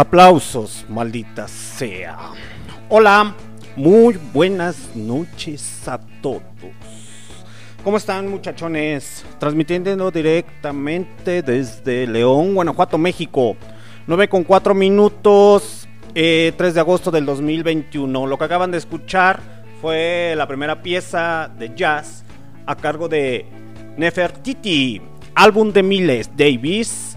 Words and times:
Aplausos, 0.00 0.86
maldita 0.88 1.46
sea. 1.46 2.30
Hola, 2.88 3.34
muy 3.76 4.18
buenas 4.32 4.96
noches 4.96 5.86
a 5.86 6.00
todos. 6.22 6.40
¿Cómo 7.84 7.98
están 7.98 8.30
muchachones? 8.30 9.26
Transmitiendo 9.38 10.10
directamente 10.10 11.42
desde 11.42 12.06
León, 12.06 12.54
Guanajuato, 12.54 12.96
México. 12.96 13.58
9 14.06 14.30
con 14.30 14.42
4 14.42 14.74
minutos, 14.74 15.86
3 16.14 16.14
eh, 16.14 16.54
de 16.56 16.80
agosto 16.80 17.10
del 17.10 17.26
2021. 17.26 18.26
Lo 18.26 18.38
que 18.38 18.44
acaban 18.44 18.70
de 18.70 18.78
escuchar 18.78 19.42
fue 19.82 20.32
la 20.34 20.48
primera 20.48 20.80
pieza 20.80 21.50
de 21.58 21.74
jazz 21.74 22.24
a 22.64 22.74
cargo 22.74 23.06
de 23.06 23.44
Nefertiti, 23.98 25.02
álbum 25.34 25.70
de 25.74 25.82
Miles 25.82 26.30
Davis 26.34 27.09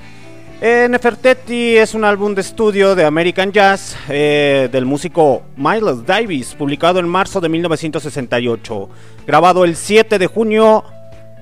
eh, 0.65 0.87
Nefertiti 0.89 1.75
es 1.75 1.93
un 1.93 2.05
álbum 2.05 2.33
de 2.33 2.39
estudio 2.39 2.95
de 2.95 3.03
American 3.03 3.51
Jazz 3.51 3.97
eh, 4.07 4.69
del 4.71 4.85
músico 4.85 5.43
Miles 5.57 6.05
Davis, 6.05 6.55
publicado 6.55 6.99
en 6.99 7.07
marzo 7.09 7.41
de 7.41 7.49
1968, 7.49 8.89
grabado 9.27 9.65
el 9.65 9.75
7 9.75 10.17
de 10.17 10.27
junio 10.27 10.85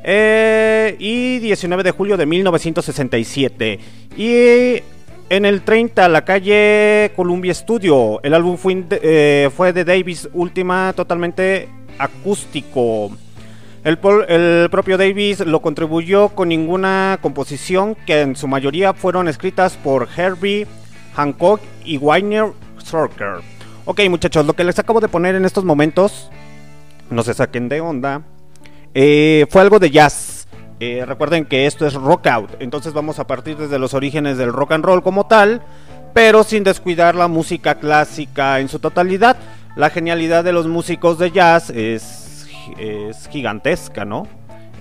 eh, 0.03 0.95
y 0.97 1.37
19 1.37 1.83
de 1.83 1.91
julio 1.91 2.17
de 2.17 2.25
1967. 2.25 3.79
Y 4.17 4.81
en 5.29 5.45
el 5.45 5.61
30, 5.61 6.09
la 6.09 6.25
calle 6.25 7.11
Columbia 7.15 7.53
Studio. 7.53 8.19
El 8.23 8.33
álbum 8.33 8.57
fue, 8.57 9.51
fue 9.55 9.71
de 9.71 9.85
Davis, 9.85 10.27
última 10.33 10.93
totalmente 10.95 11.69
acústico. 11.99 13.11
El, 13.83 13.97
propio 14.69 14.97
Davis 14.97 15.39
lo 15.39 15.59
contribuyó 15.61 16.29
con 16.29 16.49
ninguna 16.49 17.17
composición 17.19 17.95
que 18.05 18.21
en 18.21 18.35
su 18.35 18.47
mayoría 18.47 18.93
fueron 18.93 19.27
escritas 19.27 19.75
por 19.75 20.07
Herbie 20.15 20.67
Hancock 21.15 21.59
y 21.83 21.97
Wayne 21.97 22.53
Sorker. 22.77 23.37
Ok 23.85 24.01
muchachos, 24.07 24.45
lo 24.45 24.53
que 24.53 24.63
les 24.63 24.77
acabo 24.77 24.99
de 24.99 25.07
poner 25.07 25.33
en 25.33 25.45
estos 25.45 25.63
momentos, 25.63 26.29
no 27.09 27.23
se 27.23 27.33
saquen 27.33 27.69
de 27.69 27.81
onda, 27.81 28.21
eh, 28.93 29.47
fue 29.49 29.61
algo 29.61 29.79
de 29.79 29.89
jazz. 29.89 30.47
Eh, 30.79 31.03
recuerden 31.07 31.45
que 31.45 31.65
esto 31.65 31.87
es 31.87 31.95
rock 31.95 32.27
out, 32.27 32.51
entonces 32.59 32.93
vamos 32.93 33.17
a 33.17 33.25
partir 33.25 33.57
desde 33.57 33.79
los 33.79 33.95
orígenes 33.95 34.37
del 34.37 34.53
rock 34.53 34.73
and 34.73 34.85
roll 34.85 35.01
como 35.01 35.25
tal, 35.25 35.61
pero 36.13 36.43
sin 36.43 36.63
descuidar 36.63 37.15
la 37.15 37.27
música 37.27 37.75
clásica 37.75 38.59
en 38.59 38.69
su 38.69 38.77
totalidad. 38.77 39.37
La 39.75 39.89
genialidad 39.89 40.43
de 40.43 40.53
los 40.53 40.67
músicos 40.67 41.17
de 41.17 41.31
jazz 41.31 41.69
es 41.71 42.30
es 42.77 43.27
gigantesca, 43.27 44.05
¿no? 44.05 44.27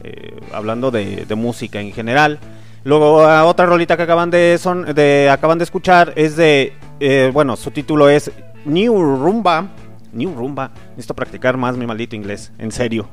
Eh, 0.02 0.40
hablando 0.52 0.90
de, 0.90 1.26
música 1.36 1.80
en 1.80 1.92
general. 1.92 2.38
Luego 2.84 3.18
otra 3.46 3.66
rolita 3.66 3.96
que 3.96 4.04
acaban 4.04 4.30
de, 4.30 4.56
son, 4.58 4.94
de, 4.94 5.28
acaban 5.30 5.58
de 5.58 5.64
escuchar 5.64 6.14
es 6.16 6.36
de, 6.36 6.72
eh, 6.98 7.30
bueno, 7.32 7.56
su 7.56 7.70
título 7.70 8.08
es 8.08 8.30
New 8.64 9.16
Rumba. 9.16 9.68
New 10.12 10.34
Rumba. 10.34 10.70
Necesito 10.90 11.14
practicar 11.14 11.56
más 11.56 11.76
mi 11.76 11.86
maldito 11.86 12.16
inglés, 12.16 12.50
en 12.58 12.72
serio. 12.72 13.08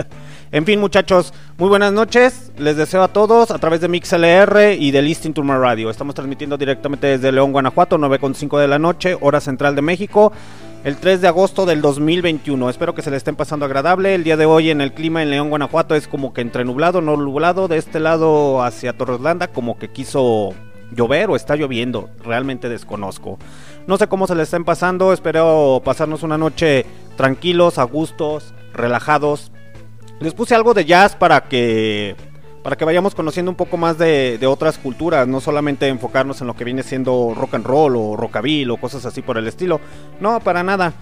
en 0.52 0.64
fin, 0.64 0.80
muchachos, 0.80 1.34
muy 1.58 1.68
buenas 1.68 1.92
noches. 1.92 2.50
Les 2.56 2.76
deseo 2.76 3.02
a 3.02 3.08
todos 3.08 3.50
a 3.50 3.58
través 3.58 3.82
de 3.82 3.88
MixLR 3.88 4.72
y 4.78 4.90
de 4.90 5.02
Listing 5.02 5.34
My 5.42 5.52
Radio. 5.52 5.90
Estamos 5.90 6.14
transmitiendo 6.14 6.56
directamente 6.56 7.06
desde 7.06 7.30
León, 7.30 7.52
Guanajuato, 7.52 7.98
9.5 7.98 8.58
de 8.58 8.68
la 8.68 8.78
noche, 8.78 9.16
hora 9.20 9.40
central 9.40 9.76
de 9.76 9.82
México 9.82 10.32
el 10.84 10.96
3 10.96 11.20
de 11.20 11.28
agosto 11.28 11.66
del 11.66 11.82
2021. 11.82 12.70
Espero 12.70 12.94
que 12.94 13.02
se 13.02 13.10
le 13.10 13.16
estén 13.16 13.36
pasando 13.36 13.66
agradable. 13.66 14.14
El 14.14 14.24
día 14.24 14.36
de 14.36 14.46
hoy 14.46 14.70
en 14.70 14.80
el 14.80 14.94
clima 14.94 15.22
en 15.22 15.30
León, 15.30 15.50
Guanajuato 15.50 15.94
es 15.94 16.08
como 16.08 16.32
que 16.32 16.40
entre 16.40 16.64
nublado, 16.64 17.02
no 17.02 17.16
nublado. 17.16 17.68
De 17.68 17.76
este 17.76 18.00
lado 18.00 18.62
hacia 18.62 18.96
Torreslanda 18.96 19.48
como 19.48 19.78
que 19.78 19.88
quiso 19.88 20.54
llover 20.92 21.30
o 21.30 21.36
está 21.36 21.56
lloviendo. 21.56 22.08
Realmente 22.24 22.68
desconozco. 22.68 23.38
No 23.86 23.98
sé 23.98 24.08
cómo 24.08 24.26
se 24.26 24.34
le 24.34 24.44
estén 24.44 24.64
pasando. 24.64 25.12
Espero 25.12 25.82
pasarnos 25.84 26.22
una 26.22 26.38
noche 26.38 26.86
tranquilos, 27.16 27.78
a 27.78 27.84
gustos, 27.84 28.54
relajados. 28.72 29.52
Les 30.20 30.34
puse 30.34 30.54
algo 30.54 30.74
de 30.74 30.86
jazz 30.86 31.14
para 31.14 31.42
que 31.42 32.16
para 32.62 32.76
que 32.76 32.84
vayamos 32.84 33.14
conociendo 33.14 33.50
un 33.50 33.56
poco 33.56 33.76
más 33.76 33.96
de, 33.96 34.38
otras 34.46 34.78
culturas, 34.78 35.26
no 35.26 35.40
solamente 35.40 35.88
enfocarnos 35.88 36.40
en 36.40 36.46
lo 36.46 36.54
que 36.54 36.64
viene 36.64 36.82
siendo 36.82 37.32
rock 37.34 37.54
and 37.54 37.66
roll 37.66 37.96
o 37.96 38.16
rockabilly 38.16 38.70
o 38.70 38.76
cosas 38.76 39.06
así 39.06 39.22
por 39.22 39.38
el 39.38 39.46
estilo. 39.46 39.80
No, 40.20 40.40
para 40.40 40.62
nada. 40.62 40.92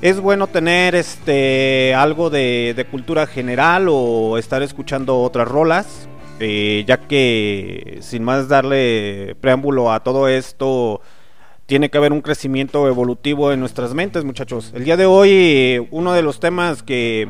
Es 0.00 0.20
bueno 0.20 0.46
tener 0.46 0.94
este 0.94 1.94
algo 1.94 2.30
de, 2.30 2.86
cultura 2.90 3.26
general 3.26 3.86
o 3.90 4.38
estar 4.38 4.62
escuchando 4.62 5.20
otras 5.20 5.46
rolas, 5.48 6.08
eh, 6.40 6.84
ya 6.86 6.98
que 6.98 7.98
sin 8.00 8.22
más 8.24 8.48
darle 8.48 9.36
preámbulo 9.40 9.92
a 9.92 10.00
todo 10.00 10.28
esto, 10.28 11.00
tiene 11.66 11.90
que 11.90 11.98
haber 11.98 12.12
un 12.12 12.20
crecimiento 12.20 12.88
evolutivo 12.88 13.52
en 13.52 13.60
nuestras 13.60 13.94
mentes, 13.94 14.24
muchachos. 14.24 14.72
El 14.74 14.84
día 14.84 14.96
de 14.96 15.06
hoy, 15.06 15.86
uno 15.90 16.12
de 16.12 16.22
los 16.22 16.40
temas 16.40 16.82
que, 16.82 17.28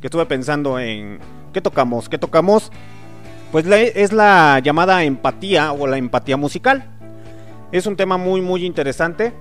que 0.00 0.06
estuve 0.06 0.26
pensando 0.26 0.78
en... 0.78 1.20
¿Qué 1.52 1.60
tocamos? 1.60 2.08
¿Qué 2.08 2.18
tocamos? 2.18 2.72
Pues 3.54 3.66
es 3.68 4.12
la 4.12 4.58
llamada 4.58 5.04
empatía 5.04 5.70
o 5.70 5.86
la 5.86 5.96
empatía 5.96 6.36
musical. 6.36 6.86
Es 7.70 7.86
un 7.86 7.94
tema 7.94 8.16
muy 8.16 8.40
muy 8.40 8.64
interesante. 8.64 9.32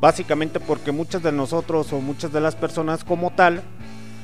Básicamente 0.00 0.58
porque 0.58 0.90
muchas 0.90 1.22
de 1.22 1.30
nosotros 1.30 1.92
o 1.92 2.00
muchas 2.00 2.32
de 2.32 2.40
las 2.40 2.56
personas 2.56 3.04
como 3.04 3.30
tal, 3.30 3.60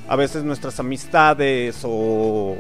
a 0.09 0.17
veces 0.17 0.45
nuestras 0.45 0.81
amistades 0.81 1.83
o, 1.85 2.57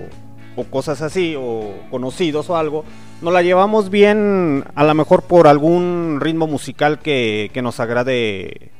cosas 0.70 1.00
así, 1.00 1.36
o 1.38 1.72
conocidos 1.90 2.50
o 2.50 2.58
algo, 2.58 2.84
no 3.22 3.30
la 3.30 3.40
llevamos 3.40 3.88
bien 3.88 4.62
a 4.74 4.84
lo 4.84 4.92
mejor 4.92 5.22
por 5.22 5.46
algún 5.46 6.18
ritmo 6.20 6.46
musical 6.46 6.98
que, 6.98 7.50
nos 7.62 7.80
agrade 7.80 8.72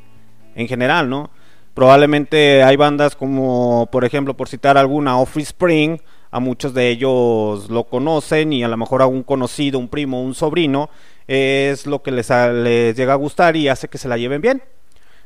en 0.57 0.69
general, 0.69 1.09
¿no? 1.09 1.31
Probablemente 1.73 2.63
hay 2.63 2.77
bandas 2.77 3.17
como, 3.17 3.89
por 3.91 4.05
ejemplo, 4.05 4.37
por 4.37 4.51
citar 4.51 4.77
alguna, 4.77 5.17
Offspring, 5.17 6.03
a 6.35 6.41
muchos 6.41 6.75
de 6.75 6.91
ellos 6.91 7.71
lo 7.71 7.85
conocen 7.85 8.53
y 8.53 8.65
a 8.65 8.69
lo 8.69 8.77
mejor 8.77 9.03
a 9.03 9.07
un 9.07 9.23
conocido, 9.23 9.79
un 9.79 9.87
primo, 9.87 10.21
un 10.21 10.35
sobrino, 10.35 10.91
es 11.29 11.87
lo 11.87 12.03
que 12.03 12.11
les, 12.11 12.29
les 12.29 12.97
llega 12.97 13.13
a 13.13 13.17
gustar 13.17 13.55
y 13.55 13.69
hace 13.69 13.87
que 13.87 13.99
se 13.99 14.09
la 14.09 14.17
lleven 14.17 14.41
bien. 14.41 14.61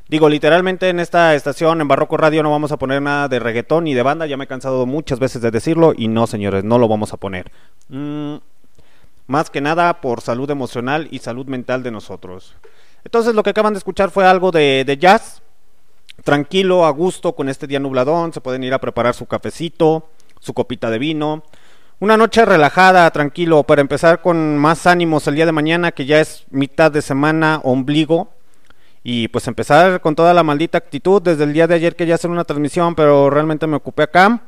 Digo, 0.07 0.29
literalmente 0.29 0.87
en 0.87 0.99
esta 0.99 1.33
estación, 1.33 1.81
en 1.81 1.87
Barroco 1.87 2.15
Radio, 2.15 2.43
no 2.43 2.51
vamos 2.51 2.71
a 2.71 2.77
poner 2.77 3.01
nada 3.01 3.27
de 3.27 3.39
reggaetón 3.39 3.85
ni 3.85 3.95
de 3.95 4.03
banda. 4.03 4.27
Ya 4.27 4.37
me 4.37 4.43
he 4.43 4.47
cansado 4.47 4.85
muchas 4.85 5.17
veces 5.17 5.41
de 5.41 5.49
decirlo 5.49 5.93
y 5.97 6.09
no, 6.09 6.27
señores, 6.27 6.63
no 6.63 6.77
lo 6.77 6.87
vamos 6.87 7.11
a 7.11 7.17
poner. 7.17 7.51
Mm, 7.87 8.35
más 9.25 9.49
que 9.49 9.61
nada 9.61 10.01
por 10.01 10.21
salud 10.21 10.47
emocional 10.51 11.07
y 11.09 11.17
salud 11.17 11.47
mental 11.47 11.81
de 11.81 11.89
nosotros. 11.89 12.55
Entonces, 13.03 13.33
lo 13.33 13.41
que 13.41 13.49
acaban 13.49 13.73
de 13.73 13.79
escuchar 13.79 14.11
fue 14.11 14.27
algo 14.27 14.51
de, 14.51 14.83
de 14.85 14.97
jazz. 14.97 15.41
Tranquilo, 16.23 16.85
a 16.85 16.91
gusto, 16.91 17.33
con 17.33 17.49
este 17.49 17.65
día 17.65 17.79
nubladón. 17.79 18.31
Se 18.31 18.41
pueden 18.41 18.63
ir 18.63 18.75
a 18.75 18.79
preparar 18.79 19.15
su 19.15 19.25
cafecito 19.25 20.05
su 20.39 20.53
copita 20.53 20.89
de 20.89 20.99
vino. 20.99 21.43
Una 21.99 22.15
noche 22.15 22.45
relajada, 22.45 23.09
tranquilo, 23.11 23.63
para 23.63 23.81
empezar 23.81 24.21
con 24.21 24.57
más 24.57 24.87
ánimos 24.87 25.27
el 25.27 25.35
día 25.35 25.45
de 25.45 25.51
mañana, 25.51 25.91
que 25.91 26.05
ya 26.05 26.21
es 26.21 26.45
mitad 26.49 26.91
de 26.91 27.01
semana, 27.01 27.59
ombligo. 27.63 28.29
Y 29.03 29.27
pues 29.29 29.47
empezar 29.47 30.01
con 30.01 30.15
toda 30.15 30.33
la 30.33 30.43
maldita 30.43 30.77
actitud. 30.77 31.21
Desde 31.21 31.43
el 31.43 31.53
día 31.53 31.67
de 31.67 31.75
ayer 31.75 31.95
quería 31.95 32.15
hacer 32.15 32.29
una 32.29 32.45
transmisión, 32.45 32.95
pero 32.95 33.29
realmente 33.29 33.67
me 33.67 33.75
ocupé 33.75 34.03
acá. 34.03 34.41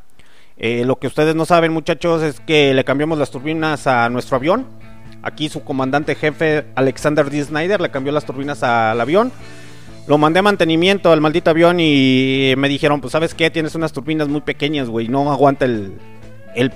Eh, 0.57 0.83
lo 0.86 0.98
que 0.98 1.07
ustedes 1.07 1.36
no 1.36 1.45
saben, 1.45 1.74
muchachos, 1.74 2.21
es 2.21 2.39
que 2.39 2.74
le 2.74 2.83
cambiamos 2.83 3.17
las 3.17 3.31
turbinas 3.31 3.88
a 3.88 4.10
nuestro 4.10 4.38
avión. 4.38 4.67
Aquí 5.24 5.50
su 5.50 5.63
comandante 5.63 6.15
jefe, 6.15 6.65
Alexander 6.75 7.29
D. 7.29 7.43
Snyder, 7.43 7.81
le 7.81 7.91
cambió 7.91 8.12
las 8.12 8.25
turbinas 8.25 8.63
al 8.63 9.00
avión. 9.00 9.31
Lo 10.08 10.17
mandé 10.17 10.39
a 10.39 10.43
mantenimiento 10.43 11.12
al 11.12 11.22
maldito 11.22 11.51
avión 11.51 11.79
y 11.79 12.53
me 12.58 12.67
dijeron, 12.67 13.01
pues 13.01 13.12
sabes 13.12 13.36
qué, 13.36 13.51
tienes 13.51 13.75
unas 13.75 13.93
turbinas 13.93 14.27
muy 14.27 14.41
pequeñas, 14.41 14.89
güey, 14.89 15.08
no 15.08 15.31
aguanta 15.31 15.65
el, 15.65 15.91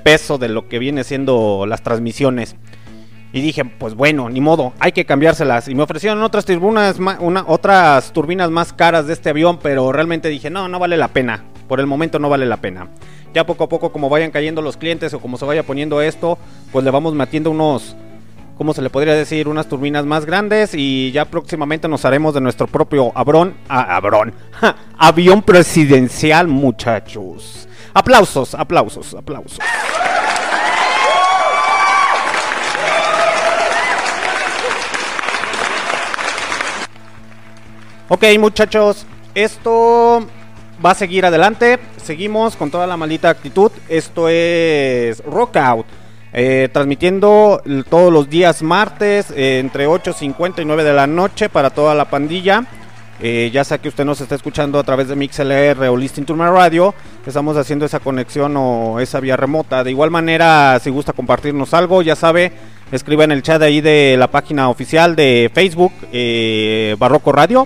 peso 0.04 0.38
de 0.38 0.48
lo 0.48 0.70
que 0.70 0.80
viene 0.80 1.04
siendo 1.04 1.66
las 1.68 1.82
transmisiones. 1.82 2.56
Y 3.34 3.42
dije, 3.42 3.66
pues 3.66 3.96
bueno, 3.96 4.30
ni 4.30 4.40
modo, 4.40 4.74
hay 4.80 4.94
que 4.94 5.06
cambiárselas. 5.06 5.68
Y 5.68 5.76
me 5.76 5.84
ofrecieron 5.84 6.24
otras 6.24 6.46
turbinas, 6.46 6.98
una, 7.00 7.44
otras 7.48 8.14
turbinas 8.14 8.50
más 8.52 8.72
caras 8.72 9.08
de 9.08 9.14
este 9.14 9.32
avión, 9.32 9.60
pero 9.62 9.92
realmente 9.92 10.30
dije, 10.30 10.50
no, 10.50 10.70
no 10.70 10.80
vale 10.80 10.96
la 10.96 11.10
pena. 11.10 11.44
Por 11.68 11.80
el 11.80 11.88
momento 11.88 12.20
no 12.20 12.30
vale 12.30 12.46
la 12.46 12.58
pena. 12.58 12.88
Ya 13.34 13.46
poco 13.46 13.66
a 13.66 13.70
poco, 13.70 13.92
como 13.92 14.08
vayan 14.08 14.32
cayendo 14.32 14.62
los 14.62 14.78
clientes 14.78 15.14
o 15.14 15.20
como 15.20 15.38
se 15.38 15.44
vaya 15.44 15.64
poniendo 15.64 16.02
esto, 16.02 16.38
pues 16.72 16.86
le 16.86 16.92
vamos 16.92 17.14
metiendo 17.16 17.52
unos, 17.52 17.98
¿cómo 18.58 18.74
se 18.74 18.82
le 18.82 18.90
podría 18.90 19.14
decir? 19.14 19.48
Unas 19.48 19.68
turbinas 19.68 20.06
más 20.06 20.26
grandes 20.26 20.74
y 20.74 21.12
ya 21.12 21.26
próximamente 21.26 21.88
nos 21.88 22.06
haremos 22.06 22.34
de 22.34 22.42
nuestro 22.42 22.68
propio 22.68 23.12
abrón, 23.16 23.56
ah, 23.70 23.96
abrón, 23.96 24.34
avión 24.98 25.42
presidencial, 25.42 26.48
muchachos. 26.48 27.68
Aplausos, 27.94 28.56
aplausos, 28.56 29.14
aplausos. 29.14 29.60
Ok, 38.08 38.24
muchachos, 38.38 39.06
esto 39.34 40.28
va 40.86 40.92
a 40.92 40.96
seguir 40.96 41.26
adelante. 41.26 41.80
Seguimos 41.98 42.56
con 42.56 42.70
toda 42.70 42.86
la 42.86 42.98
maldita 42.98 43.30
actitud. 43.30 43.72
Esto 43.90 44.30
es 44.30 45.24
Rock 45.26 45.58
Out 45.58 45.86
Eh, 46.38 46.68
transmitiendo 46.74 47.62
todos 47.88 48.12
los 48.12 48.30
días 48.30 48.62
martes 48.62 49.32
eh, 49.32 49.60
entre 49.60 49.88
8.50 49.88 50.64
y 50.64 50.66
9 50.66 50.84
de 50.84 50.92
la 50.92 51.08
noche 51.08 51.48
para 51.48 51.70
toda 51.70 51.96
la 51.96 52.10
pandilla. 52.10 52.66
Eh, 53.22 53.50
ya 53.54 53.64
sea 53.64 53.78
que 53.78 53.88
usted 53.88 54.04
nos 54.04 54.20
está 54.20 54.36
escuchando 54.36 54.78
a 54.78 54.84
través 54.84 55.08
de 55.08 55.16
MixLR 55.16 55.88
o 55.88 55.96
Listing 55.96 56.26
Turma 56.26 56.52
Radio, 56.52 56.94
estamos 57.26 57.56
haciendo 57.56 57.86
esa 57.86 58.02
conexión 58.02 58.54
o 58.58 59.00
esa 59.00 59.22
vía 59.22 59.38
remota. 59.38 59.86
De 59.86 59.92
igual 59.92 60.12
manera, 60.12 60.78
si 60.84 60.90
gusta 60.90 61.14
compartirnos 61.14 61.74
algo, 61.74 62.02
ya 62.02 62.18
sabe, 62.18 62.52
escriba 62.92 63.24
en 63.24 63.32
el 63.32 63.42
chat 63.42 63.62
ahí 63.62 63.80
de 63.80 64.18
la 64.20 64.28
página 64.28 64.68
oficial 64.68 65.16
de 65.16 65.50
Facebook, 65.54 65.94
Barroco 67.00 67.32
Radio, 67.32 67.66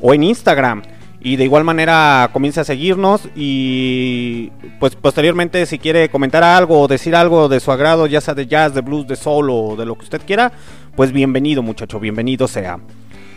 o 0.00 0.14
en 0.14 0.22
Instagram 0.22 0.82
y 1.20 1.36
de 1.36 1.44
igual 1.44 1.64
manera 1.64 2.30
comience 2.32 2.60
a 2.60 2.64
seguirnos 2.64 3.28
y 3.34 4.50
pues 4.78 4.94
posteriormente 4.96 5.64
si 5.66 5.78
quiere 5.78 6.08
comentar 6.08 6.44
algo 6.44 6.80
o 6.80 6.88
decir 6.88 7.16
algo 7.16 7.48
de 7.48 7.60
su 7.60 7.72
agrado, 7.72 8.06
ya 8.06 8.20
sea 8.20 8.34
de 8.34 8.46
jazz, 8.46 8.74
de 8.74 8.80
blues, 8.80 9.06
de 9.06 9.16
soul 9.16 9.50
o 9.50 9.76
de 9.76 9.86
lo 9.86 9.96
que 9.96 10.04
usted 10.04 10.22
quiera, 10.26 10.52
pues 10.94 11.12
bienvenido 11.12 11.62
muchacho, 11.62 11.98
bienvenido 11.98 12.46
sea. 12.48 12.78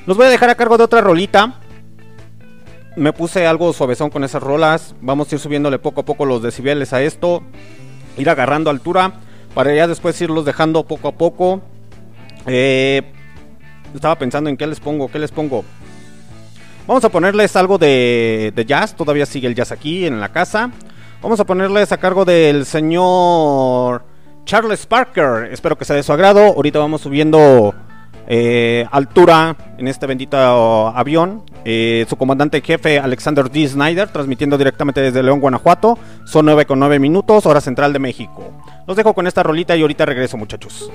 Los 0.05 0.17
voy 0.17 0.25
a 0.25 0.29
dejar 0.29 0.49
a 0.49 0.55
cargo 0.55 0.77
de 0.77 0.83
otra 0.83 1.01
rolita. 1.01 1.59
Me 2.95 3.13
puse 3.13 3.45
algo 3.45 3.71
suavezón 3.73 4.09
con 4.09 4.23
esas 4.23 4.41
rolas. 4.41 4.95
Vamos 5.01 5.31
a 5.31 5.35
ir 5.35 5.39
subiéndole 5.39 5.77
poco 5.77 6.01
a 6.01 6.05
poco 6.05 6.25
los 6.25 6.41
decibeles 6.41 6.93
a 6.93 7.01
esto. 7.03 7.43
Ir 8.17 8.29
agarrando 8.29 8.69
altura. 8.71 9.13
Para 9.53 9.73
ya 9.75 9.87
después 9.87 10.19
irlos 10.21 10.45
dejando 10.45 10.83
poco 10.85 11.09
a 11.09 11.11
poco. 11.11 11.61
Eh, 12.47 13.03
estaba 13.93 14.17
pensando 14.17 14.49
en 14.49 14.57
qué 14.57 14.65
les 14.65 14.79
pongo, 14.79 15.11
qué 15.11 15.19
les 15.19 15.31
pongo. 15.31 15.63
Vamos 16.89 17.05
a 17.05 17.09
ponerles 17.09 17.55
algo 17.55 17.77
de, 17.77 18.51
jazz. 18.65 18.95
Todavía 18.95 19.27
sigue 19.27 19.47
el 19.47 19.53
jazz 19.53 19.71
aquí 19.71 20.07
en 20.07 20.19
la 20.19 20.29
casa. 20.29 20.71
Vamos 21.21 21.39
a 21.39 21.45
ponerles 21.45 21.91
a 21.91 21.97
cargo 21.97 22.25
del 22.25 22.65
señor 22.65 24.03
Charles 24.43 24.87
Parker. 24.87 25.49
Espero 25.51 25.77
que 25.77 25.85
sea 25.85 25.95
de 25.95 26.01
su 26.01 26.11
agrado. 26.13 26.45
Ahorita 26.45 26.79
vamos 26.79 27.01
subiendo 27.01 27.75
eh, 28.27 28.87
altura 28.91 29.55
en 29.77 29.87
este 29.87 30.07
bendito 30.07 30.35
avión. 30.35 31.43
Eh, 31.63 32.07
su 32.09 32.15
comandante 32.15 32.59
jefe 32.59 32.97
Alexander 32.97 33.51
D. 33.51 33.67
Snyder, 33.67 34.07
transmitiendo 34.09 34.57
directamente 34.57 34.99
desde 34.99 35.21
León, 35.21 35.41
Guanajuato. 35.41 35.99
Son 36.25 36.43
9 36.43 36.65
con 36.65 36.79
9 36.79 36.97
minutos, 36.97 37.45
hora 37.45 37.61
central 37.61 37.93
de 37.93 37.99
México. 37.99 38.51
Los 38.87 38.97
dejo 38.97 39.13
con 39.13 39.27
esta 39.27 39.43
rolita 39.43 39.77
y 39.77 39.83
ahorita 39.83 40.07
regreso, 40.07 40.37
muchachos. 40.37 40.89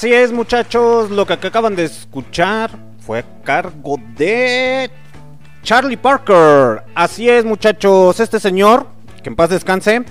Así 0.00 0.14
es, 0.14 0.32
muchachos, 0.32 1.10
lo 1.10 1.26
que 1.26 1.34
acaban 1.34 1.76
de 1.76 1.84
escuchar 1.84 2.70
fue 3.00 3.18
a 3.18 3.24
cargo 3.44 3.98
de 4.16 4.90
Charlie 5.62 5.98
Parker. 5.98 6.84
Así 6.94 7.28
es, 7.28 7.44
muchachos, 7.44 8.18
este 8.18 8.40
señor, 8.40 8.86
que 9.22 9.28
en 9.28 9.36
paz 9.36 9.50
descanse, 9.50 10.02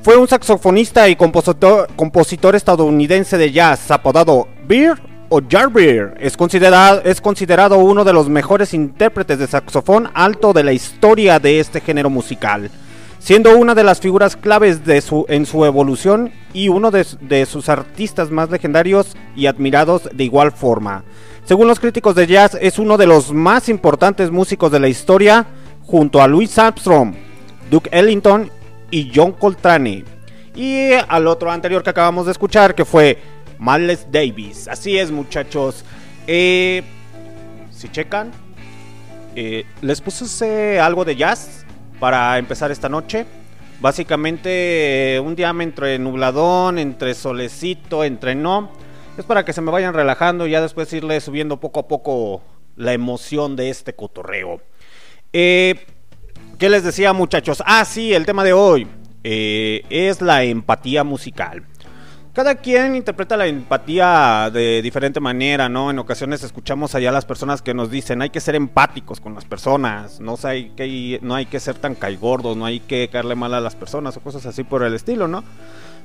fue 0.00 0.16
un 0.16 0.26
saxofonista 0.26 1.06
y 1.10 1.16
compositor, 1.16 2.56
estadounidense 2.56 3.36
de 3.36 3.52
jazz, 3.52 3.90
apodado 3.90 4.48
Beer 4.66 4.98
o 5.28 5.42
Jarbeer. 5.46 6.14
Es 6.18 6.34
considerado, 6.34 7.02
es 7.04 7.20
considerado 7.20 7.76
uno 7.76 8.04
de 8.04 8.14
los 8.14 8.30
mejores 8.30 8.72
intérpretes 8.72 9.38
de 9.38 9.48
saxofón 9.48 10.08
alto 10.14 10.54
de 10.54 10.64
la 10.64 10.72
historia 10.72 11.38
de 11.38 11.60
este 11.60 11.82
género 11.82 12.08
musical 12.08 12.70
siendo 13.26 13.58
una 13.58 13.74
de 13.74 13.82
las 13.82 13.98
figuras 13.98 14.36
claves 14.36 14.82
en 14.86 15.46
su 15.46 15.64
evolución 15.64 16.30
y 16.52 16.68
uno 16.68 16.92
de, 16.92 17.44
sus 17.44 17.68
artistas 17.68 18.30
más 18.30 18.50
legendarios 18.52 19.16
y 19.34 19.46
admirados 19.46 20.08
de 20.12 20.22
igual 20.22 20.52
forma. 20.52 21.02
Según 21.44 21.66
los 21.66 21.80
críticos 21.80 22.14
de 22.14 22.28
jazz, 22.28 22.56
es 22.60 22.78
uno 22.78 22.96
de 22.96 23.08
los 23.08 23.32
más 23.32 23.68
importantes 23.68 24.30
músicos 24.30 24.70
de 24.70 24.78
la 24.78 24.86
historia, 24.86 25.44
junto 25.82 26.22
a 26.22 26.28
Louis 26.28 26.56
Armstrong, 26.56 27.16
Duke 27.68 27.90
Ellington 27.92 28.48
y 28.92 29.10
John 29.12 29.32
Coltrane. 29.32 30.04
Y 30.54 30.92
al 30.92 31.26
otro 31.26 31.50
anterior 31.50 31.82
que 31.82 31.90
acabamos 31.90 32.26
de 32.26 32.32
escuchar, 32.32 32.76
que 32.76 32.84
fue 32.84 33.18
Miles 33.58 34.06
Davis. 34.08 34.68
Así 34.68 34.96
es, 34.96 35.10
muchachos. 35.10 35.84
Eh, 36.28 36.84
si 37.72 37.88
checan, 37.88 38.30
eh, 39.34 39.64
les 39.82 40.00
puse 40.00 40.78
algo 40.78 41.04
de 41.04 41.16
jazz 41.16 41.65
para 41.98 42.38
empezar 42.38 42.70
esta 42.70 42.88
noche. 42.88 43.26
Básicamente 43.80 45.20
un 45.22 45.36
día 45.36 45.50
entre 45.50 45.98
nubladón, 45.98 46.78
entre 46.78 47.14
solecito, 47.14 48.04
entre 48.04 48.34
no. 48.34 48.70
Es 49.18 49.24
para 49.24 49.44
que 49.44 49.52
se 49.52 49.60
me 49.60 49.70
vayan 49.70 49.94
relajando 49.94 50.46
y 50.46 50.50
ya 50.50 50.60
después 50.60 50.92
irle 50.92 51.20
subiendo 51.20 51.58
poco 51.58 51.80
a 51.80 51.88
poco 51.88 52.42
la 52.76 52.92
emoción 52.92 53.56
de 53.56 53.70
este 53.70 53.94
cotorreo. 53.94 54.60
Eh, 55.32 55.86
¿Qué 56.58 56.70
les 56.70 56.84
decía 56.84 57.12
muchachos? 57.12 57.62
Ah, 57.66 57.84
sí, 57.84 58.14
el 58.14 58.24
tema 58.24 58.44
de 58.44 58.52
hoy 58.52 58.86
eh, 59.24 59.82
es 59.90 60.22
la 60.22 60.44
empatía 60.44 61.04
musical. 61.04 61.64
Cada 62.36 62.56
quien 62.56 62.94
interpreta 62.96 63.34
la 63.38 63.46
empatía 63.46 64.50
de 64.52 64.82
diferente 64.82 65.20
manera, 65.20 65.70
¿no? 65.70 65.90
En 65.90 65.98
ocasiones 65.98 66.42
escuchamos 66.42 66.94
allá 66.94 67.08
a 67.08 67.12
las 67.12 67.24
personas 67.24 67.62
que 67.62 67.72
nos 67.72 67.90
dicen 67.90 68.20
hay 68.20 68.28
que 68.28 68.40
ser 68.40 68.54
empáticos 68.54 69.20
con 69.20 69.34
las 69.34 69.46
personas, 69.46 70.20
no, 70.20 70.36
hay 70.42 70.68
que, 70.76 71.18
no 71.22 71.34
hay 71.34 71.46
que 71.46 71.58
ser 71.60 71.76
tan 71.76 71.94
caigordos, 71.94 72.54
no 72.54 72.66
hay 72.66 72.80
que 72.80 73.08
caerle 73.08 73.36
mal 73.36 73.54
a 73.54 73.60
las 73.62 73.74
personas 73.74 74.18
o 74.18 74.20
cosas 74.20 74.44
así 74.44 74.64
por 74.64 74.82
el 74.82 74.92
estilo, 74.92 75.28
¿no? 75.28 75.44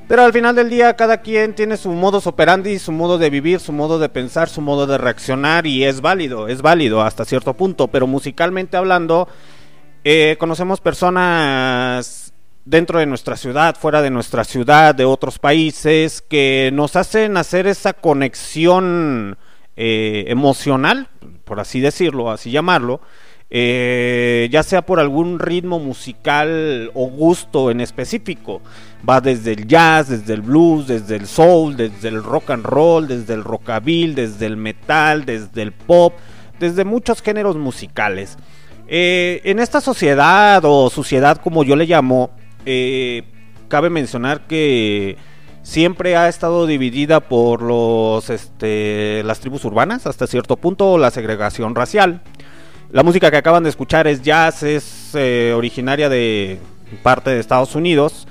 Pero 0.08 0.24
al 0.24 0.32
final 0.32 0.56
del 0.56 0.70
día 0.70 0.96
cada 0.96 1.18
quien 1.18 1.54
tiene 1.54 1.76
su 1.76 1.92
modus 1.92 2.26
operandi, 2.26 2.80
su 2.80 2.94
modo 2.94 3.18
de 3.18 3.30
vivir, 3.30 3.60
su 3.60 3.74
modo 3.74 4.00
de 4.00 4.08
pensar, 4.08 4.48
su 4.48 4.62
modo 4.62 4.88
de 4.88 4.98
reaccionar 4.98 5.68
y 5.68 5.84
es 5.84 6.00
válido, 6.00 6.48
es 6.48 6.62
válido 6.62 7.02
hasta 7.02 7.26
cierto 7.26 7.56
punto, 7.56 7.90
pero 7.90 8.08
musicalmente 8.08 8.78
hablando, 8.78 9.28
eh, 10.06 10.38
conocemos 10.40 10.80
personas 10.80 12.21
dentro 12.66 13.00
de 13.00 13.06
nuestra 13.06 13.38
ciudad, 13.38 13.76
fuera 13.76 14.02
de 14.02 14.10
nuestra 14.10 14.44
ciudad, 14.44 14.94
de 14.96 15.06
otros 15.06 15.40
países, 15.40 16.22
que 16.22 16.70
nos 16.74 16.96
hacen 16.96 17.38
hacer 17.38 17.68
esa 17.68 17.94
conexión 17.94 19.38
eh, 19.76 20.26
emocional, 20.28 21.10
por 21.44 21.60
así 21.60 21.80
decirlo, 21.80 22.30
así 22.30 22.52
llamarlo, 22.52 23.02
eh, 23.50 24.48
ya 24.52 24.64
sea 24.64 24.84
por 24.84 25.00
algún 25.00 25.40
ritmo 25.40 25.80
musical 25.80 26.90
o 26.94 27.08
gusto 27.08 27.72
en 27.72 27.82
específico. 27.82 28.62
Va 29.08 29.20
desde 29.20 29.52
el 29.52 29.68
jazz, 29.68 30.08
desde 30.08 30.34
el 30.34 30.42
blues, 30.42 30.88
desde 30.88 31.16
el 31.16 31.28
soul, 31.28 31.76
desde 31.76 32.08
el 32.08 32.24
rock 32.24 32.52
and 32.52 32.66
roll, 32.66 33.08
desde 33.08 33.34
el 33.34 33.44
rockabilly, 33.44 34.14
desde 34.14 34.46
el 34.46 34.56
metal, 34.56 35.26
desde 35.26 35.64
el 35.64 35.72
pop, 35.72 36.14
desde 36.60 36.86
muchos 36.86 37.22
géneros 37.22 37.58
musicales. 37.58 38.38
Eh, 38.88 39.42
en 39.46 39.60
esta 39.60 39.82
sociedad 39.82 40.62
o 40.64 40.90
sociedad 40.90 41.38
como 41.38 41.64
yo 41.64 41.76
le 41.76 41.86
llamo, 41.86 42.30
eh, 42.66 43.24
cabe 43.68 43.90
mencionar 43.90 44.48
que 44.48 45.18
siempre 45.64 46.16
ha 46.16 46.28
estado 46.28 46.66
dividida 46.68 47.20
por 47.20 47.62
los, 47.62 48.30
este, 48.30 49.24
las 49.24 49.40
tribus 49.40 49.66
urbanas, 49.66 50.08
hasta 50.08 50.28
cierto 50.28 50.58
punto, 50.58 50.98
la 50.98 51.12
segregación 51.12 51.76
racial. 51.76 52.22
La 52.92 53.04
música 53.04 53.32
que 53.32 53.38
acaban 53.38 53.64
de 53.64 53.70
escuchar 53.70 54.08
es 54.08 54.22
jazz, 54.22 54.64
es 54.64 55.12
eh, 55.14 55.54
originaria 55.56 56.10
de 56.10 56.60
parte 57.04 57.30
de 57.30 57.40
Estados 57.40 57.76
Unidos, 57.76 58.28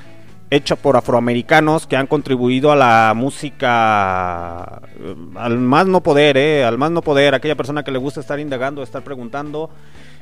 hecha 0.50 0.76
por 0.76 0.96
afroamericanos 0.96 1.86
que 1.86 1.96
han 1.96 2.06
contribuido 2.06 2.72
a 2.72 2.76
la 2.76 3.12
música 3.14 4.82
eh, 4.98 5.14
al 5.36 5.58
más 5.58 5.86
no 5.86 6.02
poder, 6.02 6.36
eh, 6.36 6.64
al 6.64 6.76
más 6.76 6.90
no 6.90 7.02
poder, 7.02 7.34
aquella 7.34 7.54
persona 7.54 7.84
que 7.84 7.92
le 7.92 7.98
gusta 7.98 8.20
estar 8.20 8.40
indagando, 8.40 8.82
estar 8.82 9.02
preguntando 9.02 9.70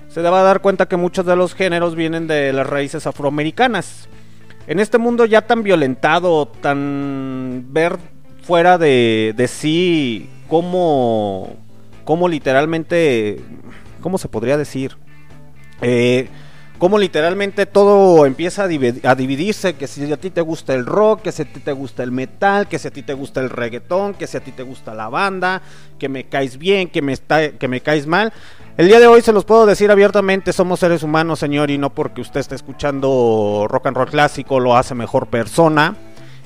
se 0.08 0.22
va 0.22 0.40
a 0.40 0.44
dar 0.44 0.60
cuenta 0.60 0.86
que 0.86 0.96
muchos 0.96 1.26
de 1.26 1.36
los 1.36 1.54
géneros 1.54 1.94
vienen 1.94 2.26
de 2.26 2.52
las 2.52 2.66
raíces 2.66 3.06
afroamericanas. 3.06 4.08
En 4.66 4.80
este 4.80 4.98
mundo 4.98 5.24
ya 5.24 5.42
tan 5.42 5.62
violentado, 5.62 6.46
tan 6.46 7.66
ver 7.68 7.98
fuera 8.42 8.78
de, 8.78 9.48
sí, 9.48 10.28
como, 10.48 11.56
como 12.04 12.28
literalmente, 12.28 13.40
¿cómo 14.00 14.18
se 14.18 14.28
podría 14.28 14.56
decir? 14.56 14.96
Eh, 15.82 16.28
como 16.78 16.98
literalmente 16.98 17.66
todo 17.66 18.24
empieza 18.24 18.64
a, 18.64 18.68
dividirse, 18.68 19.74
que 19.74 19.88
si 19.88 20.12
a 20.12 20.16
ti 20.16 20.30
te 20.30 20.40
gusta 20.40 20.74
el 20.74 20.86
rock, 20.86 21.22
que 21.22 21.32
si 21.32 21.42
a 21.42 21.44
ti 21.44 21.58
te 21.58 21.72
gusta 21.72 22.04
el 22.04 22.12
metal, 22.12 22.68
que 22.68 22.78
si 22.78 22.86
a 22.86 22.90
ti 22.92 23.02
te 23.02 23.14
gusta 23.14 23.40
el 23.40 23.50
reggaetón, 23.50 24.14
que 24.14 24.28
si 24.28 24.36
a 24.36 24.40
ti 24.40 24.52
te 24.52 24.62
gusta 24.62 24.94
la 24.94 25.08
banda, 25.08 25.60
que 25.98 26.08
me 26.08 26.24
caes 26.24 26.56
bien, 26.56 26.88
que 26.88 27.02
me, 27.02 27.12
está, 27.12 27.50
que 27.50 27.66
me 27.66 27.80
caes 27.80 28.06
mal. 28.06 28.32
El 28.76 28.86
día 28.86 29.00
de 29.00 29.08
hoy 29.08 29.22
se 29.22 29.32
los 29.32 29.44
puedo 29.44 29.66
decir 29.66 29.90
abiertamente, 29.90 30.52
somos 30.52 30.78
seres 30.78 31.02
humanos, 31.02 31.40
señor, 31.40 31.70
y 31.70 31.78
no 31.78 31.90
porque 31.90 32.20
usted 32.20 32.38
esté 32.38 32.54
escuchando 32.54 33.66
rock 33.68 33.88
and 33.88 33.96
roll 33.96 34.08
clásico 34.08 34.60
lo 34.60 34.76
hace 34.76 34.94
mejor 34.94 35.26
persona. 35.26 35.96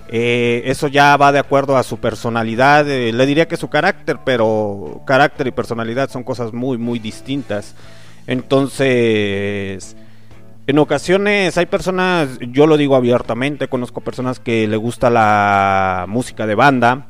Eh, 0.09 0.63
eso 0.65 0.89
ya 0.89 1.17
va 1.19 1.33
de 1.33 1.39
acuerdo 1.39 1.77
a 1.77 1.83
su 1.83 1.99
personalidad, 1.99 2.89
eh, 2.89 3.13
le 3.13 3.27
diría 3.27 3.49
que 3.49 3.57
su 3.57 3.69
carácter, 3.69 4.19
pero 4.25 5.03
carácter 5.07 5.47
y 5.47 5.51
personalidad 5.51 6.11
son 6.11 6.23
cosas 6.23 6.55
muy, 6.55 6.79
muy 6.79 6.99
distintas. 6.99 7.75
Entonces, 8.27 9.97
en 10.67 10.79
ocasiones 10.79 11.59
hay 11.59 11.67
personas, 11.67 12.39
yo 12.41 12.67
lo 12.67 12.77
digo 12.77 12.95
abiertamente, 12.95 13.69
conozco 13.69 14.01
personas 14.01 14.39
que 14.39 14.69
le 14.69 14.77
gusta 14.77 15.11
la 15.11 16.07
música 16.09 16.47
de 16.47 16.55
banda, 16.55 17.07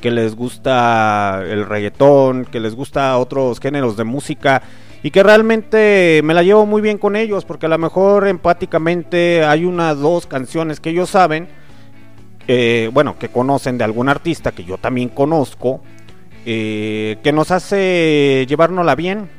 que 0.00 0.10
les 0.10 0.36
gusta 0.36 1.42
el 1.48 1.64
reggaetón, 1.64 2.44
que 2.44 2.60
les 2.60 2.74
gusta 2.74 3.16
otros 3.16 3.60
géneros 3.60 3.96
de 3.96 4.04
música 4.04 4.62
y 5.02 5.10
que 5.10 5.22
realmente 5.22 6.20
me 6.22 6.34
la 6.34 6.42
llevo 6.42 6.66
muy 6.66 6.82
bien 6.82 6.98
con 6.98 7.16
ellos 7.16 7.46
porque 7.46 7.66
a 7.66 7.70
lo 7.70 7.78
mejor 7.78 8.28
empáticamente 8.28 9.42
hay 9.44 9.64
una 9.64 9.94
dos 9.94 10.26
canciones 10.26 10.78
que 10.78 10.90
ellos 10.90 11.08
saben, 11.08 11.48
eh, 12.46 12.90
bueno, 12.92 13.18
que 13.18 13.28
conocen 13.28 13.78
de 13.78 13.84
algún 13.84 14.10
artista 14.10 14.52
que 14.52 14.64
yo 14.64 14.76
también 14.76 15.08
conozco, 15.08 15.80
eh, 16.44 17.16
que 17.22 17.32
nos 17.32 17.50
hace 17.52 18.44
llevárnosla 18.46 18.94
bien. 18.96 19.30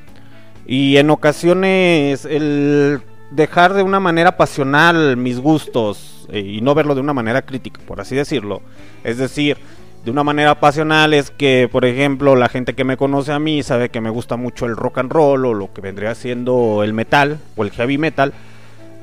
Y 0.65 0.95
en 0.95 1.09
ocasiones 1.09 2.23
el 2.23 3.01
dejar 3.35 3.73
de 3.73 3.83
una 3.83 3.99
manera 3.99 4.37
pasional 4.37 5.17
mis 5.17 5.39
gustos 5.39 6.27
eh, 6.31 6.39
y 6.39 6.61
no 6.61 6.75
verlo 6.75 6.95
de 6.95 7.01
una 7.01 7.13
manera 7.13 7.41
crítica, 7.41 7.81
por 7.85 7.99
así 7.99 8.15
decirlo, 8.15 8.61
es 9.03 9.17
decir, 9.17 9.57
de 10.05 10.11
una 10.11 10.23
manera 10.23 10.59
pasional 10.59 11.13
es 11.13 11.31
que, 11.31 11.69
por 11.71 11.85
ejemplo, 11.85 12.35
la 12.35 12.49
gente 12.49 12.73
que 12.73 12.83
me 12.83 12.97
conoce 12.97 13.31
a 13.31 13.39
mí 13.39 13.63
sabe 13.63 13.89
que 13.89 14.01
me 14.01 14.09
gusta 14.09 14.35
mucho 14.35 14.65
el 14.65 14.75
rock 14.75 14.97
and 14.97 15.11
roll 15.11 15.45
o 15.45 15.53
lo 15.53 15.71
que 15.73 15.79
vendría 15.79 16.13
siendo 16.13 16.83
el 16.83 16.93
metal 16.93 17.39
o 17.55 17.63
el 17.63 17.71
heavy 17.71 17.97
metal. 17.97 18.33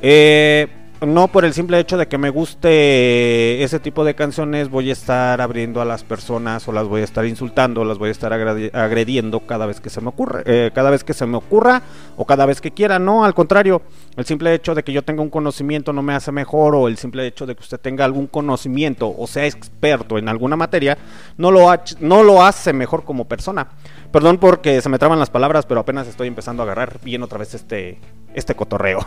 Eh, 0.03 0.69
no 1.07 1.29
por 1.29 1.45
el 1.45 1.55
simple 1.55 1.79
hecho 1.79 1.97
de 1.97 2.09
que 2.09 2.19
me 2.19 2.31
guste 2.31 3.63
ese 3.63 3.81
tipo 3.81 4.05
de 4.05 4.15
canciones 4.15 4.69
voy 4.69 4.91
a 4.91 4.93
estar 4.93 5.41
abriendo 5.41 5.81
a 5.81 5.85
las 5.85 6.05
personas 6.05 6.67
o 6.69 6.73
las 6.73 6.87
voy 6.87 7.01
a 7.01 7.05
estar 7.05 7.25
insultando, 7.25 7.85
las 7.85 7.99
voy 7.99 8.09
a 8.09 8.13
estar 8.13 8.33
agrediendo 8.33 9.41
cada 9.41 9.67
vez 9.67 9.81
que 9.81 9.89
se 9.89 10.01
me 10.01 10.09
ocurre, 10.09 10.43
eh, 10.45 10.71
cada 10.75 10.91
vez 10.91 11.03
que 11.03 11.15
se 11.15 11.27
me 11.27 11.37
ocurra 11.37 11.83
o 12.17 12.27
cada 12.27 12.45
vez 12.45 12.61
que 12.61 12.73
quiera, 12.73 12.99
no, 12.99 13.25
al 13.25 13.35
contrario, 13.35 13.83
el 14.17 14.25
simple 14.27 14.53
hecho 14.53 14.75
de 14.75 14.83
que 14.83 14.93
yo 14.93 15.03
tenga 15.03 15.23
un 15.23 15.31
conocimiento 15.31 15.93
no 15.93 16.03
me 16.03 16.15
hace 16.15 16.33
mejor 16.33 16.75
o 16.75 16.89
el 16.89 16.99
simple 16.99 17.27
hecho 17.27 17.47
de 17.47 17.55
que 17.55 17.63
usted 17.63 17.81
tenga 17.81 18.05
algún 18.05 18.27
conocimiento 18.27 19.15
o 19.17 19.27
sea 19.27 19.47
experto 19.47 20.19
en 20.19 20.29
alguna 20.29 20.57
materia 20.57 20.99
no 21.39 21.51
lo, 21.51 21.69
no 22.01 22.23
lo 22.23 22.43
hace 22.43 22.73
mejor 22.73 23.05
como 23.05 23.27
persona. 23.27 23.69
Perdón 24.13 24.39
porque 24.39 24.81
se 24.81 24.89
me 24.89 24.99
traban 24.99 25.19
las 25.19 25.31
palabras, 25.31 25.67
pero 25.67 25.81
apenas 25.81 26.09
estoy 26.09 26.27
empezando 26.27 26.63
a 26.63 26.65
agarrar 26.65 26.99
bien 27.03 27.23
otra 27.23 27.39
vez 27.39 27.55
este, 27.55 27.99
este 28.35 28.55
cotorreo. 28.55 29.07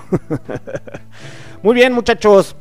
Muy 1.63 1.75
bien, 1.75 1.91
muchachos. 1.93 2.55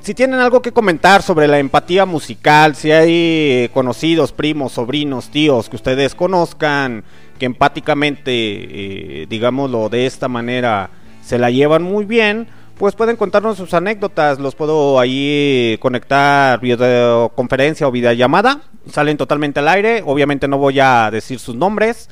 Si 0.00 0.12
tienen 0.14 0.40
algo 0.40 0.60
que 0.60 0.72
comentar 0.72 1.22
sobre 1.22 1.48
la 1.48 1.58
empatía 1.58 2.04
musical, 2.04 2.74
si 2.74 2.90
hay 2.90 3.70
conocidos, 3.72 4.32
primos, 4.32 4.72
sobrinos, 4.72 5.30
tíos 5.30 5.70
que 5.70 5.76
ustedes 5.76 6.14
conozcan, 6.14 7.04
que 7.38 7.46
empáticamente, 7.46 8.32
eh, 8.32 9.26
digámoslo 9.30 9.88
de 9.88 10.04
esta 10.04 10.28
manera, 10.28 10.90
se 11.22 11.38
la 11.38 11.50
llevan 11.50 11.84
muy 11.84 12.04
bien, 12.04 12.48
pues 12.78 12.94
pueden 12.94 13.16
contarnos 13.16 13.56
sus 13.56 13.72
anécdotas, 13.74 14.38
los 14.38 14.54
puedo 14.54 14.98
ahí 14.98 15.78
conectar 15.80 16.60
videoconferencia 16.60 17.86
o 17.86 17.90
videollamada, 17.90 18.62
salen 18.90 19.16
totalmente 19.16 19.60
al 19.60 19.68
aire, 19.68 20.02
obviamente 20.04 20.48
no 20.48 20.58
voy 20.58 20.80
a 20.80 21.10
decir 21.10 21.38
sus 21.38 21.54
nombres, 21.54 22.08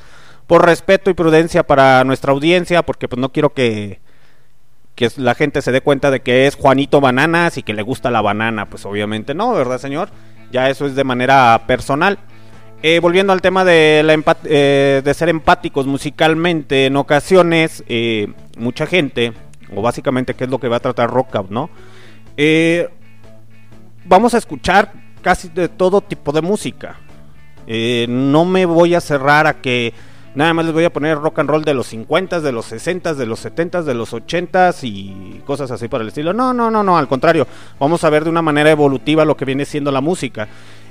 por 0.46 0.64
respeto 0.64 1.11
y 1.11 1.14
prudencia 1.14 1.62
para 1.62 2.05
nuestra 2.05 2.33
audiencia, 2.33 2.83
porque 2.83 3.09
pues 3.09 3.20
no 3.20 3.33
quiero 3.33 3.53
que, 3.53 4.01
que 4.94 5.09
la 5.16 5.35
gente 5.35 5.62
se 5.62 5.72
dé 5.72 5.81
cuenta 5.81 6.11
de 6.11 6.20
que 6.20 6.46
es 6.46 6.55
Juanito 6.55 7.01
Bananas 7.01 7.59
y 7.59 7.62
que 7.62 7.75
le 7.75 7.83
gusta 7.83 8.11
la 8.11 8.20
banana, 8.20 8.68
pues 8.68 8.85
obviamente 8.85 9.35
no, 9.35 9.53
¿verdad 9.55 9.79
señor? 9.79 10.11
Ya 10.53 10.68
eso 10.68 10.87
es 10.87 10.94
de 10.94 11.05
manera 11.05 11.62
personal. 11.66 12.18
Eh, 12.85 12.98
volviendo 12.98 13.33
al 13.33 13.40
tema 13.40 13.64
de, 13.64 14.03
la 14.05 14.37
eh, 14.44 15.03
de 15.05 15.14
ser 15.14 15.29
empáticos 15.29 15.87
musicalmente, 15.87 16.87
en 16.87 16.96
ocasiones 16.96 17.85
eh, 17.88 18.27
mucha 18.59 18.87
gente 18.87 19.33
o 19.74 19.82
básicamente 19.82 20.35
qué 20.35 20.44
es 20.44 20.50
lo 20.50 20.58
que 20.58 20.68
va 20.68 20.76
a 20.76 20.80
tratar 20.80 21.11
Rockout, 21.11 21.50
¿no? 21.50 21.70
Eh, 22.37 22.88
vamos 24.04 24.35
a 24.35 24.38
escuchar 24.38 24.92
casi 25.20 25.48
de 25.48 25.68
todo 25.68 26.00
tipo 26.00 26.32
de 26.32 26.42
música. 26.42 26.96
Eh, 27.66 28.06
no 28.08 28.44
me 28.44 28.66
voy 28.66 28.94
a 28.94 29.00
cerrar 29.00 29.46
a 29.46 29.61
que 29.61 29.92
Nada 30.35 30.54
más 30.54 30.64
les 30.64 30.72
voy 30.72 30.85
a 30.85 30.90
poner 30.90 31.18
rock 31.18 31.40
and 31.40 31.50
roll 31.50 31.62
de 31.62 31.74
los 31.74 31.88
50, 31.88 32.40
de 32.40 32.52
los 32.52 32.64
60, 32.66 33.14
de 33.14 33.26
los 33.26 33.38
70, 33.40 33.82
de 33.82 33.94
los 33.94 34.14
80 34.14 34.74
y 34.82 35.42
cosas 35.44 35.70
así 35.70 35.88
por 35.88 36.00
el 36.00 36.08
estilo. 36.08 36.32
No, 36.32 36.54
no, 36.54 36.70
no, 36.70 36.82
no, 36.82 36.96
al 36.96 37.06
contrario. 37.06 37.46
Vamos 37.78 38.02
a 38.02 38.11
ver 38.11 38.24
de 38.24 38.30
una 38.30 38.40
manera 38.40 38.70
evolutiva 38.70 39.26
lo 39.26 39.37
que 39.37 39.44
viene 39.44 39.66
siendo 39.66 39.92
la 39.92 40.00
música. 40.00 40.48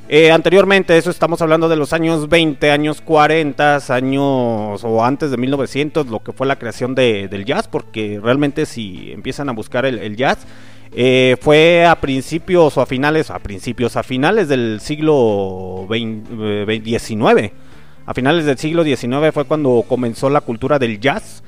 Eh, 0.09 0.31
anteriormente, 0.31 0.97
eso 0.97 1.09
estamos 1.09 1.41
hablando 1.41 1.69
de 1.69 1.77
los 1.77 1.93
años 1.93 2.27
20, 2.27 2.69
años 2.69 3.01
40, 3.01 3.77
años 3.89 4.83
o 4.83 5.05
antes 5.05 5.31
de 5.31 5.37
1900, 5.37 6.07
lo 6.07 6.19
que 6.19 6.33
fue 6.33 6.47
la 6.47 6.57
creación 6.57 6.95
del 6.95 7.45
jazz, 7.45 7.67
porque 7.67 8.19
realmente 8.21 8.65
si 8.65 9.11
empiezan 9.11 9.47
a 9.47 9.53
buscar 9.53 9.85
el, 9.85 10.15
jazz, 10.17 10.39
eh, 10.93 11.37
fue 11.39 11.85
a 11.85 11.95
principios 12.01 12.75
o 12.77 12.81
a 12.81 12.85
finales, 12.85 13.29
a 13.31 13.39
principios, 13.39 13.95
a 13.95 14.03
finales 14.03 14.49
del 14.49 14.81
siglo 14.81 15.87
XIX 15.89 17.53
a 18.05 18.13
finales 18.13 18.45
del 18.45 18.57
siglo 18.57 18.83
XIX 18.83 19.31
fue 19.33 19.45
cuando 19.45 19.85
comenzó 19.87 20.29
la 20.29 20.41
cultura 20.41 20.79
del 20.79 20.99
jazz, 20.99 21.43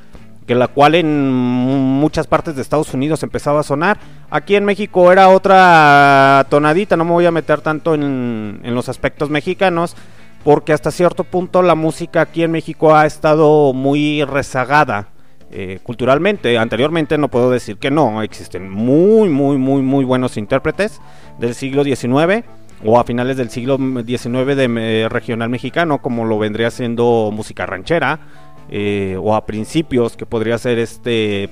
que 0.46 0.56
la 0.56 0.68
cual 0.68 0.96
en 0.96 1.32
muchas 1.32 2.28
partes 2.28 2.56
de 2.56 2.62
Estados 2.62 2.94
Unidos 2.94 3.24
empezaba 3.24 3.62
a 3.62 3.64
sonar. 3.64 3.98
Aquí 4.30 4.56
en 4.56 4.66
México 4.66 5.12
era 5.12 5.30
otra 5.30 6.46
tonadita, 6.50 6.98
no 6.98 7.06
me 7.06 7.12
voy 7.12 7.26
a 7.26 7.32
meter 7.32 7.62
tanto 7.62 7.94
en, 7.94 8.62
los 8.64 8.90
aspectos 8.90 9.30
mexicanos, 9.30 9.96
porque 10.44 10.74
hasta 10.74 10.92
cierto 10.92 11.24
punto 11.24 11.62
la 11.62 11.76
música 11.76 12.22
aquí 12.22 12.44
en 12.44 12.52
México 12.52 12.96
ha 12.96 13.06
estado 13.06 13.74
muy 13.74 14.24
rezagada. 14.24 15.10
Eh, 15.56 15.80
culturalmente, 15.84 16.58
anteriormente 16.58 17.16
no 17.20 17.28
puedo 17.28 17.52
decir 17.52 17.78
que 17.78 17.92
no, 17.92 18.24
existen 18.24 18.72
muy, 18.72 19.30
muy, 19.30 19.58
muy, 19.58 19.84
muy 19.84 20.04
buenos 20.04 20.36
intérpretes 20.36 21.00
del 21.38 21.54
siglo 21.54 21.84
XIX 21.84 22.44
o 22.84 23.00
a 23.00 23.04
finales 23.04 23.38
del 23.38 23.50
siglo 23.50 23.78
XIX 23.78 24.56
de 24.58 25.08
regional 25.10 25.50
mexicano, 25.50 26.02
como 26.02 26.26
lo 26.26 26.40
vendría 26.40 26.72
siendo 26.72 27.30
música 27.32 27.66
ranchera, 27.66 28.20
eh, 28.70 29.18
o 29.22 29.36
a 29.36 29.46
principios, 29.46 30.16
que 30.16 30.26
podría 30.26 30.58
ser 30.58 30.80
este, 30.80 31.50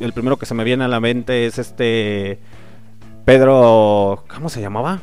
el 0.00 0.12
primero 0.12 0.38
que 0.38 0.46
se 0.46 0.54
me 0.54 0.64
viene 0.64 0.84
a 0.84 0.88
la 0.88 1.00
mente 1.00 1.46
es 1.46 1.58
este 1.58 2.38
Pedro, 3.24 4.24
¿cómo 4.28 4.48
se 4.48 4.60
llamaba? 4.60 5.00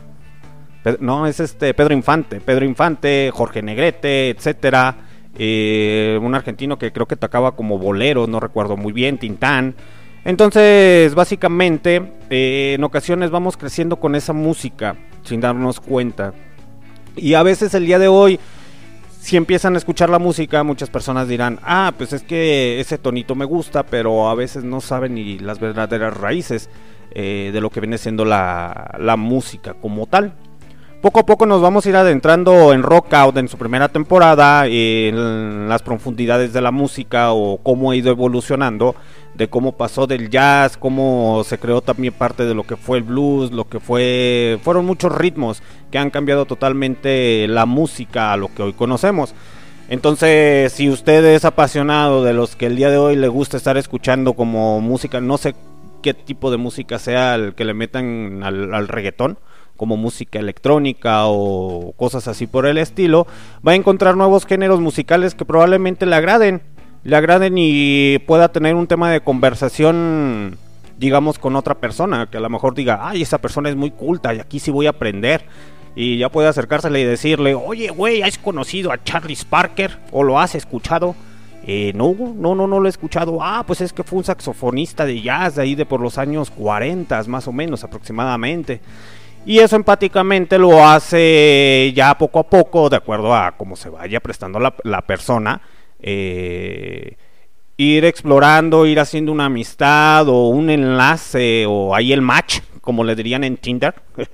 no, 1.00 1.28
es 1.28 1.40
este 1.40 1.76
Pedro 1.76 1.94
Infante, 1.94 2.42
Pedro 2.42 2.66
Infante, 2.66 3.30
Jorge 3.32 3.62
Negrete, 3.62 4.30
etcétera. 4.30 4.96
Eh, 5.38 6.20
un 6.22 6.34
argentino 6.36 6.78
que 6.78 6.92
creo 6.92 7.08
que 7.08 7.16
tocaba 7.16 7.56
como 7.56 7.78
bolero, 7.78 8.28
no 8.28 8.40
recuerdo 8.40 8.78
muy 8.78 8.92
bien, 8.92 9.18
Tintán. 9.18 9.76
Entonces, 10.26 11.16
básicamente, 11.16 12.02
en 12.30 12.84
ocasiones 12.84 13.32
vamos 13.32 13.58
creciendo 13.58 13.98
con 13.98 14.16
esa 14.16 14.34
música 14.34 14.96
sin 15.24 15.42
darnos 15.42 15.80
cuenta. 15.80 16.34
Y 17.16 17.34
a 17.34 17.44
veces 17.44 17.74
el 17.74 17.86
día 17.86 18.00
de 18.00 18.08
hoy, 18.08 18.40
si 19.22 19.38
empiezan 19.38 19.76
a 19.76 19.78
escuchar 19.78 20.10
la 20.10 20.18
música, 20.18 20.64
muchas 20.64 20.90
personas 20.90 21.28
dirán, 21.28 21.60
ah, 21.62 21.94
pues 21.96 22.12
es 22.12 22.24
que 22.24 22.80
ese 22.80 22.98
tonito 22.98 23.36
me 23.36 23.46
gusta, 23.46 23.84
pero 23.84 24.28
a 24.30 24.36
veces 24.36 24.64
no 24.64 24.82
saben 24.82 25.14
ni 25.14 25.38
las 25.38 25.60
verdaderas 25.60 26.18
raíces 26.18 26.72
eh, 27.12 27.52
de 27.54 27.62
lo 27.62 27.70
que 27.70 27.82
viene 27.82 28.00
siendo 28.00 28.26
la, 28.26 28.96
la 28.98 29.18
música 29.18 29.76
como 29.76 30.08
tal. 30.08 30.34
Poco 31.02 31.22
a 31.22 31.26
poco 31.26 31.48
nos 31.48 31.64
vamos 31.64 31.84
a 31.84 31.90
ir 31.90 31.96
adentrando 31.96 32.74
en 32.74 32.84
Rock 32.84 33.12
Out 33.16 33.38
en 33.38 33.48
su 33.48 33.58
primera 33.58 33.90
temporada, 33.90 34.68
en 34.68 35.68
las 35.68 35.82
profundidades 35.82 36.54
de 36.54 36.62
la 36.62 36.70
música 36.70 37.32
o 37.32 37.58
cómo 37.58 37.90
ha 37.90 37.96
ido 37.96 38.12
evolucionando 38.12 38.96
de 39.34 39.50
cómo 39.50 39.72
pasó 39.72 40.06
del 40.06 40.30
jazz, 40.30 40.78
cómo 40.78 41.44
se 41.44 41.58
creó 41.58 41.82
también 41.82 42.14
parte 42.14 42.46
de 42.46 42.54
lo 42.54 42.66
que 42.66 42.76
fue 42.76 43.00
el 43.00 43.04
blues, 43.04 43.52
lo 43.52 43.68
que 43.68 43.80
fue 43.80 44.60
fueron 44.62 44.86
muchos 44.86 45.12
ritmos 45.12 45.64
que 45.90 45.98
han 45.98 46.12
cambiado 46.12 46.46
totalmente 46.46 47.48
la 47.48 47.66
música 47.66 48.32
a 48.32 48.38
lo 48.38 48.54
que 48.54 48.62
hoy 48.62 48.74
conocemos. 48.74 49.34
Entonces, 49.90 50.72
si 50.72 50.88
usted 50.88 51.26
es 51.26 51.46
apasionado 51.46 52.24
de 52.24 52.34
los 52.34 52.56
que 52.56 52.68
el 52.68 52.76
día 52.76 52.92
de 52.92 52.98
hoy 52.98 53.16
le 53.16 53.28
gusta 53.28 53.58
estar 53.58 53.76
escuchando 53.76 54.34
como 54.34 54.80
música, 54.82 55.20
no 55.20 55.40
sé 55.40 55.56
qué 56.04 56.14
tipo 56.14 56.52
de 56.52 56.58
música 56.58 57.00
sea 57.00 57.34
el 57.34 57.56
que 57.56 57.66
le 57.66 57.74
metan 57.74 58.44
al, 58.44 58.72
al 58.76 58.88
reggaetón, 58.88 59.40
como 59.82 59.98
música 59.98 60.38
electrónica 60.38 61.26
o 61.26 61.96
cosas 61.98 62.28
así 62.28 62.46
por 62.46 62.68
el 62.68 62.78
estilo, 62.78 63.26
va 63.68 63.72
a 63.72 63.76
encontrar 63.76 64.16
nuevos 64.16 64.46
géneros 64.46 64.80
musicales 64.80 65.34
que 65.34 65.44
probablemente 65.44 66.06
le 66.06 66.16
agraden 66.16 66.62
le 67.04 67.16
agraden 67.16 67.56
y 67.58 68.20
pueda 68.28 68.52
tener 68.52 68.76
un 68.76 68.86
tema 68.86 69.10
de 69.10 69.22
conversación, 69.22 70.56
digamos, 71.00 71.40
con 71.40 71.56
otra 71.56 71.74
persona, 71.74 72.28
que 72.30 72.38
a 72.38 72.42
lo 72.42 72.50
mejor 72.52 72.76
diga, 72.76 73.00
ay, 73.02 73.24
esa 73.24 73.40
persona 73.40 73.70
es 73.70 73.76
muy 73.76 73.90
culta 73.90 74.36
y 74.36 74.40
aquí 74.40 74.60
sí 74.60 74.70
voy 74.70 74.86
a 74.86 74.92
aprender. 74.92 75.46
Y 75.96 76.20
ya 76.20 76.30
puede 76.30 76.48
acercársele 76.48 77.02
y 77.02 77.06
decirle, 77.06 77.56
oye, 77.56 77.90
güey, 77.90 78.22
¿has 78.22 78.38
conocido 78.38 78.92
a 78.92 79.04
Charles 79.04 79.46
Parker? 79.46 79.98
¿O 80.12 80.22
lo 80.22 80.40
has 80.40 80.54
escuchado? 80.54 81.16
Eh, 81.66 81.92
no, 81.96 82.16
no, 82.36 82.54
no, 82.54 82.68
no 82.68 82.80
lo 82.80 82.86
he 82.86 82.90
escuchado. 82.90 83.40
Ah, 83.42 83.64
pues 83.66 83.82
es 83.82 83.94
que 83.94 84.04
fue 84.04 84.20
un 84.20 84.26
saxofonista 84.26 85.08
de 85.08 85.24
jazz 85.24 85.56
de 85.56 85.64
ahí 85.64 85.74
de 85.74 85.88
por 85.88 86.02
los 86.02 86.20
años 86.20 86.52
40, 86.52 87.24
más 87.24 87.48
o 87.48 87.52
menos 87.52 87.84
aproximadamente. 87.84 88.80
Y 89.46 89.60
eso 89.60 89.76
empáticamente 89.76 90.58
lo 90.58 90.86
hace 90.86 91.92
ya 91.96 92.18
poco 92.18 92.40
a 92.40 92.44
poco, 92.44 92.90
de 92.90 92.98
acuerdo 92.98 93.34
a 93.34 93.54
cómo 93.54 93.76
se 93.76 93.90
vaya 93.90 94.20
prestando 94.20 94.60
la, 94.60 94.76
la 94.84 95.02
persona 95.02 95.62
eh, 96.02 97.16
ir 97.78 98.06
explorando, 98.06 98.86
ir 98.86 99.00
haciendo 99.00 99.32
una 99.32 99.46
amistad 99.46 100.28
o 100.28 100.50
un 100.50 100.70
enlace 100.70 101.66
o 101.68 101.96
ahí 101.96 102.14
el 102.14 102.22
match, 102.22 102.60
como 102.82 103.04
le 103.04 103.16
dirían 103.16 103.44
en 103.44 103.58
Tinder. 103.58 103.96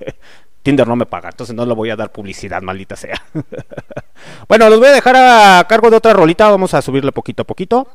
Tinder 0.62 0.86
no 0.86 0.96
me 0.96 1.06
paga, 1.06 1.30
entonces 1.30 1.54
no 1.54 1.64
le 1.64 1.74
voy 1.74 1.90
a 1.90 1.96
dar 1.96 2.12
publicidad, 2.12 2.60
maldita 2.60 2.96
sea. 2.96 3.22
bueno, 4.48 4.68
los 4.68 4.78
voy 4.78 4.88
a 4.88 4.92
dejar 4.92 5.16
a 5.16 5.66
cargo 5.68 5.88
de 5.88 5.96
otra 5.96 6.12
rolita, 6.12 6.50
vamos 6.50 6.74
a 6.74 6.82
subirle 6.82 7.12
poquito 7.12 7.42
a 7.42 7.46
poquito. 7.46 7.88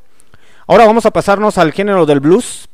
Ahora 0.66 0.86
vamos 0.86 1.06
a 1.06 1.12
pasarnos 1.12 1.58
al 1.58 1.74
género 1.74 2.06
del 2.06 2.20
blues. 2.20 2.70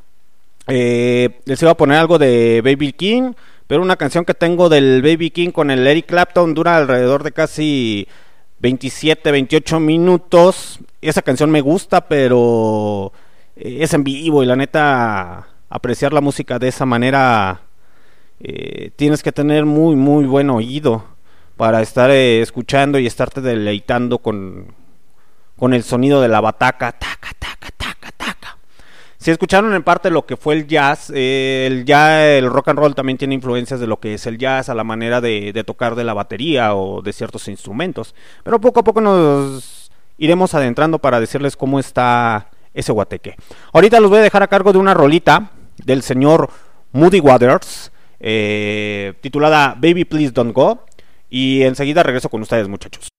Eh, 0.68 1.42
les 1.46 1.62
iba 1.62 1.72
a 1.72 1.78
poner 1.78 1.98
algo 1.98 2.20
de 2.20 2.62
Baby 2.64 2.94
King, 2.94 3.34
pero 3.70 3.84
una 3.84 3.98
canción 3.98 4.26
que 4.26 4.34
tengo 4.34 4.68
del 4.68 5.04
Baby 5.04 5.30
King 5.30 5.52
con 5.52 5.70
el 5.70 5.86
Eric 5.86 6.08
Clapton 6.08 6.56
dura 6.56 6.76
alrededor 6.76 7.22
de 7.22 7.32
casi 7.32 8.08
27, 8.62 9.32
28 9.32 9.80
minutos. 9.80 10.80
Esa 11.02 11.22
canción 11.22 11.52
me 11.52 11.62
gusta, 11.62 12.08
pero 12.08 13.14
eh, 13.56 13.78
es 13.82 13.94
en 13.94 14.04
vivo 14.04 14.42
y 14.42 14.48
la 14.48 14.56
neta 14.56 15.50
apreciar 15.70 16.14
la 16.14 16.22
música 16.22 16.58
de 16.58 16.68
esa 16.68 16.88
manera 16.88 17.62
eh, 18.40 18.90
tienes 18.96 19.22
que 19.22 19.32
tener 19.32 19.66
muy 19.66 19.96
muy 19.96 20.26
buen 20.26 20.50
oído 20.50 21.04
para 21.56 21.84
estar 21.84 22.10
eh, 22.10 22.42
escuchando 22.42 22.98
y 22.98 23.06
estarte 23.06 23.40
deleitando 23.40 24.18
con, 24.18 24.74
con 25.56 25.76
el 25.76 25.84
sonido 25.84 26.22
de 26.22 26.28
la 26.28 26.42
bataca. 26.42 26.92
Taca, 26.94 27.30
taca, 27.38 27.70
taca, 27.78 28.12
taca. 28.18 28.58
Si 29.20 29.32
escucharon 29.32 29.74
en 29.74 29.84
parte 29.84 30.10
lo 30.10 30.26
que 30.26 30.38
fue 30.38 30.56
el 30.56 30.66
jazz, 30.66 31.12
eh, 31.14 31.68
el 31.68 31.84
ya 31.84 32.26
el 32.26 32.50
rock 32.50 32.70
and 32.70 32.80
roll 32.80 32.96
también 32.96 33.18
tiene 33.18 33.36
influencias 33.36 33.82
de 33.82 33.86
lo 33.86 34.00
que 34.00 34.14
es 34.14 34.26
el 34.26 34.38
jazz 34.38 34.70
a 34.70 34.74
la 34.74 34.86
manera 34.86 35.20
de, 35.20 35.52
tocar 35.66 35.96
de 35.96 36.06
la 36.06 36.14
batería 36.14 36.74
o 36.74 37.02
de 37.02 37.12
ciertos 37.12 37.50
instrumentos. 37.50 38.16
Pero 38.46 38.62
poco 38.62 38.80
a 38.80 38.84
poco 38.86 39.02
nos 39.02 39.92
iremos 40.18 40.54
adentrando 40.54 41.00
para 41.00 41.20
decirles 41.20 41.58
cómo 41.58 41.80
está 41.80 42.50
ese 42.74 42.94
guateque. 42.94 43.36
Ahorita 43.74 44.00
los 44.00 44.10
voy 44.10 44.20
a 44.20 44.24
dejar 44.24 44.42
a 44.42 44.48
cargo 44.48 44.72
de 44.72 44.80
una 44.80 44.94
rolita 44.94 45.52
del 45.84 46.02
señor 46.02 46.50
Moody 46.94 47.20
Waters, 47.20 47.92
eh, 48.22 49.16
titulada 49.20 49.76
Baby 49.76 50.06
Please 50.06 50.32
Don't 50.32 50.56
Go. 50.56 50.86
Y 51.30 51.64
enseguida 51.64 52.04
regreso 52.04 52.30
con 52.30 52.42
ustedes 52.42 52.70
muchachos. 52.70 53.10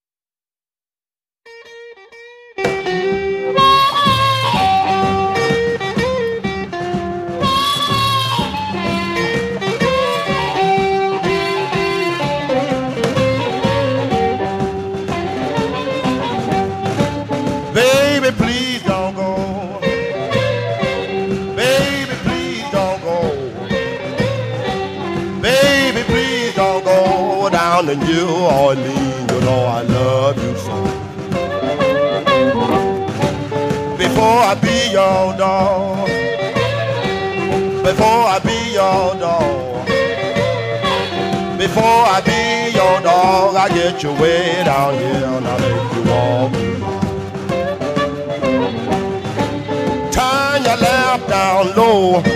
Down 27.81 27.88
in 27.88 27.99
New 28.01 28.29
Orleans, 28.29 29.33
you 29.33 29.40
know 29.40 29.64
I 29.64 29.83
love 29.83 30.37
you 30.45 30.57
so. 30.57 30.77
Before 33.97 34.40
I 34.51 34.55
be 34.61 34.93
your 34.93 35.37
dog, 35.37 36.09
before 37.85 38.25
I 38.35 38.38
be 38.45 38.73
your 38.73 39.14
dog, 39.27 39.87
before 41.59 42.05
I 42.16 42.21
be 42.25 42.77
your 42.77 43.01
dog, 43.01 43.57
I 43.57 43.69
get 43.69 44.03
you 44.03 44.12
way 44.12 44.62
down 44.64 44.95
here 44.95 45.25
and 45.37 45.47
I 45.47 45.59
make 45.59 45.95
you 45.95 46.03
walk. 46.11 47.00
drop 51.11 51.29
down 51.29 51.75
low. 51.77 52.30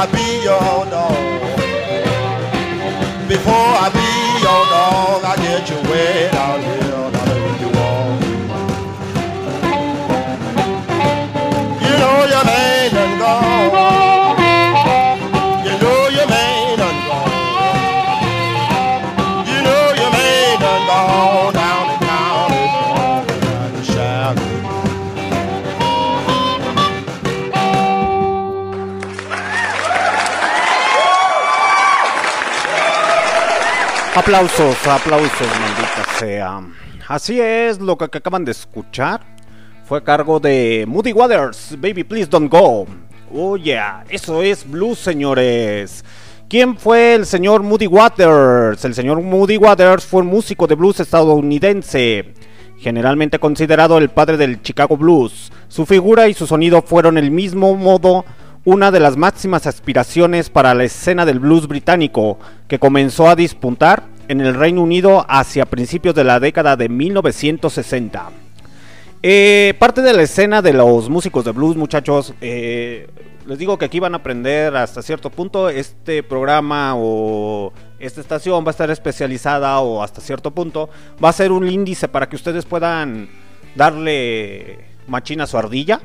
I 0.00 0.06
be 0.06 0.44
your 0.46 0.86
dog. 0.94 1.10
Before 3.26 3.52
I 3.52 3.90
be 3.90 4.08
your 4.46 4.62
dog, 4.70 5.24
I 5.24 5.34
get 5.42 5.68
you 5.68 5.90
wet 5.90 6.37
Aplausos, 34.18 34.84
aplausos, 34.88 35.46
maldita 35.60 36.04
sea. 36.18 36.60
Así 37.06 37.40
es, 37.40 37.78
lo 37.78 37.96
que 37.96 38.06
acaban 38.06 38.44
de 38.44 38.50
escuchar 38.50 39.20
fue 39.84 39.98
a 39.98 40.00
cargo 40.00 40.40
de 40.40 40.84
Moody 40.88 41.12
Waters, 41.12 41.76
Baby 41.80 42.02
Please 42.02 42.28
Don't 42.28 42.50
Go. 42.50 42.84
Oh 43.32 43.56
yeah, 43.56 44.04
eso 44.08 44.42
es 44.42 44.68
blues, 44.68 44.98
señores. 44.98 46.04
¿Quién 46.48 46.76
fue 46.76 47.14
el 47.14 47.26
señor 47.26 47.62
Moody 47.62 47.86
Waters? 47.86 48.84
El 48.84 48.94
señor 48.94 49.22
Moody 49.22 49.56
Waters 49.56 50.04
fue 50.04 50.22
un 50.22 50.26
músico 50.26 50.66
de 50.66 50.74
blues 50.74 50.98
estadounidense, 50.98 52.34
generalmente 52.76 53.38
considerado 53.38 53.98
el 53.98 54.08
padre 54.08 54.36
del 54.36 54.60
Chicago 54.62 54.96
Blues. 54.96 55.52
Su 55.68 55.86
figura 55.86 56.26
y 56.26 56.34
su 56.34 56.44
sonido 56.44 56.82
fueron 56.82 57.18
el 57.18 57.30
mismo 57.30 57.76
modo 57.76 58.24
una 58.68 58.90
de 58.90 59.00
las 59.00 59.16
máximas 59.16 59.66
aspiraciones 59.66 60.50
para 60.50 60.74
la 60.74 60.84
escena 60.84 61.24
del 61.24 61.38
blues 61.38 61.66
británico, 61.66 62.38
que 62.68 62.78
comenzó 62.78 63.30
a 63.30 63.34
dispuntar 63.34 64.02
en 64.28 64.42
el 64.42 64.52
Reino 64.52 64.82
Unido 64.82 65.24
hacia 65.26 65.64
principios 65.64 66.14
de 66.14 66.22
la 66.22 66.38
década 66.38 66.76
de 66.76 66.90
1960. 66.90 68.30
Eh, 69.22 69.72
parte 69.78 70.02
de 70.02 70.12
la 70.12 70.20
escena 70.20 70.60
de 70.60 70.74
los 70.74 71.08
músicos 71.08 71.46
de 71.46 71.52
blues, 71.52 71.76
muchachos, 71.76 72.34
eh, 72.42 73.08
les 73.46 73.56
digo 73.56 73.78
que 73.78 73.86
aquí 73.86 74.00
van 74.00 74.12
a 74.12 74.18
aprender 74.18 74.76
hasta 74.76 75.00
cierto 75.00 75.30
punto. 75.30 75.70
Este 75.70 76.22
programa 76.22 76.92
o 76.94 77.72
esta 77.98 78.20
estación 78.20 78.66
va 78.66 78.68
a 78.68 78.72
estar 78.72 78.90
especializada 78.90 79.80
o 79.80 80.02
hasta 80.02 80.20
cierto 80.20 80.50
punto 80.50 80.90
va 81.24 81.30
a 81.30 81.32
ser 81.32 81.52
un 81.52 81.66
índice 81.66 82.06
para 82.06 82.28
que 82.28 82.36
ustedes 82.36 82.66
puedan 82.66 83.30
darle 83.74 84.80
machina 85.06 85.44
a 85.44 85.46
su 85.46 85.56
ardilla, 85.56 86.02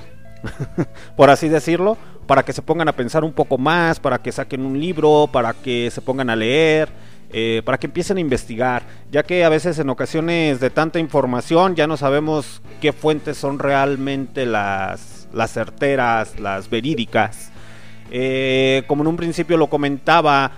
por 1.15 1.29
así 1.29 1.49
decirlo, 1.49 1.97
para 2.27 2.43
que 2.43 2.53
se 2.53 2.61
pongan 2.61 2.87
a 2.87 2.93
pensar 2.93 3.23
un 3.23 3.33
poco 3.33 3.57
más, 3.57 3.99
para 3.99 4.21
que 4.21 4.31
saquen 4.31 4.65
un 4.65 4.79
libro, 4.79 5.29
para 5.31 5.53
que 5.53 5.89
se 5.91 6.01
pongan 6.01 6.29
a 6.29 6.35
leer, 6.35 6.89
eh, 7.31 7.61
para 7.65 7.77
que 7.77 7.87
empiecen 7.87 8.17
a 8.17 8.19
investigar, 8.19 8.83
ya 9.11 9.23
que 9.23 9.43
a 9.43 9.49
veces 9.49 9.79
en 9.79 9.89
ocasiones 9.89 10.59
de 10.59 10.69
tanta 10.69 10.99
información 10.99 11.75
ya 11.75 11.87
no 11.87 11.97
sabemos 11.97 12.61
qué 12.79 12.93
fuentes 12.93 13.37
son 13.37 13.59
realmente 13.59 14.45
las, 14.45 15.27
las 15.33 15.51
certeras, 15.51 16.39
las 16.39 16.69
verídicas. 16.69 17.51
Eh, 18.11 18.83
como 18.87 19.01
en 19.01 19.07
un 19.07 19.17
principio 19.17 19.57
lo 19.57 19.67
comentaba, 19.67 20.51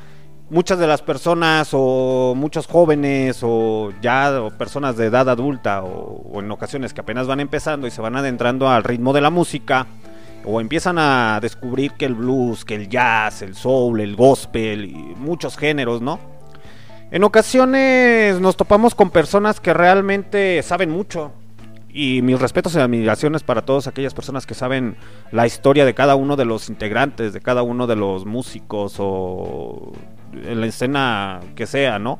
muchas 0.49 0.77
de 0.79 0.87
las 0.87 1.01
personas 1.01 1.69
o 1.71 2.33
muchos 2.35 2.67
jóvenes 2.67 3.39
o 3.41 3.91
ya 4.01 4.41
o 4.41 4.51
personas 4.51 4.95
de 4.97 5.07
edad 5.07 5.27
adulta 5.29 5.83
o, 5.83 6.39
en 6.39 6.51
ocasiones 6.51 6.93
que 6.93 7.01
apenas 7.01 7.27
van 7.27 7.39
empezando 7.39 7.87
y 7.87 7.91
se 7.91 8.01
van 8.01 8.15
adentrando 8.15 8.69
al 8.69 8.83
ritmo 8.83 9.13
de 9.13 9.21
la 9.21 9.29
música, 9.29 9.87
o 10.45 10.61
empiezan 10.61 10.97
a 10.99 11.39
descubrir 11.41 11.93
que 11.93 12.05
el 12.05 12.13
blues, 12.13 12.65
que 12.65 12.75
el 12.75 12.87
jazz, 12.87 13.41
el 13.41 13.55
soul, 13.55 13.99
el 13.99 14.15
gospel 14.15 14.85
y 14.85 14.93
muchos 15.17 15.57
géneros, 15.57 16.01
¿no? 16.01 16.19
En 17.09 17.23
ocasiones 17.23 18.39
nos 18.39 18.55
topamos 18.55 18.93
con 18.93 19.09
personas 19.09 19.59
que 19.59 19.73
realmente 19.73 20.61
saben 20.61 20.91
mucho. 20.91 21.31
Y 21.89 22.21
mis 22.21 22.39
respetos 22.39 22.75
y 22.75 22.79
admiraciones 22.79 23.41
para 23.41 23.63
todas 23.63 23.87
aquellas 23.87 24.13
personas 24.13 24.45
que 24.45 24.53
saben 24.53 24.97
la 25.31 25.47
historia 25.47 25.85
de 25.85 25.93
cada 25.93 26.15
uno 26.15 26.35
de 26.35 26.43
los 26.43 26.67
integrantes, 26.67 27.31
de 27.31 27.39
cada 27.39 27.63
uno 27.63 27.87
de 27.87 27.95
los 27.95 28.25
músicos 28.25 28.97
o 28.99 29.93
en 30.43 30.61
la 30.61 30.67
escena 30.67 31.39
que 31.55 31.65
sea, 31.65 31.99
¿no? 31.99 32.19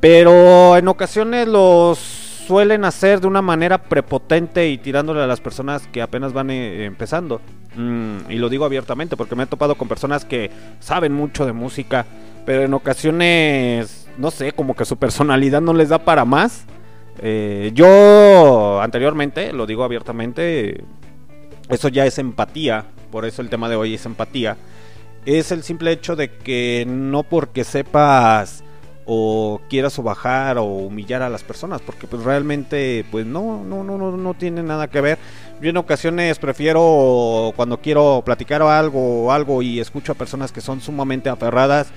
Pero 0.00 0.76
en 0.76 0.88
ocasiones 0.88 1.48
los 1.48 1.98
suelen 1.98 2.84
hacer 2.84 3.20
de 3.20 3.26
una 3.26 3.42
manera 3.42 3.82
prepotente 3.82 4.68
y 4.68 4.78
tirándole 4.78 5.20
a 5.20 5.26
las 5.26 5.40
personas 5.40 5.88
que 5.88 6.00
apenas 6.00 6.32
van 6.32 6.50
eh, 6.50 6.84
empezando. 6.84 7.40
Mm, 7.74 8.30
y 8.30 8.36
lo 8.36 8.48
digo 8.48 8.64
abiertamente 8.64 9.16
porque 9.16 9.34
me 9.34 9.42
he 9.42 9.46
topado 9.46 9.74
con 9.74 9.88
personas 9.88 10.24
que 10.24 10.50
saben 10.78 11.12
mucho 11.12 11.44
de 11.44 11.52
música, 11.52 12.06
pero 12.44 12.62
en 12.62 12.72
ocasiones, 12.72 14.08
no 14.16 14.30
sé, 14.30 14.52
como 14.52 14.74
que 14.74 14.84
su 14.84 14.96
personalidad 14.96 15.60
no 15.60 15.74
les 15.74 15.88
da 15.88 15.98
para 15.98 16.24
más. 16.24 16.66
Eh, 17.18 17.72
yo 17.74 18.80
anteriormente, 18.80 19.52
lo 19.52 19.66
digo 19.66 19.82
abiertamente, 19.82 20.84
eso 21.68 21.88
ya 21.88 22.06
es 22.06 22.18
empatía, 22.18 22.84
por 23.10 23.24
eso 23.24 23.42
el 23.42 23.48
tema 23.48 23.68
de 23.68 23.76
hoy 23.76 23.94
es 23.94 24.06
empatía. 24.06 24.56
Es 25.26 25.50
el 25.50 25.64
simple 25.64 25.90
hecho 25.90 26.14
de 26.14 26.30
que 26.30 26.84
no 26.86 27.24
porque 27.24 27.64
sepas 27.64 28.62
o 29.06 29.60
quieras 29.68 29.98
o 29.98 30.04
bajar 30.04 30.56
o 30.58 30.64
humillar 30.64 31.22
a 31.22 31.28
las 31.28 31.42
personas 31.42 31.80
porque 31.80 32.06
pues 32.06 32.22
realmente 32.22 33.04
pues 33.10 33.24
no 33.26 33.62
no 33.64 33.84
no 33.84 33.98
no 33.98 34.16
no 34.16 34.34
tiene 34.34 34.62
nada 34.62 34.88
que 34.88 35.00
ver. 35.00 35.18
Yo 35.60 35.70
en 35.70 35.76
ocasiones 35.78 36.38
prefiero 36.38 37.52
cuando 37.56 37.80
quiero 37.80 38.22
platicar 38.24 38.62
algo 38.62 39.24
o 39.24 39.32
algo 39.32 39.62
y 39.62 39.80
escucho 39.80 40.12
a 40.12 40.14
personas 40.14 40.52
que 40.52 40.60
son 40.60 40.80
sumamente 40.80 41.28
aferradas 41.28 41.88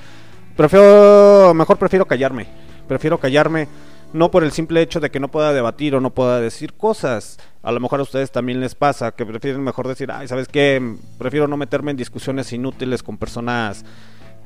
prefiero 0.57 1.53
mejor 1.53 1.77
prefiero 1.77 2.07
callarme. 2.07 2.47
Prefiero 2.87 3.19
callarme 3.19 3.67
no 4.11 4.31
por 4.31 4.43
el 4.43 4.51
simple 4.51 4.81
hecho 4.81 4.99
de 4.99 5.11
que 5.11 5.19
no 5.19 5.27
pueda 5.29 5.53
debatir 5.53 5.93
o 5.93 6.01
no 6.01 6.09
pueda 6.09 6.41
decir 6.41 6.73
cosas 6.73 7.37
a 7.61 7.71
lo 7.71 7.79
mejor 7.79 7.99
a 7.99 8.03
ustedes 8.03 8.31
también 8.31 8.59
les 8.59 8.75
pasa 8.75 9.11
que 9.11 9.25
prefieren 9.25 9.61
mejor 9.63 9.87
decir 9.87 10.11
ay 10.11 10.27
sabes 10.27 10.47
qué 10.47 10.95
prefiero 11.17 11.47
no 11.47 11.57
meterme 11.57 11.91
en 11.91 11.97
discusiones 11.97 12.53
inútiles 12.53 13.03
con 13.03 13.17
personas 13.17 13.85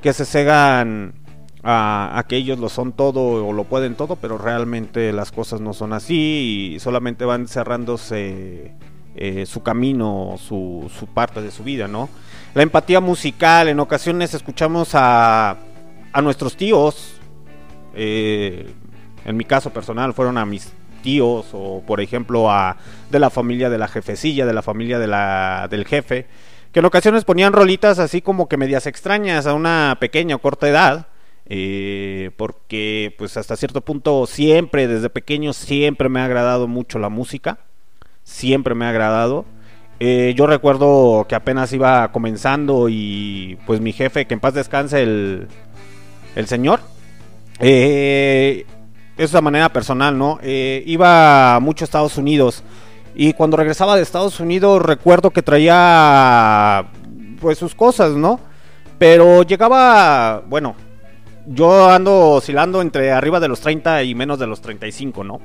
que 0.02 0.12
se 0.12 0.24
cegan 0.24 1.14
a, 1.62 2.18
a, 2.18 2.26
que 2.26 2.36
ellos 2.36 2.58
lo 2.58 2.68
son 2.68 2.92
todo 2.92 3.46
o 3.46 3.52
lo 3.54 3.64
pueden 3.64 3.94
todo, 3.94 4.16
pero 4.16 4.36
realmente 4.36 5.12
las 5.12 5.32
cosas 5.32 5.62
no 5.62 5.72
son 5.72 5.94
así 5.94 6.74
y 6.74 6.80
solamente 6.80 7.24
van 7.24 7.48
cerrándose 7.48 8.74
eh, 9.16 9.46
su 9.46 9.62
camino, 9.62 10.34
su, 10.38 10.90
su, 10.98 11.06
parte 11.06 11.40
de 11.40 11.50
su 11.50 11.64
vida, 11.64 11.88
¿no? 11.88 12.10
La 12.52 12.62
empatía 12.62 13.00
musical, 13.00 13.68
en 13.68 13.80
ocasiones 13.80 14.34
escuchamos 14.34 14.90
a, 14.94 15.56
a 16.12 16.20
nuestros 16.20 16.56
tíos, 16.56 17.14
eh, 17.94 18.70
en 19.24 19.36
mi 19.36 19.44
caso 19.44 19.70
personal 19.70 20.12
fueron 20.12 20.36
a 20.36 20.44
mis 20.44 20.70
tíos 21.04 21.46
o 21.52 21.84
por 21.86 22.00
ejemplo 22.00 22.50
a 22.50 22.78
de 23.10 23.20
la 23.20 23.30
familia 23.30 23.70
de 23.70 23.78
la 23.78 23.86
jefecilla, 23.86 24.46
de 24.46 24.52
la 24.52 24.62
familia 24.62 24.98
de 24.98 25.06
la, 25.06 25.68
del 25.70 25.84
jefe, 25.84 26.26
que 26.72 26.80
en 26.80 26.86
ocasiones 26.86 27.24
ponían 27.24 27.52
rolitas 27.52 28.00
así 28.00 28.22
como 28.22 28.48
que 28.48 28.56
medias 28.56 28.88
extrañas 28.88 29.46
a 29.46 29.54
una 29.54 29.98
pequeña 30.00 30.34
o 30.34 30.40
corta 30.40 30.68
edad 30.68 31.06
eh, 31.46 32.30
porque 32.36 33.14
pues 33.18 33.36
hasta 33.36 33.56
cierto 33.56 33.82
punto 33.82 34.26
siempre, 34.26 34.88
desde 34.88 35.10
pequeño 35.10 35.52
siempre 35.52 36.08
me 36.08 36.20
ha 36.20 36.24
agradado 36.24 36.66
mucho 36.68 36.98
la 36.98 37.10
música, 37.10 37.58
siempre 38.22 38.74
me 38.74 38.86
ha 38.86 38.90
agradado. 38.90 39.44
Eh, 40.00 40.34
yo 40.36 40.46
recuerdo 40.46 41.26
que 41.28 41.34
apenas 41.34 41.72
iba 41.72 42.10
comenzando 42.12 42.88
y 42.88 43.58
pues 43.66 43.80
mi 43.80 43.92
jefe, 43.92 44.26
que 44.26 44.34
en 44.34 44.40
paz 44.40 44.54
descanse 44.54 45.02
el, 45.02 45.48
el 46.34 46.46
señor, 46.46 46.80
eh, 47.60 48.66
es 49.16 49.32
de 49.32 49.40
manera 49.40 49.72
personal, 49.72 50.16
¿no? 50.16 50.38
Eh, 50.42 50.82
iba 50.86 51.58
mucho 51.60 51.84
a 51.84 51.86
Estados 51.86 52.18
Unidos 52.18 52.62
y 53.14 53.32
cuando 53.32 53.56
regresaba 53.56 53.96
de 53.96 54.02
Estados 54.02 54.40
Unidos 54.40 54.82
recuerdo 54.82 55.30
que 55.30 55.42
traía 55.42 56.86
pues 57.40 57.58
sus 57.58 57.74
cosas, 57.74 58.12
¿no? 58.12 58.40
Pero 58.98 59.42
llegaba, 59.42 60.42
bueno, 60.46 60.74
yo 61.46 61.90
ando 61.90 62.30
oscilando 62.30 62.80
entre 62.80 63.12
arriba 63.12 63.38
de 63.38 63.48
los 63.48 63.60
30 63.60 64.02
y 64.02 64.14
menos 64.14 64.38
de 64.38 64.46
los 64.46 64.60
35, 64.62 65.24
¿no? 65.24 65.40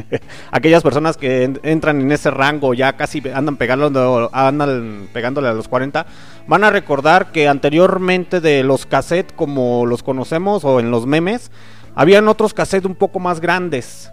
Aquellas 0.50 0.82
personas 0.82 1.16
que 1.16 1.44
en, 1.44 1.60
entran 1.62 2.00
en 2.00 2.12
ese 2.12 2.30
rango 2.30 2.74
ya 2.74 2.94
casi 2.94 3.22
andan, 3.32 3.56
pegando, 3.56 4.30
andan 4.32 5.08
pegándole 5.12 5.48
a 5.48 5.52
los 5.52 5.68
40, 5.68 6.06
van 6.46 6.64
a 6.64 6.70
recordar 6.70 7.30
que 7.32 7.48
anteriormente 7.48 8.40
de 8.40 8.64
los 8.64 8.84
cassettes 8.84 9.32
como 9.34 9.86
los 9.86 10.02
conocemos 10.02 10.64
o 10.64 10.80
en 10.80 10.90
los 10.90 11.06
memes, 11.06 11.50
habían 11.94 12.28
otros 12.28 12.54
cassettes 12.54 12.86
un 12.86 12.94
poco 12.94 13.18
más 13.20 13.40
grandes. 13.40 14.10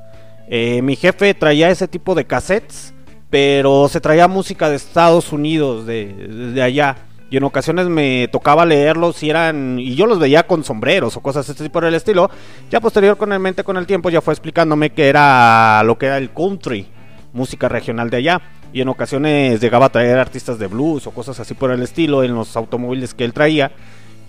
Eh, 0.47 0.81
mi 0.81 0.95
jefe 0.95 1.33
traía 1.33 1.69
ese 1.69 1.87
tipo 1.87 2.15
de 2.15 2.25
cassettes, 2.25 2.93
pero 3.29 3.87
se 3.87 4.01
traía 4.01 4.27
música 4.27 4.69
de 4.69 4.75
Estados 4.75 5.31
Unidos, 5.31 5.85
de, 5.85 6.13
de, 6.53 6.61
allá 6.61 6.97
y 7.29 7.37
en 7.37 7.45
ocasiones 7.45 7.87
me 7.87 8.27
tocaba 8.29 8.65
leerlos 8.65 9.23
y 9.23 9.29
eran 9.29 9.79
y 9.79 9.95
yo 9.95 10.05
los 10.05 10.19
veía 10.19 10.45
con 10.45 10.65
sombreros 10.65 11.15
o 11.15 11.21
cosas 11.21 11.49
así 11.49 11.69
por 11.69 11.85
el 11.85 11.93
estilo. 11.93 12.29
Ya 12.69 12.81
posterior 12.81 13.15
con 13.15 13.31
el 13.31 13.63
con 13.63 13.77
el 13.77 13.87
tiempo 13.87 14.09
ya 14.09 14.19
fue 14.19 14.33
explicándome 14.33 14.89
que 14.89 15.07
era 15.07 15.81
lo 15.85 15.97
que 15.97 16.07
era 16.07 16.17
el 16.17 16.31
country, 16.31 16.87
música 17.31 17.69
regional 17.69 18.09
de 18.09 18.17
allá. 18.17 18.41
y 18.73 18.81
en 18.81 18.89
ocasiones 18.89 19.61
llegaba 19.61 19.85
a 19.85 19.89
traer 19.89 20.17
artistas 20.17 20.59
de 20.59 20.67
blues 20.67 21.07
o 21.07 21.11
cosas 21.11 21.39
así 21.39 21.53
por 21.53 21.71
el 21.71 21.81
estilo 21.81 22.23
en 22.23 22.35
los 22.35 22.57
automóviles 22.57 23.13
que 23.13 23.23
él 23.23 23.33
traía 23.33 23.71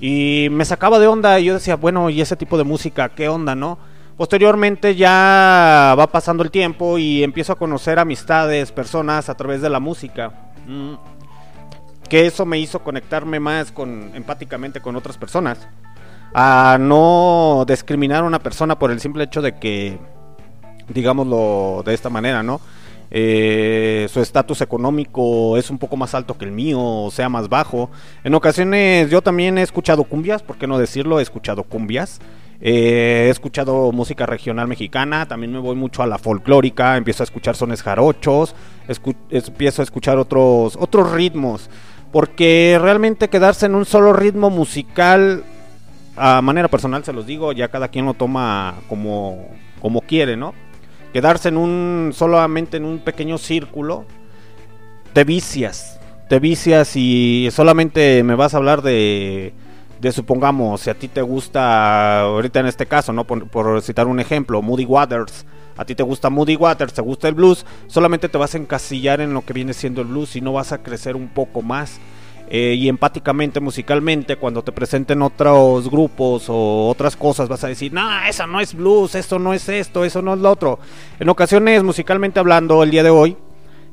y 0.03 0.49
me 0.51 0.65
sacaba 0.65 0.99
de 0.99 1.07
onda 1.07 1.39
y 1.39 1.45
yo 1.45 1.55
decía, 1.55 1.77
bueno, 1.77 2.11
¿y 2.11 2.21
ese 2.21 2.35
tipo 2.35 2.59
de 2.59 2.65
música 2.65 3.11
qué 3.11 3.29
onda, 3.29 3.55
no? 3.55 3.79
Posteriormente 4.17 4.97
ya 4.97 5.95
va 5.97 6.09
pasando 6.09 6.43
el 6.43 6.51
tiempo 6.51 6.99
y 6.99 7.23
empiezo 7.23 7.53
a 7.53 7.57
conocer 7.57 8.01
amistades, 8.01 8.73
personas 8.73 9.29
a 9.29 9.37
través 9.37 9.63
de 9.63 9.71
la 9.71 9.79
música. 9.79 10.51
Mm. 10.67 10.95
Que 12.09 12.27
eso 12.27 12.45
me 12.45 12.59
hizo 12.59 12.81
conectarme 12.81 13.39
más 13.39 13.71
con 13.71 14.11
empáticamente 14.15 14.81
con 14.81 14.97
otras 14.97 15.17
personas. 15.17 15.69
A 16.35 16.79
no 16.81 17.65
discriminar 17.69 18.25
a 18.25 18.27
una 18.27 18.41
persona 18.41 18.81
por 18.81 18.91
el 18.91 18.99
simple 18.99 19.23
hecho 19.23 19.41
de 19.41 19.55
que, 19.55 20.01
digámoslo 20.89 21.85
de 21.87 21.95
esta 21.95 22.11
manera, 22.11 22.43
¿no? 22.43 22.61
Eh, 23.15 24.09
su 24.11 24.21
estatus 24.21 24.63
económico 24.63 25.59
es 25.59 25.69
un 25.69 25.77
poco 25.77 25.99
más 25.99 26.15
alto 26.15 26.39
que 26.39 26.47
el 26.47 26.51
mío, 26.51 26.81
o 26.81 27.11
sea, 27.11 27.29
más 27.29 27.51
bajo. 27.51 27.91
En 28.25 28.35
ocasiones 28.35 29.11
yo 29.11 29.21
también 29.21 29.59
he 29.59 29.63
escuchado 29.63 30.05
cumbias, 30.05 30.43
¿por 30.43 30.57
qué 30.57 30.67
no 30.67 30.79
decirlo? 30.79 31.21
He 31.21 31.23
escuchado 31.23 31.63
cumbias. 31.65 32.21
Eh, 32.63 33.27
he 33.27 33.29
escuchado 33.29 33.93
música 33.93 34.25
regional 34.25 34.67
mexicana, 34.67 35.29
también 35.29 35.53
me 35.53 35.59
voy 35.59 35.77
mucho 35.77 36.03
a 36.03 36.07
la 36.07 36.17
folclórica, 36.17 36.97
empiezo 36.97 37.23
a 37.23 37.25
escuchar 37.25 37.55
sones 37.55 37.83
jarochos, 37.83 38.55
empiezo 39.31 39.83
a 39.83 39.85
escuchar 39.85 40.17
otros, 40.17 40.79
otros 40.81 41.13
ritmos, 41.13 41.69
porque 42.13 42.79
realmente 42.81 43.29
quedarse 43.29 43.67
en 43.67 43.75
un 43.75 43.85
solo 43.85 44.15
ritmo 44.15 44.49
musical, 44.49 45.45
a 46.17 46.41
manera 46.41 46.69
personal 46.69 47.05
se 47.05 47.13
los 47.13 47.27
digo, 47.27 47.53
ya 47.53 47.69
cada 47.69 47.89
quien 47.89 48.07
lo 48.07 48.15
toma 48.15 48.77
como, 48.89 49.49
como 49.81 50.01
quiere, 50.01 50.37
¿no? 50.37 50.55
Quedarse 51.13 51.49
en 51.49 51.57
un 51.57 52.13
solamente 52.15 52.77
en 52.77 52.85
un 52.85 52.99
pequeño 52.99 53.39
círculo 53.39 54.05
te 55.13 55.25
vicias 55.25 56.01
te 56.29 56.39
vicias 56.39 56.97
y 56.97 57.49
solamente 57.53 58.23
me 58.23 58.35
vas 58.35 58.55
a 58.55 58.57
hablar 58.57 58.83
de 58.83 59.53
de 60.03 60.11
supongamos 60.11 60.81
si 60.81 60.91
a 60.91 60.95
ti 60.95 61.07
te 61.07 61.23
gusta 61.23 62.23
ahorita 62.23 62.59
en 62.59 62.67
este 62.67 62.87
caso 62.87 63.13
no 63.13 63.25
por, 63.25 63.83
citar 63.83 64.09
un 64.09 64.19
ejemplo 64.19 64.61
Moody 64.61 64.85
Waters. 64.85 65.47
A 65.77 65.85
ti 65.85 65.95
te 65.95 66.03
gusta 66.03 66.29
Moody 66.29 66.57
Waters 66.57 66.93
te 66.93 67.01
gusta 67.01 67.29
el 67.29 67.35
blues 67.35 67.65
solamente 67.87 68.29
te 68.29 68.37
vas 68.37 68.55
a 68.55 68.59
encasillar 68.59 69.21
en 69.21 69.33
lo 69.33 69.43
que 69.45 69.53
viene 69.53 69.73
siendo 69.73 70.03
el 70.03 70.09
blues 70.09 70.35
y 70.35 70.41
no 70.41 70.53
vas 70.53 70.73
a 70.73 70.83
crecer 70.83 71.15
un 71.15 71.29
poco 71.29 71.63
más 71.63 72.01
eh, 72.55 72.75
y 72.75 72.91
empáticamente, 72.91 73.61
musicalmente, 73.61 74.37
cuando 74.37 74.63
te 74.63 74.73
presenten 74.73 75.23
otros 75.23 75.91
grupos 75.91 76.51
o 76.51 76.87
otras 76.87 77.17
cosas, 77.17 77.49
vas 77.49 77.65
a 77.65 77.69
decir, 77.69 77.95
no, 77.95 78.07
eso 78.29 78.47
no 78.47 78.61
es 78.61 78.75
blues, 78.75 79.15
eso 79.15 79.39
no 79.39 79.55
es 79.55 79.71
esto, 79.71 80.05
eso 80.05 80.21
no 80.21 80.35
es 80.35 80.41
lo 80.41 80.51
otro. 80.51 80.79
En 81.19 81.31
ocasiones, 81.31 81.83
musicalmente 81.83 82.41
hablando, 82.41 82.83
el 82.83 82.91
día 82.91 83.03
de 83.03 83.09
hoy, 83.09 83.39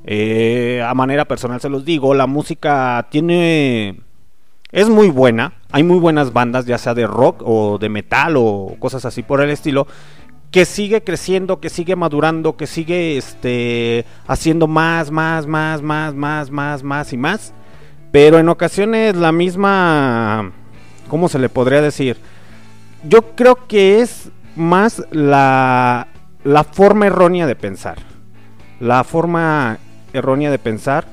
eh, 0.04 0.84
a 0.86 0.94
manera 0.94 1.24
personal 1.24 1.62
se 1.62 1.70
los 1.70 1.86
digo, 1.86 2.14
la 2.14 2.28
música 2.28 3.08
tiene... 3.10 4.02
Es 4.74 4.90
muy 4.90 5.08
buena, 5.08 5.54
hay 5.72 5.84
muy 5.84 6.00
buenas 6.00 6.34
bandas, 6.34 6.66
ya 6.66 6.78
sea 6.78 6.94
de 6.94 7.08
rock 7.08 7.42
o 7.46 7.78
de 7.78 7.88
metal 7.88 8.34
o 8.36 8.76
cosas 8.78 9.06
así 9.06 9.24
por 9.24 9.40
el 9.40 9.52
estilo, 9.52 9.88
que 10.52 10.66
sigue 10.66 11.02
creciendo, 11.02 11.62
que 11.62 11.70
sigue 11.70 11.96
madurando, 11.96 12.58
que 12.58 12.68
sigue 12.68 13.16
este 13.18 14.04
haciendo 14.28 14.68
más, 14.68 15.12
más, 15.12 15.48
más, 15.48 15.82
más, 15.82 16.14
más, 16.14 16.52
más, 16.52 16.84
más 16.84 17.14
y 17.14 17.18
más. 17.18 17.54
Pero 18.12 18.40
en 18.40 18.50
ocasiones 18.50 19.16
la 19.16 19.32
misma... 19.32 20.52
¿Cómo 21.08 21.30
se 21.30 21.40
le 21.40 21.50
podría 21.50 21.82
decir? 21.82 22.18
Yo 23.08 23.36
creo 23.36 23.68
que 23.68 24.02
es 24.02 24.30
más 24.56 25.04
la, 25.12 26.08
la 26.44 26.64
forma 26.64 27.08
errónea 27.08 27.48
de 27.48 27.56
pensar. 27.56 27.98
La 28.80 29.04
forma 29.04 29.80
errónea 30.14 30.52
de 30.52 30.60
pensar 30.60 31.06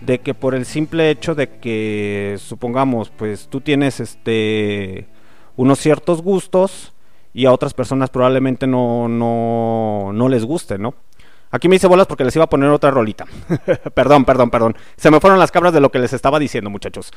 de 0.00 0.20
que 0.20 0.34
por 0.34 0.54
el 0.54 0.66
simple 0.66 1.10
hecho 1.10 1.34
de 1.34 1.48
que 1.58 2.36
supongamos 2.38 3.10
pues 3.10 3.48
tú 3.48 3.60
tienes 3.60 3.98
este 3.98 5.08
unos 5.56 5.78
ciertos 5.78 6.22
gustos 6.22 6.92
y 7.32 7.46
a 7.46 7.52
otras 7.52 7.74
personas 7.74 8.10
probablemente 8.10 8.66
no, 8.66 9.08
no, 9.08 10.12
no 10.12 10.28
les 10.28 10.44
guste, 10.44 10.78
¿no? 10.78 10.94
Aquí 11.50 11.68
me 11.68 11.76
hice 11.76 11.86
bolas 11.86 12.06
porque 12.06 12.24
les 12.24 12.34
iba 12.36 12.44
a 12.44 12.48
poner 12.48 12.70
otra 12.70 12.90
rolita. 12.90 13.24
perdón, 13.94 14.24
perdón, 14.24 14.50
perdón. 14.50 14.76
Se 14.96 15.10
me 15.10 15.20
fueron 15.20 15.38
las 15.38 15.50
cabras 15.50 15.72
de 15.72 15.80
lo 15.80 15.90
que 15.90 15.98
les 15.98 16.12
estaba 16.12 16.38
diciendo, 16.38 16.70
muchachos. 16.70 17.12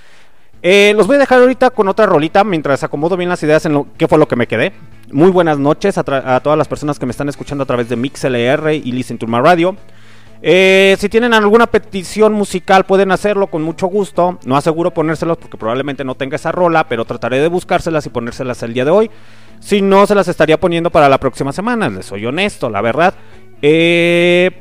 Eh, 0.62 0.94
los 0.96 1.08
voy 1.08 1.16
a 1.16 1.20
dejar 1.20 1.40
ahorita 1.40 1.70
con 1.70 1.88
otra 1.88 2.06
rolita 2.06 2.44
mientras 2.44 2.84
acomodo 2.84 3.16
bien 3.16 3.30
las 3.30 3.42
ideas 3.44 3.66
en 3.66 3.74
lo 3.74 3.88
qué 3.98 4.08
fue 4.08 4.18
lo 4.18 4.28
que 4.28 4.36
me 4.36 4.48
quedé. 4.48 4.74
Muy 5.12 5.32
buenas 5.32 5.58
noches 5.58 5.98
a, 5.98 6.04
todas 6.04 6.58
las 6.58 6.68
personas 6.68 7.00
que 7.00 7.06
me 7.06 7.12
están 7.12 7.30
escuchando 7.30 7.64
a 7.64 7.68
través 7.68 7.88
de 7.90 7.96
MixLR 7.96 8.74
y 8.74 8.92
Listen 8.92 9.18
to 9.18 9.26
My 9.26 9.40
Radio. 9.40 9.76
Eh, 10.42 10.96
si 10.98 11.10
tienen 11.10 11.34
alguna 11.34 11.68
petición 11.68 12.32
musical 12.32 12.86
pueden 12.86 13.12
hacerlo 13.12 13.48
con 13.48 13.62
mucho 13.64 13.88
gusto. 13.88 14.38
No 14.46 14.58
aseguro 14.58 14.94
ponérselos 14.94 15.38
porque 15.38 15.58
probablemente 15.58 16.04
no 16.04 16.16
tenga 16.16 16.36
esa 16.36 16.52
rola, 16.52 16.88
pero 16.88 17.06
trataré 17.06 17.40
de 17.40 17.48
buscárselas 17.48 18.06
y 18.06 18.10
ponérselas 18.10 18.62
el 18.64 18.74
día 18.74 18.86
de 18.86 18.92
hoy. 18.92 19.12
Si 19.60 19.82
no, 19.82 20.08
se 20.08 20.16
las 20.16 20.28
estaría 20.28 20.60
poniendo 20.60 20.90
para 20.90 21.10
la 21.10 21.20
próxima 21.20 21.52
semana. 21.52 21.90
Les 21.90 22.06
soy 22.06 22.26
honesto, 22.26 22.70
la 22.70 22.82
verdad. 22.82 23.14
Eh, 23.62 24.52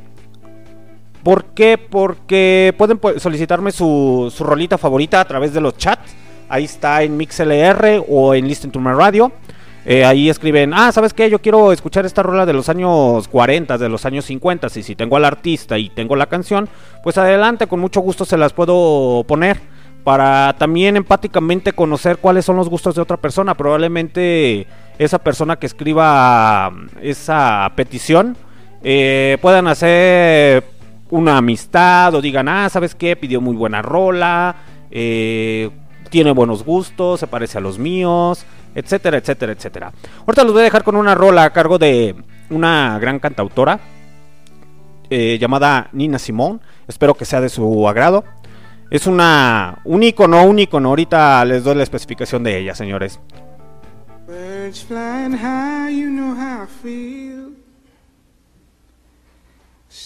¿Por 1.23 1.45
qué? 1.45 1.77
Porque 1.77 2.73
pueden 2.77 2.99
solicitarme 3.17 3.71
su, 3.71 4.33
rolita 4.39 4.77
favorita 4.77 5.19
a 5.21 5.25
través 5.25 5.53
de 5.53 5.61
los 5.61 5.77
chats. 5.77 6.15
Ahí 6.47 6.65
está 6.65 7.03
en 7.03 7.17
MixLR 7.17 8.03
o 8.07 8.33
en 8.33 8.47
Listen 8.47 8.71
to 8.71 8.79
My 8.79 8.93
Radio. 8.93 9.31
Eh, 9.85 10.05
ahí 10.05 10.29
escriben, 10.29 10.73
ah, 10.73 10.91
¿sabes 10.91 11.13
qué? 11.13 11.29
Yo 11.29 11.41
quiero 11.41 11.71
escuchar 11.71 12.05
esta 12.05 12.23
rola 12.23 12.45
de 12.45 12.53
los 12.53 12.69
años 12.69 13.27
40, 13.27 13.77
de 13.77 13.89
los 13.89 14.05
años 14.05 14.25
50. 14.25 14.67
Y 14.75 14.83
si 14.83 14.95
tengo 14.95 15.17
al 15.17 15.25
artista 15.25 15.77
y 15.77 15.89
tengo 15.89 16.15
la 16.15 16.27
canción, 16.27 16.69
pues 17.03 17.17
adelante, 17.17 17.67
con 17.67 17.79
mucho 17.79 18.01
gusto 18.01 18.25
se 18.25 18.37
las 18.37 18.53
puedo 18.53 19.23
poner. 19.27 19.59
Para 20.03 20.55
también 20.57 20.95
empáticamente 20.95 21.73
conocer 21.73 22.17
cuáles 22.17 22.45
son 22.45 22.55
los 22.55 22.69
gustos 22.69 22.95
de 22.95 23.01
otra 23.01 23.17
persona. 23.17 23.55
Probablemente 23.55 24.65
esa 24.97 25.19
persona 25.19 25.57
que 25.57 25.65
escriba 25.65 26.71
esa 27.01 27.71
petición 27.75 28.37
eh, 28.83 29.37
puedan 29.41 29.67
hacer 29.67 30.63
una 31.09 31.37
amistad 31.37 32.13
o 32.15 32.21
digan, 32.21 32.47
ah, 32.47 32.69
¿sabes 32.69 32.95
qué? 32.95 33.15
Pidió 33.15 33.41
muy 33.41 33.55
buena 33.55 33.81
rola, 33.81 34.55
eh, 34.91 35.69
tiene 36.09 36.31
buenos 36.31 36.63
gustos, 36.63 37.19
se 37.19 37.27
parece 37.27 37.57
a 37.57 37.61
los 37.61 37.79
míos, 37.79 38.45
etcétera, 38.75 39.17
etcétera, 39.17 39.51
etcétera. 39.53 39.91
Ahorita 40.19 40.43
los 40.43 40.53
voy 40.53 40.61
a 40.61 40.65
dejar 40.65 40.83
con 40.83 40.95
una 40.95 41.15
rola 41.15 41.43
a 41.43 41.53
cargo 41.53 41.77
de 41.77 42.15
una 42.49 42.97
gran 42.99 43.19
cantautora 43.19 43.79
eh, 45.09 45.37
llamada 45.39 45.89
Nina 45.91 46.19
Simón. 46.19 46.61
Espero 46.87 47.15
que 47.15 47.25
sea 47.25 47.41
de 47.41 47.49
su 47.49 47.87
agrado. 47.87 48.23
Es 48.91 49.07
una, 49.07 49.79
un 49.83 50.03
icono, 50.03 50.43
un 50.43 50.59
icono. 50.59 50.89
Ahorita 50.89 51.43
les 51.45 51.63
doy 51.63 51.75
la 51.75 51.83
especificación 51.83 52.43
de 52.43 52.57
ella, 52.57 52.75
señores. 52.75 53.19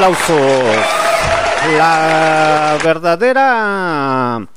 Aplausos. 0.00 0.76
La 1.76 2.78
verdadera 2.82 4.48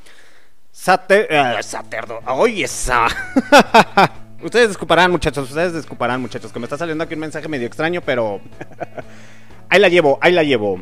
Sater, 0.72 1.28
eh, 1.30 1.62
Saterdo. 1.62 2.22
Oye, 2.28 2.64
esa. 2.64 3.08
ustedes 4.42 4.70
desculparán, 4.70 5.12
muchachos. 5.12 5.50
Ustedes 5.50 5.74
desculparán, 5.74 6.22
muchachos. 6.22 6.54
Que 6.54 6.60
me 6.60 6.66
está 6.66 6.78
saliendo 6.78 7.04
aquí 7.04 7.16
un 7.16 7.20
mensaje 7.20 7.50
medio 7.50 7.68
extraño, 7.68 8.00
pero. 8.00 8.40
ahí 9.70 9.82
la 9.82 9.90
llevo, 9.90 10.18
ahí 10.22 10.32
la 10.32 10.44
llevo. 10.44 10.82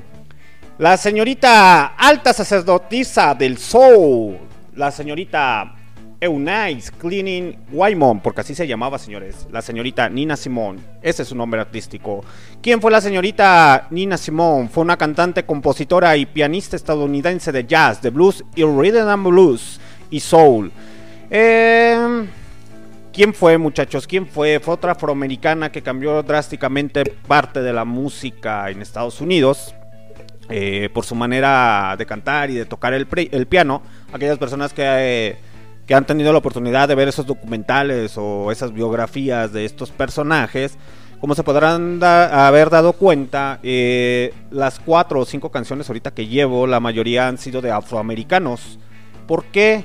La 0.77 0.95
señorita 0.95 1.95
alta 1.97 2.31
sacerdotisa 2.31 3.33
del 3.33 3.57
soul. 3.57 4.37
La 4.75 4.91
señorita 4.91 5.73
Eunice 6.21 6.91
Cleaning 6.99 7.57
Wyman, 7.71 8.21
porque 8.21 8.41
así 8.41 8.53
se 8.53 8.67
llamaba, 8.67 8.99
señores. 8.99 9.47
La 9.51 9.61
señorita 9.63 10.07
Nina 10.07 10.37
Simone. 10.37 10.79
Ese 11.01 11.23
es 11.23 11.29
su 11.29 11.35
nombre 11.35 11.59
artístico. 11.59 12.23
¿Quién 12.61 12.79
fue 12.79 12.91
la 12.91 13.01
señorita 13.01 13.87
Nina 13.89 14.17
Simone? 14.17 14.69
Fue 14.69 14.83
una 14.83 14.97
cantante, 14.97 15.43
compositora 15.45 16.15
y 16.15 16.27
pianista 16.27 16.75
estadounidense 16.75 17.51
de 17.51 17.65
jazz, 17.65 18.01
de 18.03 18.11
blues 18.11 18.45
y 18.55 18.63
rhythm 18.63 19.09
and 19.09 19.27
blues 19.27 19.81
y 20.11 20.19
soul. 20.19 20.71
Eh, 21.31 22.27
¿Quién 23.11 23.33
fue, 23.33 23.57
muchachos? 23.57 24.05
¿Quién 24.05 24.27
fue? 24.27 24.59
Fue 24.59 24.75
otra 24.75 24.91
afroamericana 24.91 25.71
que 25.71 25.81
cambió 25.81 26.21
drásticamente 26.21 27.03
parte 27.27 27.61
de 27.61 27.73
la 27.73 27.83
música 27.83 28.69
en 28.69 28.81
Estados 28.81 29.21
Unidos. 29.21 29.73
eh, 30.53 30.89
por 30.93 31.05
su 31.05 31.15
manera 31.15 31.95
de 31.97 32.05
cantar 32.05 32.49
y 32.49 32.55
de 32.55 32.65
tocar 32.65 32.93
el 32.93 33.07
piano. 33.47 33.81
Aquellas 34.11 34.37
personas 34.37 34.73
que, 34.73 34.83
eh, 34.85 35.37
que 35.85 35.95
han 35.95 36.05
tenido 36.05 36.31
la 36.31 36.39
oportunidad 36.39 36.87
de 36.87 36.95
ver 36.95 37.07
esos 37.07 37.25
documentales 37.25 38.17
o 38.17 38.51
esas 38.51 38.73
biografías 38.73 39.51
de 39.51 39.65
estos 39.65 39.91
personajes, 39.91 40.77
como 41.19 41.35
se 41.35 41.43
podrán 41.43 42.03
haber 42.03 42.69
dado 42.69 42.93
cuenta, 42.93 43.59
eh, 43.61 44.33
las 44.49 44.79
cuatro 44.79 45.19
o 45.19 45.25
cinco 45.25 45.51
canciones 45.51 45.87
ahorita 45.87 46.15
que 46.15 46.27
llevo, 46.27 46.65
la 46.65 46.79
mayoría 46.79 47.27
han 47.27 47.37
sido 47.37 47.61
de 47.61 47.71
afroamericanos. 47.71 48.79
¿Por 49.27 49.45
qué? 49.45 49.83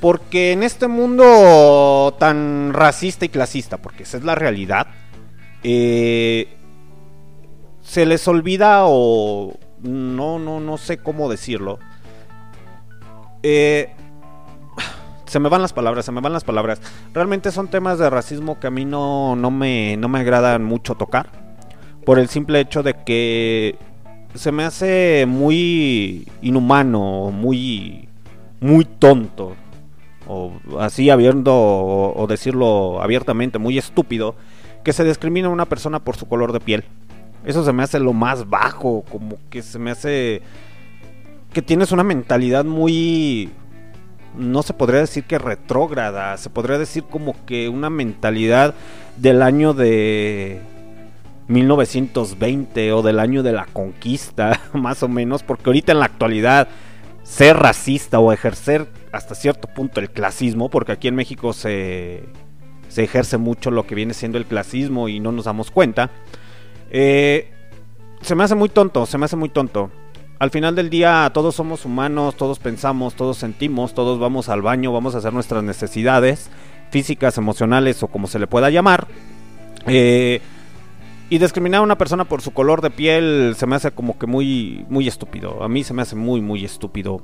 Porque 0.00 0.52
en 0.52 0.62
este 0.62 0.88
mundo 0.88 2.16
tan 2.18 2.72
racista 2.72 3.26
y 3.26 3.28
clasista, 3.28 3.76
porque 3.76 4.04
esa 4.04 4.16
es 4.16 4.24
la 4.24 4.34
realidad, 4.34 4.86
eh, 5.62 6.48
se 7.82 8.06
les 8.06 8.26
olvida 8.26 8.84
o 8.84 9.58
no, 9.82 10.38
no, 10.38 10.60
no 10.60 10.78
sé 10.78 10.98
cómo 10.98 11.28
decirlo. 11.28 11.78
Eh, 13.42 13.92
se 15.30 15.38
me 15.38 15.48
van 15.48 15.62
las 15.62 15.72
palabras, 15.72 16.04
se 16.04 16.10
me 16.10 16.20
van 16.20 16.32
las 16.32 16.42
palabras. 16.42 16.82
Realmente 17.14 17.52
son 17.52 17.68
temas 17.68 18.00
de 18.00 18.10
racismo 18.10 18.58
que 18.58 18.66
a 18.66 18.70
mí 18.72 18.84
no, 18.84 19.36
no, 19.36 19.52
me, 19.52 19.96
no 19.96 20.08
me 20.08 20.18
agradan 20.18 20.64
mucho 20.64 20.96
tocar. 20.96 21.28
Por 22.04 22.18
el 22.18 22.28
simple 22.28 22.58
hecho 22.58 22.82
de 22.82 22.94
que 22.94 23.76
se 24.34 24.50
me 24.50 24.64
hace 24.64 25.26
muy 25.28 26.26
inhumano, 26.42 27.30
muy, 27.30 28.08
muy 28.60 28.84
tonto. 28.84 29.54
O 30.26 30.52
así 30.80 31.10
abierto, 31.10 31.54
o, 31.54 32.20
o 32.20 32.26
decirlo 32.26 33.00
abiertamente, 33.00 33.60
muy 33.60 33.78
estúpido. 33.78 34.34
Que 34.82 34.92
se 34.92 35.04
discrimina 35.04 35.46
a 35.46 35.52
una 35.52 35.66
persona 35.66 36.00
por 36.00 36.16
su 36.16 36.26
color 36.26 36.52
de 36.52 36.58
piel. 36.58 36.84
Eso 37.44 37.64
se 37.64 37.72
me 37.72 37.84
hace 37.84 38.00
lo 38.00 38.14
más 38.14 38.50
bajo, 38.50 39.04
como 39.08 39.36
que 39.48 39.62
se 39.62 39.78
me 39.78 39.92
hace 39.92 40.42
que 41.52 41.62
tienes 41.62 41.92
una 41.92 42.02
mentalidad 42.04 42.64
muy 42.64 43.50
no 44.36 44.62
se 44.62 44.74
podría 44.74 45.00
decir 45.00 45.24
que 45.24 45.38
retrógrada, 45.38 46.36
se 46.36 46.50
podría 46.50 46.78
decir 46.78 47.04
como 47.04 47.34
que 47.46 47.68
una 47.68 47.90
mentalidad 47.90 48.74
del 49.16 49.42
año 49.42 49.74
de 49.74 50.60
1920 51.48 52.92
o 52.92 53.02
del 53.02 53.18
año 53.18 53.42
de 53.42 53.52
la 53.52 53.66
conquista, 53.66 54.60
más 54.72 55.02
o 55.02 55.08
menos, 55.08 55.42
porque 55.42 55.64
ahorita 55.66 55.92
en 55.92 55.98
la 55.98 56.06
actualidad 56.06 56.68
ser 57.22 57.56
racista 57.56 58.18
o 58.18 58.32
ejercer 58.32 58.88
hasta 59.12 59.34
cierto 59.34 59.68
punto 59.68 60.00
el 60.00 60.10
clasismo, 60.10 60.68
porque 60.68 60.92
aquí 60.92 61.08
en 61.08 61.16
México 61.16 61.52
se, 61.52 62.24
se 62.88 63.04
ejerce 63.04 63.36
mucho 63.36 63.70
lo 63.70 63.86
que 63.86 63.94
viene 63.94 64.14
siendo 64.14 64.38
el 64.38 64.46
clasismo 64.46 65.08
y 65.08 65.20
no 65.20 65.32
nos 65.32 65.44
damos 65.44 65.70
cuenta, 65.70 66.10
eh, 66.90 67.50
se 68.20 68.34
me 68.34 68.44
hace 68.44 68.54
muy 68.54 68.68
tonto, 68.68 69.06
se 69.06 69.18
me 69.18 69.24
hace 69.24 69.36
muy 69.36 69.48
tonto. 69.48 69.90
Al 70.40 70.50
final 70.50 70.74
del 70.74 70.88
día 70.88 71.30
todos 71.34 71.54
somos 71.54 71.84
humanos, 71.84 72.34
todos 72.34 72.58
pensamos, 72.58 73.12
todos 73.12 73.36
sentimos, 73.36 73.92
todos 73.92 74.18
vamos 74.18 74.48
al 74.48 74.62
baño, 74.62 74.90
vamos 74.90 75.14
a 75.14 75.18
hacer 75.18 75.34
nuestras 75.34 75.62
necesidades 75.62 76.48
físicas, 76.90 77.36
emocionales 77.36 78.02
o 78.02 78.08
como 78.08 78.26
se 78.26 78.38
le 78.38 78.46
pueda 78.46 78.70
llamar. 78.70 79.06
Eh, 79.86 80.40
y 81.32 81.38
discriminar 81.38 81.78
a 81.78 81.82
una 81.82 81.96
persona 81.96 82.24
por 82.24 82.42
su 82.42 82.52
color 82.52 82.80
de 82.80 82.90
piel 82.90 83.54
se 83.56 83.64
me 83.64 83.76
hace 83.76 83.92
como 83.92 84.18
que 84.18 84.26
muy, 84.26 84.84
muy 84.88 85.06
estúpido. 85.06 85.62
A 85.62 85.68
mí 85.68 85.84
se 85.84 85.94
me 85.94 86.02
hace 86.02 86.16
muy, 86.16 86.40
muy 86.40 86.64
estúpido. 86.64 87.22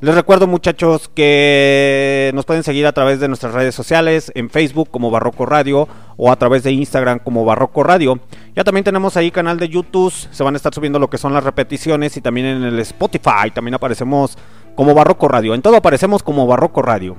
Les 0.00 0.14
recuerdo 0.14 0.46
muchachos 0.46 1.08
que 1.08 2.30
nos 2.34 2.44
pueden 2.44 2.62
seguir 2.62 2.86
a 2.86 2.92
través 2.92 3.18
de 3.18 3.26
nuestras 3.26 3.54
redes 3.54 3.74
sociales, 3.74 4.30
en 4.36 4.48
Facebook 4.48 4.90
como 4.92 5.10
Barroco 5.10 5.44
Radio 5.44 5.88
o 6.16 6.30
a 6.30 6.36
través 6.36 6.62
de 6.62 6.70
Instagram 6.70 7.18
como 7.18 7.44
Barroco 7.44 7.82
Radio. 7.82 8.20
Ya 8.58 8.64
también 8.64 8.82
tenemos 8.82 9.16
ahí 9.16 9.30
canal 9.30 9.56
de 9.56 9.68
YouTube, 9.68 10.12
se 10.12 10.42
van 10.42 10.54
a 10.54 10.56
estar 10.56 10.74
subiendo 10.74 10.98
lo 10.98 11.08
que 11.08 11.16
son 11.16 11.32
las 11.32 11.44
repeticiones 11.44 12.16
y 12.16 12.20
también 12.20 12.44
en 12.48 12.64
el 12.64 12.80
Spotify 12.80 13.52
también 13.54 13.76
aparecemos 13.76 14.36
como 14.74 14.94
Barroco 14.94 15.28
Radio. 15.28 15.54
En 15.54 15.62
todo 15.62 15.76
aparecemos 15.76 16.24
como 16.24 16.44
Barroco 16.44 16.82
Radio. 16.82 17.16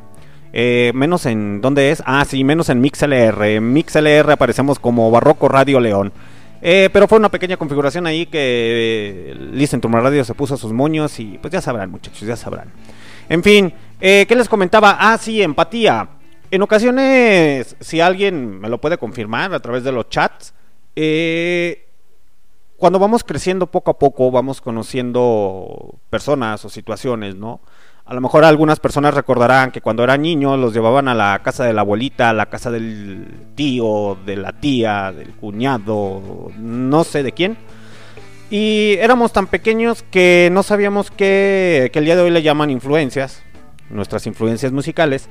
Eh, 0.51 0.91
menos 0.93 1.25
en 1.25 1.61
dónde 1.61 1.91
es 1.91 2.03
ah 2.05 2.25
sí 2.25 2.43
menos 2.43 2.67
en 2.67 2.81
MixLR. 2.81 3.41
En 3.45 3.71
MixLR 3.71 4.29
aparecemos 4.31 4.79
como 4.79 5.09
Barroco 5.11 5.47
Radio 5.47 5.79
León. 5.79 6.11
Eh, 6.61 6.89
pero 6.91 7.07
fue 7.07 7.17
una 7.17 7.29
pequeña 7.29 7.55
configuración 7.55 8.05
ahí 8.05 8.25
que 8.25 9.31
eh, 9.31 9.35
Listen 9.53 9.79
to 9.79 9.87
Radio 9.87 10.25
se 10.25 10.33
puso 10.33 10.55
a 10.55 10.57
sus 10.57 10.73
moños 10.73 11.21
y 11.21 11.37
pues 11.37 11.53
ya 11.53 11.61
sabrán 11.61 11.89
muchachos 11.89 12.27
ya 12.27 12.35
sabrán. 12.35 12.69
En 13.29 13.43
fin 13.43 13.73
eh, 14.01 14.25
qué 14.27 14.35
les 14.35 14.49
comentaba 14.49 14.97
ah 14.99 15.17
sí 15.17 15.41
empatía. 15.41 16.05
En 16.51 16.61
ocasiones 16.63 17.77
si 17.79 18.01
alguien 18.01 18.59
me 18.59 18.67
lo 18.67 18.81
puede 18.81 18.97
confirmar 18.97 19.53
a 19.53 19.61
través 19.61 19.85
de 19.85 19.93
los 19.93 20.09
chats 20.09 20.53
eh, 21.01 21.87
cuando 22.75 22.99
vamos 22.99 23.23
creciendo 23.23 23.67
poco 23.67 23.91
a 23.91 23.97
poco, 23.97 24.31
vamos 24.31 24.59
conociendo 24.59 25.95
personas 26.09 26.65
o 26.65 26.69
situaciones, 26.69 27.35
¿no? 27.35 27.61
A 28.03 28.13
lo 28.13 28.19
mejor 28.19 28.43
algunas 28.43 28.81
personas 28.81 29.13
recordarán 29.13 29.71
que 29.71 29.79
cuando 29.79 30.03
eran 30.03 30.23
niños 30.23 30.59
los 30.59 30.73
llevaban 30.73 31.07
a 31.07 31.15
la 31.15 31.39
casa 31.41 31.63
de 31.63 31.71
la 31.71 31.81
abuelita, 31.81 32.31
a 32.31 32.33
la 32.33 32.47
casa 32.47 32.69
del 32.69 33.27
tío, 33.55 34.17
de 34.25 34.35
la 34.35 34.51
tía, 34.59 35.13
del 35.13 35.29
cuñado, 35.35 36.51
no 36.57 37.05
sé 37.05 37.23
de 37.23 37.31
quién. 37.31 37.57
Y 38.49 38.95
éramos 38.99 39.31
tan 39.31 39.47
pequeños 39.47 40.03
que 40.03 40.49
no 40.51 40.63
sabíamos 40.63 41.11
que, 41.11 41.91
que 41.93 41.99
el 41.99 42.05
día 42.05 42.17
de 42.17 42.23
hoy 42.23 42.31
le 42.31 42.41
llaman 42.41 42.71
influencias, 42.71 43.41
nuestras 43.89 44.27
influencias 44.27 44.73
musicales, 44.73 45.29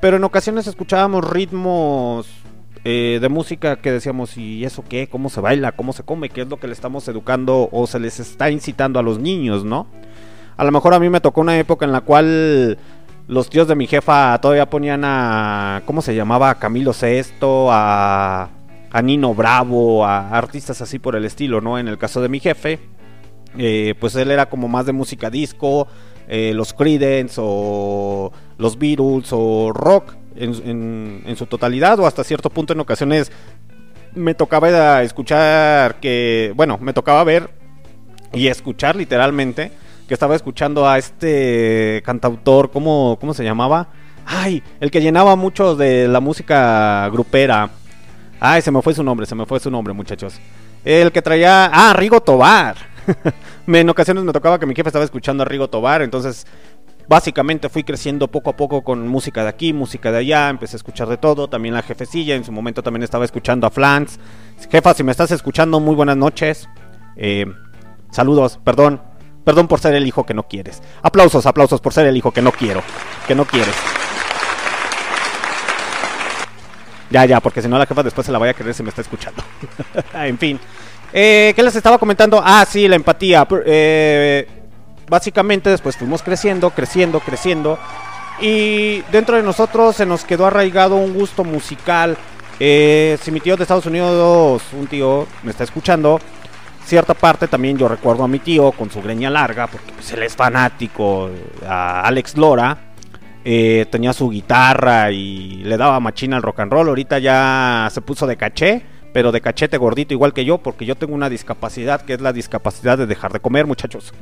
pero 0.00 0.16
en 0.16 0.24
ocasiones 0.24 0.66
escuchábamos 0.66 1.28
ritmos 1.28 2.43
eh, 2.84 3.18
de 3.20 3.28
música 3.28 3.76
que 3.76 3.90
decíamos, 3.90 4.36
¿y 4.36 4.64
eso 4.64 4.84
qué? 4.86 5.08
¿Cómo 5.08 5.30
se 5.30 5.40
baila? 5.40 5.72
¿Cómo 5.72 5.92
se 5.92 6.02
come? 6.02 6.28
¿Qué 6.28 6.42
es 6.42 6.48
lo 6.48 6.58
que 6.58 6.66
le 6.66 6.74
estamos 6.74 7.08
educando 7.08 7.68
o 7.72 7.86
se 7.86 7.98
les 7.98 8.20
está 8.20 8.50
incitando 8.50 8.98
a 8.98 9.02
los 9.02 9.18
niños, 9.18 9.64
no? 9.64 9.86
A 10.56 10.64
lo 10.64 10.70
mejor 10.70 10.94
a 10.94 11.00
mí 11.00 11.08
me 11.08 11.20
tocó 11.20 11.40
una 11.40 11.58
época 11.58 11.84
en 11.86 11.92
la 11.92 12.02
cual 12.02 12.78
los 13.26 13.48
tíos 13.48 13.68
de 13.68 13.74
mi 13.74 13.86
jefa 13.86 14.38
todavía 14.40 14.68
ponían 14.68 15.02
a, 15.04 15.82
¿cómo 15.86 16.02
se 16.02 16.14
llamaba? 16.14 16.50
A 16.50 16.58
Camilo 16.58 16.92
Sesto, 16.92 17.68
a, 17.72 18.50
a 18.90 19.02
Nino 19.02 19.34
Bravo, 19.34 20.04
a 20.04 20.28
artistas 20.36 20.82
así 20.82 20.98
por 20.98 21.16
el 21.16 21.24
estilo, 21.24 21.60
¿no? 21.60 21.78
En 21.78 21.88
el 21.88 21.96
caso 21.96 22.20
de 22.20 22.28
mi 22.28 22.38
jefe, 22.38 22.78
eh, 23.56 23.94
pues 23.98 24.14
él 24.16 24.30
era 24.30 24.50
como 24.50 24.68
más 24.68 24.84
de 24.84 24.92
música 24.92 25.30
disco, 25.30 25.88
eh, 26.28 26.52
los 26.54 26.74
Creedence 26.74 27.40
o 27.42 28.30
los 28.58 28.78
Beatles 28.78 29.28
o 29.32 29.72
rock 29.72 30.14
en, 30.36 31.22
en- 31.26 31.36
su 31.36 31.46
totalidad 31.46 31.98
o 32.00 32.06
hasta 32.06 32.24
cierto 32.24 32.50
punto 32.50 32.72
en 32.72 32.80
ocasiones 32.80 33.30
me 34.14 34.34
tocaba 34.34 35.02
escuchar 35.02 35.96
que, 36.00 36.52
bueno, 36.56 36.78
me 36.80 36.92
tocaba 36.92 37.24
ver 37.24 37.50
y 38.32 38.48
escuchar 38.48 38.96
literalmente 38.96 39.72
que 40.06 40.14
estaba 40.14 40.36
escuchando 40.36 40.88
a 40.88 40.98
este 40.98 42.02
cantautor, 42.04 42.70
¿cómo, 42.70 43.16
cómo 43.20 43.34
se 43.34 43.42
llamaba? 43.44 43.88
Ay, 44.26 44.62
el 44.80 44.90
que 44.90 45.00
llenaba 45.00 45.34
mucho 45.36 45.76
de 45.76 46.08
la 46.08 46.20
música 46.20 47.08
grupera. 47.10 47.70
Ay, 48.40 48.62
se 48.62 48.70
me 48.70 48.82
fue 48.82 48.94
su 48.94 49.02
nombre, 49.02 49.26
se 49.26 49.34
me 49.34 49.46
fue 49.46 49.60
su 49.60 49.70
nombre, 49.70 49.92
muchachos. 49.94 50.38
El 50.84 51.10
que 51.12 51.22
traía... 51.22 51.70
Ah, 51.72 51.92
Rigo 51.94 52.20
Tobar. 52.20 52.76
En 53.66 53.88
ocasiones 53.88 54.24
me 54.24 54.32
tocaba 54.32 54.58
que 54.58 54.66
mi 54.66 54.74
jefe 54.74 54.90
estaba 54.90 55.04
escuchando 55.06 55.42
a 55.42 55.46
Rigo 55.46 55.68
Tobar, 55.68 56.02
entonces 56.02 56.46
básicamente 57.08 57.68
fui 57.68 57.84
creciendo 57.84 58.28
poco 58.28 58.50
a 58.50 58.56
poco 58.56 58.82
con 58.82 59.06
música 59.08 59.42
de 59.42 59.48
aquí, 59.48 59.72
música 59.72 60.10
de 60.10 60.18
allá, 60.18 60.48
empecé 60.48 60.76
a 60.76 60.78
escuchar 60.78 61.08
de 61.08 61.16
todo, 61.16 61.48
también 61.48 61.74
la 61.74 61.82
jefecilla, 61.82 62.34
en 62.34 62.44
su 62.44 62.52
momento 62.52 62.82
también 62.82 63.02
estaba 63.02 63.24
escuchando 63.24 63.66
a 63.66 63.70
Flans. 63.70 64.18
Jefa, 64.70 64.94
si 64.94 65.02
me 65.02 65.12
estás 65.12 65.30
escuchando, 65.30 65.80
muy 65.80 65.94
buenas 65.94 66.16
noches. 66.16 66.68
Eh, 67.16 67.46
saludos, 68.10 68.58
perdón, 68.64 69.02
perdón 69.44 69.68
por 69.68 69.80
ser 69.80 69.94
el 69.94 70.06
hijo 70.06 70.24
que 70.24 70.34
no 70.34 70.48
quieres. 70.48 70.82
Aplausos, 71.02 71.46
aplausos 71.46 71.80
por 71.80 71.92
ser 71.92 72.06
el 72.06 72.16
hijo 72.16 72.30
que 72.32 72.42
no 72.42 72.52
quiero, 72.52 72.82
que 73.26 73.34
no 73.34 73.44
quieres. 73.44 73.74
Ya, 77.10 77.24
ya, 77.26 77.40
porque 77.40 77.62
si 77.62 77.68
no 77.68 77.78
la 77.78 77.86
jefa 77.86 78.02
después 78.02 78.26
se 78.26 78.32
la 78.32 78.38
vaya 78.38 78.52
a 78.52 78.54
querer 78.54 78.74
si 78.74 78.82
me 78.82 78.88
está 78.88 79.02
escuchando. 79.02 79.42
en 80.14 80.38
fin. 80.38 80.58
Eh, 81.12 81.52
¿Qué 81.54 81.62
les 81.62 81.76
estaba 81.76 81.96
comentando? 81.96 82.42
Ah, 82.42 82.66
sí, 82.68 82.88
la 82.88 82.96
empatía. 82.96 83.46
Eh, 83.64 84.63
básicamente 85.08 85.70
después 85.70 85.96
fuimos 85.96 86.22
creciendo, 86.22 86.70
creciendo, 86.70 87.20
creciendo. 87.20 87.78
Y 88.40 89.02
dentro 89.12 89.36
de 89.36 89.42
nosotros 89.42 89.96
se 89.96 90.06
nos 90.06 90.24
quedó 90.24 90.46
arraigado 90.46 90.96
un 90.96 91.14
gusto 91.14 91.44
musical. 91.44 92.16
Eh, 92.60 93.18
si 93.22 93.30
mi 93.30 93.40
tío 93.40 93.56
de 93.56 93.62
Estados 93.62 93.86
Unidos, 93.86 94.62
un 94.72 94.86
tío, 94.86 95.26
me 95.42 95.50
está 95.50 95.64
escuchando, 95.64 96.20
cierta 96.84 97.14
parte 97.14 97.48
también 97.48 97.76
yo 97.76 97.88
recuerdo 97.88 98.24
a 98.24 98.28
mi 98.28 98.38
tío 98.38 98.72
con 98.72 98.90
su 98.90 99.02
greña 99.02 99.30
larga, 99.30 99.66
porque 99.66 99.92
pues, 99.92 100.12
él 100.12 100.22
es 100.22 100.36
fanático 100.36 101.30
a 101.66 102.02
Alex 102.02 102.36
Lora. 102.36 102.78
Eh, 103.46 103.86
tenía 103.90 104.14
su 104.14 104.30
guitarra 104.30 105.10
y 105.10 105.62
le 105.64 105.76
daba 105.76 106.00
machina 106.00 106.36
al 106.36 106.42
rock 106.42 106.60
and 106.60 106.72
roll. 106.72 106.88
Ahorita 106.88 107.18
ya 107.18 107.88
se 107.90 108.00
puso 108.00 108.26
de 108.26 108.36
caché, 108.36 108.82
pero 109.14 109.30
de 109.30 109.40
cachete 109.40 109.76
gordito 109.76 110.12
igual 110.12 110.32
que 110.32 110.44
yo, 110.44 110.58
porque 110.58 110.84
yo 110.84 110.96
tengo 110.96 111.14
una 111.14 111.30
discapacidad 111.30 112.00
que 112.00 112.14
es 112.14 112.20
la 112.20 112.32
discapacidad 112.32 112.98
de 112.98 113.06
dejar 113.06 113.32
de 113.32 113.38
comer, 113.38 113.64
muchachos. 113.64 114.12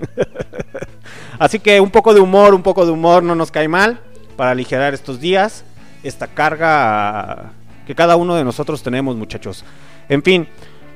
Así 1.38 1.60
que 1.60 1.80
un 1.80 1.90
poco 1.90 2.12
de 2.12 2.20
humor, 2.20 2.52
un 2.52 2.62
poco 2.62 2.84
de 2.84 2.92
humor 2.92 3.22
no 3.22 3.34
nos 3.34 3.50
cae 3.50 3.68
mal 3.68 4.00
para 4.36 4.50
aligerar 4.50 4.92
estos 4.92 5.18
días, 5.18 5.64
esta 6.02 6.26
carga 6.26 7.52
que 7.86 7.94
cada 7.94 8.16
uno 8.16 8.34
de 8.34 8.44
nosotros 8.44 8.82
tenemos, 8.82 9.16
muchachos. 9.16 9.64
En 10.10 10.22
fin, 10.22 10.46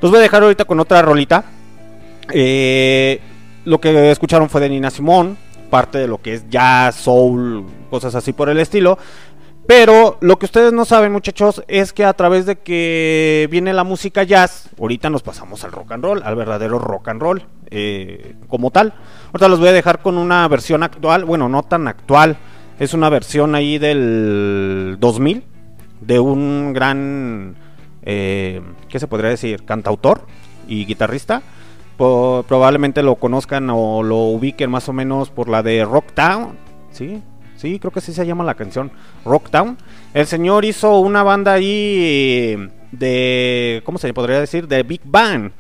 los 0.03 0.11
voy 0.11 0.18
a 0.18 0.22
dejar 0.22 0.42
ahorita 0.42 0.66
con 0.66 0.78
otra 0.78 1.01
rolita. 1.01 1.47
Eh, 2.34 3.18
lo 3.64 3.80
que 3.80 4.11
escucharon 4.11 4.51
fue 4.51 4.61
de 4.61 4.68
Nina 4.68 4.90
Simón, 4.90 5.38
parte 5.70 5.97
de 5.97 6.07
lo 6.07 6.20
que 6.20 6.34
es 6.34 6.51
jazz, 6.51 6.97
soul, 6.97 7.64
cosas 7.88 8.14
así 8.14 8.34
por 8.34 8.51
el 8.51 8.59
estilo. 8.59 8.99
Pero 9.67 10.17
lo 10.21 10.39
que 10.39 10.47
ustedes 10.47 10.73
no 10.73 10.85
saben, 10.85 11.11
muchachos, 11.11 11.62
es 11.67 11.93
que 11.93 12.05
a 12.05 12.12
través 12.12 12.47
de 12.47 12.57
que 12.57 13.49
viene 13.51 13.73
la 13.73 13.83
música 13.83 14.23
jazz, 14.23 14.71
ahorita 14.79 15.11
nos 15.11 15.23
pasamos 15.23 15.64
al 15.64 15.73
rock 15.73 15.93
and 15.93 16.05
roll, 16.05 16.23
al 16.23 16.37
verdadero 16.37 16.79
rock 16.79 17.09
and 17.09 17.21
roll, 17.21 17.43
eh, 17.71 18.37
como 18.47 18.71
tal. 18.71 18.95
Ahorita 19.27 19.49
los 19.49 19.59
voy 19.59 19.69
a 19.69 19.73
dejar 19.73 20.03
con 20.03 20.19
una 20.19 20.47
versión 20.47 20.85
actual, 20.85 21.25
bueno, 21.25 21.49
no 21.49 21.64
tan 21.64 21.89
actual, 21.89 22.37
es 22.79 22.95
una 22.95 23.09
versión 23.09 23.57
ahí 23.57 23.79
del 23.79 24.99
2000, 25.01 25.43
de 26.01 26.21
un 26.21 26.73
gran, 26.73 27.57
eh, 28.03 28.62
¿qué 28.89 29.01
se 29.01 29.09
podría 29.09 29.31
decir? 29.31 29.64
Cantautor 29.64 30.27
y 30.69 30.85
guitarrista. 30.85 31.43
Probablemente 31.97 33.03
lo 33.03 33.17
conozcan 33.17 33.71
o 33.71 34.03
lo 34.03 34.17
ubiquen 34.17 34.71
más 34.71 34.89
o 34.89 34.93
menos 34.93 35.31
por 35.31 35.49
la 35.49 35.62
de 35.62 35.85
Rocktown, 35.85 36.57
¿sí? 36.91 37.23
Sí, 37.57 37.78
creo 37.78 37.90
que 37.90 38.00
así 38.00 38.12
se 38.12 38.26
llama 38.26 38.44
la 38.44 38.54
canción, 38.54 38.90
Rocktown. 39.24 39.78
El 40.12 40.26
señor 40.26 40.64
hizo 40.64 40.98
una 41.00 41.22
banda 41.22 41.54
ahí 41.54 41.98
eh, 41.98 42.68
de, 42.92 43.82
¿cómo 43.84 43.98
se 43.98 44.12
podría 44.12 44.40
decir? 44.40 44.68
De 44.68 44.82
Big 44.82 45.00
Bang. 45.04 45.50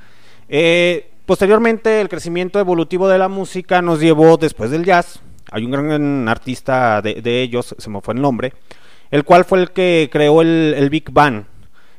Eh, 0.48 1.08
posteriormente, 1.24 2.00
el 2.00 2.08
crecimiento 2.08 2.60
evolutivo 2.60 3.08
de 3.08 3.18
la 3.18 3.28
música 3.28 3.80
nos 3.80 4.00
llevó 4.00 4.36
después 4.36 4.70
del 4.70 4.84
jazz. 4.84 5.20
Hay 5.50 5.64
un 5.64 5.70
gran 5.70 6.28
artista 6.28 7.00
de, 7.00 7.42
ellos, 7.42 7.74
se 7.78 7.90
me 7.90 8.00
fue 8.00 8.14
el 8.14 8.20
nombre, 8.20 8.52
el 9.10 9.24
cual 9.24 9.44
fue 9.44 9.60
el 9.60 9.70
que 9.70 10.08
creó 10.12 10.42
el, 10.42 10.88
Big 10.90 11.10
Bang. 11.10 11.44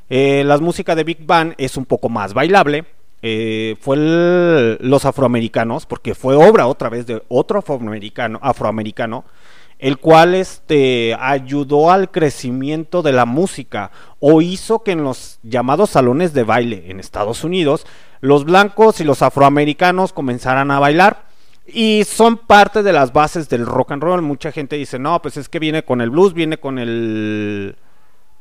Eh, 0.10 0.44
la 0.46 0.58
música 0.60 0.96
de 0.96 1.04
Big 1.04 1.26
Bang 1.26 1.54
es 1.58 1.76
un 1.76 1.86
poco 1.86 2.08
más 2.10 2.34
bailable. 2.34 2.86
Eh, 3.24 3.76
fue 3.82 3.96
el- 3.96 4.78
los 4.80 5.06
afroamericanos, 5.06 5.88
porque 5.88 6.14
fue 6.14 6.36
obra 6.36 6.68
otra 6.68 6.88
vez 6.90 7.08
de 7.08 7.24
otro 7.30 7.58
afroamericano 8.42 9.26
el 9.80 9.98
cual 9.98 10.36
este 10.36 11.16
ayudó 11.20 11.92
al 11.92 12.10
crecimiento 12.10 13.02
de 13.02 13.12
la 13.12 13.26
música 13.26 13.92
o 14.20 14.42
hizo 14.42 14.84
que 14.84 14.92
en 14.92 15.04
los 15.04 15.40
llamados 15.44 15.92
salones 15.92 16.34
de 16.34 16.44
baile 16.44 16.86
en 16.88 17.00
Estados 17.00 17.44
Unidos 17.44 17.86
los 18.20 18.46
blancos 18.46 19.00
y 19.00 19.04
los 19.04 19.22
afroamericanos 19.22 20.14
comenzaran 20.14 20.72
a 20.72 20.80
bailar 20.80 21.26
y 21.68 22.04
son 22.06 22.38
parte 22.38 22.82
de 22.82 22.94
las 22.94 23.14
bases 23.14 23.50
del 23.50 23.66
rock 23.66 23.92
and 23.92 24.02
roll. 24.02 24.22
Mucha 24.22 24.52
gente 24.52 24.78
dice, 24.78 24.98
"No, 25.00 25.22
pues 25.22 25.38
es 25.38 25.50
que 25.50 25.60
viene 25.60 25.84
con 25.84 26.02
el 26.02 26.10
blues, 26.10 26.34
viene 26.34 26.58
con 26.58 26.80
el 26.80 27.76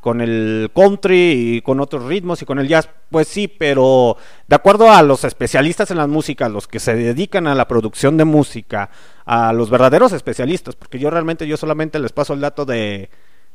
con 0.06 0.20
el 0.20 0.70
country 0.72 1.56
y 1.56 1.62
con 1.62 1.80
otros 1.80 2.04
ritmos 2.04 2.40
y 2.40 2.44
con 2.44 2.60
el 2.60 2.68
jazz, 2.68 2.88
pues 3.10 3.26
sí, 3.26 3.48
pero 3.48 4.16
de 4.46 4.54
acuerdo 4.54 4.88
a 4.88 5.02
los 5.02 5.24
especialistas 5.24 5.90
en 5.90 5.96
las 5.96 6.06
músicas, 6.06 6.48
los 6.48 6.68
que 6.68 6.78
se 6.78 6.94
dedican 6.94 7.48
a 7.48 7.56
la 7.56 7.66
producción 7.66 8.16
de 8.16 8.24
música, 8.24 8.88
a 9.24 9.52
los 9.52 9.68
verdaderos 9.68 10.12
especialistas, 10.12 10.76
porque 10.76 11.00
yo 11.00 11.10
realmente 11.10 11.48
yo 11.48 11.56
solamente 11.56 11.98
les 11.98 12.12
paso 12.12 12.34
el 12.34 12.40
dato 12.40 12.64
de 12.64 13.10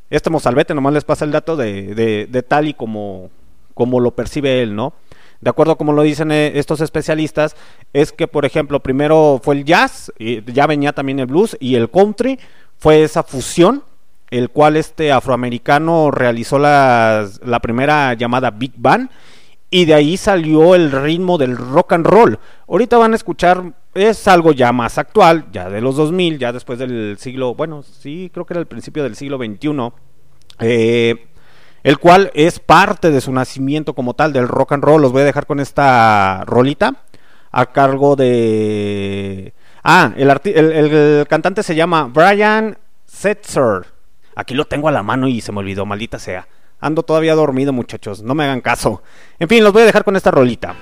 este 0.10 0.30
mozalbete, 0.30 0.76
nomás 0.76 0.92
les 0.92 1.06
pasa 1.06 1.24
el 1.24 1.32
dato 1.32 1.56
de, 1.56 1.96
de, 1.96 2.28
de 2.30 2.44
tal 2.44 2.68
y 2.68 2.74
como, 2.74 3.30
como 3.74 4.02
lo 4.02 4.12
percibe 4.12 4.62
él, 4.62 4.76
¿no? 4.76 4.92
De 5.40 5.50
acuerdo 5.50 5.72
a 5.72 5.78
como 5.78 5.94
lo 5.94 6.02
dicen 6.02 6.34
eh, 6.34 6.52
estos 6.56 6.82
especialistas, 6.82 7.56
es 7.94 8.12
que, 8.12 8.28
por 8.28 8.44
ejemplo, 8.44 8.82
primero 8.82 9.40
fue 9.42 9.56
el 9.56 9.64
jazz, 9.64 10.12
y 10.20 10.44
ya 10.52 10.68
venía 10.68 10.92
también 10.92 11.22
el 11.22 11.28
blues 11.28 11.56
y 11.62 11.76
el 11.76 11.90
country, 11.90 12.38
fue 12.78 13.04
esa 13.04 13.24
fusión 13.24 13.86
el 14.32 14.50
cual 14.50 14.78
este 14.78 15.12
afroamericano 15.12 16.10
realizó 16.10 16.58
la 16.58 17.60
primera 17.62 18.14
llamada 18.16 18.50
Big 18.52 18.74
Bang 18.78 19.10
y 19.74 19.86
de 19.86 19.94
ahí 19.94 20.18
salió 20.18 20.76
el 20.76 20.92
ritmo 20.92 21.38
del 21.38 21.56
rock 21.56 21.94
and 21.94 22.06
roll. 22.06 22.38
Ahorita 22.68 22.98
van 22.98 23.14
a 23.14 23.16
escuchar, 23.16 23.74
es 23.94 24.28
algo 24.28 24.52
ya 24.52 24.74
más 24.74 24.98
actual, 24.98 25.46
ya 25.54 25.70
de 25.70 25.80
los 25.80 25.96
2000, 25.96 26.38
ya 26.38 26.52
después 26.52 26.78
del 26.78 27.18
siglo, 27.18 27.56
bueno, 27.56 27.82
sí, 27.82 28.30
creo 28.34 28.46
que 28.46 28.54
era 28.54 28.60
el 28.60 28.68
principio 28.68 29.02
del 29.02 29.16
siglo 29.16 29.38
XXI, 29.38 29.94
eh, 30.60 31.28
el 31.84 31.98
cual 32.00 32.32
es 32.34 32.60
parte 32.60 33.12
de 33.12 33.22
su 33.22 33.32
nacimiento 33.32 33.96
como 33.96 34.14
tal 34.14 34.34
del 34.34 34.50
rock 34.50 34.74
and 34.74 34.84
roll. 34.84 35.02
Los 35.02 35.14
voy 35.14 35.22
a 35.22 35.26
dejar 35.26 35.46
con 35.46 35.62
esta 35.62 36.44
rolita 36.46 37.06
a 37.50 37.66
cargo 37.68 38.18
de... 38.18 39.54
Ah, 39.84 40.14
el 40.16 41.26
cantante 41.28 41.64
se 41.64 41.76
llama 41.76 42.12
Brian 42.14 42.78
Setzer. 43.06 43.86
Aquí 44.36 44.54
lo 44.54 44.66
tengo 44.66 44.88
a 44.88 44.92
la 44.92 45.04
mano 45.04 45.28
y 45.28 45.42
se 45.42 45.52
me 45.52 45.60
olvidó, 45.60 45.86
maldita 45.86 46.20
sea. 46.20 46.48
Ando 46.80 47.04
todavía 47.04 47.36
dormido, 47.36 47.74
muchachos, 47.74 48.24
no 48.24 48.34
me 48.34 48.44
hagan 48.44 48.62
caso. 48.62 49.04
En 49.40 49.48
fin, 49.48 49.64
los 49.64 49.72
voy 49.72 49.84
a 49.84 49.86
dejar 49.86 50.04
con 50.04 50.16
esta 50.16 50.32
rolita. 50.32 50.76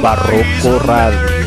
Barroco 0.00 0.78
Radio. 0.78 1.39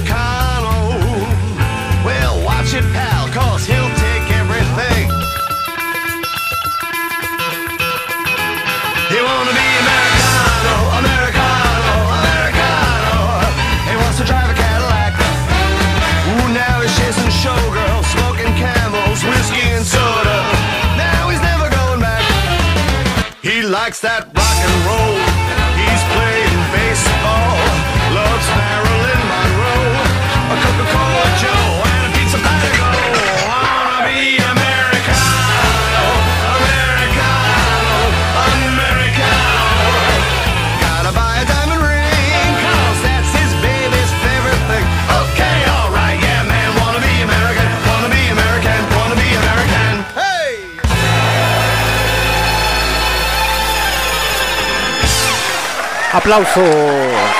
¡Aplausos! 56.33 56.65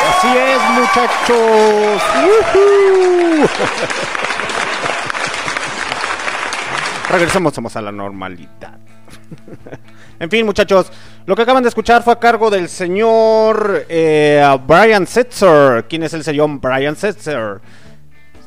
Así 0.08 0.28
es, 0.38 0.62
muchachos. 0.78 2.04
¡Uhú! 2.30 3.48
Regresemos 7.10 7.56
somos 7.56 7.76
a 7.76 7.82
la 7.82 7.92
normalidad. 7.92 8.78
en 10.20 10.30
fin, 10.30 10.46
muchachos, 10.46 10.92
lo 11.26 11.36
que 11.36 11.42
acaban 11.42 11.64
de 11.64 11.70
escuchar 11.70 12.04
fue 12.04 12.14
a 12.14 12.20
cargo 12.20 12.52
del 12.52 12.70
señor 12.70 13.84
eh, 13.90 14.46
Brian 14.68 15.08
Setzer. 15.08 15.86
¿Quién 15.90 16.04
es 16.04 16.14
el 16.14 16.24
señor 16.24 16.60
Brian 16.60 16.96
Setzer? 16.96 17.62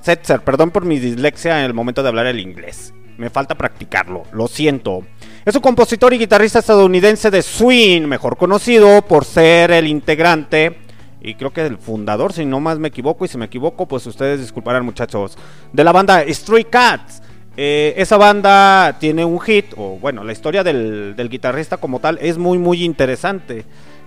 Setzer, 0.01 0.43
perdón 0.43 0.71
por 0.71 0.85
mi 0.85 1.01
dislexia 1.01 1.59
en 1.59 1.65
el 1.65 1.75
momento 1.75 2.05
de 2.05 2.09
hablar 2.09 2.27
el 2.27 2.39
inglés. 2.39 2.95
Me 3.19 3.31
falta 3.31 3.57
practicarlo, 3.57 4.23
lo 4.31 4.47
siento. 4.47 5.03
Es 5.47 5.55
un 5.55 5.63
compositor 5.63 6.13
y 6.13 6.19
guitarrista 6.19 6.59
estadounidense 6.59 7.31
de 7.31 7.41
swing, 7.41 8.03
mejor 8.03 8.37
conocido 8.37 9.01
por 9.03 9.25
ser 9.25 9.71
el 9.71 9.87
integrante 9.87 10.77
y 11.21 11.37
creo 11.37 11.53
que 11.53 11.65
el 11.65 11.79
fundador, 11.79 12.33
si 12.33 12.45
no 12.45 12.59
más 12.59 12.81
me 12.81 12.89
equivoco, 12.89 13.25
y 13.25 13.29
si 13.29 13.39
me 13.39 13.45
equivoco, 13.45 13.87
pues 13.87 14.05
ustedes 14.09 14.41
disculparán 14.41 14.85
muchachos, 14.85 15.39
de 15.73 15.85
la 15.85 15.93
banda 15.93 16.25
Stray 16.29 16.65
Cats. 16.65 17.23
Eh, 17.57 17.95
esa 17.97 18.17
banda 18.17 18.97
tiene 18.99 19.25
un 19.25 19.39
hit, 19.39 19.67
o 19.77 19.99
bueno, 20.01 20.25
la 20.25 20.33
historia 20.33 20.65
del, 20.65 21.15
guitarrista 21.31 21.77
como 21.77 22.01
tal 22.01 22.19
es 22.21 22.39
muy 22.39 22.59
muy 22.59 22.83
interesante. 22.83 23.65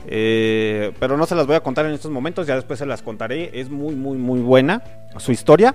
Eh, 0.07 0.91
pero 0.99 1.15
no 1.15 1.25
se 1.25 1.35
las 1.35 1.47
voy 1.47 1.55
a 1.55 1.61
contar 1.61 1.85
en 1.85 1.93
estos 1.93 2.11
momentos, 2.11 2.47
ya 2.47 2.55
después 2.55 2.79
se 2.79 2.85
las 2.85 3.01
contaré. 3.01 3.49
Es 3.53 3.69
muy 3.69 3.95
muy 3.95 4.17
muy 4.17 4.41
buena 4.41 4.83
su 5.17 5.31
historia. 5.31 5.73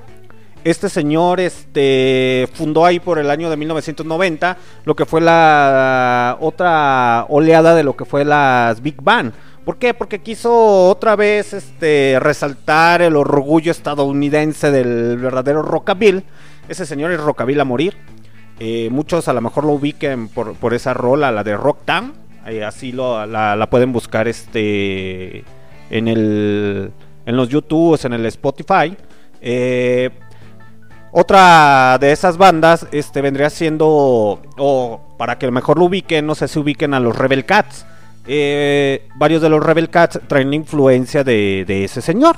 Este 0.64 0.88
señor 0.88 1.40
este, 1.40 2.48
fundó 2.54 2.86
ahí 2.86 2.98
por 2.98 3.18
el 3.18 3.30
año 3.30 3.50
de 3.50 3.56
1990 3.58 4.56
lo 4.86 4.96
que 4.96 5.04
fue 5.04 5.20
la 5.20 6.38
otra 6.40 7.26
oleada 7.28 7.74
de 7.74 7.84
lo 7.84 7.94
que 7.94 8.06
fue 8.06 8.24
las 8.24 8.80
Big 8.80 9.00
Band. 9.02 9.34
¿Por 9.66 9.76
qué? 9.76 9.92
Porque 9.92 10.20
quiso 10.20 10.88
otra 10.88 11.16
vez 11.16 11.52
este, 11.52 12.18
resaltar 12.18 13.02
el 13.02 13.14
orgullo 13.16 13.70
estadounidense 13.70 14.70
del 14.70 15.18
verdadero 15.18 15.60
rockabilly. 15.62 16.22
Ese 16.68 16.86
señor 16.86 17.12
es 17.12 17.20
rockabilly 17.20 17.60
a 17.60 17.64
morir. 17.64 17.94
Eh, 18.58 18.88
muchos 18.90 19.28
a 19.28 19.32
lo 19.32 19.40
mejor 19.40 19.64
lo 19.64 19.72
ubiquen 19.72 20.28
por, 20.28 20.54
por 20.54 20.74
esa 20.74 20.94
rola, 20.94 21.30
la 21.30 21.44
de 21.44 21.56
Rocktown. 21.56 22.12
Eh, 22.46 22.64
así 22.64 22.92
lo, 22.92 23.24
la, 23.26 23.56
la 23.56 23.70
pueden 23.70 23.92
buscar 23.92 24.28
este, 24.28 25.44
en, 25.90 26.08
el, 26.08 26.90
en 27.26 27.36
los 27.36 27.48
YouTubes, 27.48 28.04
en 28.04 28.12
el 28.14 28.26
Spotify. 28.26 28.96
Eh, 29.40 30.10
otra 31.16 31.96
de 32.00 32.10
esas 32.10 32.36
bandas 32.38 32.88
este, 32.90 33.22
vendría 33.22 33.48
siendo, 33.48 34.42
o 34.58 35.00
para 35.16 35.38
que 35.38 35.48
mejor 35.52 35.78
lo 35.78 35.84
ubiquen, 35.84 36.26
no 36.26 36.34
sé 36.34 36.48
si 36.48 36.58
ubiquen 36.58 36.92
a 36.92 36.98
los 36.98 37.16
Rebel 37.16 37.44
Cats. 37.44 37.86
Eh, 38.26 39.06
varios 39.14 39.40
de 39.40 39.48
los 39.48 39.62
Rebel 39.62 39.90
Cats 39.90 40.18
traen 40.26 40.52
influencia 40.52 41.22
de, 41.22 41.64
de 41.68 41.84
ese 41.84 42.02
señor. 42.02 42.34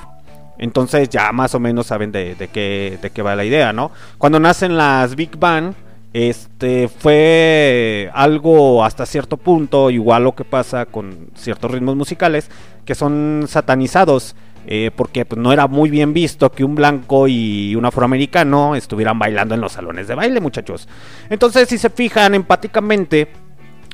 Entonces 0.58 1.08
ya 1.08 1.32
más 1.32 1.54
o 1.54 1.58
menos 1.58 1.86
saben 1.86 2.12
de, 2.12 2.34
de, 2.34 2.48
qué, 2.48 2.98
de 3.00 3.08
qué 3.08 3.22
va 3.22 3.34
la 3.34 3.46
idea, 3.46 3.72
¿no? 3.72 3.92
Cuando 4.18 4.38
nacen 4.38 4.76
las 4.76 5.16
Big 5.16 5.38
Band, 5.38 5.74
este 6.16 6.88
fue 6.88 8.10
algo 8.14 8.82
hasta 8.82 9.04
cierto 9.04 9.36
punto, 9.36 9.90
igual 9.90 10.24
lo 10.24 10.34
que 10.34 10.44
pasa 10.44 10.86
con 10.86 11.28
ciertos 11.34 11.70
ritmos 11.70 11.94
musicales, 11.94 12.50
que 12.86 12.94
son 12.94 13.44
satanizados. 13.46 14.34
Eh, 14.68 14.90
porque 14.96 15.24
pues, 15.24 15.40
no 15.40 15.52
era 15.52 15.68
muy 15.68 15.90
bien 15.90 16.12
visto 16.12 16.50
que 16.50 16.64
un 16.64 16.74
blanco 16.74 17.28
y 17.28 17.76
un 17.76 17.84
afroamericano 17.84 18.74
estuvieran 18.74 19.16
bailando 19.16 19.54
en 19.54 19.60
los 19.60 19.72
salones 19.72 20.08
de 20.08 20.16
baile, 20.16 20.40
muchachos. 20.40 20.88
Entonces, 21.30 21.68
si 21.68 21.78
se 21.78 21.90
fijan 21.90 22.34
empáticamente, 22.34 23.28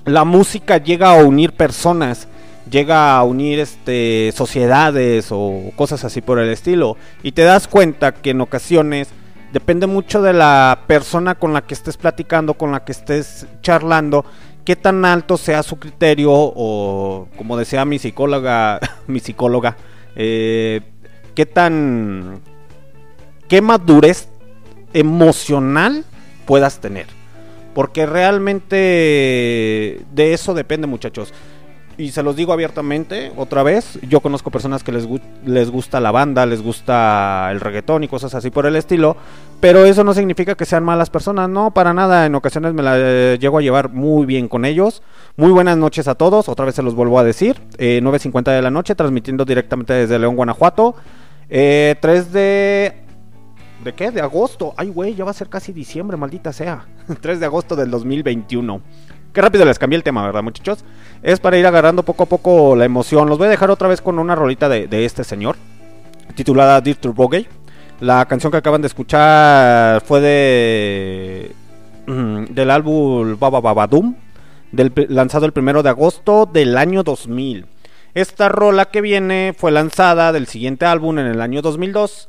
la 0.04 0.24
música 0.24 0.78
llega 0.78 1.10
a 1.10 1.24
unir 1.24 1.52
personas, 1.52 2.28
llega 2.70 3.18
a 3.18 3.22
unir 3.24 3.58
este, 3.58 4.32
sociedades 4.34 5.26
o 5.30 5.72
cosas 5.76 6.04
así 6.04 6.20
por 6.22 6.38
el 6.38 6.48
estilo. 6.48 6.96
Y 7.22 7.32
te 7.32 7.42
das 7.42 7.68
cuenta 7.68 8.12
que 8.12 8.30
en 8.30 8.40
ocasiones 8.40 9.08
depende 9.52 9.86
mucho 9.86 10.22
de 10.22 10.32
la 10.32 10.84
persona 10.86 11.34
con 11.34 11.52
la 11.52 11.62
que 11.62 11.74
estés 11.74 11.96
platicando, 11.96 12.54
con 12.54 12.72
la 12.72 12.84
que 12.84 12.92
estés 12.92 13.46
charlando, 13.60 14.24
qué 14.64 14.76
tan 14.76 15.04
alto 15.04 15.36
sea 15.36 15.62
su 15.62 15.78
criterio 15.78 16.30
o, 16.32 17.28
como 17.36 17.56
decía 17.56 17.84
mi 17.84 17.98
psicóloga, 17.98 18.80
mi 19.06 19.20
psicóloga, 19.20 19.76
eh, 20.16 20.80
qué 21.34 21.46
tan 21.46 22.40
qué 23.48 23.60
madurez 23.60 24.28
emocional 24.94 26.04
puedas 26.46 26.80
tener. 26.80 27.06
Porque 27.74 28.04
realmente 28.04 30.00
de 30.12 30.32
eso 30.34 30.52
depende 30.52 30.86
muchachos 30.86 31.32
y 32.02 32.10
se 32.10 32.22
los 32.22 32.36
digo 32.36 32.52
abiertamente 32.52 33.32
otra 33.36 33.62
vez 33.62 33.98
yo 34.08 34.20
conozco 34.20 34.50
personas 34.50 34.82
que 34.82 34.92
les, 34.92 35.06
gu 35.06 35.20
les 35.46 35.70
gusta 35.70 36.00
la 36.00 36.10
banda 36.10 36.44
les 36.46 36.62
gusta 36.62 37.48
el 37.50 37.60
reggaetón 37.60 38.04
y 38.04 38.08
cosas 38.08 38.34
así 38.34 38.50
por 38.50 38.66
el 38.66 38.76
estilo 38.76 39.16
pero 39.60 39.84
eso 39.84 40.02
no 40.04 40.12
significa 40.12 40.54
que 40.54 40.64
sean 40.64 40.84
malas 40.84 41.10
personas 41.10 41.48
no 41.48 41.72
para 41.72 41.94
nada 41.94 42.26
en 42.26 42.34
ocasiones 42.34 42.74
me 42.74 42.82
la 42.82 42.94
eh, 42.98 43.38
llego 43.40 43.58
a 43.58 43.62
llevar 43.62 43.90
muy 43.90 44.26
bien 44.26 44.48
con 44.48 44.64
ellos 44.64 45.02
muy 45.34 45.50
buenas 45.50 45.78
noches 45.78 46.08
a 46.08 46.14
todos, 46.14 46.50
otra 46.50 46.66
vez 46.66 46.74
se 46.74 46.82
los 46.82 46.94
vuelvo 46.94 47.18
a 47.18 47.24
decir. 47.24 47.56
Eh, 47.78 48.00
9.50 48.02 48.54
de 48.54 48.60
la 48.60 48.70
noche, 48.70 48.94
transmitiendo 48.94 49.46
directamente 49.46 49.94
desde 49.94 50.18
León, 50.18 50.36
Guanajuato. 50.36 50.94
Eh, 51.48 51.96
3 52.00 52.32
de 52.32 52.92
¿De 53.82 53.94
qué? 53.94 54.10
De 54.10 54.20
agosto. 54.20 54.74
Ay, 54.76 54.90
güey, 54.90 55.14
ya 55.14 55.24
va 55.24 55.30
a 55.30 55.34
ser 55.34 55.48
casi 55.48 55.72
diciembre, 55.72 56.16
maldita 56.16 56.52
sea. 56.52 56.86
3 57.20 57.40
de 57.40 57.46
agosto 57.46 57.74
del 57.74 57.90
2021. 57.90 58.80
Qué 59.32 59.40
rápido 59.40 59.64
les 59.64 59.78
cambié 59.78 59.96
el 59.96 60.02
tema, 60.02 60.26
¿verdad, 60.26 60.42
muchachos? 60.42 60.84
Es 61.22 61.40
para 61.40 61.56
ir 61.56 61.66
agarrando 61.66 62.02
poco 62.02 62.24
a 62.24 62.26
poco 62.26 62.76
la 62.76 62.84
emoción. 62.84 63.30
Los 63.30 63.38
voy 63.38 63.46
a 63.46 63.50
dejar 63.50 63.70
otra 63.70 63.88
vez 63.88 64.02
con 64.02 64.18
una 64.18 64.34
rolita 64.34 64.68
de, 64.68 65.04
este 65.06 65.24
señor, 65.24 65.56
titulada 66.34 66.80
Dirty 66.82 67.08
Bogey. 67.08 67.48
La 68.00 68.26
canción 68.26 68.50
que 68.50 68.58
acaban 68.58 68.82
de 68.82 68.88
escuchar 68.88 70.02
fue 70.02 70.20
de 70.20 71.52
mm, 72.06 72.44
del 72.50 72.70
álbum 72.70 73.38
Baba 73.38 73.60
Babadum, 73.60 74.16
del, 74.70 74.92
lanzado 75.08 75.46
el 75.46 75.52
primero 75.52 75.82
de 75.82 75.88
agosto 75.88 76.44
del 76.44 76.76
año 76.76 77.02
2000. 77.02 77.64
Esta 78.12 78.50
rola 78.50 78.86
que 78.86 79.00
viene 79.00 79.54
fue 79.56 79.70
lanzada 79.70 80.32
del 80.32 80.46
siguiente 80.46 80.84
álbum 80.84 81.18
en 81.18 81.26
el 81.26 81.40
año 81.40 81.62
2002. 81.62 82.28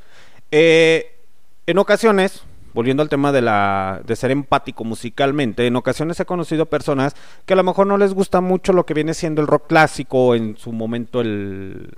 Eh, 0.51 1.17
en 1.65 1.77
ocasiones, 1.79 2.43
volviendo 2.73 3.03
al 3.03 3.09
tema 3.09 3.31
de 3.31 3.41
la 3.41 4.01
de 4.05 4.15
ser 4.15 4.31
empático 4.31 4.83
musicalmente, 4.83 5.65
en 5.67 5.75
ocasiones 5.75 6.19
he 6.19 6.25
conocido 6.25 6.65
personas 6.65 7.15
que 7.45 7.53
a 7.53 7.57
lo 7.57 7.63
mejor 7.63 7.87
no 7.87 7.97
les 7.97 8.13
gusta 8.13 8.41
mucho 8.41 8.73
lo 8.73 8.85
que 8.85 8.93
viene 8.93 9.13
siendo 9.13 9.41
el 9.41 9.47
rock 9.47 9.67
clásico, 9.67 10.35
en 10.35 10.57
su 10.57 10.71
momento 10.71 11.21
el 11.21 11.89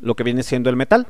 lo 0.00 0.14
que 0.14 0.24
viene 0.24 0.42
siendo 0.42 0.70
el 0.70 0.76
metal. 0.76 1.08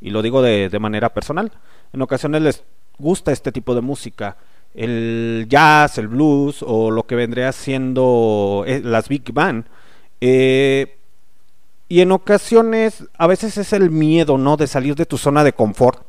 Y 0.00 0.10
lo 0.10 0.22
digo 0.22 0.42
de, 0.42 0.68
de 0.68 0.78
manera 0.78 1.14
personal. 1.14 1.52
En 1.92 2.02
ocasiones 2.02 2.42
les 2.42 2.64
gusta 2.98 3.32
este 3.32 3.52
tipo 3.52 3.74
de 3.74 3.80
música. 3.80 4.36
El 4.74 5.46
jazz, 5.48 5.98
el 5.98 6.08
blues 6.08 6.64
o 6.66 6.90
lo 6.90 7.04
que 7.04 7.14
vendría 7.14 7.52
siendo 7.52 8.64
eh, 8.66 8.80
las 8.84 9.08
big 9.08 9.32
band. 9.32 9.64
Eh, 10.20 10.98
y 11.88 12.00
en 12.00 12.12
ocasiones 12.12 13.04
a 13.16 13.26
veces 13.26 13.56
es 13.56 13.72
el 13.72 13.90
miedo, 13.90 14.36
¿no? 14.36 14.56
De 14.56 14.66
salir 14.66 14.94
de 14.94 15.06
tu 15.06 15.16
zona 15.16 15.44
de 15.44 15.52
confort. 15.52 16.04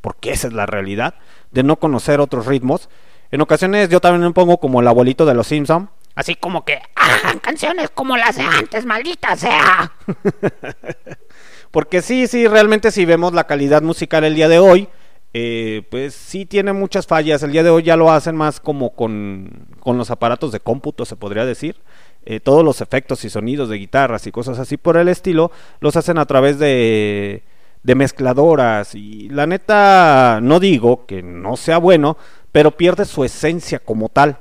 Porque 0.00 0.32
esa 0.32 0.48
es 0.48 0.52
la 0.52 0.66
realidad. 0.66 1.14
De 1.52 1.62
no 1.62 1.76
conocer 1.76 2.20
otros 2.20 2.46
ritmos. 2.46 2.88
En 3.30 3.40
ocasiones 3.40 3.88
yo 3.88 4.00
también 4.00 4.22
me 4.22 4.34
pongo 4.34 4.58
como 4.58 4.80
el 4.80 4.88
abuelito 4.88 5.24
de 5.24 5.34
los 5.34 5.46
Simpson. 5.46 5.88
Así 6.14 6.34
como 6.34 6.64
que, 6.64 6.80
ah, 6.96 7.34
canciones 7.40 7.90
como 7.90 8.16
las 8.16 8.36
de 8.36 8.42
antes, 8.42 8.84
maldita 8.84 9.36
sea. 9.36 9.92
Porque 11.70 12.02
sí, 12.02 12.26
sí, 12.26 12.46
realmente 12.46 12.90
si 12.90 13.06
vemos 13.06 13.32
la 13.32 13.46
calidad 13.46 13.80
musical 13.80 14.24
el 14.24 14.34
día 14.34 14.48
de 14.48 14.58
hoy, 14.58 14.88
eh, 15.32 15.86
pues 15.90 16.14
sí 16.14 16.44
tiene 16.44 16.74
muchas 16.74 17.06
fallas. 17.06 17.42
El 17.42 17.52
día 17.52 17.62
de 17.62 17.70
hoy 17.70 17.82
ya 17.82 17.96
lo 17.96 18.12
hacen 18.12 18.36
más 18.36 18.60
como 18.60 18.90
con, 18.90 19.66
con 19.80 19.96
los 19.96 20.10
aparatos 20.10 20.52
de 20.52 20.60
cómputo, 20.60 21.06
se 21.06 21.16
podría 21.16 21.46
decir. 21.46 21.76
Eh, 22.24 22.40
todos 22.40 22.64
los 22.64 22.80
efectos 22.80 23.24
y 23.24 23.30
sonidos 23.30 23.68
de 23.68 23.78
guitarras 23.78 24.26
y 24.26 24.32
cosas 24.32 24.58
así 24.58 24.76
por 24.76 24.96
el 24.96 25.08
estilo, 25.08 25.50
los 25.80 25.96
hacen 25.96 26.18
a 26.18 26.26
través 26.26 26.58
de, 26.58 27.42
de 27.82 27.94
mezcladoras. 27.94 28.94
Y 28.94 29.28
la 29.28 29.46
neta, 29.46 30.40
no 30.42 30.60
digo 30.60 31.06
que 31.06 31.22
no 31.22 31.56
sea 31.56 31.78
bueno, 31.78 32.16
pero 32.52 32.72
pierde 32.72 33.04
su 33.04 33.24
esencia 33.24 33.78
como 33.78 34.08
tal. 34.08 34.38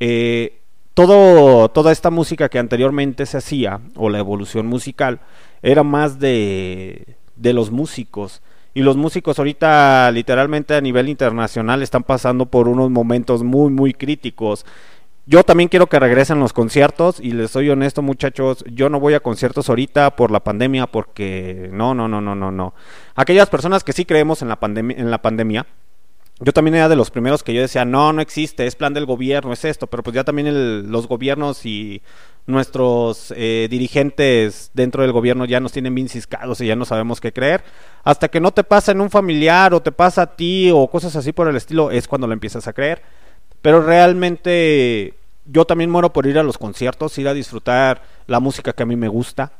Eh, 0.00 0.60
todo, 0.94 1.68
toda 1.68 1.92
esta 1.92 2.10
música 2.10 2.48
que 2.48 2.58
anteriormente 2.58 3.26
se 3.26 3.38
hacía, 3.38 3.80
o 3.94 4.10
la 4.10 4.18
evolución 4.18 4.66
musical, 4.66 5.20
era 5.62 5.82
más 5.82 6.18
de, 6.18 7.16
de 7.36 7.52
los 7.52 7.70
músicos. 7.70 8.42
Y 8.74 8.82
los 8.82 8.96
músicos 8.96 9.38
ahorita 9.38 10.10
literalmente 10.12 10.74
a 10.74 10.80
nivel 10.80 11.08
internacional 11.08 11.82
están 11.82 12.04
pasando 12.04 12.46
por 12.46 12.68
unos 12.68 12.90
momentos 12.90 13.42
muy, 13.42 13.72
muy 13.72 13.92
críticos. 13.92 14.64
Yo 15.30 15.42
también 15.42 15.68
quiero 15.68 15.88
que 15.88 15.98
regresen 15.98 16.40
los 16.40 16.54
conciertos 16.54 17.20
y 17.20 17.32
les 17.32 17.50
soy 17.50 17.68
honesto 17.68 18.00
muchachos, 18.00 18.64
yo 18.72 18.88
no 18.88 18.98
voy 18.98 19.12
a 19.12 19.20
conciertos 19.20 19.68
ahorita 19.68 20.16
por 20.16 20.30
la 20.30 20.40
pandemia 20.42 20.86
porque 20.86 21.68
no, 21.70 21.94
no, 21.94 22.08
no, 22.08 22.22
no, 22.22 22.34
no, 22.34 22.50
no. 22.50 22.72
Aquellas 23.14 23.50
personas 23.50 23.84
que 23.84 23.92
sí 23.92 24.06
creemos 24.06 24.40
en 24.40 24.48
la 24.48 24.56
pandemia, 24.58 24.96
en 24.96 25.10
la 25.10 25.20
pandemia, 25.20 25.66
yo 26.40 26.52
también 26.54 26.76
era 26.76 26.88
de 26.88 26.96
los 26.96 27.10
primeros 27.10 27.42
que 27.42 27.52
yo 27.52 27.60
decía, 27.60 27.84
no, 27.84 28.10
no 28.14 28.22
existe, 28.22 28.66
es 28.66 28.74
plan 28.74 28.94
del 28.94 29.04
gobierno, 29.04 29.52
es 29.52 29.66
esto, 29.66 29.86
pero 29.86 30.02
pues 30.02 30.14
ya 30.14 30.24
también 30.24 30.46
el- 30.48 30.90
los 30.90 31.06
gobiernos 31.06 31.66
y 31.66 32.00
nuestros 32.46 33.34
eh, 33.36 33.66
dirigentes 33.68 34.70
dentro 34.72 35.02
del 35.02 35.12
gobierno 35.12 35.44
ya 35.44 35.60
nos 35.60 35.72
tienen 35.72 35.94
bien 35.94 36.08
ciscados 36.08 36.62
y 36.62 36.68
ya 36.68 36.76
no 36.76 36.86
sabemos 36.86 37.20
qué 37.20 37.34
creer. 37.34 37.62
Hasta 38.02 38.28
que 38.28 38.40
no 38.40 38.52
te 38.52 38.64
pasa 38.64 38.92
en 38.92 39.02
un 39.02 39.10
familiar 39.10 39.74
o 39.74 39.82
te 39.82 39.92
pasa 39.92 40.22
a 40.22 40.36
ti 40.36 40.70
o 40.72 40.88
cosas 40.88 41.14
así 41.16 41.32
por 41.32 41.48
el 41.48 41.56
estilo, 41.56 41.90
es 41.90 42.08
cuando 42.08 42.26
lo 42.26 42.32
empiezas 42.32 42.66
a 42.66 42.72
creer. 42.72 43.02
Pero 43.62 43.82
realmente 43.82 45.14
yo 45.46 45.64
también 45.64 45.90
muero 45.90 46.12
por 46.12 46.26
ir 46.26 46.38
a 46.38 46.42
los 46.42 46.58
conciertos, 46.58 47.18
ir 47.18 47.28
a 47.28 47.34
disfrutar 47.34 48.02
la 48.26 48.40
música 48.40 48.72
que 48.72 48.82
a 48.82 48.86
mí 48.86 48.96
me 48.96 49.08
gusta. 49.08 49.52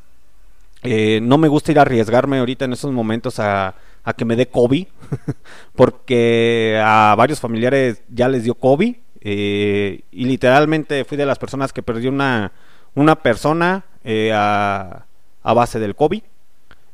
Eh, 0.83 1.21
no 1.23 1.39
me 1.39 1.49
gusta 1.49 1.73
ir 1.73 1.79
a 1.79 1.83
arriesgarme 1.83 2.39
ahorita 2.39 2.65
en 2.65 2.73
esos 2.73 2.93
momentos 2.93 3.41
a, 3.41 3.75
que 4.17 4.25
me 4.25 4.37
dé 4.37 4.47
COVID, 4.47 4.87
porque 5.75 6.81
a 6.83 7.15
varios 7.17 7.41
familiares 7.41 8.03
ya 8.09 8.29
les 8.29 8.45
dio 8.45 8.55
COVID 8.55 8.95
eh, 9.21 10.01
y 10.13 10.25
literalmente 10.25 11.05
fui 11.05 11.19
de 11.19 11.27
las 11.27 11.39
personas 11.39 11.73
que 11.73 11.83
perdió 11.83 12.11
una, 12.11 12.53
una 12.95 13.17
persona 13.17 13.85
eh, 14.05 14.33
a, 14.33 15.05
a 15.43 15.53
base 15.53 15.79
del 15.79 15.95
COVID. 15.95 16.23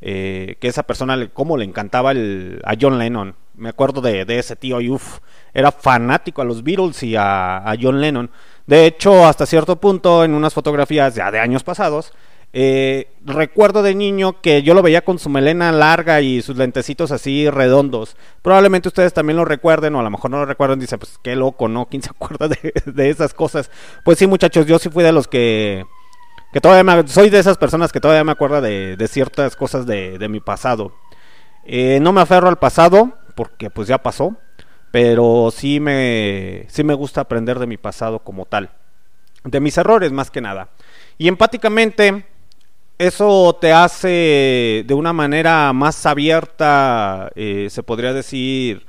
eh, 0.06 0.56
que 0.60 0.68
esa 0.68 0.82
persona, 0.82 1.28
cómo 1.32 1.56
le 1.56 1.64
encantaba 1.64 2.12
el, 2.12 2.60
a 2.64 2.74
John 2.78 2.98
Lennon. 2.98 3.34
Me 3.56 3.68
acuerdo 3.68 4.00
de, 4.00 4.24
de 4.24 4.38
ese 4.38 4.56
tío 4.56 4.80
y 4.80 4.90
uf, 4.90 5.18
era 5.52 5.70
fanático 5.70 6.42
a 6.42 6.44
los 6.44 6.62
Beatles 6.62 7.02
y 7.02 7.14
a, 7.16 7.74
John 7.80 8.00
Lennon. 8.00 8.30
De 8.66 8.86
hecho, 8.86 9.26
hasta 9.26 9.46
cierto 9.46 9.76
punto, 9.76 10.24
en 10.24 10.34
unas 10.34 10.54
fotografías 10.54 11.14
ya 11.14 11.30
de 11.30 11.38
años 11.38 11.62
pasados, 11.62 12.12
eh, 12.52 13.08
recuerdo 13.24 13.82
de 13.82 13.94
niño 13.94 14.40
que 14.40 14.62
yo 14.62 14.74
lo 14.74 14.82
veía 14.82 15.04
con 15.04 15.18
su 15.18 15.28
melena 15.28 15.72
larga 15.72 16.20
y 16.20 16.40
sus 16.42 16.56
lentecitos 16.56 17.10
así 17.10 17.50
redondos. 17.50 18.16
Probablemente 18.42 18.88
ustedes 18.88 19.12
también 19.12 19.36
lo 19.36 19.44
recuerden, 19.44 19.94
o 19.94 20.00
a 20.00 20.04
lo 20.04 20.10
mejor 20.10 20.30
no 20.30 20.38
lo 20.38 20.46
recuerdan. 20.46 20.78
Dice, 20.78 20.98
pues 20.98 21.18
qué 21.22 21.36
loco, 21.36 21.68
¿no? 21.68 21.86
¿Quién 21.86 22.02
se 22.02 22.10
acuerda 22.14 22.48
de, 22.48 22.72
de 22.86 23.10
esas 23.10 23.34
cosas? 23.34 23.70
Pues 24.04 24.18
sí, 24.18 24.26
muchachos, 24.26 24.66
yo 24.66 24.78
sí 24.78 24.88
fui 24.88 25.04
de 25.04 25.12
los 25.12 25.28
que 25.28 25.84
que 26.54 26.60
todavía 26.60 26.84
me, 26.84 27.08
soy 27.08 27.30
de 27.30 27.40
esas 27.40 27.58
personas 27.58 27.90
que 27.90 27.98
todavía 27.98 28.22
me 28.22 28.30
acuerdo 28.30 28.60
de, 28.60 28.96
de 28.96 29.08
ciertas 29.08 29.56
cosas 29.56 29.86
de, 29.86 30.18
de 30.18 30.28
mi 30.28 30.38
pasado. 30.38 30.92
Eh, 31.64 31.98
no 32.00 32.12
me 32.12 32.20
aferro 32.20 32.48
al 32.48 32.60
pasado 32.60 33.18
porque 33.34 33.70
pues 33.70 33.88
ya 33.88 33.98
pasó, 33.98 34.36
pero 34.90 35.50
sí 35.52 35.80
me, 35.80 36.66
sí 36.68 36.84
me 36.84 36.94
gusta 36.94 37.22
aprender 37.22 37.58
de 37.58 37.66
mi 37.66 37.76
pasado 37.76 38.20
como 38.20 38.46
tal, 38.46 38.70
de 39.42 39.60
mis 39.60 39.76
errores 39.76 40.12
más 40.12 40.30
que 40.30 40.40
nada. 40.40 40.70
Y 41.18 41.28
empáticamente 41.28 42.26
eso 42.98 43.56
te 43.60 43.72
hace 43.72 44.84
de 44.86 44.94
una 44.94 45.12
manera 45.12 45.72
más 45.72 46.06
abierta, 46.06 47.30
eh, 47.34 47.68
se 47.70 47.82
podría 47.82 48.12
decir, 48.12 48.86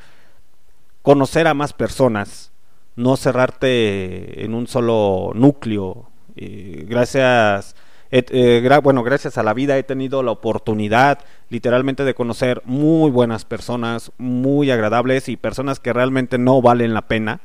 conocer 1.01 1.47
a 1.47 1.53
más 1.53 1.73
personas, 1.73 2.51
no 2.95 3.17
cerrarte 3.17 4.43
en 4.43 4.53
un 4.53 4.67
solo 4.67 5.31
núcleo. 5.33 6.09
Eh, 6.35 6.85
gracias, 6.87 7.75
eh, 8.18 8.80
bueno, 8.82 9.03
gracias 9.03 9.38
a 9.38 9.43
la 9.43 9.53
vida 9.53 9.78
he 9.78 9.84
tenido 9.84 10.24
la 10.24 10.32
oportunidad 10.32 11.20
literalmente 11.49 12.05
de 12.05 12.13
conocer 12.13 12.61
muy 12.63 13.11
buenas 13.11 13.43
personas, 13.43 14.11
muy 14.18 14.72
agradables 14.72 15.28
y 15.28 15.36
personas 15.36 15.80
que 15.80 15.91
realmente 15.91 16.38
no 16.38 16.61
valen 16.61 16.93
la 16.93 17.07
pena, 17.07 17.41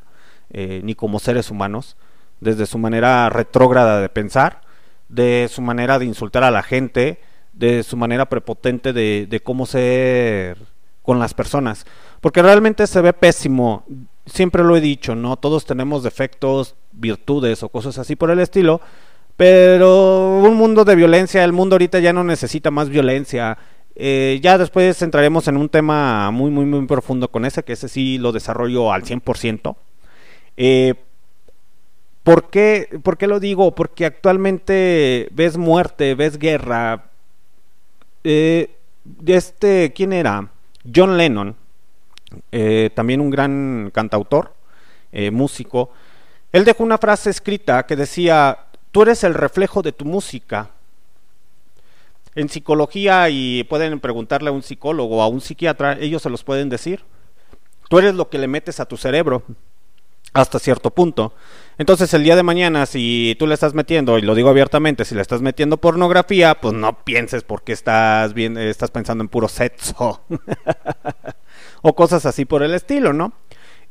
eh, 0.51 0.81
ni 0.85 0.95
como 0.95 1.19
seres 1.19 1.51
humanos, 1.51 1.97
desde 2.41 2.67
su 2.67 2.79
manera 2.79 3.29
retrógrada 3.31 4.01
de 4.01 4.09
pensar, 4.09 4.61
de 5.09 5.49
su 5.51 5.61
manera 5.61 5.99
de 5.99 6.05
insultar 6.05 6.45
a 6.45 6.53
la 6.53 6.63
gente, 6.63 7.21
de 7.53 7.83
su 7.83 7.97
manera 7.97 8.29
prepotente 8.29 8.93
de, 8.93 9.27
de 9.29 9.41
cómo 9.41 9.67
ser 9.67 10.57
con 11.03 11.19
las 11.19 11.35
personas. 11.35 11.85
Porque 12.21 12.43
realmente 12.43 12.87
se 12.87 13.01
ve 13.01 13.13
pésimo. 13.13 13.85
Siempre 14.25 14.63
lo 14.63 14.77
he 14.77 14.81
dicho, 14.81 15.17
¿no? 15.17 15.37
Todos 15.37 15.65
tenemos 15.65 16.05
defectos, 16.05 16.77
virtudes 16.93 17.65
o 17.65 17.69
cosas 17.71 17.99
así 17.99 18.15
por 18.15 18.31
el 18.31 18.39
estilo. 18.39 18.81
Pero 19.41 20.43
un 20.43 20.55
mundo 20.55 20.85
de 20.85 20.95
violencia, 20.95 21.43
el 21.43 21.55
mundo 21.55 21.77
ahorita 21.77 21.99
ya 21.99 22.13
no 22.13 22.23
necesita 22.23 22.71
más 22.71 22.91
violencia. 22.91 23.57
Eh, 23.95 24.39
ya 24.43 24.59
después 24.59 25.01
entraremos 25.01 25.49
en 25.49 25.57
un 25.57 25.71
tema 25.71 26.31
muy, 26.31 26.51
muy, 26.51 26.67
muy 26.67 26.85
profundo 26.85 27.31
con 27.31 27.47
ese, 27.47 27.63
que 27.63 27.73
ese 27.73 27.89
sí 27.89 28.19
lo 28.19 28.33
desarrollo 28.33 28.93
al 28.93 29.03
100%. 29.05 29.77
Eh, 30.59 30.93
¿Por 32.23 32.51
qué, 32.51 33.01
¿Por 33.03 33.17
qué 33.17 33.27
lo 33.27 33.41
digo? 33.41 33.75
Porque 33.75 34.05
actualmente 34.05 35.29
ves 35.31 35.57
muerte, 35.57 36.15
ves 36.15 36.39
guerra. 36.39 37.07
Eh, 38.25 38.77
este, 39.25 39.95
¿quién 39.95 40.13
era? 40.13 40.51
John 40.95 41.17
Lennon, 41.17 41.57
eh, 42.53 42.91
también 42.95 43.23
un 43.23 43.31
gran 43.31 43.91
cantautor, 43.95 44.53
músico. 45.33 45.93
Él 46.53 46.67
dejó 46.67 46.85
una 46.85 46.99
frase 46.99 47.31
escrita 47.31 47.87
que 47.87 47.97
decía, 47.97 48.67
tú 48.91 49.03
eres 49.03 49.25
el 49.25 49.35
reflejo 49.35 49.83
de 49.83 49.93
tu 49.93 50.05
música. 50.05 50.71
En 52.35 52.49
psicología, 52.49 53.29
y 53.29 53.65
pueden 53.65 53.99
preguntarle 54.01 54.51
a 54.51 54.53
un 54.53 54.63
psicólogo 54.63 55.19
o 55.19 55.23
a 55.23 55.29
un 55.29 55.41
psiquiatra, 55.41 55.99
ellos 55.99 56.23
se 56.23 56.31
los 56.31 56.45
pueden 56.45 56.69
decir. 56.69 57.05
Tú 57.89 57.99
eres 57.99 58.15
lo 58.15 58.29
que 58.29 58.39
le 58.39 58.47
metes 58.47 58.79
a 58.79 58.87
tu 58.87 58.97
cerebro 58.97 59.43
hasta 60.33 60.59
cierto 60.59 60.91
punto. 60.91 61.35
Entonces 61.79 62.13
el 62.15 62.23
día 62.23 62.37
de 62.37 62.43
mañana, 62.43 62.87
si 62.87 63.35
tú 63.39 63.47
le 63.47 63.55
estás 63.55 63.75
metiendo, 63.75 64.19
y 64.19 64.23
lo 64.23 64.35
digo 64.35 64.49
abiertamente, 64.49 65.05
si 65.05 65.15
le 65.15 65.23
estás 65.23 65.41
metiendo 65.41 65.79
pornografía, 65.79 66.55
pues 66.55 66.75
no 66.75 67.05
pienses 67.05 67.43
porque 67.43 67.73
estás 67.73 68.35
bien, 68.35 68.57
estás 68.57 68.91
pensando 68.91 69.23
en 69.25 69.29
puro 69.29 69.49
sexo. 69.49 70.21
o 71.83 71.95
cosas 71.95 72.27
así 72.27 72.45
por 72.45 72.63
el 72.63 72.75
estilo, 72.75 73.13
¿no? 73.13 73.33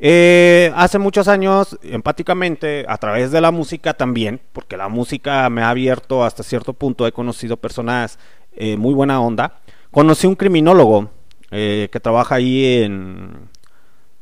Eh, 0.01 0.71
hace 0.75 0.97
muchos 0.97 1.27
años, 1.27 1.77
empáticamente, 1.83 2.85
a 2.87 2.97
través 2.97 3.31
de 3.31 3.41
la 3.41 3.51
música 3.51 3.93
también, 3.93 4.39
porque 4.53 4.77
la 4.77 4.87
música 4.87 5.49
me 5.49 5.61
ha 5.61 5.69
abierto 5.69 6.23
hasta 6.23 6.41
cierto 6.41 6.73
punto, 6.73 7.05
he 7.05 7.11
conocido 7.11 7.57
personas 7.57 8.17
eh, 8.53 8.77
muy 8.77 8.93
buena 8.93 9.19
onda. 9.21 9.59
Conocí 9.91 10.25
un 10.25 10.35
criminólogo 10.35 11.11
eh, 11.51 11.89
que 11.91 11.99
trabaja 11.99 12.35
ahí 12.35 12.81
en, 12.83 13.49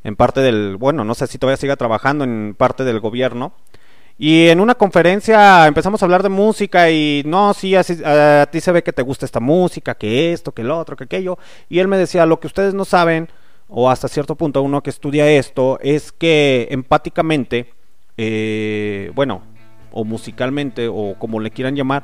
en 0.04 0.16
parte 0.16 0.42
del, 0.42 0.78
bueno, 0.78 1.04
no 1.04 1.14
sé 1.14 1.28
si 1.28 1.38
todavía 1.38 1.58
siga 1.58 1.76
trabajando 1.76 2.24
en 2.24 2.56
parte 2.58 2.84
del 2.84 3.00
gobierno. 3.00 3.54
Y 4.20 4.48
en 4.48 4.60
una 4.60 4.74
conferencia 4.74 5.68
empezamos 5.68 6.02
a 6.02 6.06
hablar 6.06 6.24
de 6.24 6.30
música 6.30 6.90
y 6.90 7.22
no, 7.28 7.54
sí, 7.54 7.76
así, 7.76 8.04
a 8.04 8.48
ti 8.52 8.62
se 8.62 8.72
ve 8.72 8.82
que 8.82 8.92
te 8.92 9.04
gusta 9.04 9.26
esta 9.28 9.40
música, 9.40 9.94
que 9.94 10.34
esto, 10.34 10.54
que 10.54 10.64
lo 10.64 10.80
otro, 10.80 10.96
que 10.96 11.04
aquello. 11.04 11.38
Y 11.70 11.78
él 11.78 11.88
me 11.88 11.98
decía, 11.98 12.26
lo 12.26 12.40
que 12.40 12.48
ustedes 12.48 12.74
no 12.74 12.84
saben, 12.84 13.30
o 13.68 13.90
hasta 13.90 14.08
cierto 14.08 14.36
punto 14.36 14.62
uno 14.62 14.82
que 14.82 14.90
estudia 14.90 15.30
esto, 15.30 15.80
es 15.82 16.12
que 16.12 16.68
empáticamente, 16.72 17.74
eh, 18.18 19.12
bueno, 19.14 19.42
o 19.92 20.04
musicalmente, 20.04 20.88
o 20.88 21.16
como 21.18 21.40
le 21.40 21.52
quieran 21.52 21.76
llamar, 21.76 22.04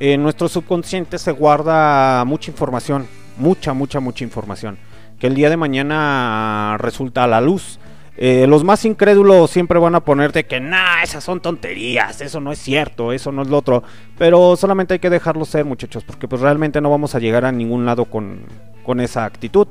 en 0.00 0.22
nuestro 0.22 0.48
subconsciente 0.48 1.18
se 1.18 1.32
guarda 1.32 2.24
mucha 2.24 2.50
información, 2.50 3.06
mucha, 3.36 3.72
mucha, 3.72 4.00
mucha 4.00 4.24
información, 4.24 4.78
que 5.18 5.26
el 5.26 5.34
día 5.34 5.50
de 5.50 5.56
mañana 5.56 6.76
resulta 6.78 7.24
a 7.24 7.26
la 7.26 7.40
luz. 7.40 7.78
Eh, 8.18 8.46
los 8.46 8.62
más 8.62 8.84
incrédulos 8.84 9.50
siempre 9.50 9.78
van 9.78 9.94
a 9.94 10.00
ponerte 10.00 10.44
que, 10.44 10.60
nah, 10.60 11.02
esas 11.02 11.24
son 11.24 11.40
tonterías, 11.40 12.20
eso 12.20 12.40
no 12.40 12.52
es 12.52 12.58
cierto, 12.58 13.12
eso 13.12 13.32
no 13.32 13.42
es 13.42 13.48
lo 13.48 13.58
otro. 13.58 13.82
Pero 14.18 14.54
solamente 14.56 14.94
hay 14.94 15.00
que 15.00 15.08
dejarlo 15.08 15.44
ser, 15.44 15.64
muchachos, 15.64 16.04
porque 16.04 16.28
pues 16.28 16.42
realmente 16.42 16.80
no 16.80 16.90
vamos 16.90 17.14
a 17.14 17.18
llegar 17.18 17.44
a 17.44 17.52
ningún 17.52 17.86
lado 17.86 18.04
con, 18.04 18.40
con 18.84 19.00
esa 19.00 19.24
actitud. 19.24 19.66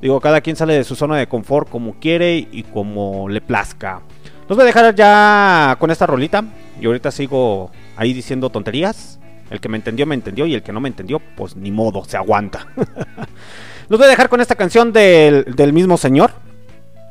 Digo, 0.00 0.20
cada 0.20 0.40
quien 0.40 0.56
sale 0.56 0.74
de 0.74 0.84
su 0.84 0.94
zona 0.94 1.16
de 1.16 1.26
confort 1.28 1.68
como 1.68 1.94
quiere 2.00 2.36
y 2.38 2.62
como 2.64 3.28
le 3.28 3.40
plazca. 3.40 4.00
Los 4.48 4.56
voy 4.56 4.64
a 4.64 4.66
dejar 4.66 4.94
ya 4.94 5.76
con 5.78 5.90
esta 5.90 6.06
rolita. 6.06 6.44
Y 6.80 6.86
ahorita 6.86 7.10
sigo 7.10 7.70
ahí 7.96 8.12
diciendo 8.12 8.50
tonterías. 8.50 9.20
El 9.50 9.60
que 9.60 9.68
me 9.68 9.76
entendió, 9.76 10.06
me 10.06 10.14
entendió. 10.14 10.46
Y 10.46 10.54
el 10.54 10.62
que 10.62 10.72
no 10.72 10.80
me 10.80 10.88
entendió, 10.88 11.20
pues 11.36 11.54
ni 11.56 11.70
modo, 11.70 12.04
se 12.04 12.16
aguanta. 12.16 12.66
Los 13.88 13.98
voy 13.98 14.06
a 14.06 14.10
dejar 14.10 14.28
con 14.28 14.40
esta 14.40 14.54
canción 14.54 14.92
del, 14.92 15.44
del 15.54 15.72
mismo 15.72 15.96
señor. 15.96 16.30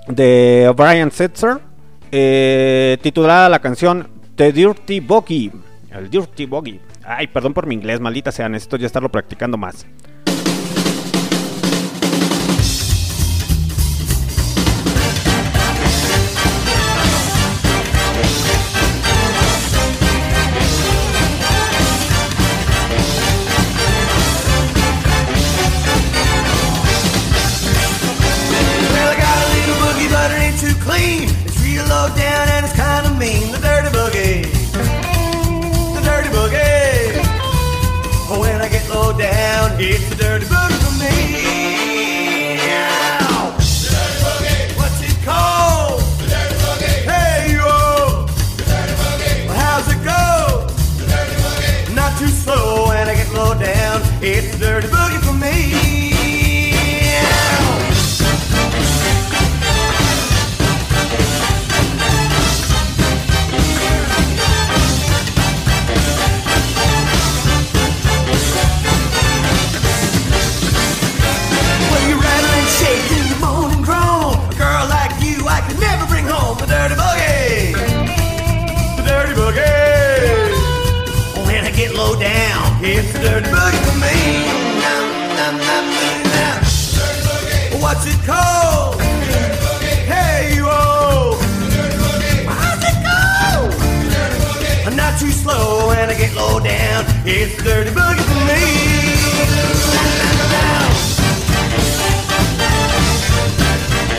De 0.07 0.73
Brian 0.75 1.11
Setzer. 1.11 1.59
eh, 2.11 2.97
titulada 3.01 3.49
la 3.49 3.59
canción 3.59 4.07
The 4.35 4.51
Dirty 4.51 4.99
Bogey. 4.99 5.51
El 5.91 6.09
Dirty 6.09 6.45
Bogey. 6.45 6.79
Ay, 7.03 7.27
perdón 7.27 7.53
por 7.53 7.67
mi 7.67 7.75
inglés, 7.75 7.99
maldita 7.99 8.31
sea. 8.31 8.49
Necesito 8.49 8.77
ya 8.77 8.87
estarlo 8.87 9.09
practicando 9.09 9.57
más. 9.57 9.85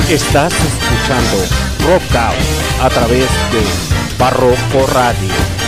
Estás 0.08 0.52
escuchando 0.52 1.38
Rock 1.88 2.14
Out 2.14 2.36
a 2.80 2.88
través 2.88 3.28
de 3.50 4.16
Barroco 4.16 4.86
Radio. 4.92 5.59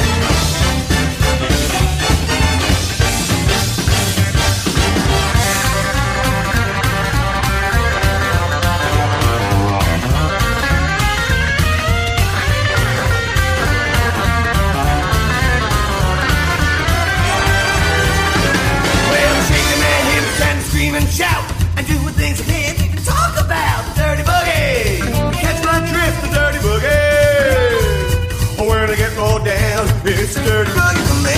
It's 30.05 30.35
dirty 30.35 30.71
boogie 30.73 31.07
for 31.07 31.21
me. 31.23 31.33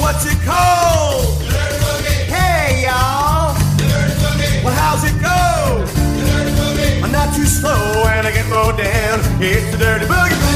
What's 0.00 0.26
it 0.26 0.38
called? 0.42 1.42
Hey, 2.28 2.84
y'all. 2.86 3.54
Well, 4.62 4.74
how's 4.74 5.04
it 5.04 5.20
go? 5.20 5.84
I'm 7.04 7.10
not 7.10 7.34
too 7.34 7.46
slow 7.46 8.04
when 8.04 8.26
I 8.26 8.32
get 8.32 8.48
low 8.48 8.70
down. 8.76 9.20
It's 9.40 9.70
the 9.72 9.78
dirty 9.78 10.06
boogie 10.06 10.51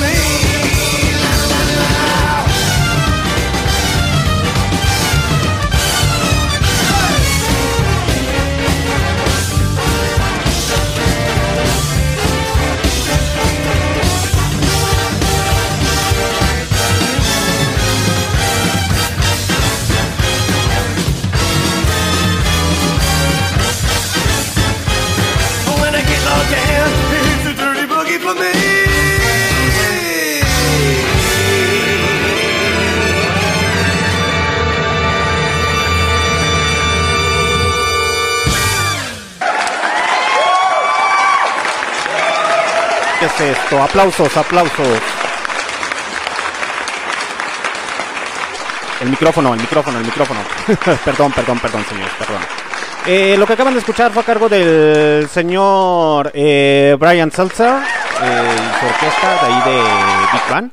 ¿Qué 43.37 43.51
es 43.51 43.59
esto? 43.59 43.83
Aplausos, 43.83 44.35
aplausos. 44.37 44.99
El 49.03 49.11
micrófono, 49.11 49.53
el 49.53 49.61
micrófono, 49.61 49.99
el 49.99 50.05
micrófono. 50.07 50.41
perdón, 51.05 51.33
perdón, 51.33 51.59
perdón, 51.59 51.85
señores, 51.87 52.13
perdón. 52.19 52.41
Eh, 53.07 53.37
lo 53.39 53.47
que 53.47 53.53
acaban 53.53 53.75
de 53.75 53.81
escuchar 53.81 54.11
fue 54.11 54.23
a 54.23 54.25
cargo 54.25 54.49
del 54.49 55.29
señor 55.29 56.33
eh, 56.35 56.97
Brian 56.99 57.31
Seltzer 57.31 57.75
eh, 58.23 58.57
y 58.57 58.81
su 58.81 58.87
orquesta 58.87 59.47
de 59.47 59.53
ahí 59.53 59.71
de 59.71 59.83
Big 60.33 60.51
Band. 60.51 60.73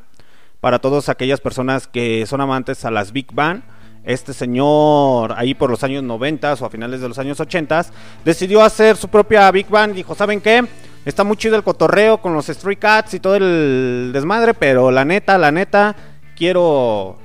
Para 0.62 0.80
todas 0.80 1.10
aquellas 1.10 1.42
personas 1.42 1.88
que 1.88 2.26
son 2.26 2.40
amantes 2.40 2.86
a 2.86 2.92
las 2.92 3.12
Big 3.12 3.34
Band, 3.34 3.64
este 4.06 4.34
señor 4.34 5.34
ahí 5.38 5.54
por 5.54 5.70
los 5.70 5.84
años 5.84 6.02
90 6.04 6.54
o 6.54 6.66
a 6.66 6.70
finales 6.70 7.02
de 7.02 7.10
los 7.10 7.20
años 7.20 7.40
80 7.40 7.86
decidió 8.24 8.64
hacer 8.64 8.96
su 8.96 9.10
propia 9.10 9.52
Big 9.52 9.68
Band. 9.68 9.94
Dijo, 9.94 10.16
¿saben 10.16 10.40
qué? 10.40 10.66
Está 11.06 11.26
muy 11.26 11.36
chido 11.36 11.58
el 11.58 11.64
cotorreo 11.64 12.20
con 12.22 12.34
los 12.34 12.48
Stray 12.48 12.78
Cats 12.78 13.14
y 13.14 13.20
todo 13.20 13.36
el 13.36 14.12
desmadre, 14.14 14.54
pero 14.54 14.90
la 14.90 15.04
neta, 15.04 15.38
la 15.38 15.52
neta, 15.52 15.96
quiero 16.38 17.18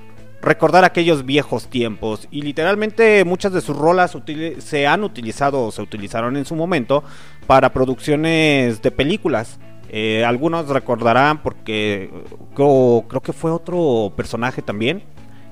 recordar 0.42 0.84
aquellos 0.84 1.24
viejos 1.24 1.68
tiempos. 1.68 2.26
Y 2.32 2.42
literalmente 2.42 3.24
muchas 3.24 3.52
de 3.52 3.60
sus 3.60 3.76
rolas 3.76 4.16
se 4.58 4.86
han 4.88 5.04
utilizado 5.04 5.66
o 5.66 5.70
se 5.70 5.82
utilizaron 5.82 6.36
en 6.36 6.44
su 6.44 6.56
momento 6.56 7.04
para 7.46 7.72
producciones 7.72 8.82
de 8.82 8.90
películas. 8.90 9.60
Eh, 9.90 10.24
algunos 10.24 10.68
recordarán 10.68 11.42
porque 11.42 12.10
eh, 12.12 12.24
creo, 12.54 13.04
creo 13.08 13.22
que 13.22 13.32
fue 13.32 13.52
otro 13.52 14.12
personaje 14.16 14.60
también. 14.60 15.04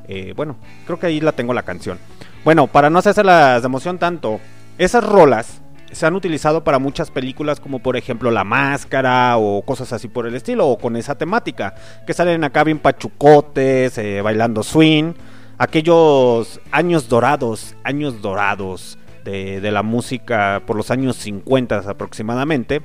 Eh, 0.09 0.35
bueno, 0.37 0.57
creo 0.85 0.99
que 0.99 1.07
ahí 1.07 1.21
la 1.21 1.33
tengo 1.33 1.55
la 1.55 1.63
canción. 1.63 1.99
Bueno, 2.45 2.67
para 2.67 2.91
no 2.91 2.99
hacerse 2.99 3.23
las 3.23 3.63
de 3.63 3.67
emoción 3.67 3.99
tanto, 3.99 4.41
esas 4.79 5.05
rolas 5.05 5.63
se 5.93 6.07
han 6.07 6.15
utilizado 6.15 6.65
para 6.65 6.79
muchas 6.79 7.11
películas 7.11 7.61
como 7.61 7.79
por 7.81 7.97
ejemplo 7.97 8.31
La 8.31 8.45
Máscara 8.45 9.37
o 9.39 9.63
cosas 9.63 9.93
así 9.93 10.09
por 10.09 10.27
el 10.27 10.35
estilo 10.35 10.69
o 10.69 10.79
con 10.79 10.97
esa 10.97 11.17
temática 11.17 11.75
que 12.07 12.15
salen 12.15 12.45
acá 12.45 12.65
bien 12.65 12.79
pachucotes, 12.79 13.97
eh, 13.99 14.21
bailando 14.23 14.63
swing, 14.63 15.13
aquellos 15.59 16.61
años 16.71 17.09
dorados, 17.09 17.77
años 17.85 18.21
dorados 18.21 18.99
de, 19.25 19.61
de 19.61 19.71
la 19.71 19.83
música 19.83 20.63
por 20.67 20.77
los 20.77 20.91
años 20.91 21.17
50 21.17 21.79
aproximadamente. 21.89 22.83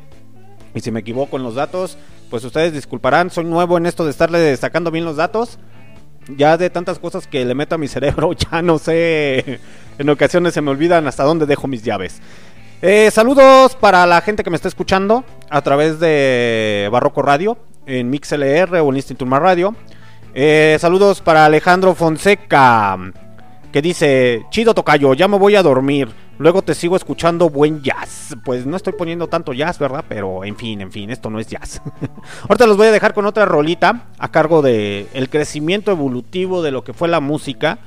Y 0.73 0.79
si 0.79 0.91
me 0.91 1.01
equivoco 1.01 1.37
en 1.37 1.43
los 1.43 1.55
datos, 1.55 1.97
pues 2.29 2.43
ustedes 2.45 2.73
disculparán, 2.73 3.29
soy 3.29 3.43
nuevo 3.43 3.77
en 3.77 3.85
esto 3.85 4.05
de 4.05 4.11
estarle 4.11 4.55
sacando 4.55 4.89
bien 4.89 5.05
los 5.05 5.17
datos. 5.17 5.59
Ya 6.37 6.55
de 6.55 6.69
tantas 6.69 6.97
cosas 6.99 7.27
que 7.27 7.43
le 7.43 7.55
meto 7.55 7.75
a 7.75 7.77
mi 7.77 7.87
cerebro, 7.89 8.31
ya 8.33 8.61
no 8.61 8.79
sé. 8.79 9.59
En 9.97 10.09
ocasiones 10.09 10.53
se 10.53 10.61
me 10.61 10.71
olvidan 10.71 11.07
hasta 11.07 11.23
dónde 11.23 11.45
dejo 11.45 11.67
mis 11.67 11.83
llaves. 11.83 12.21
Eh, 12.83 13.11
saludos 13.11 13.75
para 13.75 14.07
la 14.07 14.21
gente 14.21 14.43
que 14.43 14.49
me 14.49 14.55
está 14.55 14.67
escuchando 14.67 15.23
a 15.51 15.61
través 15.61 15.99
de 15.99 16.89
Barroco 16.91 17.21
Radio, 17.21 17.59
en 17.85 18.09
MixLR 18.09 18.77
o 18.77 18.89
en 18.89 18.95
Instinto 18.95 19.23
Más 19.27 19.39
Radio. 19.39 19.75
Eh, 20.33 20.77
saludos 20.79 21.21
para 21.21 21.45
Alejandro 21.45 21.93
Fonseca, 21.93 22.97
que 23.71 23.83
dice, 23.83 24.47
chido 24.49 24.73
tocayo, 24.73 25.13
ya 25.13 25.27
me 25.27 25.37
voy 25.37 25.55
a 25.55 25.61
dormir. 25.61 26.09
Luego 26.39 26.63
te 26.63 26.73
sigo 26.73 26.95
escuchando 26.95 27.51
buen 27.51 27.83
jazz. 27.83 28.35
Pues 28.43 28.65
no 28.65 28.77
estoy 28.77 28.93
poniendo 28.93 29.27
tanto 29.27 29.53
jazz, 29.53 29.77
¿verdad? 29.77 30.03
Pero 30.09 30.43
en 30.43 30.55
fin, 30.55 30.81
en 30.81 30.91
fin, 30.91 31.11
esto 31.11 31.29
no 31.29 31.39
es 31.39 31.45
jazz. 31.45 31.83
Ahorita 32.49 32.65
los 32.65 32.77
voy 32.77 32.87
a 32.87 32.91
dejar 32.91 33.13
con 33.13 33.27
otra 33.27 33.45
rolita 33.45 34.07
a 34.17 34.31
cargo 34.31 34.63
de 34.63 35.05
el 35.13 35.29
crecimiento 35.29 35.91
evolutivo 35.91 36.63
de 36.63 36.71
lo 36.71 36.83
que 36.83 36.93
fue 36.93 37.09
la 37.09 37.19
música 37.19 37.77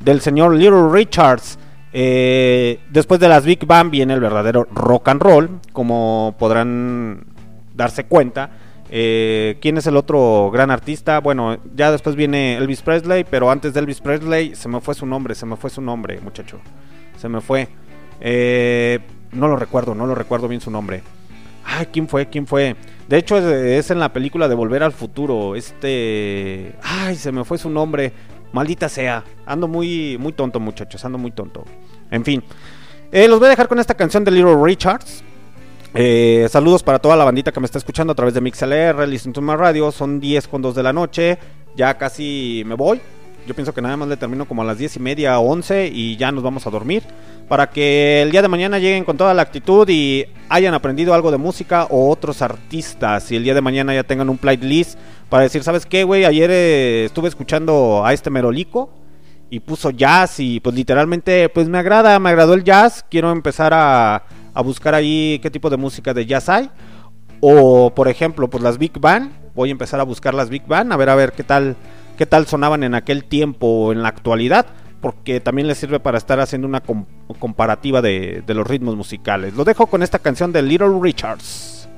del 0.00 0.20
señor 0.20 0.56
Little 0.56 0.88
Richards. 0.90 1.60
Eh, 1.92 2.80
después 2.90 3.20
de 3.20 3.28
las 3.28 3.44
Big 3.44 3.66
Bang 3.66 3.90
viene 3.90 4.14
el 4.14 4.20
verdadero 4.20 4.66
rock 4.72 5.08
and 5.08 5.22
roll, 5.22 5.60
como 5.72 6.34
podrán 6.38 7.26
darse 7.74 8.04
cuenta. 8.04 8.50
Eh, 8.90 9.56
¿Quién 9.60 9.78
es 9.78 9.86
el 9.86 9.96
otro 9.96 10.50
gran 10.52 10.70
artista? 10.70 11.20
Bueno, 11.20 11.58
ya 11.74 11.90
después 11.90 12.14
viene 12.14 12.56
Elvis 12.56 12.82
Presley, 12.82 13.24
pero 13.24 13.50
antes 13.50 13.72
de 13.72 13.80
Elvis 13.80 14.00
Presley 14.00 14.54
se 14.54 14.68
me 14.68 14.80
fue 14.80 14.94
su 14.94 15.06
nombre, 15.06 15.34
se 15.34 15.46
me 15.46 15.56
fue 15.56 15.70
su 15.70 15.80
nombre, 15.80 16.20
muchacho. 16.20 16.58
Se 17.16 17.28
me 17.28 17.40
fue. 17.40 17.68
Eh, 18.20 18.98
no 19.32 19.48
lo 19.48 19.56
recuerdo, 19.56 19.94
no 19.94 20.06
lo 20.06 20.14
recuerdo 20.14 20.48
bien 20.48 20.60
su 20.60 20.70
nombre. 20.70 21.02
Ay, 21.64 21.86
¿quién 21.86 22.08
fue? 22.08 22.26
¿Quién 22.26 22.46
fue? 22.46 22.76
De 23.08 23.16
hecho, 23.16 23.38
es, 23.38 23.44
es 23.44 23.90
en 23.90 23.98
la 23.98 24.12
película 24.12 24.48
de 24.48 24.54
Volver 24.54 24.82
al 24.82 24.92
Futuro. 24.92 25.56
Este. 25.56 26.74
Ay, 26.82 27.16
se 27.16 27.32
me 27.32 27.44
fue 27.44 27.56
su 27.56 27.70
nombre. 27.70 28.12
Maldita 28.52 28.88
sea. 28.88 29.24
Ando 29.46 29.68
muy, 29.68 30.18
muy 30.18 30.32
tonto, 30.32 30.60
muchachos. 30.60 31.02
Ando 31.04 31.16
muy 31.16 31.30
tonto. 31.30 31.64
En 32.12 32.24
fin. 32.24 32.44
Eh, 33.10 33.26
los 33.26 33.40
voy 33.40 33.46
a 33.46 33.50
dejar 33.50 33.66
con 33.66 33.80
esta 33.80 33.94
canción 33.94 34.22
de 34.22 34.30
Little 34.30 34.56
Richards. 34.62 35.24
Eh, 35.94 36.46
saludos 36.50 36.82
para 36.82 36.98
toda 36.98 37.16
la 37.16 37.24
bandita 37.24 37.52
que 37.52 37.60
me 37.60 37.66
está 37.66 37.78
escuchando 37.78 38.12
a 38.12 38.14
través 38.14 38.32
de 38.34 38.40
MixLR, 38.40 39.08
Listen 39.08 39.32
to 39.32 39.42
My 39.42 39.56
Radio. 39.56 39.90
Son 39.90 40.20
10 40.20 40.46
con 40.46 40.62
2 40.62 40.74
de 40.74 40.82
la 40.82 40.92
noche. 40.92 41.38
Ya 41.74 41.96
casi 41.98 42.62
me 42.66 42.74
voy. 42.74 43.00
Yo 43.46 43.54
pienso 43.54 43.74
que 43.74 43.82
nada 43.82 43.96
más 43.96 44.08
le 44.08 44.16
termino 44.16 44.46
como 44.46 44.62
a 44.62 44.64
las 44.64 44.78
10 44.78 44.96
y 44.96 45.00
media 45.00 45.38
o 45.40 45.50
11 45.50 45.88
y 45.88 46.16
ya 46.16 46.30
nos 46.30 46.44
vamos 46.44 46.66
a 46.66 46.70
dormir. 46.70 47.02
Para 47.48 47.70
que 47.70 48.22
el 48.22 48.30
día 48.30 48.40
de 48.40 48.48
mañana 48.48 48.78
lleguen 48.78 49.04
con 49.04 49.16
toda 49.16 49.34
la 49.34 49.42
actitud 49.42 49.88
y 49.88 50.26
hayan 50.48 50.74
aprendido 50.74 51.12
algo 51.12 51.30
de 51.30 51.38
música 51.38 51.86
o 51.90 52.10
otros 52.10 52.40
artistas. 52.40 53.32
Y 53.32 53.36
el 53.36 53.44
día 53.44 53.54
de 53.54 53.60
mañana 53.62 53.94
ya 53.94 54.04
tengan 54.04 54.30
un 54.30 54.38
playlist 54.38 54.98
para 55.28 55.42
decir, 55.44 55.62
¿sabes 55.62 55.86
qué, 55.86 56.04
güey? 56.04 56.24
Ayer 56.24 56.50
eh, 56.50 57.04
estuve 57.06 57.28
escuchando 57.28 58.04
a 58.04 58.12
este 58.12 58.30
Merolico 58.30 59.01
y 59.52 59.60
puso 59.60 59.90
jazz 59.90 60.40
y 60.40 60.60
pues 60.60 60.74
literalmente 60.74 61.50
pues 61.50 61.68
me 61.68 61.76
agrada, 61.76 62.18
me 62.18 62.30
agradó 62.30 62.54
el 62.54 62.64
jazz. 62.64 63.04
Quiero 63.10 63.30
empezar 63.30 63.74
a, 63.74 64.24
a 64.54 64.62
buscar 64.62 64.94
ahí 64.94 65.38
qué 65.42 65.50
tipo 65.50 65.68
de 65.68 65.76
música 65.76 66.14
de 66.14 66.24
jazz 66.24 66.48
hay. 66.48 66.70
O 67.40 67.92
por 67.94 68.08
ejemplo, 68.08 68.48
pues 68.48 68.62
las 68.62 68.78
Big 68.78 68.98
Band. 68.98 69.30
Voy 69.54 69.68
a 69.68 69.72
empezar 69.72 70.00
a 70.00 70.04
buscar 70.04 70.32
las 70.32 70.48
Big 70.48 70.66
Band, 70.66 70.90
a 70.90 70.96
ver 70.96 71.10
a 71.10 71.14
ver 71.14 71.32
qué 71.32 71.44
tal 71.44 71.76
qué 72.16 72.24
tal 72.24 72.46
sonaban 72.46 72.82
en 72.82 72.94
aquel 72.94 73.24
tiempo 73.24 73.66
o 73.66 73.92
en 73.92 74.02
la 74.02 74.08
actualidad, 74.08 74.64
porque 75.02 75.38
también 75.40 75.68
les 75.68 75.76
sirve 75.76 76.00
para 76.00 76.16
estar 76.16 76.40
haciendo 76.40 76.66
una 76.66 76.80
com- 76.80 77.04
comparativa 77.38 78.00
de, 78.00 78.42
de 78.46 78.54
los 78.54 78.66
ritmos 78.66 78.96
musicales. 78.96 79.52
Lo 79.52 79.64
dejo 79.64 79.86
con 79.86 80.02
esta 80.02 80.18
canción 80.18 80.50
de 80.50 80.62
Little 80.62 80.98
Richards. 80.98 81.90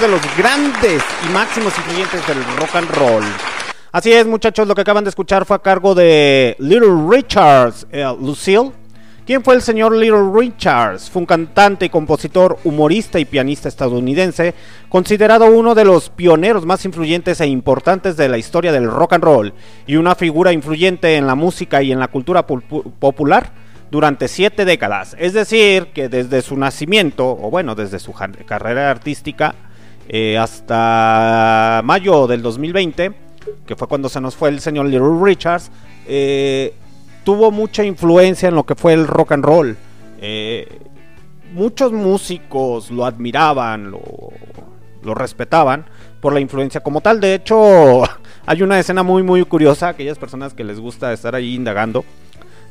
De 0.00 0.08
los 0.08 0.20
grandes 0.36 1.02
y 1.28 1.32
máximos 1.32 1.76
influyentes 1.76 2.26
del 2.26 2.44
rock 2.56 2.76
and 2.76 2.90
roll. 2.90 3.24
Así 3.90 4.12
es, 4.12 4.26
muchachos, 4.26 4.68
lo 4.68 4.74
que 4.74 4.82
acaban 4.82 5.02
de 5.02 5.10
escuchar 5.10 5.44
fue 5.44 5.56
a 5.56 5.60
cargo 5.60 5.94
de 5.94 6.54
Little 6.58 7.08
Richards, 7.08 7.86
eh, 7.90 8.04
Lucille. 8.20 8.70
¿Quién 9.26 9.42
fue 9.42 9.54
el 9.54 9.62
señor 9.62 9.94
Little 9.94 10.30
Richards? 10.32 11.10
Fue 11.10 11.20
un 11.20 11.26
cantante 11.26 11.86
y 11.86 11.88
compositor, 11.88 12.58
humorista 12.64 13.18
y 13.18 13.24
pianista 13.24 13.68
estadounidense, 13.68 14.54
considerado 14.88 15.46
uno 15.46 15.74
de 15.74 15.84
los 15.84 16.10
pioneros 16.10 16.64
más 16.64 16.84
influyentes 16.84 17.40
e 17.40 17.46
importantes 17.46 18.16
de 18.16 18.28
la 18.28 18.38
historia 18.38 18.72
del 18.72 18.90
rock 18.90 19.14
and 19.14 19.24
roll 19.24 19.52
y 19.86 19.96
una 19.96 20.14
figura 20.14 20.52
influyente 20.52 21.16
en 21.16 21.26
la 21.26 21.34
música 21.34 21.82
y 21.82 21.92
en 21.92 21.98
la 21.98 22.08
cultura 22.08 22.46
pul- 22.46 22.62
popular 22.98 23.52
durante 23.90 24.28
siete 24.28 24.64
décadas. 24.64 25.16
Es 25.18 25.32
decir, 25.32 25.88
que 25.92 26.08
desde 26.08 26.40
su 26.40 26.56
nacimiento, 26.56 27.26
o 27.28 27.50
bueno, 27.50 27.74
desde 27.74 27.98
su 27.98 28.12
carrera 28.12 28.90
artística, 28.90 29.54
eh, 30.08 30.38
hasta 30.38 31.82
mayo 31.84 32.26
del 32.26 32.40
2020, 32.42 33.12
que 33.66 33.76
fue 33.76 33.86
cuando 33.86 34.08
se 34.08 34.20
nos 34.20 34.34
fue 34.34 34.48
el 34.48 34.60
señor 34.60 34.86
Little 34.86 35.22
Richards, 35.22 35.70
eh, 36.06 36.74
tuvo 37.24 37.50
mucha 37.50 37.84
influencia 37.84 38.48
en 38.48 38.54
lo 38.54 38.64
que 38.64 38.74
fue 38.74 38.94
el 38.94 39.06
rock 39.06 39.32
and 39.32 39.44
roll. 39.44 39.76
Eh, 40.20 40.80
muchos 41.52 41.92
músicos 41.92 42.90
lo 42.90 43.04
admiraban, 43.04 43.90
lo, 43.90 44.00
lo 45.02 45.14
respetaban 45.14 45.84
por 46.20 46.32
la 46.32 46.40
influencia 46.40 46.80
como 46.80 47.00
tal. 47.00 47.20
De 47.20 47.34
hecho, 47.34 48.02
hay 48.46 48.62
una 48.62 48.78
escena 48.78 49.02
muy 49.02 49.22
muy 49.22 49.44
curiosa, 49.44 49.88
aquellas 49.88 50.18
personas 50.18 50.54
que 50.54 50.64
les 50.64 50.80
gusta 50.80 51.12
estar 51.12 51.34
ahí 51.34 51.54
indagando, 51.54 52.04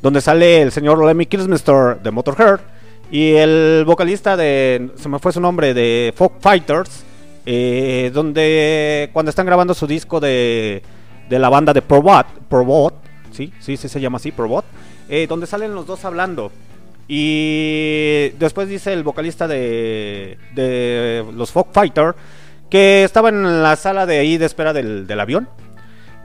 donde 0.02 0.20
sale 0.20 0.62
el 0.62 0.72
señor 0.72 1.04
Lemmy 1.04 1.26
Kilmister 1.26 2.00
de 2.02 2.10
Motorhead 2.10 2.60
y 3.10 3.34
el 3.34 3.84
vocalista 3.86 4.36
de, 4.36 4.90
se 4.96 5.08
me 5.08 5.18
fue 5.18 5.32
su 5.32 5.40
nombre, 5.40 5.72
de 5.72 6.12
Folk 6.14 6.40
Fighters, 6.40 7.04
eh, 7.50 8.10
donde 8.12 9.08
cuando 9.14 9.30
están 9.30 9.46
grabando 9.46 9.72
su 9.72 9.86
disco 9.86 10.20
de, 10.20 10.82
de 11.30 11.38
la 11.38 11.48
banda 11.48 11.72
de 11.72 11.80
Probot, 11.80 12.26
Probot, 12.46 12.92
sí, 13.32 13.54
sí, 13.58 13.78
sí 13.78 13.88
se 13.88 14.00
llama 14.02 14.16
así, 14.16 14.32
Probot, 14.32 14.66
eh, 15.08 15.26
donde 15.26 15.46
salen 15.46 15.74
los 15.74 15.86
dos 15.86 16.04
hablando. 16.04 16.52
Y 17.08 18.34
después 18.38 18.68
dice 18.68 18.92
el 18.92 19.02
vocalista 19.02 19.48
de, 19.48 20.36
de 20.54 21.24
los 21.34 21.50
Folk 21.50 21.68
Fighter 21.72 22.14
que 22.68 23.02
estaba 23.02 23.30
en 23.30 23.62
la 23.62 23.76
sala 23.76 24.04
de 24.04 24.18
ahí 24.18 24.36
de 24.36 24.44
espera 24.44 24.74
del, 24.74 25.06
del 25.06 25.18
avión 25.18 25.48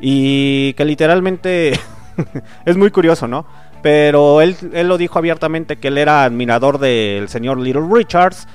y 0.02 0.74
que 0.74 0.84
literalmente 0.84 1.80
es 2.66 2.76
muy 2.76 2.92
curioso, 2.92 3.30
¿no? 3.30 3.46
Pero 3.82 4.42
él, 4.42 4.58
él 4.74 4.90
lo 4.90 4.98
dijo 4.98 5.20
abiertamente 5.20 5.78
que 5.78 5.88
él 5.88 5.98
era 5.98 6.26
admirador 6.26 6.80
del 6.80 7.30
señor 7.30 7.60
Little 7.60 7.88
Richards 7.90 8.46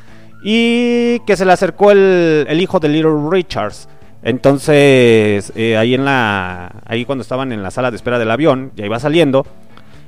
y 0.43 1.20
que 1.20 1.36
se 1.36 1.44
le 1.44 1.52
acercó 1.52 1.90
el, 1.90 2.59
hijo 2.60 2.81
de 2.81 2.89
Little 2.89 3.31
Richards. 3.31 3.89
Entonces, 4.23 5.52
eh, 5.55 5.77
ahí 5.77 5.94
en 5.94 6.05
la 6.05 6.82
ahí 6.86 7.05
cuando 7.05 7.23
estaban 7.23 7.52
en 7.52 7.62
la 7.62 7.70
sala 7.70 7.90
de 7.90 7.97
espera 7.97 8.19
del 8.19 8.31
avión, 8.31 8.73
ya 8.74 8.85
iba 8.85 8.98
saliendo, 8.98 9.47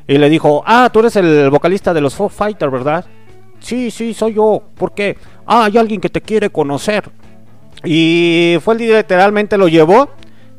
y 0.07 0.19
le 0.19 0.29
dijo, 0.29 0.63
ah, 0.67 0.91
tú 0.93 1.01
eres 1.01 1.15
el 1.17 1.51
vocalista 1.51 1.95
de 1.95 2.01
los 2.01 2.15
Foo 2.15 2.29
Fighters, 2.29 2.73
¿verdad? 2.73 3.05
Sí, 3.61 3.91
sí, 3.91 4.15
soy 4.15 4.35
yo. 4.35 4.63
¿Por 4.75 4.93
qué? 4.93 5.17
Ah, 5.47 5.67
hay 5.67 5.79
alguien 5.79 6.01
que 6.01 6.09
te 6.09 6.21
quiere 6.21 6.51
conocer. 6.51 7.09
Y 7.85 8.59
fue 8.63 8.75
literalmente 8.75 9.57
lo 9.57 9.69
llevó 9.69 10.11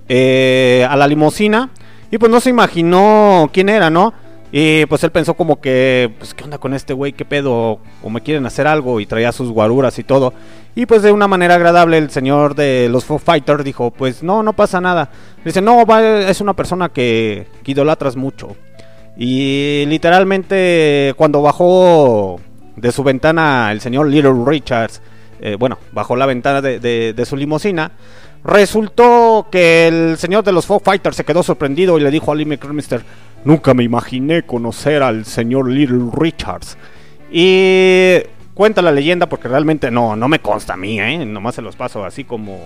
eh, 0.07 0.87
a 0.89 0.95
la 0.95 1.07
limusina 1.07 1.69
y 2.09 2.17
pues 2.17 2.31
no 2.31 2.39
se 2.39 2.49
imaginó 2.49 3.49
quién 3.53 3.69
era, 3.69 3.89
¿no? 3.89 4.13
Y 4.51 4.85
pues 4.87 5.03
él 5.05 5.11
pensó 5.11 5.33
como 5.35 5.61
que, 5.61 6.13
pues 6.17 6.33
qué 6.33 6.43
onda 6.43 6.57
con 6.57 6.73
este 6.73 6.93
güey, 6.93 7.13
qué 7.13 7.23
pedo, 7.23 7.79
o 8.03 8.09
me 8.09 8.19
quieren 8.21 8.45
hacer 8.45 8.67
algo 8.67 8.99
y 8.99 9.05
traía 9.05 9.31
sus 9.31 9.49
guaruras 9.49 9.97
y 9.97 10.03
todo. 10.03 10.33
Y 10.75 10.85
pues 10.85 11.01
de 11.03 11.11
una 11.13 11.27
manera 11.27 11.55
agradable 11.55 11.97
el 11.97 12.09
señor 12.09 12.55
de 12.55 12.89
los 12.91 13.05
Foo 13.05 13.17
Fighters 13.17 13.63
dijo, 13.63 13.91
pues 13.91 14.23
no, 14.23 14.43
no 14.43 14.51
pasa 14.53 14.81
nada. 14.81 15.09
Dice, 15.45 15.61
no, 15.61 15.85
va, 15.85 16.01
es 16.03 16.41
una 16.41 16.53
persona 16.53 16.89
que, 16.89 17.47
que 17.63 17.71
idolatras 17.71 18.15
mucho. 18.17 18.55
Y 19.17 19.85
literalmente 19.87 21.13
cuando 21.17 21.41
bajó 21.41 22.39
de 22.75 22.91
su 22.91 23.03
ventana 23.03 23.71
el 23.71 23.79
señor 23.81 24.07
Little 24.07 24.33
Richards, 24.45 25.01
eh, 25.41 25.55
bueno, 25.57 25.77
bajó 25.91 26.15
la 26.15 26.25
ventana 26.25 26.61
de, 26.61 26.79
de- 26.79 27.25
su 27.25 27.35
limusina, 27.35 27.91
resultó 28.43 29.47
que 29.51 29.87
el 29.87 30.17
señor 30.17 30.43
de 30.43 30.51
los 30.51 30.65
Foo 30.65 30.79
Fighters 30.79 31.15
se 31.15 31.23
quedó 31.25 31.43
sorprendido 31.43 31.97
y 31.97 32.01
le 32.01 32.11
dijo 32.11 32.31
a 32.31 32.35
Lee 32.35 32.45
nunca 33.43 33.73
me 33.73 33.83
imaginé 33.83 34.43
conocer 34.43 35.03
al 35.03 35.25
señor 35.25 35.69
Little 35.69 36.09
Richards. 36.13 36.77
Y 37.31 38.17
cuenta 38.53 38.81
la 38.81 38.91
leyenda 38.91 39.27
porque 39.27 39.47
realmente 39.47 39.91
no, 39.91 40.15
no 40.15 40.27
me 40.27 40.39
consta 40.39 40.73
a 40.73 40.77
mí, 40.77 40.99
¿eh? 40.99 41.25
nomás 41.25 41.55
se 41.55 41.61
los 41.61 41.75
paso 41.75 42.03
así 42.03 42.23
como, 42.23 42.59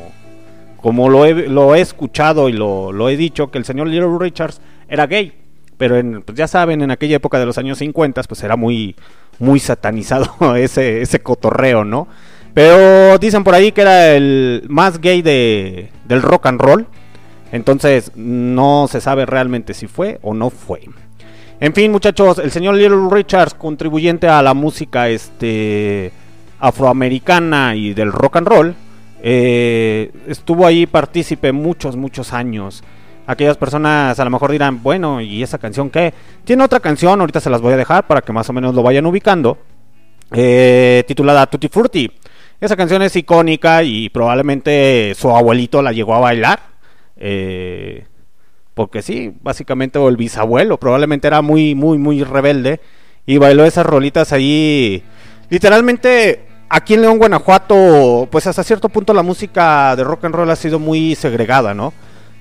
como 0.81 1.09
lo 1.09 1.25
he, 1.25 1.47
lo 1.47 1.75
he 1.75 1.81
escuchado 1.81 2.49
y 2.49 2.53
lo, 2.53 2.91
lo 2.91 3.09
he 3.09 3.17
dicho, 3.17 3.51
que 3.51 3.57
el 3.57 3.65
señor 3.65 3.87
Little 3.87 4.17
Richards 4.19 4.61
era 4.89 5.07
gay. 5.07 5.33
Pero 5.77 6.21
pues 6.21 6.37
ya 6.37 6.47
saben, 6.47 6.81
en 6.81 6.91
aquella 6.91 7.17
época 7.17 7.37
de 7.37 7.45
los 7.45 7.57
años 7.57 7.79
50, 7.79 8.23
pues 8.23 8.43
era 8.43 8.55
muy, 8.55 8.95
muy 9.39 9.59
satanizado 9.59 10.55
ese, 10.55 11.01
ese 11.01 11.21
cotorreo, 11.21 11.83
¿no? 11.83 12.07
Pero 12.53 13.17
dicen 13.17 13.43
por 13.43 13.53
ahí 13.53 13.73
que 13.73 13.81
era 13.81 14.13
el 14.13 14.63
más 14.69 15.01
gay 15.01 15.21
de, 15.21 15.89
del 16.05 16.21
rock 16.21 16.45
and 16.45 16.61
roll. 16.61 16.87
Entonces 17.51 18.11
no 18.15 18.87
se 18.89 19.01
sabe 19.01 19.25
realmente 19.25 19.73
si 19.73 19.87
fue 19.87 20.19
o 20.21 20.33
no 20.33 20.49
fue. 20.49 20.81
En 21.59 21.73
fin, 21.73 21.91
muchachos, 21.91 22.39
el 22.39 22.51
señor 22.51 22.75
Little 22.75 23.07
Richards, 23.09 23.53
contribuyente 23.53 24.27
a 24.27 24.41
la 24.41 24.53
música 24.53 25.07
este, 25.07 26.11
afroamericana 26.59 27.75
y 27.75 27.93
del 27.93 28.11
rock 28.11 28.37
and 28.37 28.47
roll, 28.47 28.75
eh, 29.23 30.11
estuvo 30.27 30.67
ahí 30.67 30.85
partícipe 30.85 31.51
muchos, 31.51 31.95
muchos 31.95 32.33
años. 32.33 32.83
Aquellas 33.25 33.57
personas 33.57 34.19
a 34.19 34.23
lo 34.23 34.29
mejor 34.29 34.51
dirán, 34.51 34.83
bueno, 34.83 35.21
¿y 35.21 35.41
esa 35.41 35.57
canción 35.57 35.89
qué? 35.89 36.13
Tiene 36.43 36.63
otra 36.63 36.79
canción, 36.79 37.19
ahorita 37.19 37.39
se 37.39 37.49
las 37.49 37.61
voy 37.61 37.73
a 37.73 37.77
dejar 37.77 38.05
para 38.05 38.21
que 38.21 38.33
más 38.33 38.49
o 38.49 38.53
menos 38.53 38.75
lo 38.75 38.83
vayan 38.83 39.05
ubicando, 39.05 39.57
eh, 40.31 41.03
titulada 41.07 41.47
Tutti 41.47 41.69
Frutti. 41.69 42.11
Esa 42.61 42.75
canción 42.75 43.01
es 43.01 43.15
icónica 43.15 43.81
y 43.83 44.09
probablemente 44.09 45.13
su 45.15 45.29
abuelito 45.29 45.81
la 45.81 45.91
llegó 45.91 46.15
a 46.15 46.19
bailar. 46.19 46.59
Eh, 47.17 48.05
porque 48.73 49.01
sí, 49.01 49.33
básicamente, 49.41 49.97
o 49.99 50.09
el 50.09 50.17
bisabuelo, 50.17 50.77
probablemente 50.77 51.27
era 51.27 51.41
muy, 51.41 51.75
muy, 51.75 51.97
muy 51.97 52.23
rebelde. 52.23 52.81
Y 53.25 53.37
bailó 53.37 53.65
esas 53.65 53.85
rolitas 53.85 54.33
ahí. 54.33 55.03
Literalmente, 55.49 56.45
aquí 56.69 56.93
en 56.93 57.01
León, 57.01 57.17
Guanajuato, 57.17 58.27
pues 58.29 58.45
hasta 58.47 58.63
cierto 58.63 58.89
punto 58.89 59.13
la 59.13 59.23
música 59.23 59.95
de 59.95 60.03
rock 60.03 60.25
and 60.25 60.35
roll 60.35 60.51
ha 60.51 60.55
sido 60.55 60.77
muy 60.77 61.15
segregada, 61.15 61.73
¿no? 61.73 61.93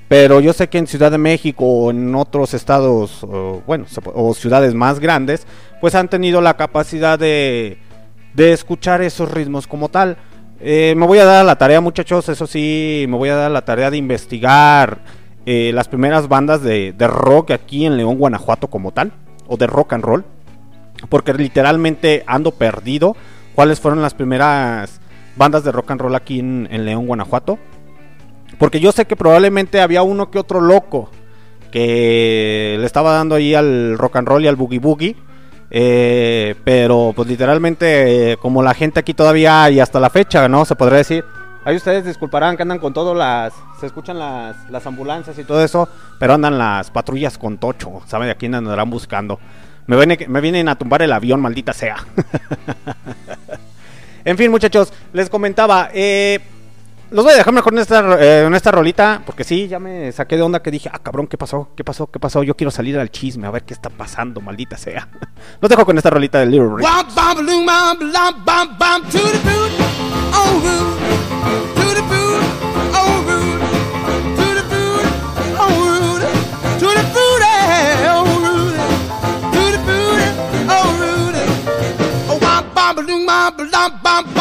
Pero 0.09 0.41
yo 0.41 0.53
sé 0.53 0.69
que 0.69 0.79
en 0.79 0.87
Ciudad 0.87 1.11
de 1.11 1.19
México 1.19 1.65
o 1.65 1.91
en 1.91 2.15
otros 2.15 2.53
estados, 2.53 3.25
o, 3.25 3.63
bueno, 3.67 3.87
o 4.13 4.35
ciudades 4.35 4.75
más 4.75 5.01
grandes, 5.01 5.47
pues 5.81 5.95
han 5.95 6.09
tenido 6.09 6.41
la 6.41 6.57
capacidad 6.57 7.19
de, 7.19 7.79
de 8.35 8.53
escuchar 8.53 9.01
esos 9.03 9.31
ritmos 9.31 9.67
como 9.67 9.89
tal. 9.89 10.19
Eh, 10.61 10.95
me 10.97 11.07
voy 11.07 11.19
a 11.19 11.25
dar 11.25 11.45
la 11.45 11.57
tarea, 11.57 11.81
muchachos, 11.81 12.29
eso 12.29 12.47
sí, 12.47 13.07
me 13.09 13.17
voy 13.17 13.29
a 13.29 13.37
dar 13.37 13.51
la 13.51 13.65
tarea 13.65 13.91
de 13.91 13.97
investigar 13.97 14.99
eh, 15.47 15.73
las 15.75 15.89
primeras 15.89 16.29
bandas 16.29 16.63
de, 16.63 16.95
rock 16.99 17.51
aquí 17.51 17.85
en 17.85 17.97
León, 17.97 18.17
Guanajuato 18.17 18.69
como 18.69 18.93
tal, 18.93 19.13
o 19.47 19.57
de 19.57 19.67
rock 19.67 19.93
and 19.93 20.05
roll, 20.05 20.25
porque 21.09 21.35
literalmente 21.35 22.25
ando 22.27 22.53
perdido 22.53 23.17
cuáles 23.55 23.81
fueron 23.81 24.01
las 24.01 24.15
primeras 24.15 25.01
bandas 25.37 25.65
de 25.65 25.73
rock 25.73 25.91
and 25.91 26.01
roll 26.01 26.15
aquí 26.15 26.41
en, 26.41 26.69
en 26.71 26.85
León, 26.85 27.07
Guanajuato. 27.07 27.59
Porque 28.59 28.81
yo 28.81 28.93
sé 28.93 29.05
que 29.07 29.17
probablemente 29.17 29.81
había 29.81 30.03
uno 30.03 30.31
que 30.31 30.39
otro 30.39 30.61
loco 30.61 31.11
que 31.75 32.77
le 32.79 32.87
estaba 32.87 33.13
dando 33.15 33.35
ahí 33.35 33.53
al 33.53 33.99
rock 33.99 34.17
and 34.17 34.29
roll 34.29 34.45
y 34.45 34.47
al 34.47 34.55
boogie 34.55 34.79
boogie. 34.79 35.17
Eh, 35.77 36.55
pero 36.63 37.13
pues 37.17 37.27
literalmente 37.27 38.31
eh, 38.31 38.37
como 38.37 38.63
la 38.63 38.75
gente 38.75 39.01
aquí 39.01 39.13
todavía 39.13 39.69
y 39.71 39.81
hasta 39.81 39.99
la 39.99 40.09
fecha, 40.09 40.49
¿no? 40.49 40.65
Se 40.65 40.77
podría 40.77 40.99
decir. 40.99 41.25
Ahí 41.65 41.75
ustedes 41.75 42.05
disculparán 42.05 42.57
que 42.57 42.63
andan 42.63 42.79
con 42.79 42.93
todo 42.93 43.13
las... 43.13 43.53
Se 43.81 43.87
escuchan 43.87 44.21
las, 44.21 44.71
las 44.71 44.87
ambulancias 44.87 45.37
y 45.37 45.43
todo 45.43 45.65
eso, 45.65 45.89
pero 46.21 46.35
andan 46.35 46.59
las 46.59 46.93
patrullas 46.93 47.39
con 47.39 47.59
tocho. 47.59 48.03
¿Saben 48.07 48.31
a 48.31 48.37
quién 48.37 48.55
andarán 48.55 48.89
buscando? 48.89 49.41
Me, 49.89 49.97
viene, 49.97 50.17
me 50.29 50.41
vienen 50.41 50.69
a 50.69 50.77
tumbar 50.77 51.03
el 51.03 51.13
avión, 51.13 51.41
maldita 51.41 51.73
sea. 51.73 51.97
en 54.25 54.39
fin, 54.39 54.53
muchachos, 54.53 54.93
les 55.13 55.29
comentaba... 55.29 55.91
Eh, 55.93 56.39
los 57.15 57.25
voy 57.25 57.33
a 57.33 57.37
dejar 57.37 57.55
mejor 57.55 57.73
en 57.73 57.79
esta, 57.79 58.21
eh, 58.21 58.45
en 58.45 58.55
esta 58.55 58.73
rolita, 58.73 59.23
porque 59.25 59.45
sí, 59.45 59.69
ya 59.69 59.79
me 59.79 60.11
saqué 60.11 60.35
de 60.35 60.43
onda 60.43 60.61
que 60.61 60.73
dije, 60.73 60.91
ah, 60.93 60.99
cabrón, 60.99 61.29
¿qué 61.29 61.39
pasó? 61.39 61.69
¿Qué 61.77 61.85
pasó? 61.85 62.09
¿Qué 62.09 62.19
pasó? 62.19 62.43
Yo 62.43 62.57
quiero 62.57 62.73
salir 62.73 62.99
al 62.99 63.09
chisme, 63.09 63.47
a 63.47 63.53
ver 63.53 63.63
qué 63.63 63.73
está 63.73 63.89
pasando, 63.89 64.41
maldita 64.41 64.77
sea. 64.77 65.09
Los 65.61 65.69
dejo 65.69 65.87
con 65.87 65.97
esta 65.97 66.11
rolita 66.11 66.41
de 66.41 66.47
Little 66.47 66.71
Rick. 66.77 66.85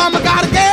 I 0.05 0.19
got 0.23 0.43
a 0.45 0.72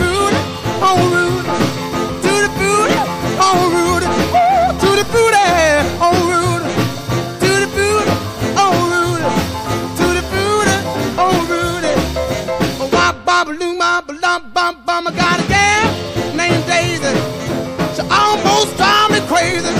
Crazy. 19.41 19.73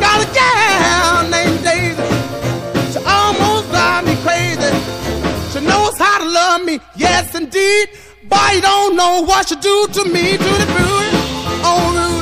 Got 0.00 0.18
a 0.24 0.28
gal 0.34 1.28
named 1.30 1.62
Daisy. 1.62 2.02
She 2.92 2.98
almost 3.06 3.70
drive 3.70 4.04
me 4.04 4.14
crazy. 4.26 4.72
She 5.52 5.60
knows 5.64 5.96
how 5.98 6.18
to 6.18 6.28
love 6.28 6.64
me, 6.64 6.80
yes 6.96 7.34
indeed. 7.34 7.88
Boy, 8.24 8.50
you 8.54 8.62
don't 8.62 8.96
know 8.96 9.22
what 9.22 9.48
she 9.48 9.56
do 9.56 9.86
to 9.96 10.04
me. 10.14 10.36
To 10.36 10.50
the 10.62 10.68
booty, 10.74 11.10
oh 11.70 12.13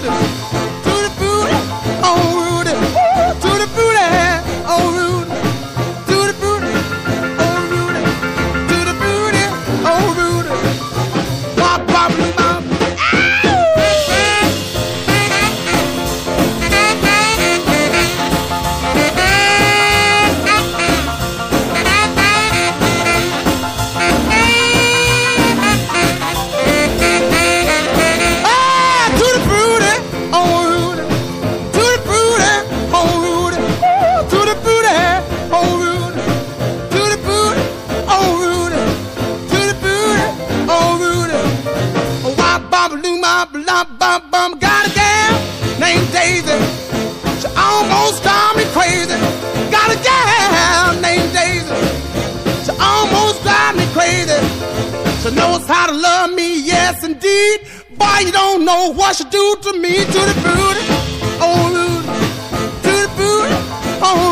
ma, 43.92 43.98
blah, 43.98 44.18
bum, 44.18 44.30
bum. 44.30 44.58
Got 44.58 44.86
a 44.86 44.94
gal 44.94 45.32
named 45.78 46.12
Daisy. 46.12 46.58
She 47.40 47.48
almost 47.56 48.22
drive 48.22 48.56
me 48.56 48.64
crazy. 48.72 49.18
Got 49.70 49.90
a 49.90 49.98
gal 50.02 51.00
named 51.00 51.32
Daisy. 51.32 51.74
She 52.64 52.72
almost 52.80 53.42
drive 53.42 53.76
me 53.76 53.86
crazy. 53.92 54.38
She 55.22 55.34
knows 55.34 55.66
how 55.66 55.86
to 55.86 55.92
love 55.92 56.32
me, 56.34 56.64
yes 56.64 57.04
indeed. 57.04 57.60
Boy, 57.96 58.18
you 58.26 58.32
don't 58.32 58.64
know 58.64 58.92
what 58.92 59.16
she 59.16 59.24
do 59.24 59.56
to 59.62 59.78
me. 59.78 60.04
To 60.04 60.20
the 60.30 60.34
booty, 60.44 60.84
oh 61.40 61.70
Rudy. 61.74 62.08
To 62.82 62.90
the 62.90 63.08
booty, 63.16 63.54
oh 64.02 64.31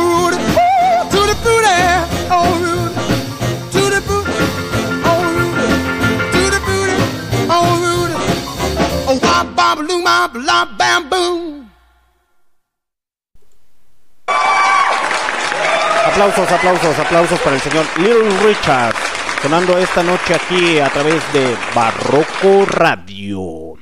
Aplausos, 16.07 16.51
aplausos, 16.51 16.99
aplausos 16.99 17.39
para 17.41 17.57
el 17.57 17.63
señor 17.63 17.87
Little 17.99 18.31
Richard. 18.47 18.95
Sonando 19.43 19.79
esta 19.79 20.03
noche 20.03 20.35
aquí 20.35 20.79
a 20.81 20.89
través 20.91 21.23
de 21.33 21.57
Barroco 21.75 22.67
Radio. 22.67 23.75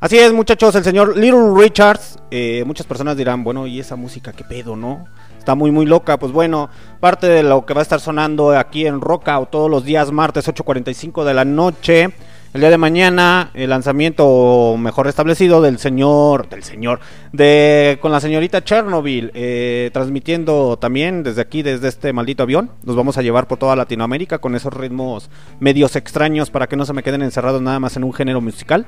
Así 0.00 0.18
es, 0.18 0.32
muchachos, 0.32 0.74
el 0.74 0.84
señor 0.84 1.16
Little 1.16 1.52
Richards. 1.54 2.18
eh, 2.30 2.64
muchas 2.66 2.86
personas 2.86 3.16
dirán, 3.16 3.44
bueno, 3.44 3.66
¿y 3.66 3.78
esa 3.78 3.96
música 3.96 4.32
qué 4.32 4.44
pedo, 4.44 4.74
no? 4.74 5.06
Está 5.38 5.54
muy, 5.54 5.70
muy 5.70 5.86
loca. 5.86 6.18
Pues 6.18 6.32
bueno, 6.32 6.70
parte 6.98 7.28
de 7.28 7.42
lo 7.42 7.64
que 7.66 7.74
va 7.74 7.80
a 7.80 7.82
estar 7.82 8.00
sonando 8.00 8.50
aquí 8.56 8.86
en 8.86 9.00
Roca 9.00 9.38
o 9.38 9.46
todos 9.46 9.70
los 9.70 9.84
días 9.84 10.10
martes 10.10 10.48
8.45 10.48 11.24
de 11.24 11.34
la 11.34 11.44
noche. 11.44 12.12
El 12.56 12.60
día 12.60 12.70
de 12.70 12.78
mañana, 12.78 13.50
el 13.52 13.68
lanzamiento 13.68 14.76
mejor 14.78 15.08
establecido 15.08 15.60
del 15.60 15.78
señor, 15.78 16.48
del 16.48 16.62
señor, 16.62 17.00
de 17.30 17.98
con 18.00 18.12
la 18.12 18.18
señorita 18.18 18.64
Chernobyl, 18.64 19.30
eh, 19.34 19.90
transmitiendo 19.92 20.78
también 20.78 21.22
desde 21.22 21.42
aquí, 21.42 21.60
desde 21.60 21.88
este 21.88 22.14
maldito 22.14 22.44
avión. 22.44 22.70
Nos 22.82 22.96
vamos 22.96 23.18
a 23.18 23.22
llevar 23.22 23.46
por 23.46 23.58
toda 23.58 23.76
Latinoamérica 23.76 24.38
con 24.38 24.56
esos 24.56 24.72
ritmos 24.72 25.28
medios 25.60 25.96
extraños 25.96 26.48
para 26.48 26.66
que 26.66 26.76
no 26.76 26.86
se 26.86 26.94
me 26.94 27.02
queden 27.02 27.20
encerrados 27.20 27.60
nada 27.60 27.78
más 27.78 27.94
en 27.98 28.04
un 28.04 28.14
género 28.14 28.40
musical. 28.40 28.86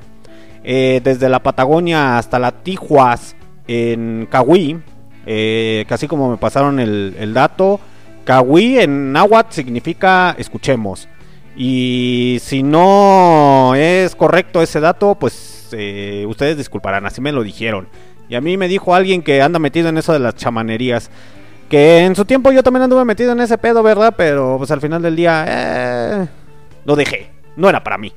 Eh, 0.63 0.99
desde 1.03 1.29
la 1.29 1.43
Patagonia 1.43 2.17
hasta 2.17 2.39
la 2.39 2.63
Tijuas 2.63 3.35
en 3.67 4.27
Cahuí, 4.31 4.81
eh, 5.27 5.85
así 5.87 6.07
como 6.07 6.31
me 6.31 6.37
pasaron 6.37 6.79
el, 6.79 7.33
dato, 7.35 7.79
Cahuí 8.23 8.79
en 8.79 9.11
náhuatl 9.11 9.53
significa 9.53 10.33
escuchemos. 10.39 11.07
Y 11.61 12.37
si 12.41 12.63
no 12.63 13.75
es 13.75 14.15
correcto 14.15 14.61
ese 14.61 14.79
dato, 14.79 15.15
pues 15.15 15.67
eh, 15.73 16.23
ustedes 16.25 16.55
disculparán, 16.55 17.05
así 17.05 17.19
me 17.19 17.33
lo 17.33 17.43
dijeron. 17.43 17.89
Y 18.29 18.35
a 18.35 18.41
mí 18.41 18.55
me 18.55 18.69
dijo 18.69 18.95
alguien 18.95 19.21
que 19.21 19.41
anda 19.41 19.59
metido 19.59 19.89
en 19.89 19.97
eso 19.97 20.13
de 20.13 20.19
las 20.19 20.35
chamanerías. 20.35 21.11
Que 21.67 22.05
en 22.05 22.15
su 22.15 22.23
tiempo 22.23 22.53
yo 22.53 22.63
también 22.63 22.83
anduve 22.83 23.03
metido 23.03 23.33
en 23.33 23.41
ese 23.41 23.57
pedo, 23.57 23.83
¿verdad? 23.83 24.13
Pero 24.15 24.55
pues 24.57 24.71
al 24.71 24.79
final 24.79 25.01
del 25.01 25.17
día, 25.17 25.45
eh, 25.49 26.27
lo 26.85 26.95
dejé. 26.95 27.29
No 27.57 27.67
era 27.67 27.83
para 27.83 27.97
mí. 27.97 28.13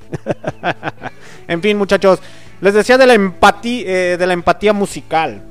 en 1.49 1.61
fin, 1.61 1.77
muchachos, 1.77 2.19
les 2.61 2.73
decía 2.73 2.97
de 2.97 3.07
la 3.07 3.13
empatía, 3.13 4.17
de 4.17 4.25
la 4.25 4.31
empatía 4.31 4.71
musical. 4.71 5.43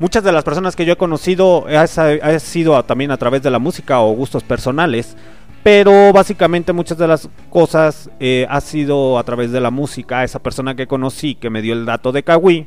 Muchas 0.00 0.24
de 0.24 0.32
las 0.32 0.42
personas 0.42 0.74
que 0.74 0.84
yo 0.84 0.94
he 0.94 0.96
conocido 0.96 1.66
ha 1.68 1.86
sido 2.40 2.84
también 2.84 3.12
a 3.12 3.16
través 3.16 3.42
de 3.44 3.50
la 3.52 3.60
música 3.60 4.00
o 4.00 4.12
gustos 4.12 4.42
personales. 4.42 5.16
Pero 5.62 6.12
básicamente 6.12 6.72
muchas 6.72 6.98
de 6.98 7.08
las 7.08 7.28
cosas 7.50 8.10
eh, 8.20 8.46
ha 8.48 8.60
sido 8.60 9.18
a 9.18 9.24
través 9.24 9.52
de 9.52 9.60
la 9.60 9.70
música. 9.70 10.24
Esa 10.24 10.38
persona 10.38 10.74
que 10.74 10.86
conocí 10.86 11.34
que 11.34 11.50
me 11.50 11.62
dio 11.62 11.74
el 11.74 11.86
dato 11.86 12.12
de 12.12 12.22
Kawi. 12.22 12.66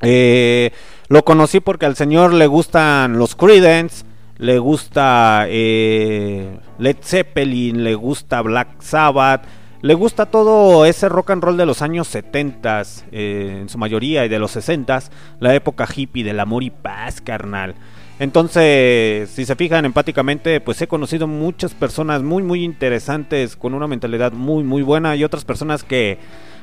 Eh, 0.00 0.70
lo 1.08 1.24
conocí 1.24 1.60
porque 1.60 1.86
al 1.86 1.96
señor 1.96 2.32
le 2.32 2.46
gustan 2.46 3.18
los 3.18 3.34
Creedence. 3.34 4.04
Le 4.38 4.58
gusta 4.58 5.46
eh, 5.48 6.58
Led 6.78 6.96
Zeppelin. 7.02 7.84
Le 7.84 7.94
gusta 7.94 8.40
Black 8.42 8.80
Sabbath. 8.80 9.44
Le 9.84 9.92
gusta 9.92 10.24
todo 10.24 10.86
ese 10.86 11.10
rock 11.10 11.32
and 11.32 11.44
roll 11.44 11.58
de 11.58 11.66
los 11.66 11.82
años 11.82 12.08
70 12.08 12.82
eh, 13.12 13.58
en 13.60 13.68
su 13.68 13.76
mayoría 13.76 14.24
y 14.24 14.30
de 14.30 14.38
los 14.38 14.52
60 14.52 14.98
La 15.40 15.54
época 15.54 15.86
hippie 15.94 16.24
del 16.24 16.40
amor 16.40 16.62
y 16.62 16.70
paz, 16.70 17.20
carnal. 17.20 17.74
Entonces, 18.18 19.28
si 19.30 19.44
se 19.44 19.56
fijan 19.56 19.84
empáticamente, 19.84 20.60
pues 20.60 20.80
he 20.80 20.86
conocido 20.86 21.26
muchas 21.26 21.74
personas 21.74 22.22
muy, 22.22 22.42
muy 22.42 22.62
interesantes, 22.62 23.56
con 23.56 23.74
una 23.74 23.88
mentalidad 23.88 24.32
muy, 24.32 24.62
muy 24.62 24.82
buena 24.82 25.16
y 25.16 25.24
otras 25.24 25.44
personas 25.44 25.82
que 25.82 26.18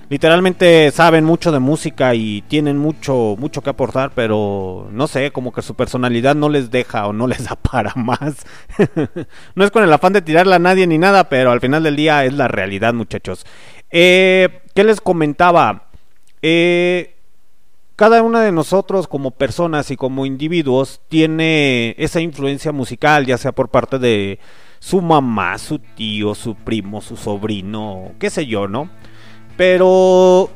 literalmente 0.08 0.92
saben 0.92 1.26
mucho 1.26 1.52
de 1.52 1.60
música 1.60 2.16
y 2.16 2.42
tienen 2.44 2.78
mucho, 2.78 3.36
mucho 3.38 3.62
que 3.62 3.70
aportar, 3.70 4.12
pero 4.16 4.88
no 4.92 5.08
sé, 5.08 5.32
como 5.32 5.52
que 5.52 5.62
su 5.62 5.76
personalidad 5.76 6.36
no 6.36 6.48
les 6.48 6.72
deja 6.72 7.06
o 7.08 7.14
no 7.14 7.28
les 7.28 7.44
da 7.44 7.58
para 7.58 7.94
más. 7.96 8.46
no 9.56 9.66
es 9.66 9.72
con 9.72 9.84
el 9.84 9.92
afán 9.92 10.14
de 10.14 10.22
tirarla 10.22 10.56
a 10.56 10.60
nadie 10.60 10.88
ni 10.88 10.98
nada, 10.98 11.28
pero 11.28 11.52
al 11.52 11.60
final 11.60 11.84
del 11.84 11.98
día 11.98 12.24
es 12.24 12.34
la 12.34 12.48
realidad, 12.48 12.94
muchachos. 12.94 13.46
Eh, 13.90 14.62
¿Qué 14.74 14.86
les 14.86 15.02
comentaba? 15.02 15.90
Eh 16.42 17.16
cada 18.02 18.24
una 18.24 18.42
de 18.42 18.52
nosotros 18.52 19.08
como 19.08 19.30
personas 19.30 19.92
y 19.92 19.96
como 19.96 20.26
individuos 20.26 21.02
tiene 21.08 21.94
esa 22.00 22.20
influencia 22.20 22.72
musical, 22.72 23.28
ya 23.28 23.38
sea 23.38 23.52
por 23.52 23.70
parte 23.70 24.00
de 24.00 24.40
su 24.80 25.04
mamá, 25.04 25.56
su 25.60 25.78
tío, 25.78 26.34
su 26.34 26.56
primo, 26.56 27.02
su 27.02 27.16
sobrino, 27.16 28.14
qué 28.18 28.32
sé 28.32 28.48
yo, 28.48 28.68
¿no? 28.68 28.90
Pero 29.56 30.50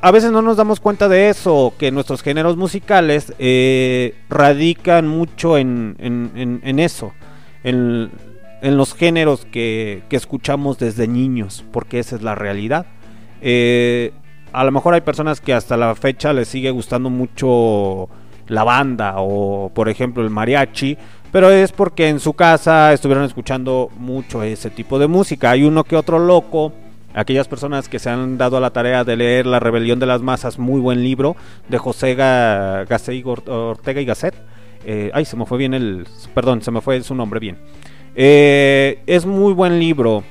a 0.00 0.10
veces 0.10 0.32
no 0.32 0.42
nos 0.42 0.56
damos 0.56 0.80
cuenta 0.80 1.08
de 1.08 1.28
eso, 1.28 1.72
que 1.78 1.92
nuestros 1.92 2.20
géneros 2.20 2.56
musicales 2.56 3.32
eh, 3.38 4.16
radican 4.28 5.06
mucho 5.06 5.56
en, 5.56 5.94
en, 6.00 6.60
en, 6.64 6.78
eso, 6.80 7.12
en, 7.62 8.10
en, 8.60 8.76
los 8.76 8.92
géneros 8.92 9.44
que, 9.44 10.02
que, 10.08 10.16
escuchamos 10.16 10.78
desde 10.78 11.06
niños, 11.06 11.64
porque 11.70 12.00
esa 12.00 12.16
es 12.16 12.22
la 12.22 12.34
realidad. 12.34 12.86
Eh, 13.40 14.10
a 14.52 14.64
lo 14.64 14.72
mejor 14.72 14.94
hay 14.94 15.00
personas 15.00 15.40
que 15.40 15.52
hasta 15.54 15.76
la 15.76 15.94
fecha 15.94 16.32
les 16.32 16.48
sigue 16.48 16.70
gustando 16.70 17.10
mucho 17.10 18.08
la 18.46 18.64
banda 18.64 19.14
o 19.18 19.70
por 19.74 19.88
ejemplo 19.88 20.22
el 20.22 20.30
mariachi, 20.30 20.96
pero 21.30 21.50
es 21.50 21.72
porque 21.72 22.08
en 22.08 22.20
su 22.20 22.32
casa 22.32 22.92
estuvieron 22.92 23.24
escuchando 23.24 23.90
mucho 23.96 24.42
ese 24.42 24.70
tipo 24.70 24.98
de 24.98 25.06
música. 25.06 25.50
Hay 25.50 25.64
uno 25.64 25.84
que 25.84 25.96
otro 25.96 26.18
loco 26.18 26.72
Aquellas 27.14 27.48
personas 27.48 27.88
que 27.88 27.98
se 27.98 28.10
han 28.10 28.36
dado 28.36 28.58
a 28.58 28.60
la 28.60 28.70
tarea 28.70 29.02
de 29.02 29.16
leer 29.16 29.46
La 29.46 29.58
rebelión 29.58 29.98
de 29.98 30.06
las 30.06 30.20
masas, 30.20 30.58
muy 30.58 30.78
buen 30.78 31.02
libro, 31.02 31.36
de 31.68 31.78
José 31.78 32.16
Ga- 32.16 32.86
Ortega 33.48 34.00
y 34.00 34.04
Gasset. 34.04 34.34
Eh, 34.84 35.10
ay, 35.14 35.24
se 35.24 35.34
me 35.34 35.46
fue 35.46 35.58
bien 35.58 35.72
el... 35.74 36.06
Perdón, 36.34 36.62
se 36.62 36.70
me 36.70 36.80
fue 36.82 37.02
su 37.02 37.14
nombre 37.14 37.40
bien. 37.40 37.58
Eh, 38.14 39.00
es 39.06 39.24
muy 39.26 39.52
buen 39.54 39.80
libro. 39.80 40.22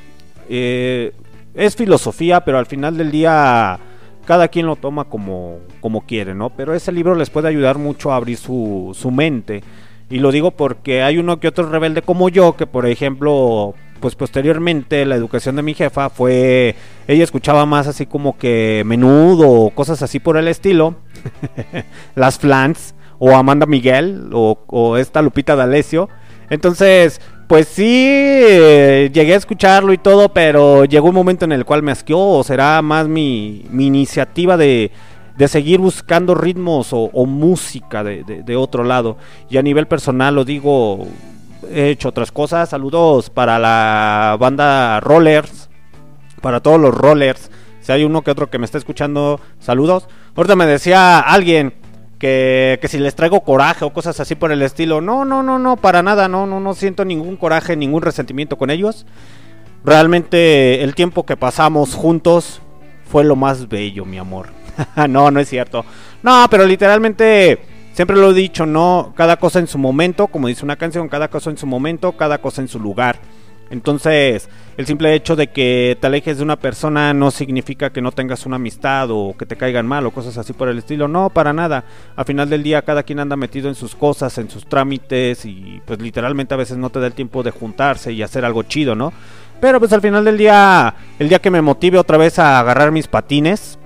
Eh, 0.49 1.13
es 1.55 1.75
filosofía, 1.75 2.41
pero 2.41 2.59
al 2.59 2.67
final 2.67 2.95
del 2.95 3.11
día 3.11 3.79
cada 4.27 4.49
quien 4.49 4.65
lo 4.65 4.75
toma 4.75 5.05
como, 5.05 5.59
como 5.79 6.01
quiere, 6.01 6.35
¿no? 6.35 6.49
Pero 6.49 6.73
ese 6.73 6.91
libro 6.91 7.15
les 7.15 7.29
puede 7.29 7.47
ayudar 7.47 7.77
mucho 7.77 8.11
a 8.11 8.17
abrir 8.17 8.35
su, 8.37 8.91
su 8.93 9.09
mente. 9.09 9.63
Y 10.09 10.19
lo 10.19 10.33
digo 10.33 10.51
porque 10.51 11.01
hay 11.01 11.17
uno 11.17 11.39
que 11.39 11.47
otro 11.47 11.69
rebelde 11.69 12.01
como 12.01 12.27
yo, 12.27 12.57
que 12.57 12.67
por 12.67 12.85
ejemplo, 12.85 13.73
pues 14.01 14.15
posteriormente 14.15 15.05
la 15.05 15.15
educación 15.15 15.55
de 15.55 15.61
mi 15.61 15.73
jefa 15.73 16.09
fue, 16.09 16.75
ella 17.07 17.23
escuchaba 17.23 17.65
más 17.65 17.87
así 17.87 18.05
como 18.05 18.37
que 18.37 18.83
menudo 18.85 19.49
o 19.49 19.69
cosas 19.69 20.03
así 20.03 20.19
por 20.19 20.35
el 20.35 20.49
estilo, 20.49 20.95
las 22.15 22.37
flans, 22.37 22.95
o 23.19 23.33
Amanda 23.33 23.65
Miguel, 23.65 24.29
o, 24.33 24.59
o 24.67 24.97
esta 24.97 25.21
Lupita 25.21 25.55
D'Alessio. 25.55 26.09
Entonces, 26.49 27.21
pues 27.47 27.67
sí, 27.69 27.85
eh, 27.85 29.09
llegué 29.13 29.33
a 29.33 29.37
escucharlo 29.37 29.93
y 29.93 29.97
todo, 29.97 30.29
pero 30.29 30.83
llegó 30.85 31.07
un 31.09 31.15
momento 31.15 31.45
en 31.45 31.53
el 31.53 31.63
cual 31.65 31.81
me 31.81 31.91
asqueó, 31.93 32.19
o 32.19 32.43
será 32.43 32.81
más 32.81 33.07
mi, 33.07 33.65
mi 33.71 33.87
iniciativa 33.87 34.57
de, 34.57 34.91
seguir 35.47 35.79
buscando 35.79 36.35
ritmos 36.35 36.89
o, 36.91 37.25
música 37.25 38.03
de, 38.03 38.23
de- 38.23 38.43
de 38.43 38.55
otro 38.55 38.83
lado. 38.83 39.17
Y 39.49 39.57
a 39.57 39.61
nivel 39.61 39.87
personal 39.87 40.35
lo 40.35 40.43
digo, 40.43 41.07
he 41.71 41.89
hecho 41.89 42.09
otras 42.09 42.31
cosas. 42.31 42.69
Saludos 42.69 43.29
para 43.29 43.59
la 43.59 44.35
banda 44.39 44.99
Rollers, 44.99 45.69
para 46.41 46.59
todos 46.59 46.79
los 46.81 46.93
Rollers. 46.93 47.49
Si 47.81 47.91
hay 47.93 48.03
uno 48.03 48.23
que 48.23 48.31
otro 48.31 48.49
que 48.49 48.59
me 48.59 48.65
está 48.65 48.77
escuchando, 48.77 49.39
saludos. 49.59 50.07
Ahorita 50.35 50.55
me 50.57 50.65
decía 50.65 51.19
alguien 51.19 51.73
que, 52.19 52.79
que 52.81 52.87
si 52.87 52.97
les 52.97 53.15
traigo 53.15 53.41
coraje 53.41 53.85
o 53.85 53.93
cosas 53.93 54.19
así 54.19 54.35
por 54.35 54.51
el 54.51 54.61
estilo. 54.61 55.01
No, 55.01 55.25
no, 55.25 55.43
no, 55.43 55.59
no, 55.59 55.77
para 55.77 56.03
nada, 56.03 56.27
no, 56.27 56.45
no, 56.45 56.59
no 56.59 56.73
siento 56.73 57.05
ningún 57.05 57.37
coraje, 57.37 57.75
ningún 57.75 58.01
resentimiento 58.01 58.57
con 58.57 58.69
ellos. 58.69 59.05
Realmente 59.83 60.83
el 60.83 60.95
tiempo 60.95 61.25
que 61.25 61.37
pasamos 61.37 61.93
juntos 61.93 62.61
fue 63.05 63.23
lo 63.23 63.35
más 63.35 63.67
bello, 63.69 64.05
mi 64.05 64.17
amor. 64.17 64.49
no, 65.09 65.31
no 65.31 65.39
es 65.39 65.49
cierto. 65.49 65.85
No, 66.23 66.47
pero 66.49 66.65
literalmente 66.65 67.59
siempre 67.93 68.17
lo 68.17 68.31
he 68.31 68.33
dicho, 68.33 68.65
no, 68.65 69.13
cada 69.15 69.37
cosa 69.37 69.59
en 69.59 69.67
su 69.67 69.77
momento, 69.77 70.27
como 70.27 70.47
dice 70.47 70.65
una 70.65 70.75
canción, 70.75 71.09
cada 71.09 71.29
cosa 71.29 71.49
en 71.49 71.57
su 71.57 71.67
momento, 71.67 72.13
cada 72.13 72.39
cosa 72.39 72.61
en 72.61 72.67
su 72.67 72.79
lugar. 72.79 73.19
Entonces, 73.69 74.49
el 74.77 74.85
simple 74.85 75.13
hecho 75.13 75.35
de 75.35 75.47
que 75.47 75.97
te 75.99 76.07
alejes 76.07 76.37
de 76.37 76.43
una 76.43 76.57
persona 76.57 77.13
no 77.13 77.31
significa 77.31 77.89
que 77.91 78.01
no 78.01 78.11
tengas 78.11 78.45
una 78.45 78.57
amistad 78.57 79.09
o 79.11 79.35
que 79.37 79.45
te 79.45 79.57
caigan 79.57 79.87
mal 79.87 80.05
o 80.05 80.11
cosas 80.11 80.37
así 80.37 80.53
por 80.53 80.69
el 80.69 80.77
estilo. 80.77 81.07
No, 81.07 81.29
para 81.29 81.51
nada. 81.53 81.83
Al 82.15 82.25
final 82.25 82.49
del 82.49 82.63
día 82.63 82.83
cada 82.83 83.03
quien 83.03 83.19
anda 83.19 83.35
metido 83.35 83.69
en 83.69 83.75
sus 83.75 83.95
cosas, 83.95 84.37
en 84.37 84.49
sus 84.49 84.67
trámites 84.67 85.45
y 85.45 85.81
pues 85.85 86.01
literalmente 86.01 86.53
a 86.53 86.57
veces 86.57 86.77
no 86.77 86.89
te 86.89 86.99
da 86.99 87.07
el 87.07 87.13
tiempo 87.13 87.43
de 87.43 87.51
juntarse 87.51 88.13
y 88.13 88.21
hacer 88.21 88.45
algo 88.45 88.63
chido, 88.63 88.95
¿no? 88.95 89.11
Pero 89.59 89.79
pues 89.79 89.91
al 89.93 90.01
final 90.01 90.23
del 90.23 90.37
día, 90.37 90.93
el 91.17 91.29
día 91.29 91.39
que 91.39 91.49
me 91.49 91.61
motive 91.61 91.97
otra 91.97 92.17
vez 92.17 92.37
a 92.37 92.59
agarrar 92.59 92.91
mis 92.91 93.07
patines 93.07 93.79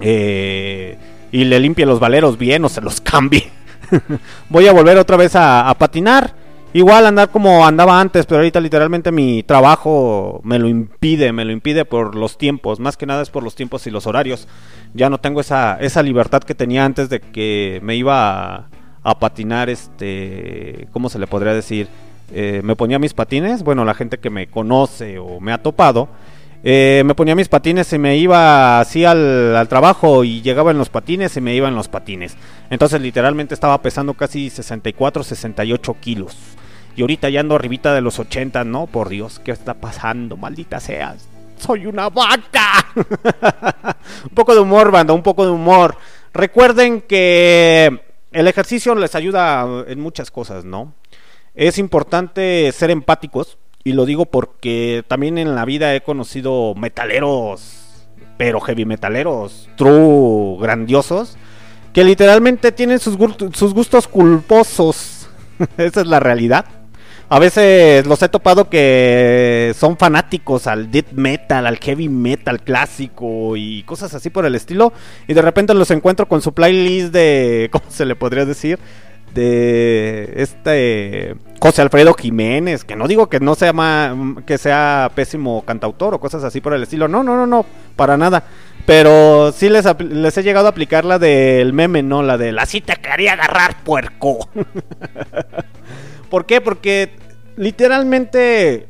eh, 0.00 0.96
y 1.30 1.44
le 1.44 1.60
limpie 1.60 1.84
los 1.84 2.00
valeros 2.00 2.38
bien 2.38 2.64
o 2.64 2.68
se 2.68 2.80
los 2.80 3.00
cambie, 3.02 3.50
voy 4.48 4.66
a 4.66 4.72
volver 4.72 4.96
otra 4.96 5.16
vez 5.16 5.36
a, 5.36 5.68
a 5.68 5.74
patinar. 5.74 6.43
Igual 6.76 7.06
andar 7.06 7.30
como 7.30 7.64
andaba 7.64 8.00
antes, 8.00 8.26
pero 8.26 8.38
ahorita 8.38 8.60
literalmente 8.60 9.12
mi 9.12 9.44
trabajo 9.44 10.40
me 10.42 10.58
lo 10.58 10.66
impide, 10.66 11.32
me 11.32 11.44
lo 11.44 11.52
impide 11.52 11.84
por 11.84 12.16
los 12.16 12.36
tiempos, 12.36 12.80
más 12.80 12.96
que 12.96 13.06
nada 13.06 13.22
es 13.22 13.30
por 13.30 13.44
los 13.44 13.54
tiempos 13.54 13.86
y 13.86 13.92
los 13.92 14.08
horarios. 14.08 14.48
Ya 14.92 15.08
no 15.08 15.18
tengo 15.18 15.40
esa, 15.40 15.78
esa 15.80 16.02
libertad 16.02 16.42
que 16.42 16.56
tenía 16.56 16.84
antes 16.84 17.08
de 17.08 17.20
que 17.20 17.78
me 17.84 17.94
iba 17.94 18.66
a, 19.04 19.18
patinar, 19.20 19.70
este, 19.70 20.88
¿cómo 20.90 21.08
se 21.08 21.20
le 21.20 21.28
podría 21.28 21.54
decir? 21.54 21.86
Eh, 22.32 22.60
me 22.64 22.74
ponía 22.74 22.98
mis 22.98 23.14
patines, 23.14 23.62
bueno, 23.62 23.84
la 23.84 23.94
gente 23.94 24.18
que 24.18 24.30
me 24.30 24.48
conoce 24.48 25.20
o 25.20 25.38
me 25.38 25.52
ha 25.52 25.62
topado, 25.62 26.08
eh, 26.64 27.04
me 27.06 27.14
ponía 27.14 27.36
mis 27.36 27.48
patines 27.48 27.92
y 27.92 27.98
me 28.00 28.16
iba 28.16 28.80
así 28.80 29.04
al, 29.04 29.54
al 29.54 29.68
trabajo 29.68 30.24
y 30.24 30.42
llegaba 30.42 30.72
en 30.72 30.78
los 30.78 30.88
patines 30.88 31.36
y 31.36 31.40
me 31.40 31.54
iba 31.54 31.68
en 31.68 31.76
los 31.76 31.86
patines. 31.86 32.36
Entonces 32.68 33.00
literalmente 33.00 33.54
estaba 33.54 33.80
pesando 33.80 34.14
casi 34.14 34.50
64, 34.50 35.22
68 35.22 35.96
kilos. 36.00 36.53
Y 36.96 37.00
ahorita 37.00 37.28
ya 37.28 37.40
ando 37.40 37.56
arribita 37.56 37.94
de 37.94 38.00
los 38.00 38.18
80, 38.18 38.64
¿no? 38.64 38.86
Por 38.86 39.08
Dios, 39.08 39.40
¿qué 39.40 39.50
está 39.50 39.74
pasando? 39.74 40.36
Maldita 40.36 40.78
sea. 40.80 41.16
Soy 41.58 41.86
una 41.86 42.08
vaca. 42.08 42.86
un 44.24 44.34
poco 44.34 44.54
de 44.54 44.60
humor, 44.60 44.90
banda, 44.90 45.12
un 45.12 45.22
poco 45.22 45.44
de 45.44 45.50
humor. 45.50 45.96
Recuerden 46.32 47.00
que 47.00 48.00
el 48.32 48.48
ejercicio 48.48 48.94
les 48.94 49.14
ayuda 49.14 49.84
en 49.86 50.00
muchas 50.00 50.30
cosas, 50.30 50.64
¿no? 50.64 50.94
Es 51.54 51.78
importante 51.78 52.70
ser 52.72 52.90
empáticos. 52.90 53.58
Y 53.82 53.92
lo 53.92 54.06
digo 54.06 54.26
porque 54.26 55.04
también 55.06 55.36
en 55.36 55.54
la 55.54 55.64
vida 55.64 55.94
he 55.94 56.00
conocido 56.00 56.74
metaleros, 56.74 58.06
pero 58.38 58.60
heavy 58.60 58.84
metaleros, 58.84 59.68
true, 59.76 60.56
grandiosos, 60.60 61.36
que 61.92 62.02
literalmente 62.02 62.72
tienen 62.72 62.98
sus 62.98 63.16
gustos 63.16 64.08
culposos. 64.08 65.28
Esa 65.76 66.00
es 66.00 66.06
la 66.06 66.18
realidad. 66.18 66.64
A 67.34 67.40
veces 67.40 68.06
los 68.06 68.22
he 68.22 68.28
topado 68.28 68.70
que 68.70 69.74
son 69.76 69.96
fanáticos 69.98 70.68
al 70.68 70.92
death 70.92 71.10
metal, 71.14 71.66
al 71.66 71.78
heavy 71.78 72.08
metal 72.08 72.60
clásico 72.62 73.56
y 73.56 73.82
cosas 73.82 74.14
así 74.14 74.30
por 74.30 74.46
el 74.46 74.54
estilo. 74.54 74.92
Y 75.26 75.34
de 75.34 75.42
repente 75.42 75.74
los 75.74 75.90
encuentro 75.90 76.28
con 76.28 76.42
su 76.42 76.54
playlist 76.54 77.12
de. 77.12 77.68
¿Cómo 77.72 77.86
se 77.88 78.04
le 78.04 78.14
podría 78.14 78.44
decir? 78.44 78.78
De 79.34 80.32
este 80.36 81.34
José 81.60 81.82
Alfredo 81.82 82.14
Jiménez, 82.14 82.84
que 82.84 82.94
no 82.94 83.08
digo 83.08 83.28
que 83.28 83.40
no 83.40 83.56
sea 83.56 83.72
ma- 83.72 84.36
que 84.46 84.56
sea 84.56 85.10
pésimo 85.12 85.64
cantautor 85.66 86.14
o 86.14 86.20
cosas 86.20 86.44
así 86.44 86.60
por 86.60 86.72
el 86.72 86.84
estilo. 86.84 87.08
No, 87.08 87.24
no, 87.24 87.34
no, 87.34 87.48
no, 87.48 87.66
para 87.96 88.16
nada. 88.16 88.44
Pero 88.86 89.50
sí 89.50 89.68
les, 89.70 89.84
les 89.98 90.38
he 90.38 90.44
llegado 90.44 90.68
a 90.68 90.70
aplicar 90.70 91.04
la 91.04 91.18
del 91.18 91.72
meme, 91.72 92.04
¿no? 92.04 92.22
La 92.22 92.38
de 92.38 92.52
la 92.52 92.62
Así 92.62 92.80
te 92.80 92.94
quería 92.94 93.32
agarrar, 93.32 93.82
puerco. 93.82 94.48
¿Por 96.30 96.46
qué? 96.46 96.60
Porque 96.60 97.23
literalmente 97.56 98.88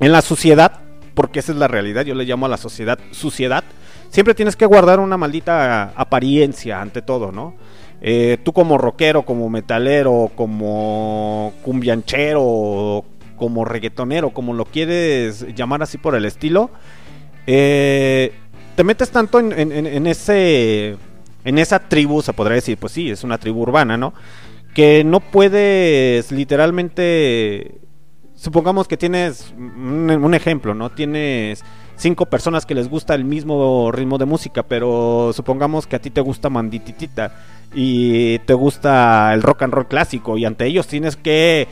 en 0.00 0.12
la 0.12 0.22
sociedad, 0.22 0.80
porque 1.14 1.38
esa 1.40 1.52
es 1.52 1.58
la 1.58 1.68
realidad, 1.68 2.04
yo 2.04 2.14
le 2.14 2.24
llamo 2.24 2.46
a 2.46 2.48
la 2.48 2.56
sociedad 2.56 2.98
suciedad, 3.12 3.64
siempre 4.10 4.34
tienes 4.34 4.56
que 4.56 4.66
guardar 4.66 5.00
una 5.00 5.16
maldita 5.16 5.92
apariencia 5.96 6.80
ante 6.80 7.02
todo, 7.02 7.32
¿no? 7.32 7.54
Eh, 8.00 8.38
tú 8.44 8.52
como 8.52 8.76
rockero, 8.76 9.22
como 9.22 9.48
metalero, 9.48 10.30
como 10.34 11.54
cumbianchero, 11.62 13.04
como 13.36 13.64
reggaetonero, 13.64 14.30
como 14.30 14.52
lo 14.52 14.64
quieres 14.66 15.46
llamar 15.54 15.82
así 15.82 15.96
por 15.98 16.14
el 16.14 16.24
estilo, 16.24 16.70
eh, 17.46 18.32
te 18.76 18.84
metes 18.84 19.10
tanto 19.10 19.38
en, 19.40 19.52
en- 19.52 20.06
ese 20.06 20.96
en 21.44 21.58
esa 21.58 21.78
tribu, 21.78 22.22
se 22.22 22.32
podría 22.32 22.54
decir, 22.56 22.78
pues 22.78 22.92
sí, 22.92 23.10
es 23.10 23.22
una 23.22 23.38
tribu 23.38 23.60
urbana, 23.62 23.96
¿no? 23.96 24.14
Que 24.74 25.04
no 25.04 25.20
puedes 25.20 26.32
literalmente, 26.32 27.80
supongamos 28.34 28.88
que 28.88 28.96
tienes 28.96 29.52
un, 29.56 30.34
ejemplo, 30.34 30.74
¿no? 30.74 30.90
Tienes 30.90 31.64
cinco 31.96 32.26
personas 32.26 32.66
que 32.66 32.74
les 32.74 32.88
gusta 32.88 33.14
el 33.14 33.24
mismo 33.24 33.90
ritmo 33.92 34.18
de 34.18 34.24
música, 34.24 34.62
pero 34.62 35.32
supongamos 35.34 35.86
que 35.86 35.96
a 35.96 36.00
ti 36.00 36.10
te 36.10 36.20
gusta 36.20 36.50
Mandititita 36.50 37.32
y 37.74 38.38
te 38.40 38.54
gusta 38.54 39.32
el 39.34 39.42
rock 39.42 39.62
and 39.62 39.74
roll 39.74 39.88
clásico 39.88 40.36
y 40.38 40.44
ante 40.44 40.66
ellos 40.66 40.86
tienes 40.86 41.16
que 41.16 41.68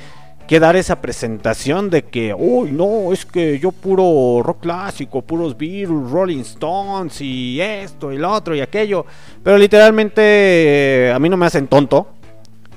que 0.46 0.60
dar 0.60 0.76
esa 0.76 1.00
presentación 1.00 1.88
de 1.88 2.02
que, 2.02 2.34
uy, 2.34 2.72
no, 2.72 3.12
es 3.12 3.24
que 3.24 3.58
yo 3.58 3.72
puro 3.72 4.42
rock 4.42 4.60
clásico, 4.60 5.22
puros 5.22 5.56
Beatles, 5.56 6.10
Rolling 6.10 6.40
Stones 6.40 7.20
y 7.20 7.60
esto 7.60 8.12
y 8.12 8.18
lo 8.18 8.30
otro 8.30 8.54
y 8.54 8.60
aquello. 8.60 9.06
Pero 9.42 9.56
literalmente 9.56 10.22
eh, 10.22 11.12
a 11.12 11.18
mí 11.18 11.28
no 11.28 11.36
me 11.36 11.46
hacen 11.46 11.68
tonto. 11.68 12.08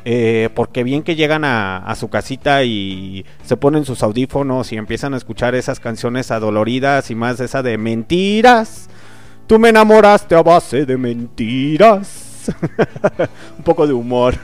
Eh, 0.06 0.49
porque 0.53 0.84
bien 0.84 1.02
que 1.02 1.15
llegan 1.15 1.44
a, 1.44 1.77
a 1.77 1.95
su 1.95 2.10
casita 2.10 2.64
y 2.64 3.26
se 3.44 3.57
ponen 3.57 3.86
sus 3.86 4.03
audífonos 4.03 4.72
y 4.72 4.77
empiezan 4.77 5.15
a 5.15 5.18
escuchar 5.18 5.56
esas 5.56 5.80
canciones 5.80 6.30
adoloridas 6.30 7.10
y 7.10 7.15
más 7.15 7.40
esa 7.40 7.64
de 7.64 7.77
mentiras. 7.80 8.88
Tú 9.48 9.60
me 9.60 9.69
enamoraste 9.69 10.36
a 10.36 10.44
base 10.44 10.86
de 10.86 10.98
mentiras. 10.98 12.52
Un 13.57 13.64
poco 13.64 13.88
de 13.88 13.94
humor. 13.94 14.36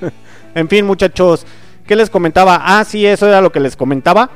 en 0.54 0.68
fin, 0.68 0.86
muchachos, 0.86 1.46
¿qué 1.86 1.94
les 1.94 2.10
comentaba? 2.10 2.60
Ah, 2.62 2.84
sí, 2.84 3.06
eso 3.06 3.28
era 3.28 3.40
lo 3.40 3.52
que 3.52 3.60
les 3.60 3.76
comentaba. 3.76 4.30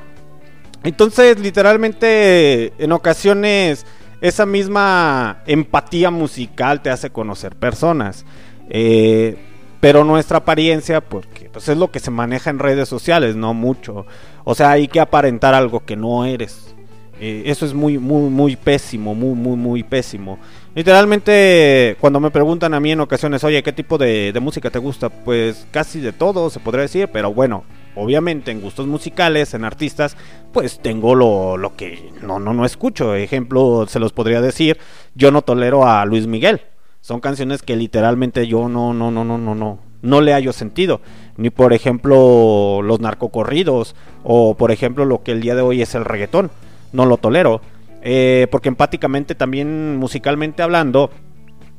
Entonces, 0.83 1.41
literalmente, 1.41 2.73
en 2.79 2.93
ocasiones, 2.93 3.87
esa 4.21 4.47
misma 4.47 5.43
empatía 5.47 6.11
musical 6.11 6.83
te 6.83 6.91
hace 6.91 7.11
conocer 7.11 7.57
personas. 7.57 8.25
Eh, 8.69 9.37
pero 9.81 10.05
nuestra 10.05 10.39
apariencia, 10.39 11.01
porque 11.01 11.51
pues 11.53 11.69
es 11.69 11.77
lo 11.77 11.91
que 11.91 12.01
se 12.01 12.11
maneja 12.11 12.51
en 12.51 12.59
redes 12.59 12.89
sociales, 12.89 13.37
no 13.37 13.55
mucho. 13.55 14.07
O 14.45 14.55
sea, 14.55 14.71
hay 14.71 14.89
que 14.89 15.01
aparentar 15.01 15.55
algo 15.55 15.85
que 15.85 15.97
no 15.97 16.25
eres. 16.25 16.75
Eh, 17.19 17.45
eso 17.47 17.65
es 17.65 17.73
muy, 17.73 17.99
muy, 17.99 18.29
muy 18.29 18.57
pésimo, 18.57 19.15
muy, 19.15 19.35
muy, 19.35 19.57
muy 19.57 19.83
pésimo. 19.83 20.39
Literalmente, 20.75 21.97
cuando 21.99 22.21
me 22.21 22.31
preguntan 22.31 22.75
a 22.75 22.81
mí 22.81 22.93
en 22.93 23.01
ocasiones, 23.01 23.43
oye, 23.45 23.63
¿qué 23.63 23.73
tipo 23.73 23.97
de, 23.97 24.33
de 24.33 24.41
música 24.41 24.71
te 24.71 24.79
gusta? 24.79 25.09
Pues 25.09 25.67
casi 25.71 26.01
de 26.01 26.13
todo, 26.13 26.51
se 26.51 26.61
podría 26.61 26.83
decir, 26.83 27.09
pero 27.11 27.33
bueno, 27.33 27.65
obviamente 27.95 28.51
en 28.51 28.61
gustos 28.61 28.87
musicales, 28.87 29.55
en 29.55 29.65
artistas, 29.65 30.17
pues 30.53 30.79
tengo 30.81 31.15
lo, 31.15 31.57
lo 31.57 31.75
que 31.75 32.11
no, 32.23 32.39
no, 32.39 32.53
no 32.53 32.67
escucho. 32.67 33.15
Ejemplo, 33.15 33.87
se 33.89 33.99
los 33.99 34.13
podría 34.13 34.43
decir, 34.43 34.79
yo 35.15 35.31
no 35.31 35.41
tolero 35.41 35.87
a 35.87 36.05
Luis 36.05 36.27
Miguel. 36.27 36.61
Son 37.07 37.21
canciones 37.21 37.63
que 37.63 37.77
literalmente 37.77 38.49
yo 38.49 38.69
no, 38.69 38.93
no, 38.93 39.13
no, 39.13 39.25
no, 39.25 39.39
no, 39.39 39.55
no, 39.55 39.79
no 40.03 40.21
le 40.21 40.33
hallo 40.33 40.53
sentido. 40.53 41.01
Ni 41.37 41.51
por 41.51 41.73
ejemplo 41.73 42.83
los 42.83 42.99
narcocorridos 42.99 43.95
o 44.25 44.57
por 44.57 44.73
ejemplo 44.73 45.05
lo 45.05 45.23
que 45.23 45.31
el 45.31 45.41
día 45.41 45.55
de 45.55 45.63
hoy 45.63 45.83
es 45.83 45.95
el 45.95 46.05
reggaetón. 46.05 46.51
No 46.93 47.07
lo 47.07 47.17
tolero. 47.17 47.61
Eh, 48.03 48.49
porque 48.51 48.71
empáticamente 48.71 49.37
también 49.37 49.97
musicalmente 49.99 50.65
hablando, 50.65 51.13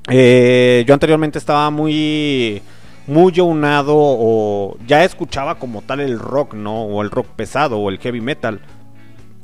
eh, 0.10 0.86
yo 0.88 0.94
anteriormente 0.94 1.40
estaba 1.40 1.72
muy 1.72 2.62
muy 3.06 3.38
unado 3.42 3.96
o 3.98 4.78
ya 4.88 5.04
escuchaba 5.04 5.56
como 5.56 5.82
tal 5.82 6.00
el 6.00 6.20
rock, 6.20 6.54
¿no? 6.54 6.84
O 6.84 7.02
el 7.02 7.12
rock 7.12 7.28
pesado 7.36 7.80
o 7.80 7.90
el 7.90 7.98
heavy 7.98 8.22
metal 8.22 8.62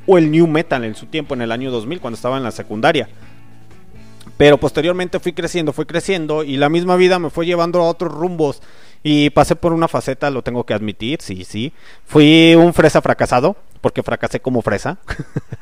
o 0.06 0.16
el 0.16 0.30
new 0.30 0.46
metal 0.46 0.82
en 0.82 0.94
su 0.94 1.04
tiempo 1.04 1.34
en 1.34 1.42
el 1.42 1.52
año 1.52 1.70
2000 1.70 2.00
cuando 2.00 2.14
estaba 2.14 2.38
en 2.38 2.42
la 2.42 2.52
secundaria. 2.52 3.06
Pero 4.36 4.58
posteriormente 4.58 5.20
fui 5.20 5.32
creciendo, 5.32 5.72
fui 5.72 5.84
creciendo 5.84 6.42
y 6.42 6.56
la 6.56 6.68
misma 6.68 6.96
vida 6.96 7.18
me 7.18 7.30
fue 7.30 7.46
llevando 7.46 7.80
a 7.80 7.88
otros 7.88 8.12
rumbos 8.12 8.62
y 9.02 9.30
pasé 9.30 9.54
por 9.54 9.72
una 9.72 9.86
faceta, 9.86 10.30
lo 10.30 10.42
tengo 10.42 10.64
que 10.64 10.74
admitir, 10.74 11.20
sí, 11.20 11.44
sí. 11.44 11.72
Fui 12.06 12.54
un 12.54 12.72
fresa 12.72 13.02
fracasado 13.02 13.56
porque 13.82 14.02
fracasé 14.02 14.40
como 14.40 14.62
fresa. 14.62 14.96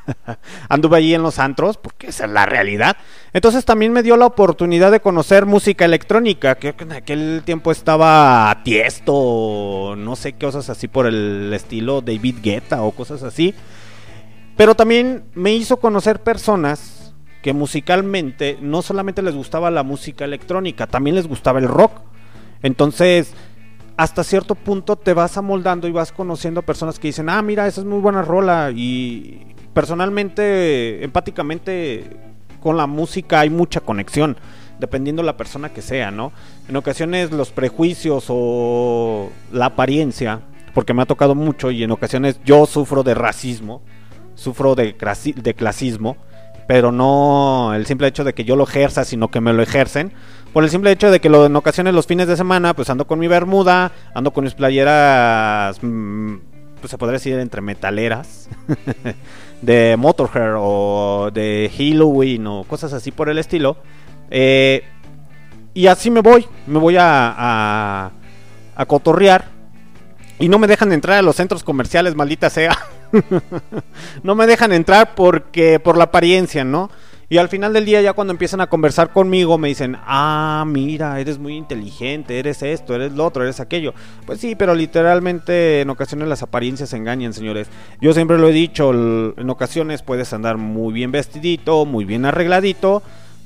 Anduve 0.69 0.99
allí 0.99 1.12
en 1.12 1.24
los 1.24 1.40
antros, 1.40 1.77
porque 1.77 2.07
esa 2.07 2.27
es 2.27 2.31
la 2.31 2.47
realidad. 2.47 2.97
Entonces 3.32 3.65
también 3.65 3.93
me 3.93 4.05
dio 4.05 4.16
la 4.16 4.27
oportunidad 4.27 4.93
de 4.93 5.01
conocer 5.01 5.44
música 5.44 5.85
electrónica, 5.85 6.55
que 6.55 6.73
en 6.78 6.93
aquel 6.93 7.43
tiempo 7.44 7.73
estaba 7.73 8.61
tiesto, 8.62 9.97
no 9.99 10.15
sé 10.15 10.35
qué 10.35 10.47
cosas 10.47 10.70
así 10.70 10.86
por 10.86 11.07
el 11.07 11.53
estilo 11.53 12.01
David 12.01 12.36
Guetta 12.40 12.82
o 12.82 12.93
cosas 12.93 13.24
así. 13.24 13.57
Pero 14.57 14.77
también 14.77 15.24
me 15.35 15.53
hizo 15.53 15.78
conocer 15.78 16.23
personas 16.23 17.02
que 17.43 17.52
musicalmente 17.52 18.56
no 18.60 18.82
solamente 18.82 19.20
les 19.20 19.35
gustaba 19.35 19.70
la 19.70 19.82
música 19.82 20.24
electrónica, 20.24 20.86
también 20.86 21.16
les 21.16 21.27
gustaba 21.27 21.59
el 21.59 21.69
rock. 21.69 21.93
Entonces, 22.62 23.35
hasta 23.97 24.24
cierto 24.24 24.55
punto 24.55 24.97
te 24.97 25.12
vas 25.12 25.36
amoldando 25.36 25.89
y 25.89 25.93
vas 25.93 26.12
conociendo 26.12 26.60
a 26.60 26.66
personas 26.66 26.98
que 26.98 27.09
dicen, 27.09 27.28
ah, 27.28 27.43
mira, 27.43 27.66
esa 27.66 27.81
es 27.81 27.86
muy 27.86 28.01
buena 28.01 28.23
rola. 28.23 28.70
Y 28.74 29.55
personalmente, 29.74 31.05
empáticamente, 31.05 32.16
con 32.60 32.77
la 32.77 32.86
música 32.86 33.40
hay 33.40 33.51
mucha 33.51 33.81
conexión, 33.81 34.36
dependiendo 34.78 35.24
la 35.24 35.36
persona 35.36 35.70
que 35.70 35.82
sea, 35.82 36.12
¿no? 36.12 36.32
En 36.69 36.77
ocasiones 36.77 37.32
los 37.32 37.51
prejuicios 37.51 38.27
o 38.28 39.31
la 39.51 39.66
apariencia, 39.66 40.43
porque 40.74 40.94
me 40.94 41.02
ha 41.02 41.06
tocado 41.06 41.35
mucho 41.35 41.73
y 41.73 41.82
en 41.82 41.90
ocasiones 41.90 42.40
yo 42.44 42.66
sufro 42.66 43.02
de 43.02 43.14
racismo, 43.14 43.82
sufro 44.36 44.74
de, 44.77 44.94
de 45.36 45.55
clasismo, 45.55 46.16
pero 46.73 46.90
no 46.90 47.74
el 47.74 47.85
simple 47.85 48.09
hecho 48.09 48.24
de 48.24 48.32
que 48.32 48.44
yo 48.44 48.57
lo 48.57 48.65
ejerza, 48.65 49.05
sino 49.05 49.31
que 49.31 49.43
me 49.43 49.53
lo 49.53 49.62
ejercen. 49.62 50.11
Por 50.55 50.65
el 50.65 50.70
simple 50.70 50.90
hecho 50.90 51.11
de 51.11 51.20
que 51.20 51.28
en 51.28 51.55
ocasiones 51.55 51.93
los 51.93 52.07
fines 52.07 52.28
de 52.28 52.35
semana, 52.35 52.73
pues 52.73 52.89
ando 52.89 53.07
con 53.07 53.19
mi 53.19 53.28
bermuda, 53.28 53.93
ando 54.15 54.32
con 54.32 54.44
mis 54.44 54.55
playeras, 54.55 55.78
mm, 55.82 56.36
pues 56.81 56.90
se 56.90 56.97
podría 56.97 57.19
decir 57.19 57.39
entre 57.39 57.61
metaleras, 57.61 58.49
de 59.61 59.97
Motorhead 59.99 60.55
o 60.57 61.28
de 61.31 61.70
Halloween 61.77 62.47
o 62.47 62.65
cosas 62.65 62.94
así 62.94 63.11
por 63.11 63.28
el 63.28 63.36
estilo. 63.36 63.77
Eh, 64.31 64.82
y 65.74 65.89
así 65.89 66.11
me 66.11 66.23
voy, 66.23 66.47
me 66.66 66.78
voy 66.78 66.97
a, 66.97 67.35
a, 67.36 68.11
a 68.77 68.86
cotorrear. 68.86 69.44
Y 70.39 70.49
no 70.49 70.59
me 70.59 70.69
dejan 70.69 70.90
entrar 70.93 71.19
a 71.19 71.23
los 71.23 71.36
centros 71.36 71.65
comerciales, 71.65 72.15
maldita 72.15 72.49
sea. 72.49 72.78
no 74.23 74.35
me 74.35 74.47
dejan 74.47 74.73
entrar 74.73 75.15
porque 75.15 75.81
por 75.81 75.97
la 75.97 76.05
apariencia, 76.05 76.65
¿no? 76.65 76.91
Y 77.33 77.39
al 77.39 77.49
final 77.49 77.73
del 77.73 77.87
día 77.87 78.03
ya 78.03 78.13
cuando 78.13 78.33
empiezan 78.33 78.61
a 78.61 78.67
conversar 78.67 79.11
conmigo 79.11 79.57
me 79.57 79.69
dicen, 79.69 79.97
ah, 80.05 80.65
mira, 80.67 81.19
eres 81.19 81.39
muy 81.39 81.57
inteligente, 81.57 82.39
eres 82.39 82.63
esto, 82.63 82.95
eres 82.95 83.13
lo 83.13 83.25
otro, 83.25 83.43
eres 83.43 83.59
aquello. 83.59 83.95
Pues 84.27 84.39
sí, 84.39 84.55
pero 84.55 84.75
literalmente 84.75 85.81
en 85.81 85.89
ocasiones 85.89 86.29
las 86.29 86.43
apariencias 86.43 86.93
engañan, 86.93 87.33
señores. 87.33 87.69
Yo 88.03 88.13
siempre 88.13 88.37
lo 88.37 88.51
he 88.51 88.53
dicho, 88.53 88.91
en 88.91 89.49
ocasiones 89.49 90.03
puedes 90.03 90.31
andar 90.35 90.59
muy 90.59 90.93
bien 90.93 91.11
vestidito, 91.11 91.87
muy 91.87 92.05
bien 92.05 92.27
arregladito, 92.27 93.03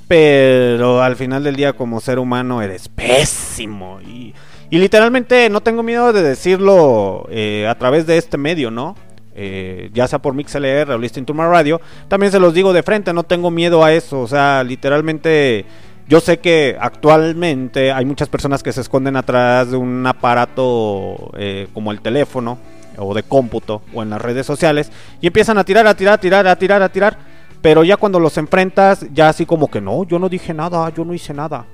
pero 0.09 1.01
al 1.01 1.15
final 1.15 1.45
del 1.45 1.55
día 1.55 1.71
como 1.71 2.01
ser 2.01 2.19
humano 2.19 2.61
eres 2.61 2.89
pésimo. 2.89 4.01
Y, 4.01 4.33
y 4.69 4.79
literalmente 4.79 5.49
no 5.49 5.61
tengo 5.61 5.81
miedo 5.81 6.11
de 6.11 6.23
decirlo 6.23 7.25
eh, 7.31 7.65
a 7.69 7.75
través 7.75 8.05
de 8.05 8.17
este 8.17 8.37
medio, 8.37 8.69
¿no? 8.69 8.97
Eh, 9.39 9.91
ya 9.93 10.07
sea 10.07 10.19
por 10.19 10.33
MixLR 10.33 10.91
o 10.91 10.97
Listing 10.97 11.23
to 11.23 11.33
My 11.33 11.43
Radio, 11.43 11.79
también 12.07 12.31
se 12.31 12.39
los 12.39 12.53
digo 12.53 12.73
de 12.73 12.81
frente, 12.81 13.13
no 13.13 13.23
tengo 13.23 13.51
miedo 13.51 13.83
a 13.83 13.93
eso, 13.93 14.21
o 14.21 14.27
sea, 14.27 14.63
literalmente 14.63 15.63
yo 16.07 16.19
sé 16.21 16.39
que 16.39 16.75
actualmente 16.79 17.91
hay 17.91 18.03
muchas 18.05 18.29
personas 18.29 18.63
que 18.63 18.71
se 18.71 18.81
esconden 18.81 19.15
atrás 19.15 19.71
de 19.71 19.77
un 19.77 20.07
aparato 20.07 21.31
eh, 21.37 21.67
como 21.73 21.91
el 21.91 22.01
teléfono 22.01 22.57
o 22.97 23.13
de 23.13 23.23
cómputo 23.23 23.83
o 23.93 24.01
en 24.01 24.09
las 24.09 24.21
redes 24.21 24.45
sociales 24.45 24.91
y 25.21 25.27
empiezan 25.27 25.57
a 25.57 25.63
tirar, 25.63 25.85
a 25.85 25.95
tirar, 25.95 26.15
a 26.15 26.17
tirar, 26.17 26.47
a 26.47 26.55
tirar, 26.55 26.81
a 26.81 26.89
tirar, 26.89 27.17
pero 27.61 27.83
ya 27.83 27.97
cuando 27.97 28.19
los 28.19 28.37
enfrentas, 28.37 29.05
ya 29.13 29.29
así 29.29 29.45
como 29.45 29.69
que 29.69 29.81
no, 29.81 30.03
yo 30.05 30.17
no 30.17 30.29
dije 30.29 30.53
nada, 30.53 30.89
yo 30.89 31.05
no 31.05 31.13
hice 31.13 31.33
nada. 31.33 31.65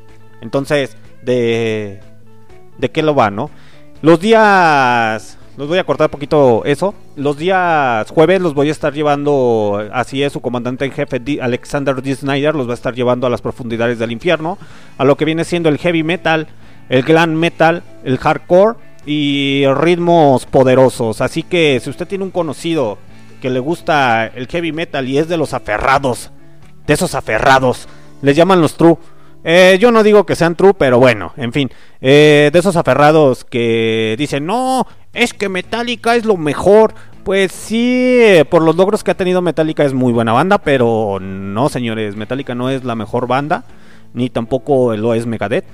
Entonces, 0.41 0.97
de, 1.21 2.01
de 2.77 2.91
qué 2.91 3.03
lo 3.03 3.15
va, 3.15 3.29
¿no? 3.29 3.49
Los 4.01 4.19
días 4.19 5.37
los 5.57 5.67
voy 5.67 5.77
a 5.77 5.83
cortar 5.83 6.09
poquito 6.09 6.63
eso. 6.65 6.95
Los 7.15 7.37
días 7.37 8.09
jueves 8.09 8.41
los 8.41 8.53
voy 8.53 8.69
a 8.69 8.71
estar 8.71 8.93
llevando, 8.93 9.87
así 9.93 10.23
es, 10.23 10.33
su 10.33 10.41
comandante 10.41 10.85
en 10.85 10.91
jefe 10.91 11.21
Alexander 11.41 12.01
D. 12.01 12.15
Snyder 12.15 12.55
los 12.55 12.67
va 12.67 12.71
a 12.71 12.75
estar 12.75 12.95
llevando 12.95 13.27
a 13.27 13.29
las 13.29 13.41
profundidades 13.41 13.99
del 13.99 14.11
infierno, 14.11 14.57
a 14.97 15.05
lo 15.05 15.15
que 15.15 15.25
viene 15.25 15.43
siendo 15.43 15.69
el 15.69 15.77
heavy 15.77 16.03
metal, 16.03 16.47
el 16.89 17.03
glam 17.03 17.33
metal, 17.33 17.83
el 18.03 18.17
hardcore 18.17 18.77
y 19.05 19.65
ritmos 19.75 20.45
poderosos. 20.45 21.21
Así 21.21 21.43
que 21.43 21.79
si 21.79 21.89
usted 21.89 22.07
tiene 22.07 22.23
un 22.23 22.31
conocido 22.31 22.97
que 23.41 23.49
le 23.49 23.59
gusta 23.59 24.25
el 24.25 24.47
heavy 24.47 24.71
metal 24.71 25.07
y 25.07 25.17
es 25.17 25.27
de 25.27 25.37
los 25.37 25.53
aferrados, 25.53 26.31
de 26.87 26.93
esos 26.93 27.13
aferrados, 27.13 27.87
les 28.21 28.35
llaman 28.35 28.61
los 28.61 28.75
true. 28.75 28.97
Eh, 29.43 29.77
yo 29.79 29.91
no 29.91 30.03
digo 30.03 30.25
que 30.25 30.35
sean 30.35 30.55
true, 30.55 30.73
pero 30.73 30.99
bueno, 30.99 31.33
en 31.37 31.51
fin, 31.51 31.69
eh, 32.01 32.49
de 32.53 32.59
esos 32.59 32.75
aferrados 32.75 33.43
que 33.43 34.15
dicen, 34.17 34.45
no, 34.45 34.87
es 35.13 35.33
que 35.33 35.49
Metallica 35.49 36.15
es 36.15 36.25
lo 36.25 36.37
mejor. 36.37 36.93
Pues 37.23 37.53
sí, 37.53 38.17
eh, 38.19 38.43
por 38.43 38.61
los 38.61 38.75
logros 38.75 39.01
que 39.01 39.11
ha 39.11 39.15
tenido 39.15 39.41
Metallica 39.41 39.85
es 39.85 39.93
muy 39.93 40.11
buena 40.11 40.33
banda, 40.33 40.57
pero 40.57 41.19
no, 41.21 41.69
señores, 41.69 42.17
Metallica 42.17 42.53
no 42.53 42.69
es 42.69 42.83
la 42.83 42.95
mejor 42.95 43.27
banda, 43.27 43.63
ni 44.13 44.29
tampoco 44.29 44.95
lo 44.97 45.13
es 45.13 45.25
Megadeth. 45.25 45.65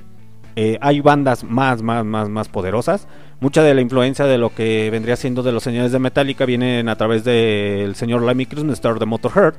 Eh, 0.56 0.78
hay 0.82 1.00
bandas 1.00 1.44
más, 1.44 1.82
más, 1.82 2.06
más, 2.06 2.30
más 2.30 2.50
poderosas. 2.50 3.08
Mucha 3.40 3.64
de 3.64 3.74
la 3.74 3.82
influencia 3.82 4.26
de 4.26 4.38
lo 4.38 4.54
que 4.54 4.90
vendría 4.92 5.16
siendo 5.16 5.42
de 5.42 5.52
los 5.52 5.64
señores 5.64 5.92
de 5.92 6.00
Metallica 6.00 6.46
vienen 6.46 6.90
a 6.90 6.98
través 6.98 7.24
del 7.24 7.96
señor 7.96 8.24
Lemmy 8.24 8.46
Kilmister 8.46 9.00
de 9.00 9.06
Motorhead. 9.06 9.54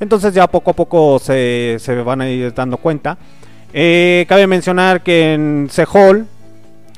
Entonces 0.00 0.34
ya 0.34 0.46
poco 0.46 0.72
a 0.72 0.74
poco 0.74 1.18
se, 1.20 1.76
se 1.78 1.94
van 2.02 2.20
a 2.20 2.28
ir 2.28 2.52
dando 2.52 2.78
cuenta. 2.78 3.16
Eh, 3.72 4.26
cabe 4.28 4.46
mencionar 4.46 5.02
que 5.02 5.34
en 5.34 5.68
Sehol, 5.70 6.26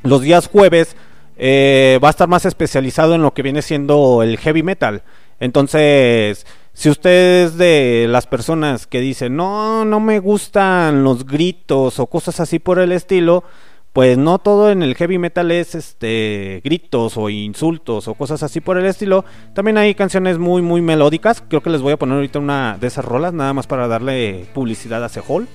los 0.03 0.23
días 0.23 0.49
jueves, 0.49 0.97
eh, 1.37 1.99
va 2.03 2.09
a 2.09 2.11
estar 2.11 2.29
más 2.29 2.45
especializado 2.45 3.15
en 3.15 3.23
lo 3.23 3.35
que 3.35 3.43
viene 3.43 3.63
siendo 3.63 4.23
el 4.23 4.39
heavy 4.39 4.63
metal. 4.63 5.03
Entonces, 5.41 6.47
si 6.73 6.89
usted 6.89 7.45
es 7.45 7.59
de 7.59 8.07
las 8.09 8.27
personas 8.27 8.87
que 8.87 9.01
dicen, 9.01 9.37
no, 9.37 9.85
no 9.85 10.01
me 10.01 10.21
gustan 10.21 11.05
los 11.05 11.27
gritos 11.27 11.99
o 11.99 12.07
cosas 12.07 12.41
así 12.41 12.59
por 12.59 12.79
el 12.79 12.93
estilo, 12.93 13.45
pues 13.93 14.17
no 14.17 14.39
todo 14.39 14.71
en 14.71 14.83
el 14.83 14.95
heavy 14.95 15.19
metal 15.19 15.51
es 15.51 15.75
este 15.75 16.63
gritos 16.65 17.19
o 17.19 17.29
insultos 17.29 18.09
o 18.09 18.15
cosas 18.15 18.43
así 18.43 18.61
por 18.61 18.79
el 18.79 18.87
estilo. 18.87 19.25
También 19.55 19.77
hay 19.77 19.95
canciones 19.95 20.39
muy 20.39 20.63
muy 20.63 20.81
melódicas. 20.81 21.43
Creo 21.47 21.63
que 21.63 21.71
les 21.71 21.83
voy 21.83 21.93
a 21.93 21.99
poner 21.99 22.17
ahorita 22.17 22.39
una 22.39 22.79
de 22.81 22.87
esas 22.87 23.05
rolas 23.05 23.35
nada 23.35 23.53
más 23.53 23.67
para 23.67 23.89
darle 23.89 24.47
publicidad 24.55 25.05
a 25.05 25.11
Sehol. 25.11 25.47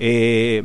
Eh, 0.00 0.64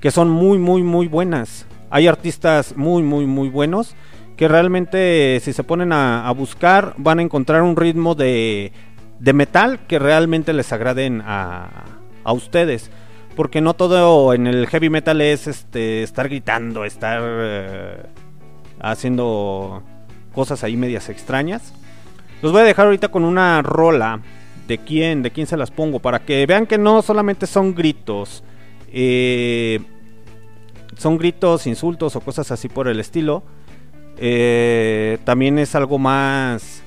que 0.00 0.10
son 0.10 0.30
muy 0.30 0.58
muy 0.58 0.82
muy 0.82 1.08
buenas. 1.08 1.66
Hay 1.90 2.06
artistas 2.06 2.76
muy 2.76 3.02
muy 3.02 3.26
muy 3.26 3.48
buenos 3.48 3.94
que 4.36 4.48
realmente 4.48 5.40
si 5.40 5.52
se 5.52 5.64
ponen 5.64 5.92
a, 5.92 6.30
buscar 6.32 6.94
van 6.98 7.20
a 7.20 7.22
encontrar 7.22 7.62
un 7.62 7.74
ritmo 7.74 8.14
de, 8.14 8.70
de 9.18 9.32
metal 9.32 9.80
que 9.86 9.98
realmente 9.98 10.52
les 10.52 10.72
agraden 10.72 11.22
a, 11.24 11.84
a 12.22 12.32
ustedes 12.34 12.90
porque 13.34 13.62
no 13.62 13.72
todo 13.74 14.34
en 14.34 14.46
el 14.46 14.66
heavy 14.66 14.90
metal 14.90 15.22
es 15.22 15.46
este 15.46 16.02
estar 16.02 16.28
gritando, 16.28 16.84
estar 16.84 17.22
eh, 17.24 18.02
haciendo 18.80 19.82
cosas 20.34 20.64
ahí 20.64 20.76
medias 20.76 21.08
extrañas. 21.08 21.72
Los 22.42 22.52
voy 22.52 22.60
a 22.60 22.64
dejar 22.64 22.86
ahorita 22.86 23.08
con 23.08 23.24
una 23.24 23.62
rola 23.62 24.20
¿De 24.66 24.78
quién? 24.78 25.22
¿De 25.22 25.30
quién 25.30 25.46
se 25.46 25.56
las 25.56 25.70
pongo? 25.70 26.00
Para 26.00 26.20
que 26.20 26.44
vean 26.46 26.66
que 26.66 26.78
no 26.78 27.00
solamente 27.02 27.46
son 27.46 27.74
gritos. 27.74 28.42
Eh, 28.98 29.80
son 30.96 31.18
gritos, 31.18 31.66
insultos 31.66 32.16
o 32.16 32.20
cosas 32.20 32.50
así 32.50 32.70
por 32.70 32.88
el 32.88 32.98
estilo. 32.98 33.42
Eh, 34.16 35.18
también 35.24 35.58
es 35.58 35.74
algo 35.74 35.98
más, 35.98 36.82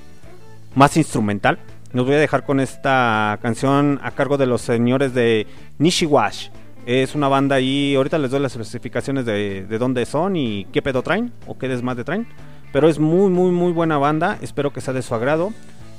más 0.74 0.98
instrumental. 0.98 1.60
Nos 1.94 2.08
voy 2.08 2.16
a 2.16 2.20
dejar 2.20 2.46
con 2.46 2.60
esta 2.60 3.38
canción 3.44 4.00
a 4.02 4.10
cargo 4.10 4.38
de 4.38 4.48
los 4.48 4.62
señores 4.62 5.14
de 5.14 5.46
Nishiwash. 5.78 6.48
Es 6.88 7.14
una 7.14 7.28
banda 7.28 7.58
ahí, 7.58 7.94
ahorita 7.94 8.18
les 8.18 8.32
doy 8.32 8.40
las 8.40 8.54
especificaciones 8.54 9.28
de, 9.28 9.68
de 9.68 9.78
dónde 9.78 10.04
son 10.08 10.36
y 10.36 10.66
qué 10.74 10.82
pedo 10.82 11.04
traen 11.04 11.32
o 11.46 11.60
qué 11.60 11.68
desmadre 11.68 12.04
traen. 12.04 12.28
Pero 12.74 12.90
es 12.90 12.98
muy, 12.98 13.30
muy, 13.30 13.52
muy 13.52 13.72
buena 13.72 14.00
banda. 14.00 14.40
Espero 14.42 14.74
que 14.74 14.82
sea 14.82 14.96
de 14.96 15.04
su 15.04 15.14
agrado. 15.14 15.54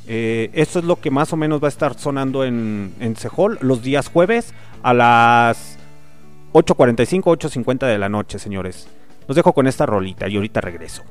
Eh, 0.09 0.51
esto 0.55 0.81
es 0.81 0.85
lo 0.85 0.97
que 0.97 1.13
más 1.13 1.33
o 1.33 1.37
menos 1.37 1.63
va 1.63 1.67
a 1.67 1.69
estar 1.69 1.97
sonando 1.97 2.45
en, 2.45 2.95
en 2.99 3.15
Sehol 3.15 3.59
los 3.61 3.83
días 3.83 4.09
jueves 4.09 4.55
a 4.83 4.93
las 4.93 5.79
8.45, 6.53 7.23
8.50 7.23 7.87
de 7.87 7.99
la 7.99 8.09
noche, 8.09 8.39
señores. 8.39 8.89
Los 9.29 9.37
dejo 9.37 9.53
con 9.53 9.69
esta 9.69 9.87
rolita 9.87 10.29
y 10.29 10.37
ahorita 10.37 10.61
regreso. 10.61 11.03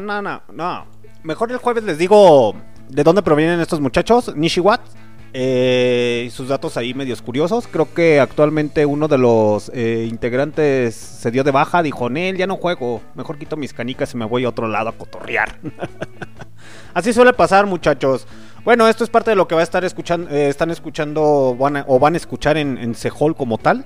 Semana, 0.00 0.20
no, 0.20 0.42
no. 0.52 0.86
Mejor 1.22 1.52
el 1.52 1.58
jueves 1.58 1.84
les 1.84 1.98
digo 1.98 2.54
de 2.88 3.04
dónde 3.04 3.22
provienen 3.22 3.60
estos 3.60 3.80
muchachos, 3.80 4.34
Nishiwat. 4.34 4.80
Eh, 5.36 6.28
sus 6.32 6.48
datos 6.48 6.76
ahí 6.76 6.94
medios 6.94 7.22
curiosos. 7.22 7.66
Creo 7.68 7.92
que 7.92 8.20
actualmente 8.20 8.86
uno 8.86 9.08
de 9.08 9.18
los 9.18 9.70
eh, 9.74 10.06
integrantes 10.08 10.94
se 10.94 11.30
dio 11.30 11.42
de 11.42 11.50
baja, 11.50 11.82
dijo, 11.82 12.08
Nel, 12.08 12.36
ya 12.36 12.46
no 12.46 12.56
juego, 12.56 13.02
mejor 13.14 13.38
quito 13.38 13.56
mis 13.56 13.72
canicas 13.72 14.14
y 14.14 14.16
me 14.16 14.24
voy 14.24 14.44
a 14.44 14.48
otro 14.48 14.68
lado 14.68 14.90
a 14.90 14.92
cotorrear. 14.92 15.58
Así 16.94 17.12
suele 17.12 17.32
pasar, 17.32 17.66
muchachos. 17.66 18.26
Bueno, 18.64 18.86
esto 18.88 19.02
es 19.02 19.10
parte 19.10 19.30
de 19.30 19.36
lo 19.36 19.48
que 19.48 19.54
va 19.56 19.60
a 19.60 19.64
estar 19.64 19.84
escuchando, 19.84 20.30
eh, 20.30 20.48
están 20.48 20.70
escuchando 20.70 21.56
van 21.58 21.84
o 21.86 21.98
van 21.98 22.14
a 22.14 22.16
escuchar 22.16 22.56
en, 22.56 22.78
en 22.78 22.94
Sehol 22.94 23.34
como 23.36 23.58
tal, 23.58 23.84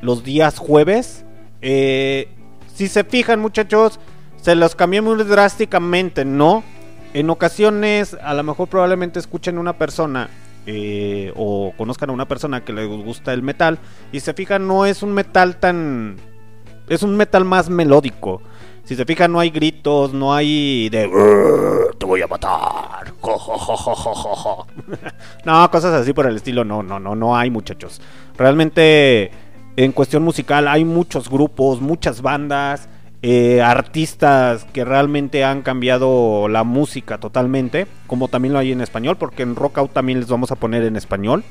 los 0.00 0.24
días 0.24 0.58
jueves. 0.58 1.24
Eh, 1.60 2.28
si 2.74 2.88
se 2.88 3.04
fijan, 3.04 3.40
muchachos, 3.40 3.98
se 4.46 4.54
los 4.54 4.76
cambié 4.76 5.00
muy 5.00 5.16
drásticamente, 5.24 6.24
¿no? 6.24 6.62
En 7.14 7.30
ocasiones, 7.30 8.16
a 8.22 8.32
lo 8.32 8.44
mejor 8.44 8.68
probablemente 8.68 9.18
escuchen 9.18 9.58
una 9.58 9.72
persona 9.72 10.30
eh, 10.66 11.32
o 11.34 11.72
conozcan 11.76 12.10
a 12.10 12.12
una 12.12 12.28
persona 12.28 12.64
que 12.64 12.72
les 12.72 12.86
gusta 12.86 13.32
el 13.32 13.42
metal 13.42 13.80
y 14.12 14.20
se 14.20 14.34
fijan, 14.34 14.68
no 14.68 14.86
es 14.86 15.02
un 15.02 15.10
metal 15.14 15.56
tan... 15.56 16.14
Es 16.88 17.02
un 17.02 17.16
metal 17.16 17.44
más 17.44 17.68
melódico. 17.68 18.40
Si 18.84 18.94
se 18.94 19.04
fijan, 19.04 19.32
no 19.32 19.40
hay 19.40 19.50
gritos, 19.50 20.14
no 20.14 20.32
hay 20.32 20.90
de... 20.90 21.08
"Urgh, 21.08 21.98
Te 21.98 22.06
voy 22.06 22.22
a 22.22 22.28
matar. 22.28 23.14
Jo, 23.20 23.36
jo, 23.36 23.58
jo, 23.58 23.76
jo, 23.76 23.94
jo, 23.96 24.14
jo, 24.14 24.36
jo". 24.36 24.66
no, 25.44 25.68
cosas 25.72 25.92
así 25.92 26.12
por 26.12 26.24
el 26.28 26.36
estilo, 26.36 26.62
no, 26.64 26.84
no, 26.84 27.00
no, 27.00 27.16
no 27.16 27.36
hay 27.36 27.50
muchachos. 27.50 28.00
Realmente, 28.38 29.32
en 29.74 29.90
cuestión 29.90 30.22
musical, 30.22 30.68
hay 30.68 30.84
muchos 30.84 31.28
grupos, 31.28 31.80
muchas 31.80 32.22
bandas, 32.22 32.88
eh, 33.28 33.60
artistas 33.60 34.66
que 34.72 34.84
realmente 34.84 35.42
han 35.42 35.62
cambiado 35.62 36.46
la 36.46 36.62
música 36.62 37.18
totalmente, 37.18 37.88
como 38.06 38.28
también 38.28 38.52
lo 38.52 38.60
hay 38.60 38.70
en 38.70 38.80
español, 38.80 39.16
porque 39.18 39.42
en 39.42 39.56
Rock 39.56 39.78
Out 39.78 39.92
también 39.92 40.20
les 40.20 40.28
vamos 40.28 40.52
a 40.52 40.54
poner 40.54 40.84
en 40.84 40.94
español. 40.94 41.42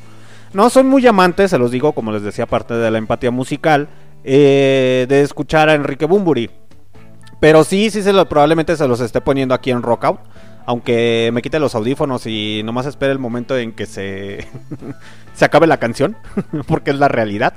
No 0.53 0.69
son 0.69 0.87
muy 0.87 1.05
amantes, 1.05 1.51
se 1.51 1.57
los 1.57 1.71
digo, 1.71 1.91
como 1.91 2.13
les 2.13 2.21
decía, 2.21 2.45
parte 2.45 2.75
de 2.75 2.89
la 2.91 2.97
empatía 2.97 3.29
musical, 3.29 3.89
eh, 4.23 5.05
de 5.09 5.21
escuchar 5.21 5.67
a 5.67 5.73
Enrique 5.73 6.05
Bumburi. 6.05 6.49
Pero 7.41 7.65
sí, 7.65 7.89
sí, 7.89 8.01
se 8.03 8.13
lo, 8.13 8.29
probablemente 8.29 8.77
se 8.77 8.87
los 8.87 9.01
esté 9.01 9.19
poniendo 9.19 9.53
aquí 9.53 9.71
en 9.71 9.81
Rockout. 9.81 10.21
Aunque 10.65 11.29
me 11.33 11.41
quite 11.41 11.59
los 11.59 11.75
audífonos 11.75 12.25
y 12.25 12.61
nomás 12.63 12.85
espere 12.85 13.11
el 13.11 13.19
momento 13.19 13.57
en 13.57 13.73
que 13.73 13.85
se, 13.85 14.47
se 15.33 15.43
acabe 15.43 15.67
la 15.67 15.75
canción. 15.75 16.15
porque 16.67 16.91
es 16.91 16.99
la 16.99 17.09
realidad. 17.09 17.53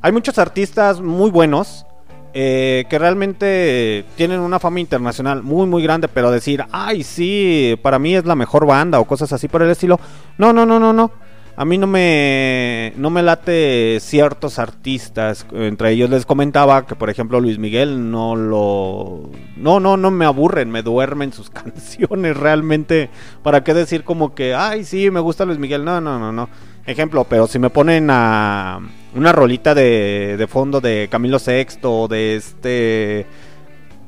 Hay 0.00 0.12
muchos 0.12 0.38
artistas 0.38 1.02
muy 1.02 1.30
buenos. 1.30 1.84
Eh, 2.34 2.84
que 2.88 2.98
realmente 2.98 4.04
tienen 4.16 4.40
una 4.40 4.58
fama 4.58 4.80
internacional 4.80 5.42
muy 5.42 5.66
muy 5.66 5.82
grande. 5.82 6.08
Pero 6.08 6.30
decir, 6.30 6.64
ay 6.72 7.02
sí, 7.02 7.78
para 7.82 7.98
mí 7.98 8.14
es 8.14 8.24
la 8.24 8.34
mejor 8.34 8.66
banda 8.66 9.00
o 9.00 9.04
cosas 9.06 9.32
así 9.32 9.48
por 9.48 9.62
el 9.62 9.70
estilo. 9.70 9.98
No, 10.38 10.52
no, 10.52 10.66
no, 10.66 10.78
no, 10.78 10.92
no. 10.92 11.10
A 11.58 11.64
mí 11.64 11.76
no 11.76 11.88
me, 11.88 12.92
no 12.96 13.10
me 13.10 13.20
late 13.20 13.98
ciertos 13.98 14.60
artistas. 14.60 15.44
Entre 15.52 15.90
ellos 15.90 16.08
les 16.08 16.24
comentaba 16.24 16.86
que, 16.86 16.94
por 16.94 17.10
ejemplo, 17.10 17.40
Luis 17.40 17.58
Miguel 17.58 18.12
no 18.12 18.36
lo. 18.36 19.30
No, 19.56 19.80
no, 19.80 19.96
no 19.96 20.12
me 20.12 20.24
aburren, 20.24 20.70
me 20.70 20.82
duermen 20.84 21.32
sus 21.32 21.50
canciones. 21.50 22.36
Realmente, 22.36 23.10
¿para 23.42 23.64
qué 23.64 23.74
decir 23.74 24.04
como 24.04 24.36
que, 24.36 24.54
ay, 24.54 24.84
sí, 24.84 25.10
me 25.10 25.18
gusta 25.18 25.46
Luis 25.46 25.58
Miguel? 25.58 25.84
No, 25.84 26.00
no, 26.00 26.20
no, 26.20 26.30
no. 26.30 26.48
Ejemplo, 26.86 27.24
pero 27.24 27.48
si 27.48 27.58
me 27.58 27.70
ponen 27.70 28.06
a 28.08 28.78
una 29.18 29.32
rolita 29.32 29.74
de, 29.74 30.36
de 30.38 30.46
fondo 30.46 30.80
de 30.80 31.08
Camilo 31.10 31.38
Sexto, 31.38 32.08
de 32.08 32.36
este. 32.36 33.26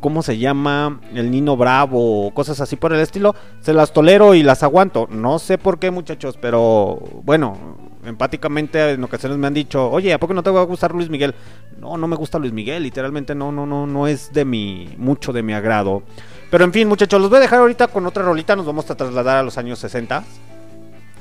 ¿Cómo 0.00 0.22
se 0.22 0.38
llama? 0.38 0.98
El 1.12 1.30
Nino 1.30 1.58
Bravo, 1.58 2.30
cosas 2.32 2.58
así 2.62 2.76
por 2.76 2.94
el 2.94 3.00
estilo, 3.00 3.34
se 3.60 3.74
las 3.74 3.92
tolero 3.92 4.34
y 4.34 4.42
las 4.42 4.62
aguanto. 4.62 5.06
No 5.10 5.38
sé 5.38 5.58
por 5.58 5.78
qué, 5.78 5.90
muchachos, 5.90 6.38
pero 6.40 6.98
bueno, 7.22 7.76
empáticamente 8.06 8.92
en 8.92 9.04
ocasiones 9.04 9.36
me 9.36 9.46
han 9.46 9.52
dicho, 9.52 9.90
oye, 9.90 10.14
¿a 10.14 10.18
poco 10.18 10.32
no 10.32 10.42
te 10.42 10.48
va 10.48 10.62
a 10.62 10.64
gustar 10.64 10.94
Luis 10.94 11.10
Miguel? 11.10 11.34
No, 11.78 11.98
no 11.98 12.08
me 12.08 12.16
gusta 12.16 12.38
Luis 12.38 12.52
Miguel, 12.52 12.82
literalmente 12.82 13.34
no, 13.34 13.52
no, 13.52 13.66
no, 13.66 13.86
no 13.86 14.06
es 14.06 14.32
de 14.32 14.46
mi, 14.46 14.88
mucho 14.96 15.34
de 15.34 15.42
mi 15.42 15.52
agrado. 15.52 16.02
Pero 16.50 16.64
en 16.64 16.72
fin, 16.72 16.88
muchachos, 16.88 17.20
los 17.20 17.28
voy 17.28 17.36
a 17.36 17.42
dejar 17.42 17.58
ahorita 17.58 17.88
con 17.88 18.06
otra 18.06 18.22
rolita, 18.22 18.56
nos 18.56 18.64
vamos 18.64 18.90
a 18.90 18.94
trasladar 18.94 19.36
a 19.36 19.42
los 19.42 19.58
años 19.58 19.78
60. 19.80 20.24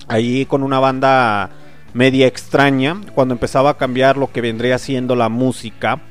Ahí 0.08 0.46
con 0.46 0.64
una 0.64 0.80
banda 0.80 1.50
media 1.94 2.28
extraña, 2.28 3.02
cuando 3.14 3.34
empezaba 3.34 3.72
a 3.72 3.78
cambiar 3.78 4.18
lo 4.18 4.32
que 4.32 4.42
vendría 4.42 4.78
siendo 4.78 5.16
la 5.16 5.30
música. 5.30 6.02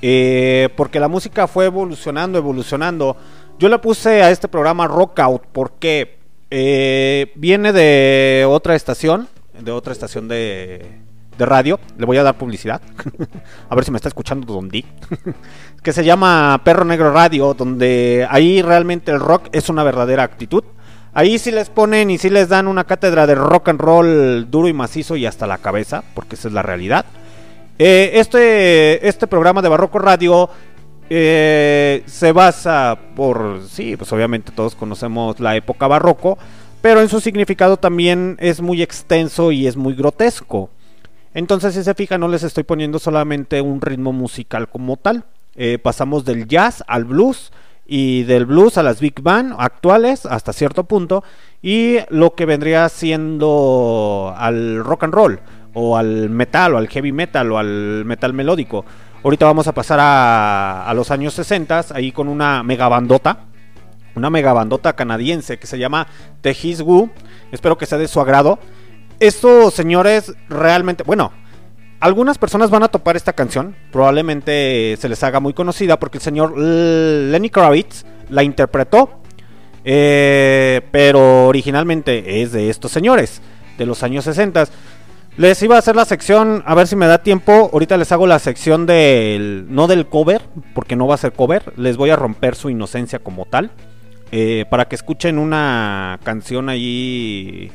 Eh, 0.00 0.68
porque 0.76 1.00
la 1.00 1.08
música 1.08 1.46
fue 1.46 1.66
evolucionando, 1.66 2.38
evolucionando. 2.38 3.16
Yo 3.58 3.68
le 3.68 3.78
puse 3.78 4.22
a 4.22 4.30
este 4.30 4.48
programa 4.48 4.86
Rock 4.86 5.18
Out 5.20 5.42
porque 5.52 6.18
eh, 6.50 7.32
viene 7.34 7.72
de 7.72 8.46
otra 8.48 8.76
estación, 8.76 9.28
de 9.58 9.72
otra 9.72 9.92
estación 9.92 10.28
de, 10.28 11.00
de 11.36 11.46
radio. 11.46 11.80
Le 11.96 12.06
voy 12.06 12.18
a 12.18 12.22
dar 12.22 12.36
publicidad. 12.36 12.80
a 13.68 13.74
ver 13.74 13.84
si 13.84 13.90
me 13.90 13.96
está 13.96 14.08
escuchando 14.08 14.52
Don 14.52 14.70
que 15.82 15.92
se 15.92 16.04
llama 16.04 16.60
Perro 16.64 16.84
Negro 16.84 17.12
Radio, 17.12 17.54
donde 17.54 18.26
ahí 18.30 18.62
realmente 18.62 19.10
el 19.10 19.20
rock 19.20 19.48
es 19.52 19.68
una 19.68 19.82
verdadera 19.82 20.22
actitud. 20.22 20.64
Ahí 21.18 21.40
sí 21.40 21.50
les 21.50 21.68
ponen 21.68 22.10
y 22.10 22.18
sí 22.18 22.30
les 22.30 22.48
dan 22.48 22.68
una 22.68 22.84
cátedra 22.84 23.26
de 23.26 23.34
rock 23.34 23.70
and 23.70 23.80
roll 23.80 24.48
duro 24.48 24.68
y 24.68 24.72
macizo 24.72 25.16
y 25.16 25.26
hasta 25.26 25.48
la 25.48 25.58
cabeza, 25.58 26.04
porque 26.14 26.36
esa 26.36 26.46
es 26.46 26.54
la 26.54 26.62
realidad. 26.62 27.06
Eh, 27.76 28.12
este, 28.14 29.08
este 29.08 29.26
programa 29.26 29.60
de 29.60 29.68
Barroco 29.68 29.98
Radio 29.98 30.48
eh, 31.10 32.04
se 32.06 32.30
basa 32.30 32.96
por, 33.16 33.62
sí, 33.68 33.96
pues 33.96 34.12
obviamente 34.12 34.52
todos 34.52 34.76
conocemos 34.76 35.40
la 35.40 35.56
época 35.56 35.88
barroco, 35.88 36.38
pero 36.82 37.00
en 37.00 37.08
su 37.08 37.20
significado 37.20 37.78
también 37.78 38.36
es 38.38 38.60
muy 38.60 38.80
extenso 38.80 39.50
y 39.50 39.66
es 39.66 39.76
muy 39.76 39.94
grotesco. 39.94 40.70
Entonces, 41.34 41.74
si 41.74 41.82
se 41.82 41.94
fijan, 41.94 42.20
no 42.20 42.28
les 42.28 42.44
estoy 42.44 42.62
poniendo 42.62 43.00
solamente 43.00 43.60
un 43.60 43.80
ritmo 43.80 44.12
musical 44.12 44.68
como 44.68 44.96
tal. 44.96 45.24
Eh, 45.56 45.78
pasamos 45.78 46.24
del 46.24 46.46
jazz 46.46 46.84
al 46.86 47.06
blues 47.06 47.50
y 47.90 48.24
del 48.24 48.44
blues 48.44 48.76
a 48.76 48.82
las 48.82 49.00
big 49.00 49.22
band 49.22 49.54
actuales 49.58 50.26
hasta 50.26 50.52
cierto 50.52 50.84
punto 50.84 51.24
y 51.62 51.96
lo 52.10 52.34
que 52.34 52.44
vendría 52.44 52.86
siendo 52.90 54.34
al 54.36 54.84
rock 54.84 55.04
and 55.04 55.14
roll 55.14 55.40
o 55.72 55.96
al 55.96 56.28
metal 56.28 56.74
o 56.74 56.78
al 56.78 56.88
heavy 56.88 57.12
metal 57.12 57.50
o 57.50 57.58
al 57.58 58.04
metal 58.04 58.34
melódico. 58.34 58.84
Ahorita 59.24 59.46
vamos 59.46 59.66
a 59.66 59.72
pasar 59.72 59.98
a, 60.00 60.86
a 60.86 60.94
los 60.94 61.10
años 61.10 61.32
60 61.34 61.86
ahí 61.94 62.12
con 62.12 62.28
una 62.28 62.62
mega 62.62 62.88
bandota, 62.88 63.46
una 64.14 64.28
mega 64.28 64.52
bandota 64.52 64.92
canadiense 64.92 65.58
que 65.58 65.66
se 65.66 65.78
llama 65.78 66.06
The 66.42 66.50
His 66.50 66.82
Woo. 66.82 67.10
Espero 67.50 67.78
que 67.78 67.86
sea 67.86 67.98
de 67.98 68.06
su 68.06 68.20
agrado. 68.20 68.58
Estos 69.18 69.72
señores 69.72 70.34
realmente, 70.50 71.04
bueno, 71.04 71.32
algunas 72.00 72.38
personas 72.38 72.70
van 72.70 72.82
a 72.82 72.88
topar 72.88 73.16
esta 73.16 73.32
canción, 73.32 73.74
probablemente 73.90 74.96
se 74.98 75.08
les 75.08 75.22
haga 75.22 75.40
muy 75.40 75.52
conocida 75.52 75.98
porque 75.98 76.18
el 76.18 76.22
señor 76.22 76.56
Lenny 76.56 77.50
Kravitz 77.50 78.04
la 78.30 78.42
interpretó, 78.42 79.20
eh, 79.84 80.80
pero 80.90 81.46
originalmente 81.46 82.42
es 82.42 82.52
de 82.52 82.70
estos 82.70 82.92
señores, 82.92 83.40
de 83.76 83.86
los 83.86 84.02
años 84.02 84.24
60. 84.24 84.66
Les 85.36 85.62
iba 85.62 85.76
a 85.76 85.78
hacer 85.78 85.94
la 85.94 86.04
sección, 86.04 86.64
a 86.66 86.74
ver 86.74 86.88
si 86.88 86.96
me 86.96 87.06
da 87.06 87.22
tiempo, 87.22 87.70
ahorita 87.72 87.96
les 87.96 88.10
hago 88.10 88.26
la 88.26 88.40
sección 88.40 88.86
del, 88.86 89.66
no 89.68 89.86
del 89.86 90.06
cover, 90.06 90.42
porque 90.74 90.96
no 90.96 91.06
va 91.06 91.14
a 91.14 91.18
ser 91.18 91.32
cover, 91.32 91.72
les 91.76 91.96
voy 91.96 92.10
a 92.10 92.16
romper 92.16 92.56
su 92.56 92.70
inocencia 92.70 93.20
como 93.20 93.44
tal, 93.44 93.70
eh, 94.32 94.64
para 94.68 94.86
que 94.86 94.96
escuchen 94.96 95.38
una 95.38 96.18
canción 96.24 96.68
allí 96.68 97.70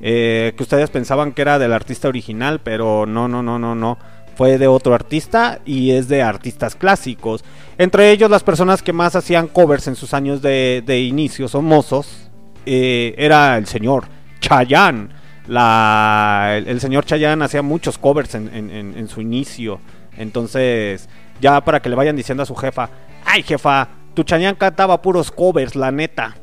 eh, 0.00 0.52
que 0.56 0.62
ustedes 0.62 0.90
pensaban 0.90 1.32
que 1.32 1.42
era 1.42 1.58
del 1.58 1.72
artista 1.72 2.08
original, 2.08 2.60
pero 2.62 3.06
no, 3.06 3.28
no, 3.28 3.42
no, 3.42 3.58
no, 3.58 3.74
no. 3.74 3.98
Fue 4.36 4.56
de 4.56 4.66
otro 4.68 4.94
artista 4.94 5.60
y 5.66 5.90
es 5.90 6.08
de 6.08 6.22
artistas 6.22 6.74
clásicos. 6.74 7.44
Entre 7.76 8.10
ellos 8.10 8.30
las 8.30 8.42
personas 8.42 8.82
que 8.82 8.92
más 8.94 9.14
hacían 9.14 9.48
covers 9.48 9.86
en 9.86 9.96
sus 9.96 10.14
años 10.14 10.40
de, 10.40 10.82
de 10.86 11.00
inicios 11.00 11.54
o 11.54 11.60
mozos 11.60 12.30
eh, 12.64 13.14
era 13.18 13.58
el 13.58 13.66
señor 13.66 14.04
Chayanne. 14.40 15.08
La, 15.46 16.54
el, 16.64 16.80
señor 16.80 17.04
Chayanne 17.04 17.44
hacía 17.44 17.60
muchos 17.60 17.98
covers 17.98 18.34
en- 18.34 18.48
en 18.54 19.08
su 19.08 19.20
inicio. 19.20 19.80
Entonces, 20.16 21.08
ya 21.40 21.60
para 21.62 21.80
que 21.80 21.88
le 21.88 21.96
vayan 21.96 22.16
diciendo 22.16 22.42
a 22.42 22.46
su 22.46 22.54
jefa, 22.54 22.88
ay 23.24 23.42
jefa, 23.42 23.88
tu 24.14 24.22
Chayanne 24.24 24.58
cantaba 24.58 25.02
puros 25.02 25.30
covers, 25.30 25.76
la 25.76 25.90
neta. 25.90 26.36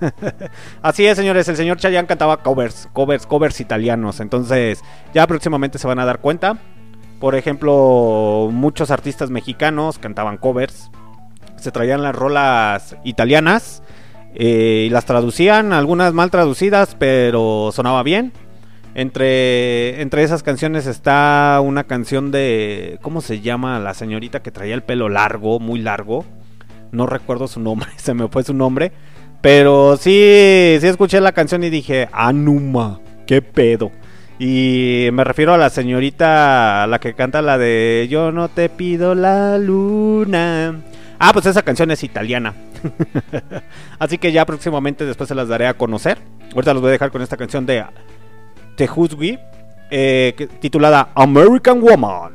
Así 0.82 1.06
es, 1.06 1.16
señores, 1.16 1.48
el 1.48 1.56
señor 1.56 1.78
Chayanne 1.78 2.08
cantaba 2.08 2.42
covers, 2.42 2.88
covers, 2.92 3.26
covers 3.26 3.60
italianos. 3.60 4.20
Entonces, 4.20 4.82
ya 5.14 5.26
próximamente 5.26 5.78
se 5.78 5.86
van 5.86 5.98
a 5.98 6.04
dar 6.04 6.20
cuenta. 6.20 6.58
Por 7.20 7.34
ejemplo, 7.34 8.48
muchos 8.52 8.90
artistas 8.90 9.30
mexicanos 9.30 9.98
cantaban 9.98 10.38
covers. 10.38 10.90
Se 11.56 11.72
traían 11.72 12.02
las 12.02 12.14
rolas 12.14 12.96
italianas 13.04 13.82
eh, 14.34 14.84
y 14.86 14.90
las 14.90 15.04
traducían, 15.04 15.72
algunas 15.72 16.12
mal 16.14 16.30
traducidas, 16.30 16.94
pero 16.96 17.70
sonaba 17.72 18.02
bien. 18.02 18.32
Entre, 18.94 20.00
entre 20.00 20.22
esas 20.24 20.42
canciones 20.42 20.86
está 20.86 21.60
una 21.62 21.84
canción 21.84 22.30
de. 22.30 22.98
¿Cómo 23.02 23.20
se 23.20 23.40
llama? 23.40 23.78
La 23.78 23.94
señorita 23.94 24.40
que 24.40 24.50
traía 24.50 24.74
el 24.74 24.82
pelo 24.82 25.08
largo, 25.08 25.60
muy 25.60 25.80
largo. 25.80 26.24
No 26.92 27.06
recuerdo 27.06 27.48
su 27.48 27.60
nombre, 27.60 27.88
se 27.96 28.14
me 28.14 28.28
fue 28.28 28.44
su 28.44 28.54
nombre. 28.54 28.92
Pero 29.40 29.96
sí, 29.96 30.76
sí 30.80 30.86
escuché 30.86 31.20
la 31.20 31.32
canción 31.32 31.62
y 31.62 31.70
dije, 31.70 32.08
Anuma, 32.12 33.00
qué 33.26 33.40
pedo. 33.40 33.92
Y 34.40 35.08
me 35.12 35.24
refiero 35.24 35.54
a 35.54 35.58
la 35.58 35.70
señorita, 35.70 36.86
la 36.86 37.00
que 37.00 37.14
canta 37.14 37.42
la 37.42 37.58
de 37.58 38.06
Yo 38.08 38.30
no 38.30 38.48
te 38.48 38.68
pido 38.68 39.14
la 39.14 39.58
luna. 39.58 40.80
Ah, 41.18 41.32
pues 41.32 41.46
esa 41.46 41.62
canción 41.62 41.90
es 41.90 42.04
italiana. 42.04 42.54
Así 43.98 44.18
que 44.18 44.30
ya 44.30 44.46
próximamente 44.46 45.04
después 45.04 45.28
se 45.28 45.34
las 45.34 45.48
daré 45.48 45.66
a 45.66 45.74
conocer. 45.74 46.18
Ahorita 46.54 46.72
los 46.72 46.82
voy 46.82 46.90
a 46.90 46.92
dejar 46.92 47.10
con 47.10 47.22
esta 47.22 47.36
canción 47.36 47.66
de 47.66 47.84
Tejuzgi, 48.76 49.38
eh, 49.90 50.48
titulada 50.60 51.10
American 51.14 51.80
Woman. 51.80 52.32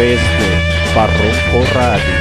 Través 0.00 0.18
de 0.18 0.94
Barroco 0.94 1.74
Radio. 1.74 2.19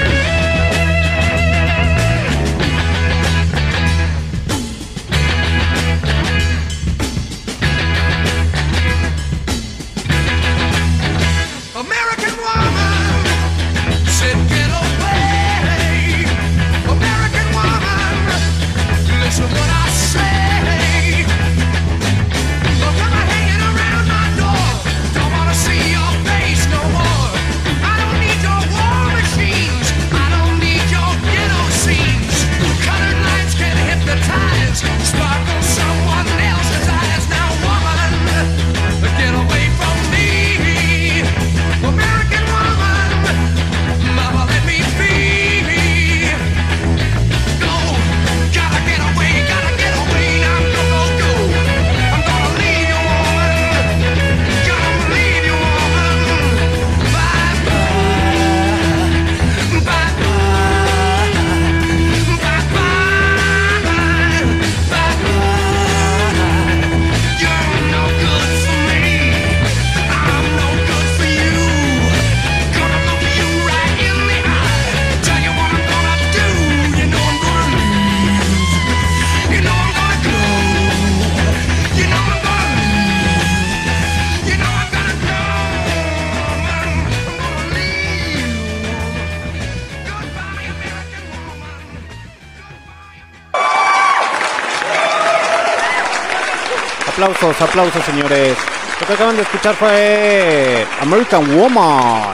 Aplausos, 97.61 98.03
señores. 98.05 98.57
Lo 99.01 99.07
que 99.07 99.13
acaban 99.13 99.35
de 99.35 99.41
escuchar 99.41 99.75
fue 99.75 100.85
American 101.01 101.57
Woman. 101.57 102.33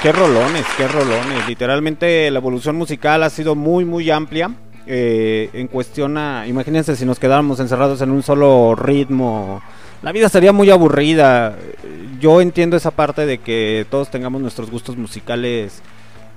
Qué 0.00 0.10
rolones, 0.10 0.64
qué 0.78 0.88
rolones. 0.88 1.46
Literalmente 1.46 2.30
la 2.30 2.38
evolución 2.38 2.76
musical 2.76 3.22
ha 3.22 3.30
sido 3.30 3.54
muy, 3.54 3.84
muy 3.84 4.10
amplia. 4.10 4.50
Eh, 4.86 5.50
en 5.52 5.66
cuestión 5.68 6.16
a, 6.16 6.46
imagínense 6.46 6.96
si 6.96 7.04
nos 7.04 7.18
quedáramos 7.18 7.60
encerrados 7.60 8.00
en 8.00 8.10
un 8.10 8.22
solo 8.22 8.74
ritmo. 8.74 9.60
La 10.00 10.12
vida 10.12 10.30
sería 10.30 10.52
muy 10.52 10.70
aburrida. 10.70 11.54
Yo 12.18 12.40
entiendo 12.40 12.78
esa 12.78 12.92
parte 12.92 13.26
de 13.26 13.36
que 13.38 13.84
todos 13.90 14.10
tengamos 14.10 14.40
nuestros 14.40 14.70
gustos 14.70 14.96
musicales 14.96 15.82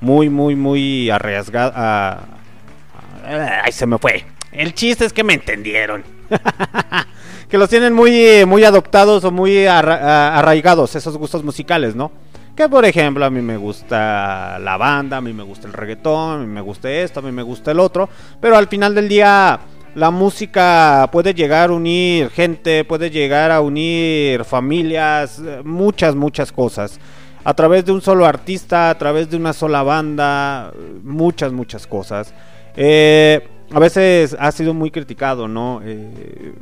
muy, 0.01 0.29
muy, 0.29 0.57
muy 0.57 1.09
arriesgados. 1.09 1.73
Ay, 1.77 3.71
se 3.71 3.85
me 3.85 3.97
fue. 3.97 4.25
El 4.51 4.73
chiste 4.73 5.05
es 5.05 5.13
que 5.13 5.23
me 5.23 5.35
entendieron. 5.35 6.03
que 7.49 7.57
los 7.57 7.67
tienen 7.67 7.93
muy, 7.93 8.45
muy 8.45 8.63
adoptados 8.63 9.23
o 9.23 9.31
muy 9.31 9.65
arraigados 9.65 10.95
esos 10.95 11.17
gustos 11.17 11.43
musicales, 11.43 11.95
¿no? 11.95 12.11
Que 12.55 12.69
por 12.69 12.85
ejemplo, 12.85 13.25
a 13.25 13.29
mí 13.29 13.41
me 13.41 13.57
gusta 13.57 14.59
la 14.59 14.77
banda, 14.77 15.17
a 15.17 15.21
mí 15.21 15.33
me 15.33 15.43
gusta 15.43 15.65
el 15.67 15.73
reggaetón, 15.73 16.33
a 16.33 16.37
mí 16.39 16.45
me 16.45 16.61
gusta 16.61 16.91
esto, 16.91 17.21
a 17.21 17.23
mí 17.23 17.31
me 17.31 17.41
gusta 17.41 17.71
el 17.71 17.79
otro. 17.79 18.09
Pero 18.39 18.55
al 18.57 18.67
final 18.67 18.93
del 18.93 19.09
día, 19.09 19.59
la 19.95 20.11
música 20.11 21.09
puede 21.11 21.33
llegar 21.33 21.69
a 21.69 21.73
unir 21.73 22.29
gente, 22.29 22.83
puede 22.83 23.09
llegar 23.09 23.51
a 23.51 23.61
unir 23.61 24.43
familias, 24.43 25.39
eh, 25.39 25.61
muchas, 25.63 26.15
muchas 26.15 26.51
cosas. 26.51 26.99
A 27.43 27.53
través 27.53 27.85
de 27.85 27.93
un 27.93 28.01
solo 28.01 28.25
artista, 28.25 28.89
a 28.89 28.97
través 28.97 29.29
de 29.29 29.37
una 29.37 29.53
sola 29.53 29.81
banda, 29.81 30.71
muchas, 31.03 31.51
muchas 31.51 31.87
cosas. 31.87 32.33
Eh, 32.75 33.47
a 33.71 33.79
veces 33.79 34.35
ha 34.37 34.51
sido 34.51 34.73
muy 34.73 34.91
criticado, 34.91 35.47
¿no? 35.47 35.81
Eh, 35.83 36.53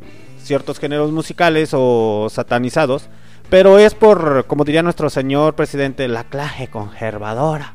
ciertos 0.47 0.79
géneros 0.79 1.11
musicales 1.11 1.71
o 1.73 2.27
satanizados, 2.31 3.09
pero 3.49 3.77
es 3.79 3.93
por, 3.93 4.45
como 4.47 4.63
diría 4.65 4.81
nuestro 4.83 5.09
señor 5.09 5.53
presidente, 5.55 6.07
la 6.07 6.23
clase 6.23 6.67
conservadora. 6.69 7.73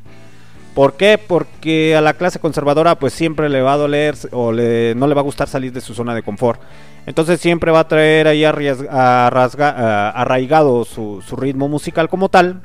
¿Por 0.74 0.94
qué? 0.94 1.18
Porque 1.18 1.94
a 1.96 2.00
la 2.00 2.14
clase 2.14 2.38
conservadora 2.38 2.94
pues 2.98 3.12
siempre 3.12 3.50
le 3.50 3.60
va 3.60 3.74
a 3.74 3.76
doler 3.76 4.14
o 4.32 4.52
le, 4.52 4.94
no 4.94 5.06
le 5.06 5.14
va 5.14 5.20
a 5.20 5.24
gustar 5.24 5.46
salir 5.46 5.70
de 5.72 5.82
su 5.82 5.92
zona 5.94 6.14
de 6.14 6.22
confort. 6.22 6.60
Entonces 7.04 7.40
siempre 7.40 7.70
va 7.70 7.80
a 7.80 7.88
traer 7.88 8.26
ahí 8.26 8.42
arriesga- 8.44 8.88
a- 8.90 10.10
arraigado 10.10 10.84
su, 10.86 11.20
ritmo 11.36 11.68
musical 11.68 12.08
como 12.08 12.28
tal. 12.28 12.62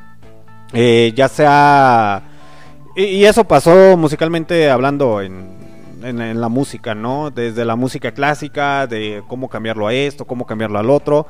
Eh, 0.73 1.11
ya 1.15 1.27
sea... 1.27 2.21
Y 2.95 3.25
eso 3.25 3.43
pasó 3.43 3.95
musicalmente 3.97 4.69
hablando 4.71 5.21
en, 5.21 5.49
en- 6.03 6.41
la 6.41 6.49
música, 6.49 6.95
¿no? 6.95 7.31
Desde 7.31 7.65
la 7.65 7.75
música 7.75 8.11
clásica, 8.11 8.87
de 8.87 9.23
cómo 9.27 9.49
cambiarlo 9.49 9.87
a 9.87 9.93
esto, 9.93 10.25
cómo 10.25 10.45
cambiarlo 10.45 10.79
al 10.79 10.89
otro. 10.89 11.27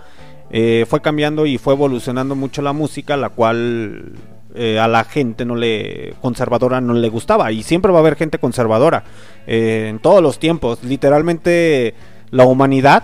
Eh, 0.50 0.86
fue 0.90 1.02
cambiando 1.02 1.46
y 1.46 1.58
fue 1.58 1.74
evolucionando 1.74 2.36
mucho 2.36 2.62
la 2.62 2.72
música, 2.74 3.18
la 3.18 3.30
cual 3.30 4.14
eh, 4.56 4.80
a 4.80 4.88
la 4.88 5.04
gente 5.04 5.44
no 5.46 5.56
le 5.56 6.16
conservadora 6.22 6.80
no 6.82 6.94
le 6.94 7.10
gustaba 7.10 7.52
y 7.52 7.64
siempre 7.64 7.92
va 7.92 7.98
a 8.00 8.02
haber 8.02 8.16
gente 8.16 8.40
conservadora 8.40 9.04
eh, 9.46 9.88
en 9.90 10.00
todos 10.00 10.24
los 10.24 10.40
tiempos. 10.40 10.84
Literalmente 10.84 11.94
la 12.32 12.46
humanidad, 12.46 13.04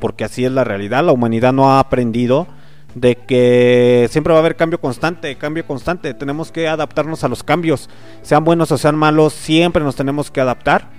porque 0.00 0.24
así 0.24 0.44
es 0.44 0.52
la 0.52 0.64
realidad, 0.64 1.02
la 1.04 1.12
humanidad 1.12 1.52
no 1.52 1.70
ha 1.72 1.80
aprendido 1.80 2.46
de 2.94 3.16
que 3.16 4.06
siempre 4.10 4.32
va 4.34 4.38
a 4.38 4.42
haber 4.42 4.56
cambio 4.56 4.78
constante, 4.78 5.34
cambio 5.36 5.66
constante. 5.66 6.12
Tenemos 6.12 6.52
que 6.52 6.68
adaptarnos 6.68 7.24
a 7.24 7.28
los 7.28 7.42
cambios, 7.42 7.88
sean 8.20 8.44
buenos 8.44 8.70
o 8.70 8.76
sean 8.76 8.96
malos, 8.96 9.32
siempre 9.32 9.82
nos 9.82 9.96
tenemos 9.96 10.30
que 10.30 10.42
adaptar 10.42 10.90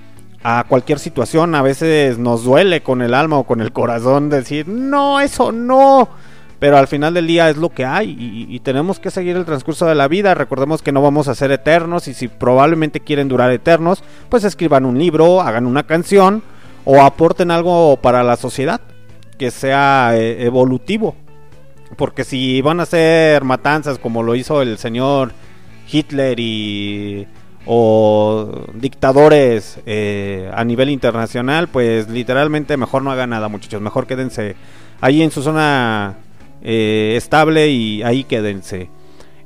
a 0.44 0.66
cualquier 0.68 1.00
situación. 1.00 1.56
A 1.56 1.62
veces 1.62 2.20
nos 2.20 2.44
duele 2.44 2.84
con 2.84 3.02
el 3.02 3.14
alma 3.14 3.38
o 3.38 3.46
con 3.46 3.62
el 3.62 3.72
corazón 3.72 4.30
decir, 4.30 4.68
no, 4.68 5.20
eso 5.20 5.52
no. 5.52 6.10
Pero 6.60 6.78
al 6.78 6.88
final 6.88 7.14
del 7.14 7.28
día 7.28 7.50
es 7.50 7.58
lo 7.58 7.70
que 7.70 7.86
hay 7.86 8.16
y, 8.50 8.58
tenemos 8.62 8.98
que 8.98 9.12
seguir 9.12 9.36
el 9.36 9.44
transcurso 9.44 9.86
de 9.86 9.96
la 9.96 10.08
vida. 10.08 10.34
Recordemos 10.34 10.82
que 10.82 10.94
no 10.94 11.02
vamos 11.02 11.28
a 11.28 11.36
ser 11.36 11.52
eternos 11.52 12.08
y 12.08 12.14
si 12.14 12.30
probablemente 12.30 13.02
quieren 13.02 13.28
durar 13.28 13.52
eternos, 13.52 14.02
pues 14.30 14.46
escriban 14.46 14.86
un 14.86 14.98
libro, 14.98 15.42
hagan 15.42 15.66
una 15.66 15.84
canción 15.84 16.42
o 16.86 17.02
aporten 17.02 17.52
algo 17.52 17.98
para 17.98 18.24
la 18.24 18.38
sociedad 18.38 18.80
que 19.38 19.52
sea 19.52 20.12
eh, 20.16 20.46
evolutivo. 20.46 21.16
Porque 21.98 22.24
si 22.24 22.62
van 22.62 22.80
a 22.80 22.84
hacer 22.84 23.44
matanzas 23.44 24.00
como 24.00 24.24
lo 24.24 24.34
hizo 24.34 24.62
el 24.62 24.78
señor 24.78 25.34
Hitler 25.92 26.40
y 26.40 27.28
o 27.66 28.66
dictadores 28.74 29.80
eh, 29.86 30.50
a 30.54 30.64
nivel 30.64 30.90
internacional, 30.90 31.68
pues 31.70 32.10
literalmente 32.10 32.78
mejor 32.78 33.02
no 33.04 33.12
hagan 33.12 33.30
nada, 33.32 33.48
muchachos. 33.48 33.82
Mejor 33.82 34.08
quédense 34.08 34.56
ahí 35.02 35.22
en 35.22 35.32
su 35.32 35.42
zona 35.44 36.18
eh, 36.62 37.14
estable 37.18 37.70
y 37.70 38.04
ahí 38.04 38.24
quédense. 38.24 38.90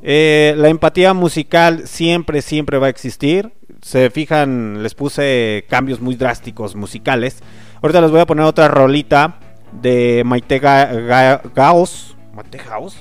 Eh, 0.03 0.53
la 0.57 0.69
empatía 0.69 1.13
musical 1.13 1.87
siempre, 1.87 2.41
siempre 2.41 2.77
va 2.77 2.87
a 2.87 2.89
existir. 2.91 3.51
Se 3.81 4.09
fijan, 4.09 4.81
les 4.83 4.95
puse 4.95 5.65
cambios 5.69 5.99
muy 6.01 6.15
drásticos 6.15 6.75
musicales. 6.75 7.39
Ahorita 7.81 8.01
les 8.01 8.11
voy 8.11 8.19
a 8.21 8.25
poner 8.25 8.45
otra 8.45 8.67
rolita 8.67 9.39
de 9.71 10.23
Maite 10.25 10.59
Ga- 10.61 10.91
Ga- 11.07 11.41
Gaos. 11.53 12.15
¿Maite 12.33 12.57
Gaos? 12.57 12.97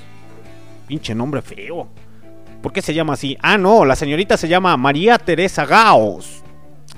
Pinche 0.87 1.15
nombre 1.15 1.43
feo. 1.43 1.89
¿Por 2.67 2.73
qué 2.73 2.83
se 2.83 2.95
llama 2.95 3.13
así? 3.13 3.39
Ah, 3.43 3.57
no, 3.59 3.85
la 3.85 3.95
señorita 3.95 4.37
se 4.37 4.49
llama 4.49 4.77
María 4.77 5.19
Teresa 5.19 5.65
Gaos. 5.65 6.43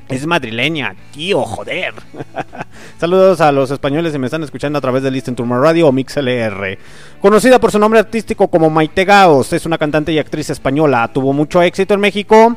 Es 0.09 0.27
madrileña, 0.27 0.97
tío, 1.13 1.43
joder. 1.43 1.93
Saludos 2.99 3.43
a 3.43 3.53
los 3.53 3.71
españoles 3.71 4.11
que 4.13 4.19
me 4.19 4.29
están 4.29 4.43
escuchando 4.43 4.79
a 4.79 4.81
través 4.81 5.03
de 5.03 5.11
Listen 5.11 5.37
to 5.37 5.45
My 5.45 5.57
Radio 5.61 5.89
o 5.89 5.93
MixLR. 5.93 6.79
Conocida 7.21 7.59
por 7.61 7.71
su 7.71 7.79
nombre 7.79 8.01
artístico 8.01 8.49
como 8.49 8.71
Maite 8.71 9.05
Gaos, 9.05 9.53
es 9.53 9.67
una 9.67 9.77
cantante 9.77 10.11
y 10.11 10.19
actriz 10.19 10.49
española. 10.49 11.11
Tuvo 11.13 11.35
mucho 11.35 11.61
éxito 11.61 11.93
en 11.93 12.01
México, 12.01 12.57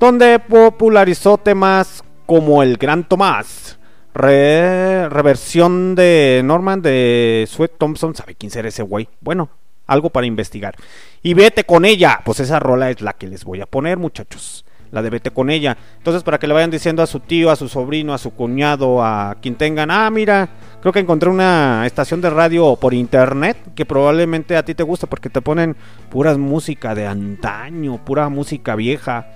donde 0.00 0.40
popularizó 0.40 1.38
temas 1.38 2.02
como 2.26 2.64
El 2.64 2.78
Gran 2.78 3.04
Tomás, 3.04 3.78
re- 4.12 5.08
reversión 5.08 5.94
de 5.94 6.40
Norman 6.44 6.82
de 6.82 7.46
Sweet 7.48 7.74
Thompson. 7.78 8.16
¿Sabe 8.16 8.34
quién 8.34 8.50
será 8.50 8.66
ese 8.66 8.82
güey? 8.82 9.08
Bueno, 9.20 9.50
algo 9.90 10.10
para 10.10 10.26
investigar. 10.26 10.76
Y 11.22 11.34
vete 11.34 11.64
con 11.64 11.84
ella. 11.84 12.20
Pues 12.24 12.40
esa 12.40 12.60
rola 12.60 12.90
es 12.90 13.00
la 13.02 13.12
que 13.12 13.26
les 13.26 13.44
voy 13.44 13.60
a 13.60 13.66
poner, 13.66 13.98
muchachos. 13.98 14.64
La 14.92 15.02
de 15.02 15.10
vete 15.10 15.30
con 15.30 15.50
ella. 15.50 15.76
Entonces, 15.98 16.22
para 16.22 16.38
que 16.38 16.46
le 16.46 16.54
vayan 16.54 16.70
diciendo 16.70 17.02
a 17.02 17.06
su 17.06 17.20
tío, 17.20 17.50
a 17.50 17.56
su 17.56 17.68
sobrino, 17.68 18.14
a 18.14 18.18
su 18.18 18.30
cuñado, 18.30 19.04
a 19.04 19.36
quien 19.42 19.56
tengan, 19.56 19.90
ah, 19.90 20.08
mira, 20.10 20.48
creo 20.80 20.92
que 20.92 21.00
encontré 21.00 21.28
una 21.28 21.84
estación 21.86 22.20
de 22.20 22.30
radio 22.30 22.76
por 22.76 22.94
internet 22.94 23.56
que 23.74 23.84
probablemente 23.84 24.56
a 24.56 24.64
ti 24.64 24.74
te 24.74 24.82
gusta 24.82 25.06
porque 25.06 25.28
te 25.28 25.42
ponen 25.42 25.76
puras 26.08 26.38
música 26.38 26.94
de 26.94 27.06
antaño, 27.06 28.04
pura 28.04 28.28
música 28.28 28.76
vieja. 28.76 29.26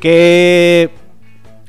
Que 0.00 0.90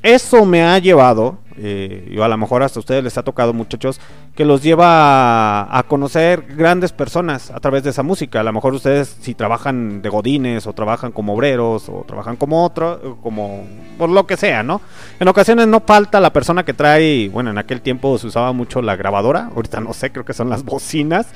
eso 0.01 0.45
me 0.45 0.63
ha 0.63 0.77
llevado, 0.79 1.39
eh, 1.57 2.09
y 2.11 2.19
a 2.19 2.27
lo 2.27 2.37
mejor 2.37 2.63
hasta 2.63 2.79
a 2.79 2.81
ustedes 2.81 3.03
les 3.03 3.17
ha 3.17 3.23
tocado 3.23 3.53
muchachos, 3.53 3.99
que 4.35 4.45
los 4.45 4.63
lleva 4.63 5.77
a, 5.77 5.83
conocer 5.83 6.43
grandes 6.55 6.91
personas 6.91 7.51
a 7.51 7.59
través 7.59 7.83
de 7.83 7.91
esa 7.91 8.03
música. 8.03 8.39
A 8.39 8.43
lo 8.43 8.53
mejor 8.53 8.73
ustedes 8.73 9.17
si 9.21 9.35
trabajan 9.35 10.01
de 10.01 10.09
godines 10.09 10.65
o 10.67 10.73
trabajan 10.73 11.11
como 11.11 11.33
obreros 11.33 11.89
o 11.89 12.03
trabajan 12.07 12.35
como 12.35 12.63
otro, 12.63 13.17
como 13.21 13.65
por 13.97 14.09
lo 14.09 14.25
que 14.25 14.37
sea, 14.37 14.63
¿no? 14.63 14.81
En 15.19 15.27
ocasiones 15.27 15.67
no 15.67 15.81
falta 15.81 16.19
la 16.19 16.33
persona 16.33 16.63
que 16.63 16.73
trae, 16.73 17.29
bueno, 17.29 17.51
en 17.51 17.57
aquel 17.57 17.81
tiempo 17.81 18.17
se 18.17 18.27
usaba 18.27 18.53
mucho 18.53 18.81
la 18.81 18.95
grabadora, 18.95 19.49
ahorita 19.55 19.79
no 19.81 19.93
sé, 19.93 20.11
creo 20.11 20.25
que 20.25 20.33
son 20.33 20.49
las 20.49 20.63
bocinas. 20.63 21.27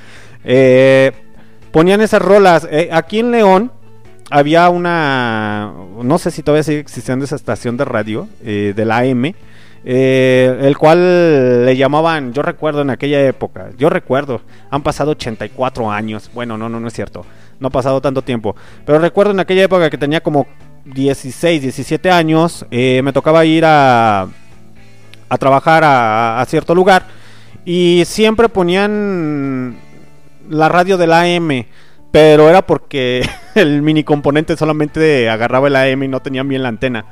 Eh, 0.43 1.11
ponían 1.71 2.01
esas 2.01 2.21
rolas. 2.21 2.67
Eh, 2.71 2.89
aquí 2.91 3.19
en 3.19 3.31
León 3.31 3.71
había 4.29 4.69
una, 4.69 5.73
no 6.01 6.17
sé 6.17 6.31
si 6.31 6.43
todavía 6.43 6.63
sigue 6.63 6.79
existiendo 6.79 7.25
esa 7.25 7.35
estación 7.35 7.77
de 7.77 7.85
radio 7.85 8.27
eh, 8.43 8.73
de 8.75 8.85
la 8.85 8.99
AM, 8.99 9.33
eh, 9.89 10.57
el 10.63 10.77
cual 10.77 11.65
le 11.65 11.77
llamaban, 11.77 12.33
yo 12.33 12.41
recuerdo 12.41 12.81
en 12.81 12.89
aquella 12.89 13.25
época, 13.25 13.69
yo 13.77 13.89
recuerdo, 13.89 14.41
han 14.69 14.83
pasado 14.83 15.11
84 15.11 15.89
años, 15.89 16.29
bueno, 16.33 16.57
no, 16.57 16.67
no, 16.67 16.81
no 16.81 16.89
es 16.89 16.93
cierto, 16.93 17.25
no 17.61 17.69
ha 17.69 17.71
pasado 17.71 18.01
tanto 18.01 18.21
tiempo, 18.21 18.53
pero 18.85 18.99
recuerdo 18.99 19.31
en 19.31 19.39
aquella 19.39 19.63
época 19.63 19.89
que 19.89 19.97
tenía 19.97 20.19
como 20.19 20.45
16, 20.83 21.61
17 21.61 22.11
años, 22.11 22.65
eh, 22.69 22.99
me 23.01 23.13
tocaba 23.13 23.45
ir 23.45 23.63
a, 23.63 24.27
a 25.29 25.37
trabajar 25.37 25.85
a, 25.85 26.41
a 26.41 26.45
cierto 26.47 26.75
lugar 26.75 27.05
y 27.63 28.03
siempre 28.05 28.49
ponían 28.49 29.77
la 30.49 30.67
radio 30.67 30.97
de 30.97 31.07
la 31.07 31.21
AM, 31.21 31.65
pero 32.11 32.49
era 32.49 32.61
porque 32.61 33.25
el 33.55 33.81
mini 33.81 34.03
componente 34.03 34.57
solamente 34.57 35.29
agarraba 35.29 35.69
el 35.69 35.77
AM 35.77 36.03
y 36.03 36.07
no 36.09 36.19
tenía 36.19 36.43
bien 36.43 36.63
la 36.63 36.69
antena. 36.69 37.05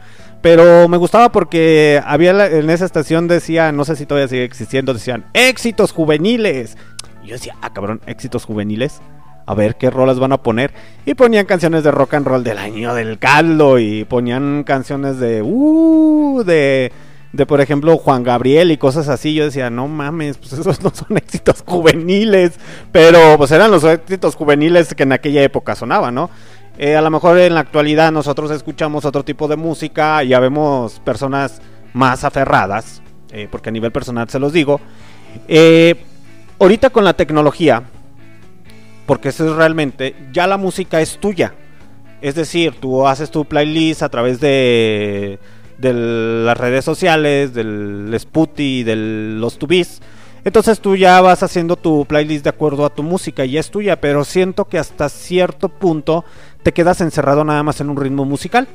Pero 0.46 0.88
me 0.88 0.98
gustaba 0.98 1.32
porque 1.32 2.00
había 2.06 2.32
la- 2.32 2.46
en 2.46 2.70
esa 2.70 2.86
estación 2.86 3.28
decía, 3.28 3.72
no 3.72 3.84
sé 3.84 3.96
si 3.96 4.06
todavía 4.06 4.28
sigue 4.28 4.44
existiendo, 4.44 4.94
decían 4.94 5.26
éxitos 5.34 5.92
juveniles. 5.92 6.78
Y 7.24 7.30
yo 7.30 7.34
decía, 7.34 7.56
ah 7.64 7.74
cabrón, 7.74 8.00
éxitos 8.06 8.46
juveniles. 8.46 9.02
A 9.48 9.56
ver 9.56 9.76
qué 9.76 9.90
rolas 9.90 10.20
van 10.20 10.34
a 10.34 10.44
poner. 10.44 10.72
Y 11.04 11.16
ponían 11.16 11.48
canciones 11.48 11.84
de 11.84 11.90
rock 11.90 12.14
and 12.14 12.28
roll 12.28 12.44
del 12.44 12.60
año 12.60 12.94
del 12.94 13.18
caldo. 13.18 13.80
Y 13.80 14.04
ponían 14.06 14.64
canciones 14.66 15.18
de. 15.18 15.42
Uh, 15.42 16.44
de. 16.46 16.92
De 17.34 17.46
por 17.48 17.60
ejemplo 17.60 17.98
Juan 17.98 18.22
Gabriel 18.24 18.72
y 18.72 18.78
cosas 18.78 19.10
así. 19.10 19.34
Yo 19.34 19.46
decía, 19.46 19.72
no 19.72 19.88
mames, 19.88 20.38
pues 20.38 20.54
esos 20.54 20.82
no 20.84 20.92
son 20.94 21.18
éxitos 21.18 21.64
juveniles. 21.66 22.60
Pero 22.92 23.36
pues 23.38 23.50
eran 23.50 23.72
los 23.72 23.84
éxitos 23.84 24.36
juveniles 24.36 24.94
que 24.94 25.04
en 25.04 25.12
aquella 25.12 25.42
época 25.42 25.74
sonaban, 25.74 26.14
¿no? 26.14 26.30
Eh, 26.78 26.96
a 26.96 27.02
lo 27.02 27.10
mejor 27.10 27.38
en 27.38 27.54
la 27.54 27.62
actualidad 27.62 28.12
nosotros 28.12 28.52
escuchamos 28.52 29.06
otro 29.06 29.24
tipo 29.24 29.48
de 29.48 29.56
música. 29.56 30.24
Ya 30.24 30.40
vemos 30.40 31.00
personas 31.00 31.62
más 31.94 32.24
aferradas. 32.24 33.02
eh, 33.32 33.48
porque 33.52 33.70
a 33.70 33.72
nivel 33.72 33.92
personal 33.92 34.30
se 34.30 34.40
los 34.40 34.54
digo. 34.54 34.80
Eh, 35.48 35.96
ahorita 36.60 36.90
con 36.90 37.04
la 37.04 37.14
tecnología 37.14 37.84
porque 39.06 39.30
eso 39.30 39.50
es 39.50 39.56
realmente, 39.56 40.16
ya 40.32 40.48
la 40.48 40.58
música 40.58 41.02
es 41.02 41.18
tuya. 41.20 41.54
Es 42.22 42.36
decir, 42.36 42.74
tú 42.80 43.08
haces 43.08 43.30
tu 43.30 43.46
playlist 43.46 44.02
a 44.02 44.10
través 44.10 44.40
de, 44.40 45.40
de 45.78 45.94
las 45.94 46.58
redes 46.58 46.84
sociales, 46.86 47.54
del 47.54 48.16
Sputi, 48.18 48.84
de 48.84 48.96
los 48.96 49.60
tubis. 49.60 50.02
Entonces 50.44 50.80
tú 50.80 50.96
ya 50.96 51.22
vas 51.22 51.44
haciendo 51.44 51.76
tu 51.76 52.06
playlist 52.06 52.44
de 52.44 52.50
acuerdo 52.50 52.86
a 52.86 52.94
tu 52.94 53.04
música 53.04 53.46
y 53.46 53.58
es 53.58 53.70
tuya, 53.70 54.00
pero 54.00 54.24
siento 54.24 54.66
que 54.66 54.78
hasta 54.78 55.10
cierto 55.10 55.70
punto 55.70 56.24
te 56.66 56.74
quedas 56.74 57.00
encerrado 57.00 57.44
nada 57.44 57.62
más 57.62 57.80
en 57.80 57.92
un 57.92 57.96
ritmo 57.96 58.26
musical, 58.26 58.68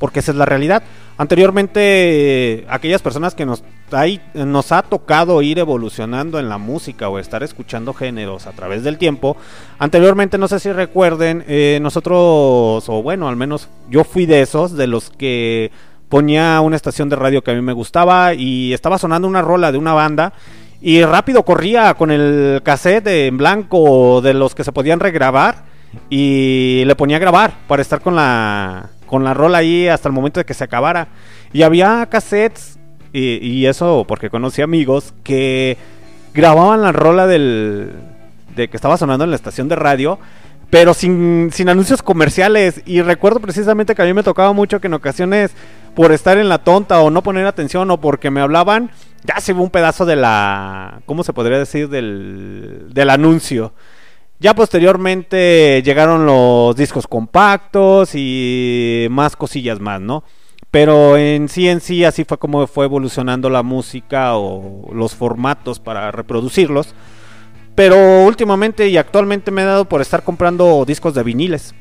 porque 0.00 0.18
esa 0.18 0.32
es 0.32 0.36
la 0.36 0.44
realidad. 0.44 0.82
Anteriormente, 1.18 2.66
aquellas 2.68 3.00
personas 3.00 3.36
que 3.36 3.46
nos, 3.46 3.62
hay, 3.92 4.20
nos 4.34 4.72
ha 4.72 4.82
tocado 4.82 5.40
ir 5.40 5.60
evolucionando 5.60 6.40
en 6.40 6.48
la 6.48 6.58
música 6.58 7.08
o 7.08 7.20
estar 7.20 7.44
escuchando 7.44 7.94
géneros 7.94 8.48
a 8.48 8.50
través 8.50 8.82
del 8.82 8.98
tiempo, 8.98 9.36
anteriormente 9.78 10.36
no 10.36 10.48
sé 10.48 10.58
si 10.58 10.72
recuerden, 10.72 11.44
eh, 11.46 11.78
nosotros, 11.80 12.88
o 12.88 13.02
bueno, 13.04 13.28
al 13.28 13.36
menos 13.36 13.68
yo 13.88 14.02
fui 14.02 14.26
de 14.26 14.42
esos, 14.42 14.72
de 14.72 14.88
los 14.88 15.10
que 15.10 15.70
ponía 16.08 16.60
una 16.60 16.74
estación 16.74 17.08
de 17.08 17.14
radio 17.14 17.44
que 17.44 17.52
a 17.52 17.54
mí 17.54 17.62
me 17.62 17.72
gustaba 17.72 18.34
y 18.34 18.72
estaba 18.72 18.98
sonando 18.98 19.28
una 19.28 19.42
rola 19.42 19.70
de 19.70 19.78
una 19.78 19.92
banda 19.92 20.32
y 20.80 21.04
rápido 21.04 21.44
corría 21.44 21.94
con 21.94 22.10
el 22.10 22.62
cassette 22.64 23.06
en 23.06 23.36
blanco 23.36 24.20
de 24.22 24.34
los 24.34 24.56
que 24.56 24.64
se 24.64 24.72
podían 24.72 24.98
regrabar 24.98 25.67
y 26.10 26.82
le 26.86 26.94
ponía 26.96 27.16
a 27.16 27.20
grabar 27.20 27.54
para 27.66 27.82
estar 27.82 28.00
con 28.00 28.14
la 28.16 28.90
con 29.06 29.24
la 29.24 29.32
rola 29.32 29.58
ahí 29.58 29.88
hasta 29.88 30.08
el 30.08 30.14
momento 30.14 30.40
de 30.40 30.44
que 30.44 30.54
se 30.54 30.64
acabara. 30.64 31.08
Y 31.52 31.62
había 31.62 32.06
cassettes 32.10 32.78
y, 33.12 33.38
y 33.46 33.66
eso 33.66 34.04
porque 34.06 34.30
conocí 34.30 34.60
amigos 34.60 35.14
que 35.24 35.78
grababan 36.34 36.82
la 36.82 36.92
rola 36.92 37.26
del 37.26 37.92
de 38.54 38.68
que 38.68 38.76
estaba 38.76 38.98
sonando 38.98 39.24
en 39.24 39.30
la 39.30 39.36
estación 39.36 39.68
de 39.68 39.76
radio 39.76 40.18
pero 40.70 40.94
sin, 40.94 41.50
sin 41.52 41.68
anuncios 41.68 42.02
comerciales. 42.02 42.82
Y 42.86 43.02
recuerdo 43.02 43.40
precisamente 43.40 43.94
que 43.94 44.02
a 44.02 44.04
mí 44.04 44.12
me 44.12 44.22
tocaba 44.22 44.52
mucho 44.52 44.80
que 44.80 44.86
en 44.88 44.94
ocasiones, 44.94 45.52
por 45.94 46.12
estar 46.12 46.38
en 46.38 46.48
la 46.48 46.58
tonta 46.58 47.00
o 47.00 47.10
no 47.10 47.22
poner 47.22 47.46
atención 47.46 47.90
o 47.90 48.00
porque 48.00 48.30
me 48.30 48.40
hablaban, 48.40 48.90
ya 49.24 49.40
se 49.40 49.52
ve 49.52 49.60
un 49.60 49.70
pedazo 49.70 50.04
de 50.04 50.16
la. 50.16 51.00
¿Cómo 51.06 51.24
se 51.24 51.32
podría 51.32 51.58
decir? 51.58 51.88
Del, 51.88 52.88
del 52.90 53.10
anuncio. 53.10 53.72
Ya 54.40 54.54
posteriormente 54.54 55.82
llegaron 55.84 56.24
los 56.24 56.76
discos 56.76 57.06
compactos 57.06 58.10
y 58.14 59.08
más 59.10 59.34
cosillas 59.34 59.80
más, 59.80 60.00
¿no? 60.00 60.22
Pero 60.70 61.16
en 61.16 61.48
sí 61.48 61.68
en 61.68 61.80
sí 61.80 62.04
así 62.04 62.24
fue 62.24 62.38
como 62.38 62.66
fue 62.66 62.84
evolucionando 62.84 63.50
la 63.50 63.62
música 63.62 64.36
o 64.36 64.92
los 64.92 65.14
formatos 65.14 65.80
para 65.80 66.10
reproducirlos. 66.12 66.94
Pero 67.74 68.24
últimamente 68.24 68.88
y 68.88 68.96
actualmente 68.96 69.50
me 69.50 69.62
he 69.62 69.64
dado 69.64 69.88
por 69.88 70.00
estar 70.00 70.22
comprando 70.22 70.84
discos 70.84 71.14
de 71.14 71.22
viniles. 71.22 71.74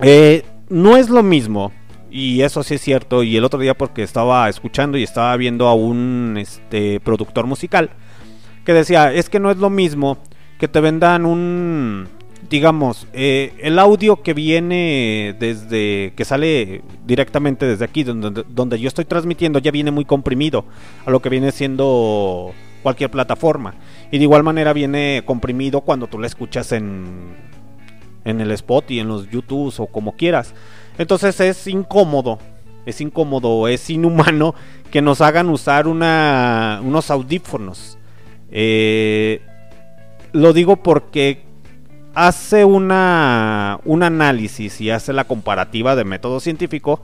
Eh, 0.00 0.44
no 0.68 0.96
es 0.96 1.10
lo 1.10 1.22
mismo, 1.22 1.72
y 2.12 2.42
eso 2.42 2.62
sí 2.62 2.74
es 2.74 2.82
cierto. 2.82 3.22
Y 3.22 3.36
el 3.36 3.44
otro 3.44 3.58
día 3.58 3.74
porque 3.74 4.02
estaba 4.02 4.48
escuchando 4.48 4.98
y 4.98 5.02
estaba 5.02 5.36
viendo 5.36 5.66
a 5.66 5.74
un 5.74 6.36
este, 6.38 7.00
productor 7.00 7.46
musical 7.46 7.90
que 8.64 8.74
decía, 8.74 9.12
es 9.12 9.28
que 9.28 9.40
no 9.40 9.50
es 9.50 9.56
lo 9.56 9.70
mismo 9.70 10.18
que 10.62 10.68
te 10.68 10.80
vendan 10.80 11.26
un, 11.26 12.06
digamos, 12.48 13.08
eh, 13.12 13.52
el 13.62 13.80
audio 13.80 14.22
que 14.22 14.32
viene 14.32 15.34
desde, 15.36 16.12
que 16.14 16.24
sale 16.24 16.82
directamente 17.04 17.66
desde 17.66 17.84
aquí, 17.84 18.04
donde, 18.04 18.44
donde 18.48 18.78
yo 18.78 18.86
estoy 18.86 19.04
transmitiendo, 19.04 19.58
ya 19.58 19.72
viene 19.72 19.90
muy 19.90 20.04
comprimido 20.04 20.64
a 21.04 21.10
lo 21.10 21.20
que 21.20 21.30
viene 21.30 21.50
siendo 21.50 22.52
cualquier 22.84 23.10
plataforma. 23.10 23.74
Y 24.12 24.18
de 24.18 24.22
igual 24.22 24.44
manera 24.44 24.72
viene 24.72 25.24
comprimido 25.26 25.80
cuando 25.80 26.06
tú 26.06 26.20
la 26.20 26.28
escuchas 26.28 26.70
en, 26.70 27.34
en 28.24 28.40
el 28.40 28.52
spot 28.52 28.88
y 28.92 29.00
en 29.00 29.08
los 29.08 29.28
YouTube 29.30 29.74
o 29.78 29.88
como 29.88 30.14
quieras. 30.14 30.54
Entonces 30.96 31.40
es 31.40 31.66
incómodo, 31.66 32.38
es 32.86 33.00
incómodo, 33.00 33.66
es 33.66 33.90
inhumano 33.90 34.54
que 34.92 35.02
nos 35.02 35.22
hagan 35.22 35.50
usar 35.50 35.88
una, 35.88 36.80
unos 36.84 37.10
audífonos. 37.10 37.98
Eh, 38.52 39.40
lo 40.32 40.52
digo 40.52 40.76
porque 40.76 41.42
hace 42.14 42.64
una, 42.64 43.80
un 43.84 44.02
análisis 44.02 44.80
y 44.80 44.90
hace 44.90 45.12
la 45.12 45.24
comparativa 45.24 45.96
de 45.96 46.04
método 46.04 46.40
científico 46.40 47.00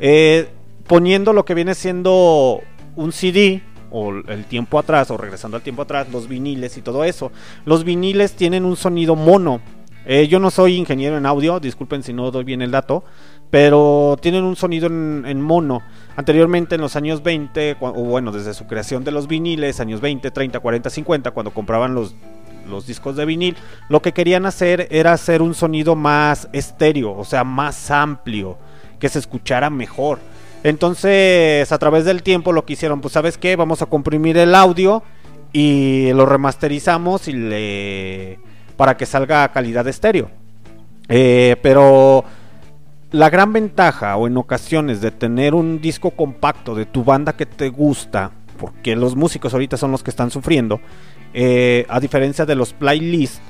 eh, 0.00 0.48
poniendo 0.86 1.32
lo 1.32 1.44
que 1.44 1.54
viene 1.54 1.74
siendo 1.74 2.60
un 2.96 3.12
CD 3.12 3.62
o 3.92 4.12
el 4.12 4.44
tiempo 4.46 4.78
atrás 4.78 5.10
o 5.10 5.16
regresando 5.16 5.56
al 5.56 5.62
tiempo 5.62 5.82
atrás, 5.82 6.08
los 6.12 6.28
viniles 6.28 6.76
y 6.76 6.82
todo 6.82 7.04
eso. 7.04 7.32
Los 7.64 7.84
viniles 7.84 8.32
tienen 8.34 8.64
un 8.64 8.76
sonido 8.76 9.16
mono. 9.16 9.60
Eh, 10.06 10.28
yo 10.28 10.38
no 10.40 10.50
soy 10.50 10.76
ingeniero 10.76 11.18
en 11.18 11.26
audio, 11.26 11.60
disculpen 11.60 12.02
si 12.02 12.12
no 12.12 12.30
doy 12.30 12.44
bien 12.44 12.62
el 12.62 12.70
dato, 12.70 13.04
pero 13.50 14.16
tienen 14.20 14.44
un 14.44 14.56
sonido 14.56 14.86
en, 14.86 15.24
en 15.26 15.40
mono. 15.40 15.82
Anteriormente 16.16 16.76
en 16.76 16.80
los 16.80 16.96
años 16.96 17.22
20, 17.22 17.78
cua- 17.78 17.92
o 17.94 18.02
bueno, 18.04 18.32
desde 18.32 18.54
su 18.54 18.66
creación 18.66 19.04
de 19.04 19.10
los 19.10 19.26
viniles, 19.28 19.78
años 19.80 20.00
20, 20.00 20.30
30, 20.30 20.58
40, 20.60 20.88
50, 20.90 21.30
cuando 21.32 21.50
compraban 21.50 21.94
los, 21.94 22.14
los 22.70 22.86
discos 22.86 23.16
de 23.16 23.26
vinil, 23.26 23.56
lo 23.88 24.00
que 24.00 24.12
querían 24.12 24.46
hacer 24.46 24.88
era 24.90 25.12
hacer 25.12 25.42
un 25.42 25.54
sonido 25.54 25.96
más 25.96 26.48
estéreo, 26.52 27.16
o 27.16 27.24
sea, 27.24 27.44
más 27.44 27.90
amplio, 27.90 28.56
que 28.98 29.08
se 29.08 29.18
escuchara 29.18 29.68
mejor. 29.68 30.18
Entonces, 30.62 31.72
a 31.72 31.78
través 31.78 32.04
del 32.04 32.22
tiempo 32.22 32.52
lo 32.52 32.64
que 32.64 32.74
hicieron, 32.74 33.00
pues 33.00 33.12
sabes 33.12 33.38
qué, 33.38 33.56
vamos 33.56 33.82
a 33.82 33.86
comprimir 33.86 34.36
el 34.36 34.54
audio 34.54 35.02
y 35.52 36.12
lo 36.12 36.26
remasterizamos 36.26 37.28
y 37.28 37.32
le 37.32 38.38
para 38.76 38.96
que 38.96 39.04
salga 39.04 39.44
a 39.44 39.52
calidad 39.52 39.86
estéreo. 39.88 40.30
Eh, 41.08 41.56
pero 41.62 42.24
la 43.10 43.28
gran 43.28 43.52
ventaja 43.52 44.16
o 44.16 44.26
en 44.26 44.36
ocasiones 44.36 45.00
de 45.00 45.10
tener 45.10 45.54
un 45.54 45.80
disco 45.80 46.12
compacto 46.12 46.74
de 46.74 46.86
tu 46.86 47.04
banda 47.04 47.34
que 47.34 47.46
te 47.46 47.68
gusta, 47.68 48.30
porque 48.58 48.94
los 48.96 49.16
músicos 49.16 49.52
ahorita 49.52 49.76
son 49.76 49.90
los 49.90 50.02
que 50.02 50.10
están 50.10 50.30
sufriendo, 50.30 50.80
eh, 51.34 51.86
a 51.88 52.00
diferencia 52.00 52.46
de 52.46 52.54
los 52.54 52.72
playlists, 52.72 53.40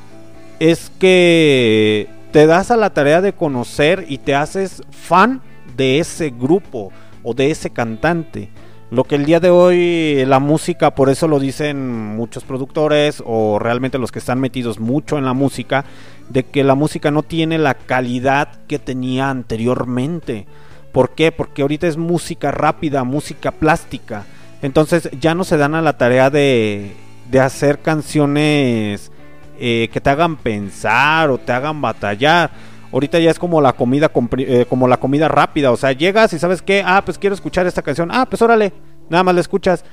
es 0.58 0.90
que 0.98 2.08
te 2.32 2.46
das 2.46 2.70
a 2.70 2.76
la 2.76 2.90
tarea 2.90 3.20
de 3.20 3.32
conocer 3.32 4.04
y 4.08 4.18
te 4.18 4.34
haces 4.34 4.82
fan 4.90 5.40
de 5.76 5.98
ese 5.98 6.30
grupo 6.30 6.92
o 7.22 7.34
de 7.34 7.50
ese 7.50 7.70
cantante. 7.70 8.50
Lo 8.90 9.04
que 9.04 9.14
el 9.14 9.24
día 9.24 9.38
de 9.38 9.50
hoy 9.50 10.24
la 10.26 10.40
música, 10.40 10.94
por 10.94 11.10
eso 11.10 11.28
lo 11.28 11.38
dicen 11.38 12.16
muchos 12.16 12.42
productores 12.44 13.22
o 13.24 13.58
realmente 13.58 13.98
los 13.98 14.10
que 14.10 14.18
están 14.18 14.40
metidos 14.40 14.80
mucho 14.80 15.16
en 15.16 15.24
la 15.24 15.32
música, 15.32 15.84
de 16.28 16.44
que 16.44 16.64
la 16.64 16.74
música 16.74 17.10
no 17.10 17.22
tiene 17.22 17.58
la 17.58 17.74
calidad 17.74 18.48
que 18.66 18.78
tenía 18.78 19.30
anteriormente. 19.30 20.46
¿Por 20.92 21.10
qué? 21.10 21.30
Porque 21.30 21.62
ahorita 21.62 21.86
es 21.86 21.96
música 21.96 22.50
rápida, 22.50 23.04
música 23.04 23.52
plástica. 23.52 24.24
Entonces 24.60 25.08
ya 25.20 25.34
no 25.34 25.44
se 25.44 25.56
dan 25.56 25.74
a 25.76 25.82
la 25.82 25.96
tarea 25.96 26.28
de, 26.28 26.92
de 27.30 27.40
hacer 27.40 27.80
canciones 27.80 29.10
eh, 29.58 29.88
que 29.92 30.00
te 30.00 30.10
hagan 30.10 30.36
pensar 30.36 31.30
o 31.30 31.38
te 31.38 31.52
hagan 31.52 31.80
batallar. 31.80 32.50
Ahorita 32.92 33.18
ya 33.18 33.30
es 33.30 33.38
como 33.38 33.60
la 33.60 33.72
comida 33.72 34.10
eh, 34.38 34.66
como 34.68 34.88
la 34.88 34.96
comida 34.96 35.28
rápida, 35.28 35.70
o 35.70 35.76
sea, 35.76 35.92
llegas 35.92 36.32
y 36.32 36.38
sabes 36.38 36.60
qué, 36.60 36.82
ah, 36.84 37.02
pues 37.04 37.18
quiero 37.18 37.34
escuchar 37.34 37.66
esta 37.66 37.82
canción, 37.82 38.10
ah, 38.12 38.26
pues 38.28 38.42
órale, 38.42 38.72
nada 39.08 39.22
más 39.22 39.34
la 39.34 39.40
escuchas 39.40 39.84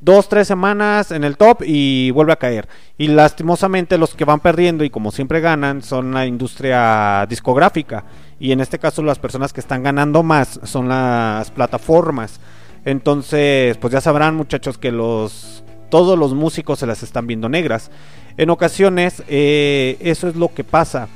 dos, 0.00 0.28
tres 0.28 0.46
semanas 0.46 1.10
en 1.10 1.24
el 1.24 1.36
top 1.36 1.62
y 1.64 2.10
vuelve 2.12 2.32
a 2.32 2.36
caer. 2.36 2.68
Y 2.98 3.08
lastimosamente 3.08 3.98
los 3.98 4.14
que 4.14 4.24
van 4.24 4.40
perdiendo 4.40 4.84
y 4.84 4.90
como 4.90 5.10
siempre 5.10 5.40
ganan 5.40 5.82
son 5.82 6.12
la 6.12 6.26
industria 6.26 7.26
discográfica. 7.28 8.04
Y 8.38 8.52
en 8.52 8.60
este 8.60 8.78
caso 8.78 9.02
las 9.02 9.18
personas 9.18 9.52
que 9.52 9.60
están 9.60 9.82
ganando 9.82 10.22
más 10.22 10.60
son 10.62 10.88
las 10.88 11.50
plataformas. 11.50 12.40
Entonces, 12.84 13.76
pues 13.78 13.92
ya 13.92 14.00
sabrán 14.00 14.36
muchachos 14.36 14.78
que 14.78 14.92
los 14.92 15.64
todos 15.88 16.18
los 16.18 16.34
músicos 16.34 16.78
se 16.78 16.86
las 16.86 17.02
están 17.02 17.26
viendo 17.26 17.48
negras. 17.48 17.90
En 18.36 18.50
ocasiones 18.50 19.22
eh, 19.28 19.96
eso 20.00 20.28
es 20.28 20.36
lo 20.36 20.52
que 20.52 20.64
pasa. 20.64 21.08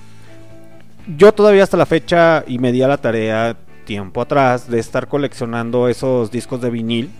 Yo 1.16 1.32
todavía 1.32 1.62
hasta 1.62 1.76
la 1.76 1.86
fecha 1.86 2.44
y 2.46 2.58
me 2.58 2.72
di 2.72 2.82
a 2.82 2.88
la 2.88 2.98
tarea 2.98 3.56
tiempo 3.84 4.20
atrás 4.20 4.70
de 4.70 4.78
estar 4.78 5.08
coleccionando 5.08 5.88
esos 5.88 6.30
discos 6.30 6.60
de 6.60 6.70
vinil 6.70 7.10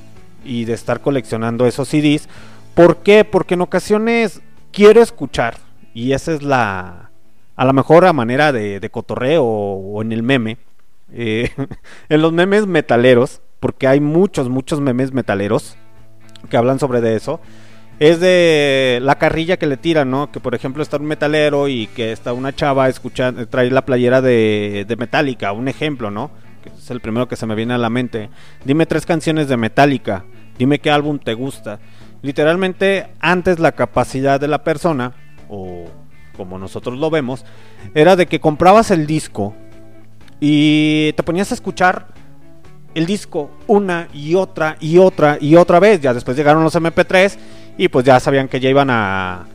y 0.44 0.64
de 0.64 0.74
estar 0.74 1.00
coleccionando 1.00 1.66
esos 1.66 1.88
CDs. 1.88 2.28
¿Por 2.74 2.98
qué? 2.98 3.24
Porque 3.24 3.54
en 3.54 3.62
ocasiones 3.62 4.40
quiero 4.72 5.02
escuchar 5.02 5.56
y 5.94 6.12
esa 6.12 6.32
es 6.32 6.42
la 6.42 7.10
a 7.56 7.64
lo 7.64 7.72
mejor 7.74 8.06
a 8.06 8.12
manera 8.12 8.52
de, 8.52 8.88
cotorreo 8.90 9.44
o, 9.44 9.96
o 9.96 10.02
en 10.02 10.12
el 10.12 10.22
meme. 10.22 10.56
eh, 11.12 11.50
en 12.08 12.22
los 12.22 12.32
memes 12.32 12.66
metaleros, 12.66 13.42
porque 13.58 13.86
hay 13.86 14.00
muchos, 14.00 14.48
muchos 14.48 14.80
memes 14.80 15.12
metaleros 15.12 15.76
que 16.50 16.58
hablan 16.58 16.78
sobre 16.78 17.00
de 17.00 17.16
eso. 17.16 17.40
Es 17.98 18.20
de 18.20 18.98
la 19.02 19.16
carrilla 19.16 19.58
que 19.58 19.66
le 19.66 19.78
tiran, 19.78 20.10
¿no? 20.10 20.30
Que 20.30 20.40
por 20.40 20.54
ejemplo 20.54 20.82
está 20.82 20.98
un 20.98 21.06
metalero 21.06 21.68
y 21.68 21.86
que 21.86 22.12
está 22.12 22.32
una 22.34 22.54
chava 22.54 22.88
escuchando, 22.88 23.46
trae 23.48 23.70
la 23.70 23.86
playera 23.86 24.20
de, 24.20 24.84
de 24.86 24.96
Metallica, 24.96 25.52
un 25.52 25.68
ejemplo, 25.68 26.10
¿no? 26.10 26.30
Que 26.62 26.70
es 26.70 26.90
el 26.90 27.00
primero 27.00 27.28
que 27.28 27.36
se 27.36 27.46
me 27.46 27.54
viene 27.54 27.74
a 27.74 27.78
la 27.78 27.90
mente. 27.90 28.28
Dime 28.64 28.84
tres 28.86 29.06
canciones 29.06 29.48
de 29.48 29.56
Metallica, 29.56 30.24
dime 30.58 30.78
qué 30.78 30.90
álbum 30.90 31.18
te 31.18 31.34
gusta. 31.34 31.78
Literalmente, 32.22 33.08
antes 33.20 33.58
la 33.58 33.72
capacidad 33.72 34.40
de 34.40 34.48
la 34.48 34.62
persona, 34.62 35.12
o 35.48 35.86
como 36.36 36.58
nosotros 36.58 36.98
lo 36.98 37.10
vemos, 37.10 37.44
era 37.94 38.16
de 38.16 38.26
que 38.26 38.40
comprabas 38.40 38.90
el 38.90 39.06
disco 39.06 39.54
y 40.40 41.12
te 41.12 41.22
ponías 41.22 41.50
a 41.50 41.54
escuchar 41.54 42.08
el 42.94 43.06
disco 43.06 43.50
una 43.66 44.08
y 44.12 44.34
otra 44.34 44.76
y 44.80 44.98
otra 44.98 45.38
y 45.40 45.56
otra 45.56 45.78
vez. 45.80 46.00
Ya 46.00 46.14
después 46.14 46.36
llegaron 46.36 46.62
los 46.64 46.74
MP3 46.74 47.36
y 47.78 47.88
pues 47.88 48.04
ya 48.04 48.18
sabían 48.20 48.48
que 48.48 48.60
ya 48.60 48.68
iban 48.70 48.90
a, 48.90 49.46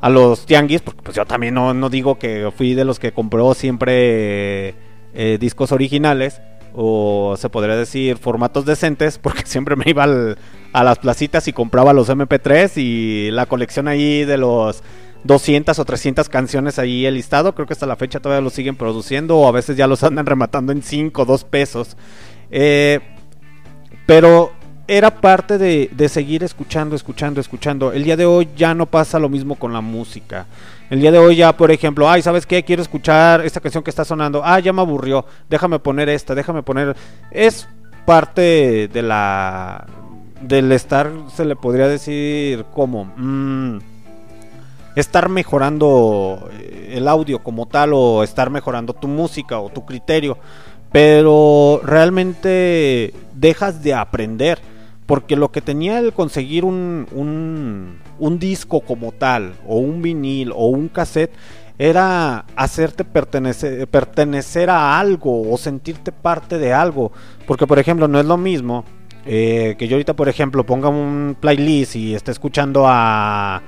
a 0.00 0.10
los 0.10 0.46
tianguis, 0.46 0.82
porque 0.82 1.02
pues 1.02 1.16
yo 1.16 1.24
también 1.24 1.54
no, 1.54 1.72
no 1.74 1.88
digo 1.88 2.18
que 2.18 2.50
fui 2.56 2.74
de 2.74 2.84
los 2.84 2.98
que 2.98 3.12
compró 3.12 3.54
siempre 3.54 4.74
eh, 5.14 5.38
discos 5.40 5.72
originales 5.72 6.40
o 6.74 7.34
se 7.38 7.50
podría 7.50 7.76
decir 7.76 8.16
formatos 8.16 8.64
decentes, 8.64 9.18
porque 9.22 9.42
siempre 9.46 9.76
me 9.76 9.84
iba 9.86 10.04
al- 10.04 10.38
a 10.72 10.82
las 10.84 10.98
placitas 10.98 11.46
y 11.48 11.52
compraba 11.52 11.92
los 11.92 12.08
MP3 12.08 12.72
y 12.78 13.30
la 13.30 13.46
colección 13.46 13.88
ahí 13.88 14.24
de 14.24 14.38
los 14.38 14.82
200 15.24 15.78
o 15.78 15.84
300 15.84 16.28
canciones 16.28 16.78
ahí 16.80 17.06
el 17.06 17.14
listado, 17.14 17.54
creo 17.54 17.66
que 17.66 17.74
hasta 17.74 17.86
la 17.86 17.94
fecha 17.96 18.18
todavía 18.20 18.42
lo 18.42 18.50
siguen 18.50 18.74
produciendo 18.74 19.36
o 19.38 19.46
a 19.46 19.52
veces 19.52 19.76
ya 19.76 19.86
los 19.86 20.02
andan 20.02 20.26
rematando 20.26 20.72
en 20.72 20.82
5 20.82 21.22
o 21.22 21.24
2 21.24 21.44
pesos. 21.44 21.96
Eh, 22.52 23.00
pero 24.04 24.52
era 24.86 25.10
parte 25.10 25.56
de, 25.56 26.08
seguir 26.08 26.44
escuchando, 26.44 26.94
escuchando, 26.94 27.40
escuchando. 27.40 27.92
El 27.92 28.04
día 28.04 28.16
de 28.16 28.26
hoy 28.26 28.48
ya 28.54 28.74
no 28.74 28.86
pasa 28.86 29.18
lo 29.18 29.30
mismo 29.30 29.56
con 29.56 29.72
la 29.72 29.80
música. 29.80 30.46
El 30.90 31.00
día 31.00 31.10
de 31.10 31.18
hoy 31.18 31.36
ya, 31.36 31.56
por 31.56 31.70
ejemplo, 31.70 32.10
ay, 32.10 32.20
¿sabes 32.20 32.44
qué? 32.44 32.62
Quiero 32.62 32.82
escuchar 32.82 33.44
esta 33.44 33.60
canción 33.60 33.82
que 33.82 33.90
está 33.90 34.04
sonando. 34.04 34.42
Ah, 34.44 34.60
ya 34.60 34.72
me 34.72 34.82
aburrió. 34.82 35.24
Déjame 35.48 35.78
poner 35.78 36.08
esta, 36.10 36.34
déjame 36.34 36.62
poner... 36.62 36.94
Es 37.30 37.66
parte 38.04 38.88
de 38.92 39.02
la... 39.02 39.86
Del 40.42 40.72
estar, 40.72 41.10
se 41.34 41.46
le 41.46 41.56
podría 41.56 41.88
decir 41.88 42.66
como... 42.74 43.06
mm, 43.16 43.78
estar 44.96 45.28
mejorando 45.28 46.50
eh, 46.52 46.94
el 46.96 47.08
audio 47.08 47.42
como 47.42 47.66
tal 47.66 47.92
o 47.94 48.22
estar 48.22 48.50
mejorando 48.50 48.92
tu 48.92 49.08
música 49.08 49.58
o 49.58 49.70
tu 49.70 49.86
criterio. 49.86 50.38
Pero 50.92 51.80
realmente 51.84 53.14
dejas 53.34 53.82
de 53.82 53.94
aprender. 53.94 54.58
Porque 55.06 55.36
lo 55.36 55.50
que 55.50 55.60
tenía 55.60 55.98
el 55.98 56.12
conseguir 56.12 56.64
un, 56.64 57.06
un, 57.10 57.98
un 58.18 58.38
disco 58.38 58.80
como 58.80 59.12
tal, 59.12 59.54
o 59.66 59.78
un 59.78 60.00
vinil, 60.00 60.52
o 60.54 60.68
un 60.68 60.88
cassette, 60.88 61.32
era 61.76 62.44
hacerte 62.54 63.04
pertenecer, 63.04 63.88
pertenecer 63.88 64.70
a 64.70 64.98
algo 65.00 65.50
o 65.50 65.58
sentirte 65.58 66.12
parte 66.12 66.58
de 66.58 66.72
algo. 66.72 67.10
Porque, 67.46 67.66
por 67.66 67.78
ejemplo, 67.78 68.06
no 68.06 68.20
es 68.20 68.26
lo 68.26 68.36
mismo 68.36 68.84
eh, 69.24 69.76
que 69.78 69.88
yo 69.88 69.96
ahorita, 69.96 70.14
por 70.14 70.28
ejemplo, 70.28 70.64
ponga 70.64 70.88
un 70.88 71.36
playlist 71.38 71.96
y 71.96 72.14
esté 72.14 72.30
escuchando 72.30 72.84
a, 72.86 73.62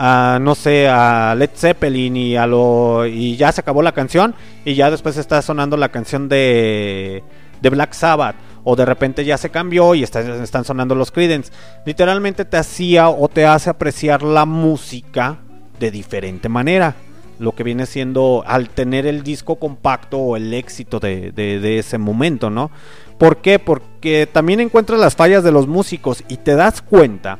a, 0.00 0.38
no 0.40 0.54
sé, 0.54 0.88
a 0.88 1.34
Led 1.36 1.50
Zeppelin 1.54 2.16
y 2.16 2.36
a 2.36 2.46
lo 2.46 3.04
y 3.06 3.36
ya 3.36 3.50
se 3.52 3.60
acabó 3.60 3.82
la 3.82 3.92
canción 3.92 4.34
y 4.64 4.74
ya 4.74 4.90
después 4.90 5.16
está 5.16 5.42
sonando 5.42 5.76
la 5.76 5.88
canción 5.90 6.28
de 6.28 7.24
de 7.60 7.70
Black 7.70 7.92
Sabbath 7.92 8.36
o 8.62 8.76
de 8.76 8.84
repente 8.84 9.24
ya 9.24 9.36
se 9.36 9.50
cambió 9.50 9.94
y 9.96 10.02
está- 10.04 10.20
están 10.42 10.64
sonando 10.64 10.94
los 10.94 11.10
Creedence. 11.10 11.50
Literalmente 11.84 12.44
te 12.44 12.56
hacía 12.56 13.08
o 13.08 13.28
te 13.28 13.44
hace 13.46 13.70
apreciar 13.70 14.22
la 14.22 14.44
música 14.44 15.38
de 15.80 15.90
diferente 15.90 16.48
manera. 16.48 16.94
Lo 17.40 17.52
que 17.54 17.64
viene 17.64 17.86
siendo 17.86 18.44
al 18.46 18.68
tener 18.68 19.06
el 19.06 19.22
disco 19.22 19.56
compacto 19.56 20.18
o 20.18 20.36
el 20.36 20.54
éxito 20.54 21.00
de, 21.00 21.32
de- 21.32 21.58
de 21.60 21.78
ese 21.78 21.98
momento, 21.98 22.50
¿no? 22.50 22.70
¿Por 23.18 23.38
qué? 23.38 23.58
Porque 23.58 24.28
también 24.30 24.60
encuentras 24.60 25.00
las 25.00 25.16
fallas 25.16 25.42
de 25.42 25.50
los 25.52 25.66
músicos 25.66 26.22
y 26.28 26.36
te 26.36 26.54
das 26.54 26.82
cuenta 26.82 27.38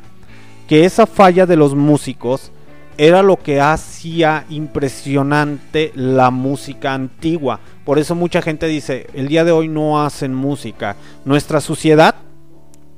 que 0.69 0.85
esa 0.85 1.07
falla 1.07 1.47
de 1.47 1.57
los 1.57 1.74
músicos 1.74 2.53
era 2.99 3.23
lo 3.23 3.36
que 3.36 3.61
hacía 3.61 4.45
impresionante 4.51 5.93
la 5.95 6.31
música 6.31 6.93
antigua. 6.93 7.61
Por 7.85 7.99
eso 7.99 8.15
mucha 8.15 8.43
gente 8.43 8.66
dice, 8.66 9.07
el 9.15 9.28
día 9.28 9.45
de 9.45 9.53
hoy 9.53 9.69
no 9.69 10.05
hacen 10.05 10.35
música. 10.35 10.97
Nuestra 11.24 11.61
sociedad, 11.61 12.16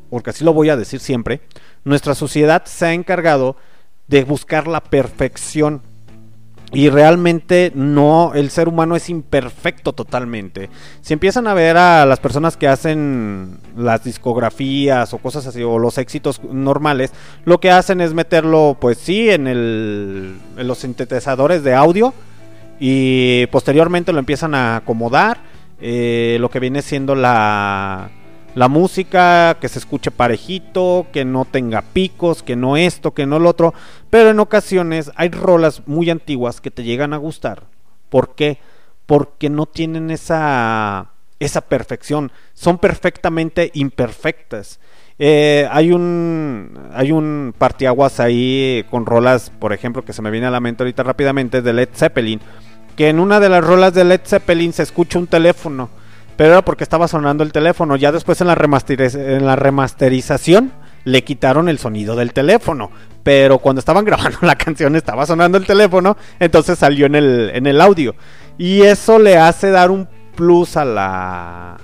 porque 0.08 0.30
así 0.30 0.42
lo 0.42 0.52
voy 0.52 0.70
a 0.70 0.76
decir 0.76 1.00
siempre, 1.00 1.42
nuestra 1.84 2.14
sociedad 2.14 2.64
se 2.64 2.86
ha 2.86 2.92
encargado 2.92 3.56
de 4.08 4.24
buscar 4.24 4.66
la 4.66 4.80
perfección. 4.80 5.82
Y 6.72 6.88
realmente 6.88 7.72
no, 7.74 8.32
el 8.34 8.50
ser 8.50 8.68
humano 8.68 8.94
es 8.94 9.10
imperfecto 9.10 9.92
totalmente. 9.92 10.70
Si 11.00 11.12
empiezan 11.12 11.48
a 11.48 11.54
ver 11.54 11.76
a 11.76 12.06
las 12.06 12.20
personas 12.20 12.56
que 12.56 12.68
hacen 12.68 13.58
las 13.76 14.04
discografías 14.04 15.12
o 15.12 15.18
cosas 15.18 15.46
así, 15.46 15.62
o 15.62 15.78
los 15.78 15.98
éxitos 15.98 16.40
normales, 16.44 17.12
lo 17.44 17.58
que 17.58 17.72
hacen 17.72 18.00
es 18.00 18.14
meterlo, 18.14 18.76
pues 18.80 18.98
sí, 18.98 19.30
en, 19.30 19.48
el, 19.48 20.38
en 20.56 20.68
los 20.68 20.78
sintetizadores 20.78 21.64
de 21.64 21.74
audio 21.74 22.14
y 22.78 23.46
posteriormente 23.46 24.12
lo 24.12 24.20
empiezan 24.20 24.54
a 24.54 24.76
acomodar. 24.76 25.38
eh, 25.80 26.36
lo 26.40 26.50
que 26.50 26.60
viene 26.60 26.82
siendo 26.82 27.14
la, 27.14 28.10
la 28.54 28.68
música, 28.68 29.56
que 29.60 29.68
se 29.68 29.78
escuche 29.78 30.10
parejito, 30.10 31.06
que 31.12 31.24
no 31.24 31.44
tenga 31.44 31.82
picos, 31.82 32.42
que 32.42 32.56
no 32.56 32.76
esto, 32.76 33.12
que 33.12 33.26
no 33.26 33.38
lo 33.38 33.48
otro. 33.48 33.74
Pero 34.10 34.30
en 34.30 34.40
ocasiones 34.40 35.10
hay 35.16 35.30
rolas 35.30 35.82
muy 35.86 36.10
antiguas 36.10 36.60
que 36.60 36.70
te 36.70 36.82
llegan 36.82 37.12
a 37.12 37.18
gustar. 37.18 37.64
¿Por 38.08 38.34
qué? 38.34 38.58
Porque 39.06 39.50
no 39.50 39.66
tienen 39.66 40.10
esa, 40.10 41.10
esa 41.38 41.60
perfección. 41.62 42.32
Son 42.54 42.78
perfectamente 42.78 43.70
imperfectas. 43.74 44.80
Eh, 45.22 45.68
hay 45.70 45.92
un 45.92 46.88
hay 46.94 47.12
un 47.12 47.54
partiaguas 47.56 48.20
ahí 48.20 48.86
con 48.90 49.04
rolas, 49.04 49.50
por 49.50 49.74
ejemplo, 49.74 50.02
que 50.02 50.14
se 50.14 50.22
me 50.22 50.30
viene 50.30 50.46
a 50.46 50.50
la 50.50 50.60
mente 50.60 50.82
ahorita 50.82 51.02
rápidamente 51.02 51.60
de 51.60 51.74
Led 51.74 51.90
Zeppelin, 51.92 52.40
que 52.96 53.10
en 53.10 53.20
una 53.20 53.38
de 53.38 53.50
las 53.50 53.62
rolas 53.62 53.92
de 53.92 54.04
Led 54.04 54.22
Zeppelin 54.24 54.72
se 54.72 54.82
escucha 54.82 55.18
un 55.18 55.26
teléfono, 55.26 55.90
pero 56.40 56.52
era 56.52 56.64
porque 56.64 56.84
estaba 56.84 57.06
sonando 57.06 57.44
el 57.44 57.52
teléfono. 57.52 57.96
Ya 57.96 58.12
después 58.12 58.40
en 58.40 58.46
la, 58.46 58.54
remasterización 59.56 60.72
le 61.04 61.22
quitaron 61.22 61.68
el 61.68 61.76
sonido 61.78 62.16
del 62.16 62.32
teléfono, 62.32 62.90
pero 63.22 63.58
cuando 63.58 63.80
estaban 63.80 64.04
grabando 64.06 64.38
la 64.40 64.56
canción 64.56 64.96
estaba 64.96 65.26
sonando 65.26 65.58
el 65.58 65.66
teléfono, 65.66 66.16
entonces 66.38 66.78
salió 66.78 67.04
en 67.04 67.14
el, 67.14 67.50
en 67.52 67.66
el 67.66 67.78
audio. 67.78 68.14
Y 68.56 68.80
eso 68.80 69.18
le 69.18 69.36
hace 69.36 69.70
dar 69.70 69.90
un 69.90 70.08
plus 70.34 70.78
a 70.78 70.86
la, 70.86 71.76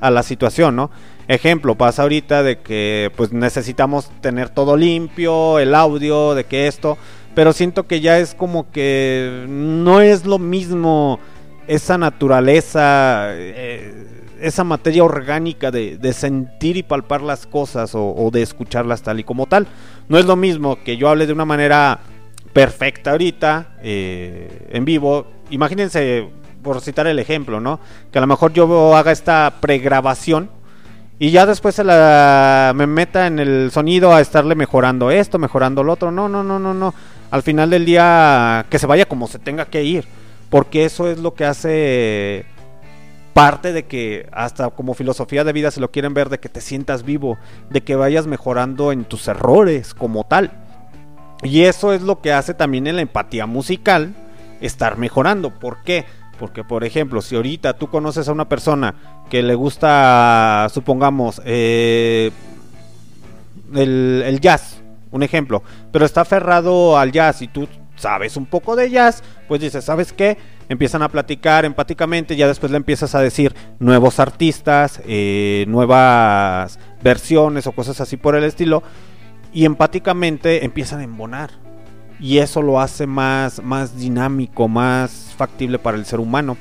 a 0.00 0.10
la 0.10 0.22
situación, 0.24 0.74
¿no? 0.74 0.90
Ejemplo, 1.28 1.76
pasa 1.76 2.02
ahorita 2.02 2.42
de 2.42 2.58
que 2.58 3.12
pues 3.16 3.32
necesitamos 3.32 4.10
tener 4.20 4.48
todo 4.48 4.76
limpio, 4.76 5.60
el 5.60 5.76
audio, 5.76 6.34
de 6.34 6.42
que 6.42 6.66
esto, 6.66 6.98
pero 7.36 7.52
siento 7.52 7.86
que 7.86 8.00
ya 8.00 8.18
es 8.18 8.34
como 8.34 8.68
que 8.72 9.44
no 9.48 10.00
es 10.00 10.26
lo 10.26 10.40
mismo 10.40 11.20
esa 11.66 11.98
naturaleza, 11.98 13.28
eh, 13.32 14.06
esa 14.40 14.64
materia 14.64 15.04
orgánica 15.04 15.70
de, 15.70 15.98
de 15.98 16.12
sentir 16.12 16.76
y 16.76 16.82
palpar 16.82 17.22
las 17.22 17.46
cosas 17.46 17.92
o, 17.94 18.30
de 18.32 18.42
escucharlas 18.42 19.02
tal 19.02 19.20
y 19.20 19.24
como 19.24 19.46
tal. 19.46 19.66
No 20.08 20.18
es 20.18 20.26
lo 20.26 20.36
mismo 20.36 20.82
que 20.84 20.96
yo 20.96 21.08
hable 21.08 21.26
de 21.26 21.32
una 21.32 21.44
manera 21.44 22.00
perfecta 22.52 23.12
ahorita, 23.12 23.76
eh, 23.82 24.68
en 24.70 24.84
vivo. 24.84 25.26
Imagínense, 25.50 26.28
por 26.62 26.80
citar 26.80 27.06
el 27.06 27.18
ejemplo, 27.18 27.60
¿no? 27.60 27.80
Que 28.10 28.18
a 28.18 28.20
lo 28.20 28.26
mejor 28.26 28.52
yo 28.52 28.96
haga 28.96 29.12
esta 29.12 29.54
pregrabación 29.60 30.50
y 31.18 31.30
ya 31.30 31.46
después 31.46 31.74
se 31.74 31.84
la 31.84 32.72
me 32.74 32.86
meta 32.86 33.26
en 33.26 33.38
el 33.38 33.70
sonido 33.70 34.14
a 34.14 34.20
estarle 34.20 34.54
mejorando 34.54 35.10
esto, 35.10 35.38
mejorando 35.38 35.82
lo 35.82 35.94
otro. 35.94 36.10
No, 36.10 36.28
no, 36.28 36.42
no, 36.42 36.58
no, 36.58 36.74
no. 36.74 36.94
Al 37.30 37.42
final 37.42 37.70
del 37.70 37.86
día 37.86 38.66
que 38.68 38.78
se 38.78 38.86
vaya 38.86 39.06
como 39.06 39.26
se 39.26 39.38
tenga 39.38 39.64
que 39.64 39.82
ir, 39.82 40.04
porque 40.50 40.84
eso 40.84 41.08
es 41.10 41.18
lo 41.18 41.34
que 41.34 41.44
hace 41.44 42.46
parte 43.36 43.74
de 43.74 43.84
que 43.84 44.28
hasta 44.32 44.70
como 44.70 44.94
filosofía 44.94 45.44
de 45.44 45.52
vida 45.52 45.70
se 45.70 45.80
lo 45.80 45.90
quieren 45.90 46.14
ver 46.14 46.30
de 46.30 46.40
que 46.40 46.48
te 46.48 46.62
sientas 46.62 47.02
vivo, 47.02 47.36
de 47.68 47.82
que 47.82 47.94
vayas 47.94 48.26
mejorando 48.26 48.92
en 48.92 49.04
tus 49.04 49.28
errores 49.28 49.92
como 49.92 50.24
tal. 50.24 50.52
Y 51.42 51.64
eso 51.64 51.92
es 51.92 52.00
lo 52.00 52.22
que 52.22 52.32
hace 52.32 52.54
también 52.54 52.86
en 52.86 52.96
la 52.96 53.02
empatía 53.02 53.44
musical 53.44 54.14
estar 54.62 54.96
mejorando. 54.96 55.50
¿Por 55.50 55.82
qué? 55.82 56.06
Porque, 56.38 56.64
por 56.64 56.84
ejemplo, 56.84 57.20
si 57.20 57.36
ahorita 57.36 57.74
tú 57.74 57.88
conoces 57.88 58.28
a 58.28 58.32
una 58.32 58.48
persona 58.48 58.94
que 59.28 59.42
le 59.42 59.54
gusta, 59.54 60.68
supongamos, 60.72 61.42
eh, 61.44 62.30
el, 63.74 64.22
el 64.24 64.40
jazz, 64.40 64.80
un 65.10 65.22
ejemplo, 65.22 65.62
pero 65.92 66.04
está 66.04 66.22
aferrado 66.22 66.98
al 66.98 67.12
jazz 67.12 67.42
y 67.42 67.48
tú 67.48 67.68
sabes 67.96 68.36
un 68.36 68.46
poco 68.46 68.76
de 68.76 68.90
jazz, 68.90 69.22
pues 69.48 69.60
dices, 69.60 69.84
¿sabes 69.84 70.12
qué? 70.12 70.38
Empiezan 70.68 71.02
a 71.02 71.08
platicar 71.08 71.64
empáticamente, 71.64 72.36
ya 72.36 72.48
después 72.48 72.70
le 72.70 72.78
empiezas 72.78 73.14
a 73.14 73.20
decir 73.20 73.54
nuevos 73.78 74.20
artistas, 74.20 75.00
eh, 75.06 75.64
nuevas 75.68 76.78
versiones 77.02 77.66
o 77.66 77.72
cosas 77.72 78.00
así 78.00 78.16
por 78.16 78.36
el 78.36 78.44
estilo, 78.44 78.82
y 79.52 79.64
empáticamente 79.64 80.64
empiezan 80.64 81.00
a 81.00 81.04
embonar. 81.04 81.50
Y 82.18 82.38
eso 82.38 82.62
lo 82.62 82.80
hace 82.80 83.06
más, 83.06 83.62
más 83.62 83.98
dinámico, 83.98 84.68
más 84.68 85.34
factible 85.36 85.78
para 85.78 85.96
el 85.96 86.06
ser 86.06 86.20
humano. 86.20 86.56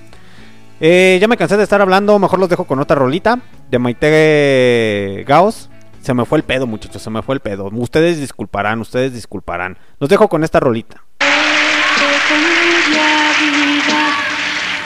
Eh, 0.82 1.18
ya 1.22 1.28
me 1.28 1.38
cansé 1.38 1.56
de 1.56 1.64
estar 1.64 1.82
hablando, 1.82 2.20
mejor 2.20 2.40
los 2.40 2.49
dejo 2.49 2.66
con 2.66 2.80
otra 2.80 2.98
rolita 2.98 3.40
de 3.72 3.80
Maite 3.80 5.24
Gaos. 5.26 5.70
Se 6.06 6.14
me 6.14 6.23
fue 6.23 6.38
el 6.38 6.44
pedo, 6.44 6.68
muchachos, 6.68 7.02
se 7.02 7.10
me 7.10 7.23
fue 7.23 7.34
el 7.34 7.41
pedo. 7.41 7.68
Ustedes 7.73 8.19
disculparán, 8.19 8.80
ustedes 8.80 9.11
disculparán. 9.11 9.76
Los 9.99 10.07
dejo 10.07 10.27
con 10.27 10.44
esta 10.44 10.60
rolita. 10.60 11.03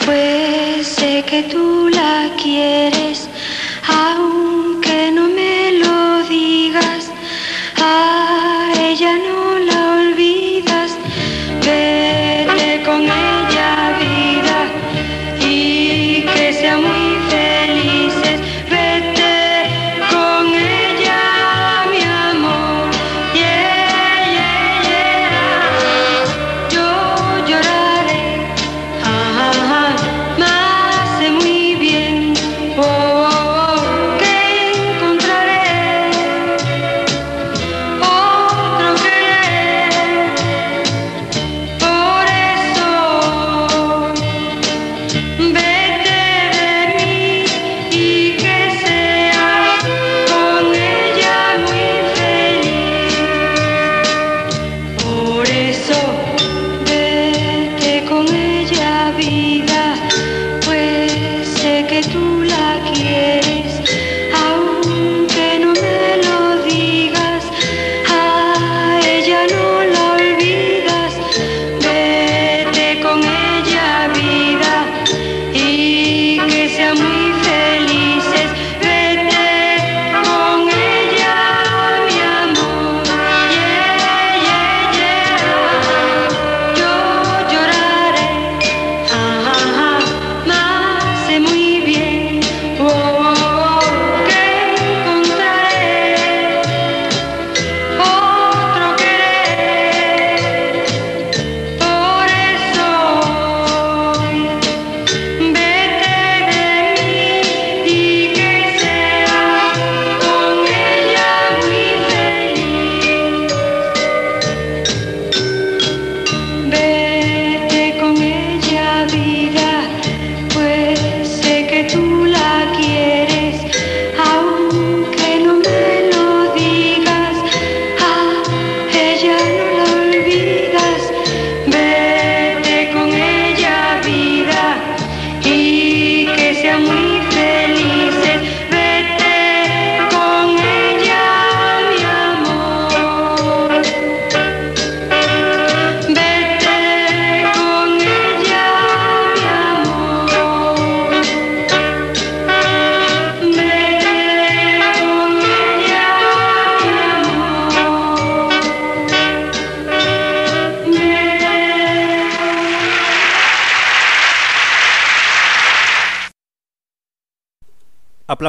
pues 0.06 0.88
sé 0.88 1.26
que 1.30 1.44
tú 1.44 1.90
la 1.90 2.30
quieres, 2.42 3.09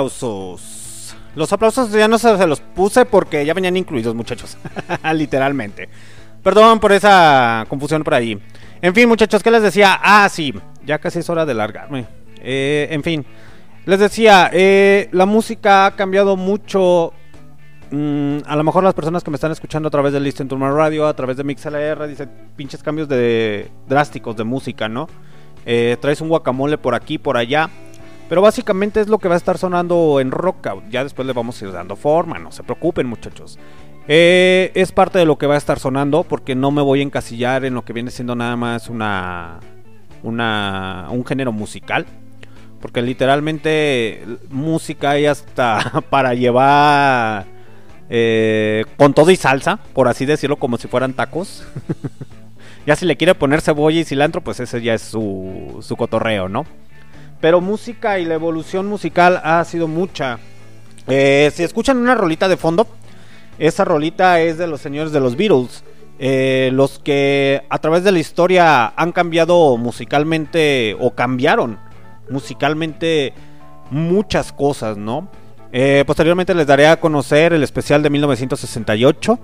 Aplausos. 0.01 1.15
Los 1.35 1.53
aplausos 1.53 1.93
ya 1.93 2.09
no 2.09 2.19
se 2.19 2.47
los 2.47 2.61
puse 2.61 3.05
porque 3.05 3.45
ya 3.45 3.53
venían 3.53 3.77
incluidos, 3.77 4.15
muchachos. 4.15 4.57
Literalmente. 5.15 5.91
Perdón 6.43 6.81
por 6.81 6.93
esa 6.93 7.67
confusión 7.69 8.03
por 8.03 8.15
ahí. 8.15 8.41
En 8.81 8.95
fin, 8.95 9.07
muchachos, 9.07 9.43
¿qué 9.43 9.51
les 9.51 9.63
decía? 9.63 10.01
Ah, 10.03 10.27
sí, 10.31 10.55
ya 10.87 10.99
casi 10.99 11.19
es 11.19 11.29
hora 11.29 11.45
de 11.45 11.53
largarme. 11.53 12.07
Eh, 12.43 12.89
en 12.91 13.03
fin, 13.03 13.27
les 13.85 14.01
decía, 14.01 14.49
eh, 14.55 15.11
la 15.13 15.27
música 15.27 15.85
ha 15.85 15.97
cambiado 15.97 16.35
mucho. 16.37 17.13
Mm, 17.91 18.39
a 18.47 18.57
lo 18.57 18.65
mejor 18.65 18.83
las 18.83 18.95
personas 18.95 19.23
que 19.23 19.31
me 19.31 19.35
están 19.35 19.53
escuchando 19.53 19.89
a 19.89 19.91
través 19.91 20.15
de 20.15 20.21
Listen 20.21 20.49
to 20.49 20.57
My 20.57 20.71
Radio, 20.71 21.07
a 21.07 21.15
través 21.15 21.37
de 21.37 21.45
MixLR, 21.45 22.09
dicen 22.09 22.31
pinches 22.57 22.83
cambios 22.83 23.07
de 23.07 23.71
drásticos 23.87 24.35
de 24.35 24.45
música, 24.45 24.89
¿no? 24.89 25.09
Eh, 25.67 25.99
traes 26.01 26.23
un 26.23 26.31
guacamole 26.31 26.79
por 26.79 26.95
aquí, 26.95 27.19
por 27.19 27.37
allá. 27.37 27.69
Pero 28.31 28.43
básicamente 28.43 29.01
es 29.01 29.09
lo 29.09 29.19
que 29.19 29.27
va 29.27 29.35
a 29.35 29.39
estar 29.39 29.59
sonando 29.59 30.21
en 30.21 30.31
Rockout. 30.31 30.89
Ya 30.89 31.03
después 31.03 31.27
le 31.27 31.33
vamos 31.33 31.61
a 31.61 31.65
ir 31.65 31.73
dando 31.73 31.97
forma, 31.97 32.39
no 32.39 32.53
se 32.53 32.63
preocupen 32.63 33.09
muchachos. 33.09 33.59
Eh, 34.07 34.71
es 34.77 34.93
parte 34.93 35.19
de 35.19 35.25
lo 35.25 35.37
que 35.37 35.49
va 35.49 35.57
a 35.57 35.59
estar 35.59 35.81
sonando 35.81 36.23
porque 36.23 36.55
no 36.55 36.71
me 36.71 36.81
voy 36.81 37.01
a 37.01 37.03
encasillar 37.03 37.65
en 37.65 37.75
lo 37.75 37.85
que 37.85 37.93
viene 37.93 38.13
siendo 38.13 38.37
nada 38.37 38.55
más 38.55 38.89
una, 38.89 39.59
una 40.23 41.09
un 41.11 41.27
género 41.27 41.51
musical. 41.51 42.07
Porque 42.81 43.03
literalmente 43.03 44.25
música 44.49 45.11
hay 45.11 45.27
hasta 45.27 46.05
para 46.09 46.33
llevar 46.35 47.47
eh, 48.09 48.85
con 48.97 49.13
todo 49.13 49.33
y 49.33 49.37
salsa, 49.37 49.81
por 49.93 50.07
así 50.07 50.25
decirlo, 50.25 50.55
como 50.55 50.79
si 50.79 50.87
fueran 50.87 51.15
tacos. 51.15 51.67
ya 52.87 52.95
si 52.95 53.07
le 53.07 53.17
quiere 53.17 53.35
poner 53.35 53.61
cebolla 53.61 53.99
y 53.99 54.05
cilantro, 54.05 54.41
pues 54.41 54.61
ese 54.61 54.81
ya 54.83 54.95
es 54.95 55.03
su, 55.03 55.81
su 55.83 55.97
cotorreo, 55.97 56.49
¿no? 56.49 56.65
Pero 57.41 57.61
música 57.61 58.19
y 58.19 58.25
la 58.25 58.35
evolución 58.35 58.87
musical 58.87 59.41
ha 59.43 59.65
sido 59.65 59.89
mucha. 59.89 60.39
Eh, 61.09 61.51
si 61.55 61.63
escuchan 61.63 61.97
una 61.97 62.15
rolita 62.15 62.49
de 62.49 62.57
fondo, 62.57 62.87
esa 63.59 63.85
rolita 63.85 64.41
es 64.41 64.59
de 64.59 64.67
los 64.67 64.81
señores 64.81 65.13
de 65.13 65.21
los 65.21 65.37
Beatles. 65.37 65.85
eh, 66.23 66.69
los 66.75 66.99
que 66.99 67.63
a 67.71 67.79
través 67.79 68.05
de 68.05 68.13
la 68.13 68.19
historia 68.19 68.93
han 68.95 69.11
cambiado 69.11 69.79
musicalmente 69.79 70.95
o 71.01 71.15
cambiaron 71.15 71.79
musicalmente 72.29 73.33
muchas 73.91 74.53
cosas, 74.53 74.99
¿no? 74.99 75.31
Eh, 75.73 76.05
posteriormente 76.07 76.55
les 76.55 76.67
daré 76.67 76.89
a 76.89 77.01
conocer 77.01 77.55
el 77.55 77.63
especial 77.63 78.03
de 78.03 78.11
1968 78.11 79.39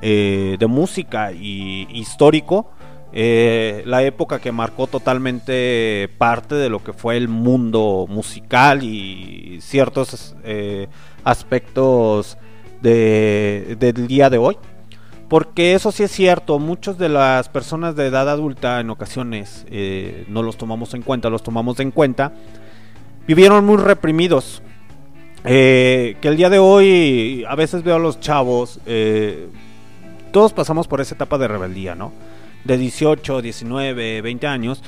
eh, 0.00 0.56
de 0.58 0.66
música 0.66 1.32
y 1.32 1.86
histórico. 1.90 2.70
Eh, 3.12 3.82
la 3.86 4.02
época 4.02 4.40
que 4.40 4.52
marcó 4.52 4.86
totalmente 4.86 6.08
parte 6.18 6.54
de 6.54 6.68
lo 6.70 6.82
que 6.82 6.92
fue 6.92 7.16
el 7.16 7.28
mundo 7.28 8.06
musical 8.08 8.82
y 8.82 9.58
ciertos 9.60 10.34
eh, 10.44 10.88
aspectos 11.24 12.38
de- 12.80 13.76
del 13.78 14.06
día 14.06 14.30
de 14.30 14.38
hoy. 14.38 14.56
Porque 15.28 15.74
eso 15.74 15.92
sí 15.92 16.02
es 16.02 16.10
cierto, 16.10 16.58
muchos 16.58 16.98
de 16.98 17.08
las 17.08 17.48
personas 17.48 17.96
de 17.96 18.06
edad 18.06 18.28
adulta 18.28 18.80
en 18.80 18.90
ocasiones 18.90 19.64
eh, 19.70 20.24
no 20.28 20.42
los 20.42 20.56
tomamos 20.58 20.92
en 20.92 21.00
cuenta, 21.02 21.30
los 21.30 21.42
tomamos 21.42 21.80
en 21.80 21.90
cuenta, 21.90 22.32
vivieron 23.26 23.64
muy 23.64 23.78
reprimidos. 23.78 24.62
Eh, 25.44 26.16
que 26.20 26.28
el 26.28 26.36
día 26.36 26.50
de 26.50 26.58
hoy 26.60 27.44
a 27.48 27.54
veces 27.56 27.82
veo 27.82 27.96
a 27.96 27.98
los 27.98 28.20
chavos, 28.20 28.78
todos 30.32 30.52
pasamos 30.52 30.86
por 30.86 31.00
esa 31.00 31.14
etapa 31.14 31.36
de 31.38 31.48
rebeldía, 31.48 31.94
¿no? 31.94 32.12
De 32.64 32.76
18, 32.76 33.42
19, 33.42 34.22
20 34.22 34.46
años. 34.46 34.82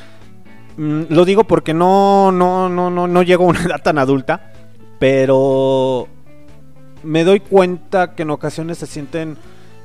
Mm, 0.77 1.03
lo 1.09 1.25
digo 1.25 1.45
porque 1.45 1.75
no, 1.75 2.33
no, 2.33 2.69
no, 2.69 2.91
no, 2.91 3.07
no 3.07 3.23
llego 3.23 3.45
a 3.45 3.49
una 3.49 3.63
edad 3.65 3.83
tan 3.83 3.99
adulta, 3.99 4.53
pero 4.99 6.09
me 7.03 7.25
doy 7.25 7.41
cuenta 7.41 8.15
que 8.15 8.23
en 8.23 8.31
ocasiones 8.31 8.79
se 8.79 8.87
sienten 8.87 9.37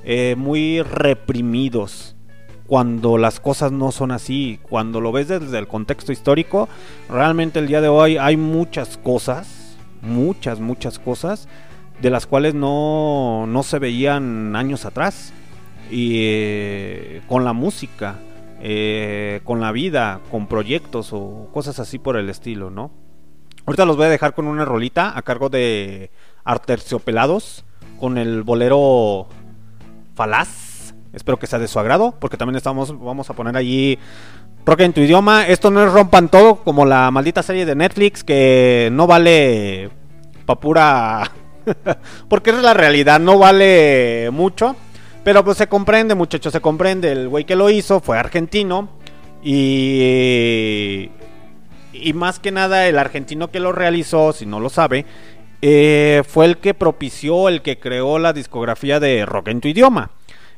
eh, 0.03 0.35
muy 0.37 0.81
reprimidos 0.81 2.15
cuando 2.69 3.17
las 3.17 3.39
cosas 3.39 3.71
no 3.71 3.91
son 3.91 4.11
así. 4.11 4.59
Cuando 4.61 5.01
lo 5.01 5.11
ves 5.11 5.27
desde 5.27 5.57
el 5.57 5.67
contexto 5.67 6.11
histórico, 6.11 6.69
realmente 7.09 7.59
el 7.59 7.67
día 7.67 7.81
de 7.81 7.87
hoy 7.87 8.17
hay 8.17 8.37
muchas 8.37 8.97
cosas, 8.97 9.75
muchas, 10.01 10.59
muchas 10.59 10.99
cosas 10.99 11.47
de 11.99 12.09
las 12.09 12.25
cuales 12.27 12.53
no, 12.53 13.45
no 13.47 13.63
se 13.63 13.79
veían 13.79 14.55
años 14.55 14.85
atrás. 14.85 15.33
Y 15.89 16.19
eh, 16.21 17.21
con 17.27 17.43
la 17.43 17.53
música, 17.53 18.19
eh, 18.61 19.41
con 19.43 19.59
la 19.59 19.71
vida, 19.71 20.19
con 20.31 20.47
proyectos 20.47 21.13
o 21.13 21.49
cosas 21.53 21.79
así 21.79 21.97
por 21.97 22.17
el 22.17 22.29
estilo, 22.29 22.69
¿no? 22.69 22.91
Ahorita 23.65 23.85
los 23.85 23.97
voy 23.97 24.07
a 24.07 24.09
dejar 24.09 24.33
con 24.33 24.47
una 24.47 24.65
rolita 24.65 25.17
a 25.17 25.21
cargo 25.21 25.49
de 25.49 26.11
Arterciopelados 26.43 27.65
con 27.99 28.17
el 28.17 28.43
bolero 28.43 29.27
Falaz. 30.15 30.93
Espero 31.13 31.37
que 31.37 31.47
sea 31.47 31.59
de 31.59 31.67
su 31.67 31.79
agrado, 31.79 32.15
porque 32.19 32.37
también 32.37 32.55
estamos, 32.55 32.97
vamos 32.99 33.29
a 33.29 33.33
poner 33.33 33.55
allí 33.57 33.97
rock 34.65 34.81
en 34.81 34.93
tu 34.93 35.01
idioma. 35.01 35.47
Esto 35.47 35.71
no 35.71 35.83
es 35.83 35.91
rompan 35.91 36.29
todo, 36.29 36.57
como 36.57 36.85
la 36.85 37.11
maldita 37.11 37.43
serie 37.43 37.65
de 37.65 37.75
Netflix 37.75 38.23
que 38.23 38.89
no 38.91 39.07
vale 39.07 39.89
pa' 40.45 40.59
pura. 40.59 41.31
porque 42.29 42.51
es 42.51 42.61
la 42.61 42.73
realidad, 42.73 43.19
no 43.19 43.37
vale 43.37 44.29
mucho. 44.31 44.75
Pero 45.23 45.43
pues 45.43 45.57
se 45.57 45.67
comprende, 45.67 46.15
muchachos, 46.15 46.53
se 46.53 46.61
comprende. 46.61 47.11
El 47.11 47.29
güey 47.29 47.45
que 47.45 47.55
lo 47.55 47.69
hizo 47.69 47.99
fue 47.99 48.17
argentino. 48.17 48.89
Y. 49.43 51.11
Y 51.91 52.13
más 52.13 52.39
que 52.39 52.51
nada, 52.51 52.87
el 52.87 52.97
argentino 52.97 53.51
que 53.51 53.59
lo 53.59 53.71
realizó, 53.71 54.31
si 54.31 54.45
no 54.45 54.59
lo 54.59 54.69
sabe, 54.69 55.05
eh, 55.61 56.23
fue 56.27 56.45
el 56.45 56.57
que 56.57 56.73
propició, 56.73 57.49
el 57.49 57.61
que 57.61 57.79
creó 57.79 58.19
la 58.19 58.31
discografía 58.31 58.99
de 58.99 59.25
rock 59.25 59.49
en 59.49 59.59
tu 59.59 59.67
idioma. 59.67 60.11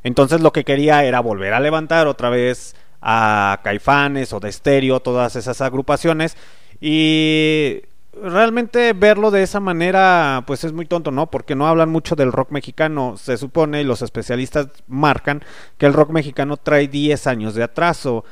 Entonces 0.04 0.42
lo 0.42 0.52
que 0.52 0.64
quería 0.64 1.04
era 1.04 1.20
volver 1.20 1.54
a 1.54 1.60
levantar 1.60 2.08
otra 2.08 2.30
vez 2.30 2.76
a 3.02 3.60
Caifanes 3.64 4.34
o 4.34 4.40
de 4.40 4.52
Stereo, 4.52 5.00
todas 5.00 5.36
esas 5.36 5.62
agrupaciones. 5.62 6.38
Y 6.80 7.82
realmente 8.14 8.94
verlo 8.94 9.32
de 9.32 9.44
esa 9.44 9.60
manera, 9.60 10.44
pues 10.46 10.64
es 10.64 10.74
muy 10.74 10.86
tonto, 10.86 11.12
¿no? 11.12 11.30
Porque 11.30 11.56
no 11.56 11.68
hablan 11.68 11.90
mucho 11.90 12.16
del 12.16 12.32
rock 12.32 12.52
mexicano. 12.52 13.16
Se 13.18 13.38
supone, 13.38 13.82
y 13.82 13.84
los 13.84 14.02
especialistas 14.02 14.68
marcan, 14.88 15.44
que 15.78 15.86
el 15.86 15.94
rock 15.94 16.12
mexicano 16.12 16.58
trae 16.58 16.88
10 16.88 17.28
años 17.28 17.56
de 17.56 17.64
atraso. 17.64 18.26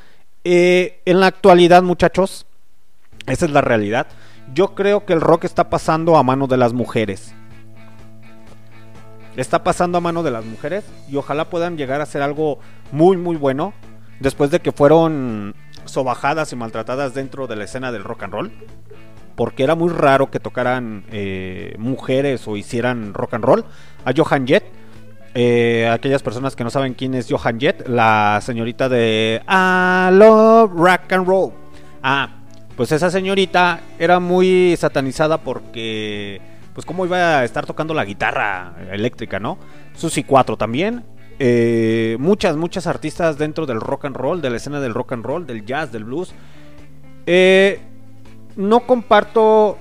Eh, 0.44 1.02
en 1.06 1.20
la 1.20 1.28
actualidad, 1.28 1.84
muchachos, 1.84 2.46
esa 3.28 3.46
es 3.46 3.52
la 3.52 3.62
realidad. 3.62 4.08
Yo 4.54 4.74
creo 4.76 5.06
que 5.06 5.14
el 5.14 5.22
rock 5.22 5.44
está 5.46 5.70
pasando 5.70 6.18
a 6.18 6.24
mano 6.24 6.48
de 6.48 6.58
las 6.58 6.74
mujeres. 6.74 7.34
Está 9.36 9.64
pasando 9.64 9.98
a 10.00 10.02
mano 10.02 10.24
de 10.24 10.32
las 10.32 10.44
mujeres 10.44 10.84
y 11.08 11.16
ojalá 11.16 11.50
puedan 11.50 11.78
llegar 11.78 12.02
a 12.02 12.06
ser 12.06 12.22
algo 12.22 12.60
muy 12.92 13.16
muy 13.16 13.38
bueno 13.38 13.74
después 14.20 14.52
de 14.52 14.60
que 14.60 14.72
fueron 14.72 15.56
sobajadas 15.86 16.52
y 16.52 16.56
maltratadas 16.56 17.14
dentro 17.14 17.48
de 17.48 17.56
la 17.56 17.64
escena 17.64 17.92
del 17.92 18.04
rock 18.04 18.24
and 18.24 18.34
roll. 18.34 18.52
Porque 19.40 19.64
era 19.64 19.74
muy 19.74 19.88
raro 19.88 20.30
que 20.30 20.42
tocaran 20.42 21.06
eh, 21.14 21.74
mujeres 21.78 22.46
o 22.46 22.58
hicieran 22.58 23.14
rock 23.14 23.36
and 23.36 23.46
roll. 23.46 23.64
A 24.04 24.12
Johan 24.14 24.46
Jett, 24.46 24.66
eh, 25.34 25.90
aquellas 25.90 26.22
personas 26.22 26.58
que 26.58 26.66
no 26.66 26.70
saben 26.70 26.94
quién 26.94 27.14
es 27.14 27.28
Johan 27.32 27.58
Jett, 27.58 27.88
la 27.88 28.42
señorita 28.44 28.90
de 28.90 29.42
I 29.48 30.14
love 30.14 30.74
rock 30.76 31.14
and 31.14 31.26
roll. 31.26 31.54
Ah, 32.04 32.42
pues 32.76 32.92
esa 32.92 33.10
señorita 33.10 33.80
era 33.98 34.20
muy 34.20 34.76
satanizada 34.78 35.38
porque, 35.38 36.42
pues 36.74 36.86
cómo 36.86 37.06
iba 37.06 37.40
a 37.40 37.46
estar 37.46 37.66
tocando 37.66 37.94
la 37.94 38.04
guitarra 38.04 38.74
eléctrica, 38.92 39.40
¿no? 39.40 39.58
Susi 39.96 40.26
4 40.26 40.58
también. 40.58 41.06
Eh, 41.40 42.18
muchas, 42.20 42.58
muchas 42.58 42.88
artistas 42.88 43.38
dentro 43.38 43.66
del 43.66 43.80
rock 43.80 44.04
and 44.04 44.18
roll, 44.18 44.42
de 44.42 44.50
la 44.50 44.58
escena 44.58 44.82
del 44.82 44.94
rock 44.94 45.14
and 45.14 45.24
roll, 45.24 45.48
del 45.48 45.66
jazz, 45.66 45.94
del 45.94 46.04
blues. 46.04 46.34
Eh, 47.26 47.80
no 48.56 48.82
comparto 48.82 49.78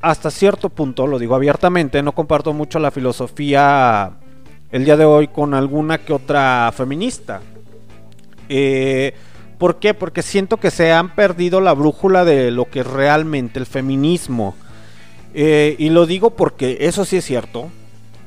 hasta 0.00 0.30
cierto 0.30 0.70
punto, 0.70 1.06
lo 1.06 1.18
digo 1.18 1.34
abiertamente, 1.34 2.02
no 2.02 2.12
comparto 2.12 2.52
mucho 2.52 2.78
la 2.78 2.90
filosofía 2.90 4.12
el 4.70 4.84
día 4.84 4.96
de 4.96 5.04
hoy 5.04 5.28
con 5.28 5.54
alguna 5.54 5.98
que 5.98 6.12
otra 6.12 6.72
feminista. 6.74 7.40
Eh, 8.48 9.14
¿Por 9.58 9.78
qué? 9.78 9.92
Porque 9.92 10.22
siento 10.22 10.56
que 10.56 10.70
se 10.70 10.92
han 10.92 11.14
perdido 11.14 11.60
la 11.60 11.74
brújula 11.74 12.24
de 12.24 12.50
lo 12.50 12.70
que 12.70 12.80
es 12.80 12.86
realmente 12.86 13.58
el 13.58 13.66
feminismo. 13.66 14.54
Eh, 15.34 15.76
y 15.78 15.90
lo 15.90 16.06
digo 16.06 16.30
porque 16.30 16.78
eso 16.80 17.04
sí 17.04 17.18
es 17.18 17.24
cierto. 17.24 17.68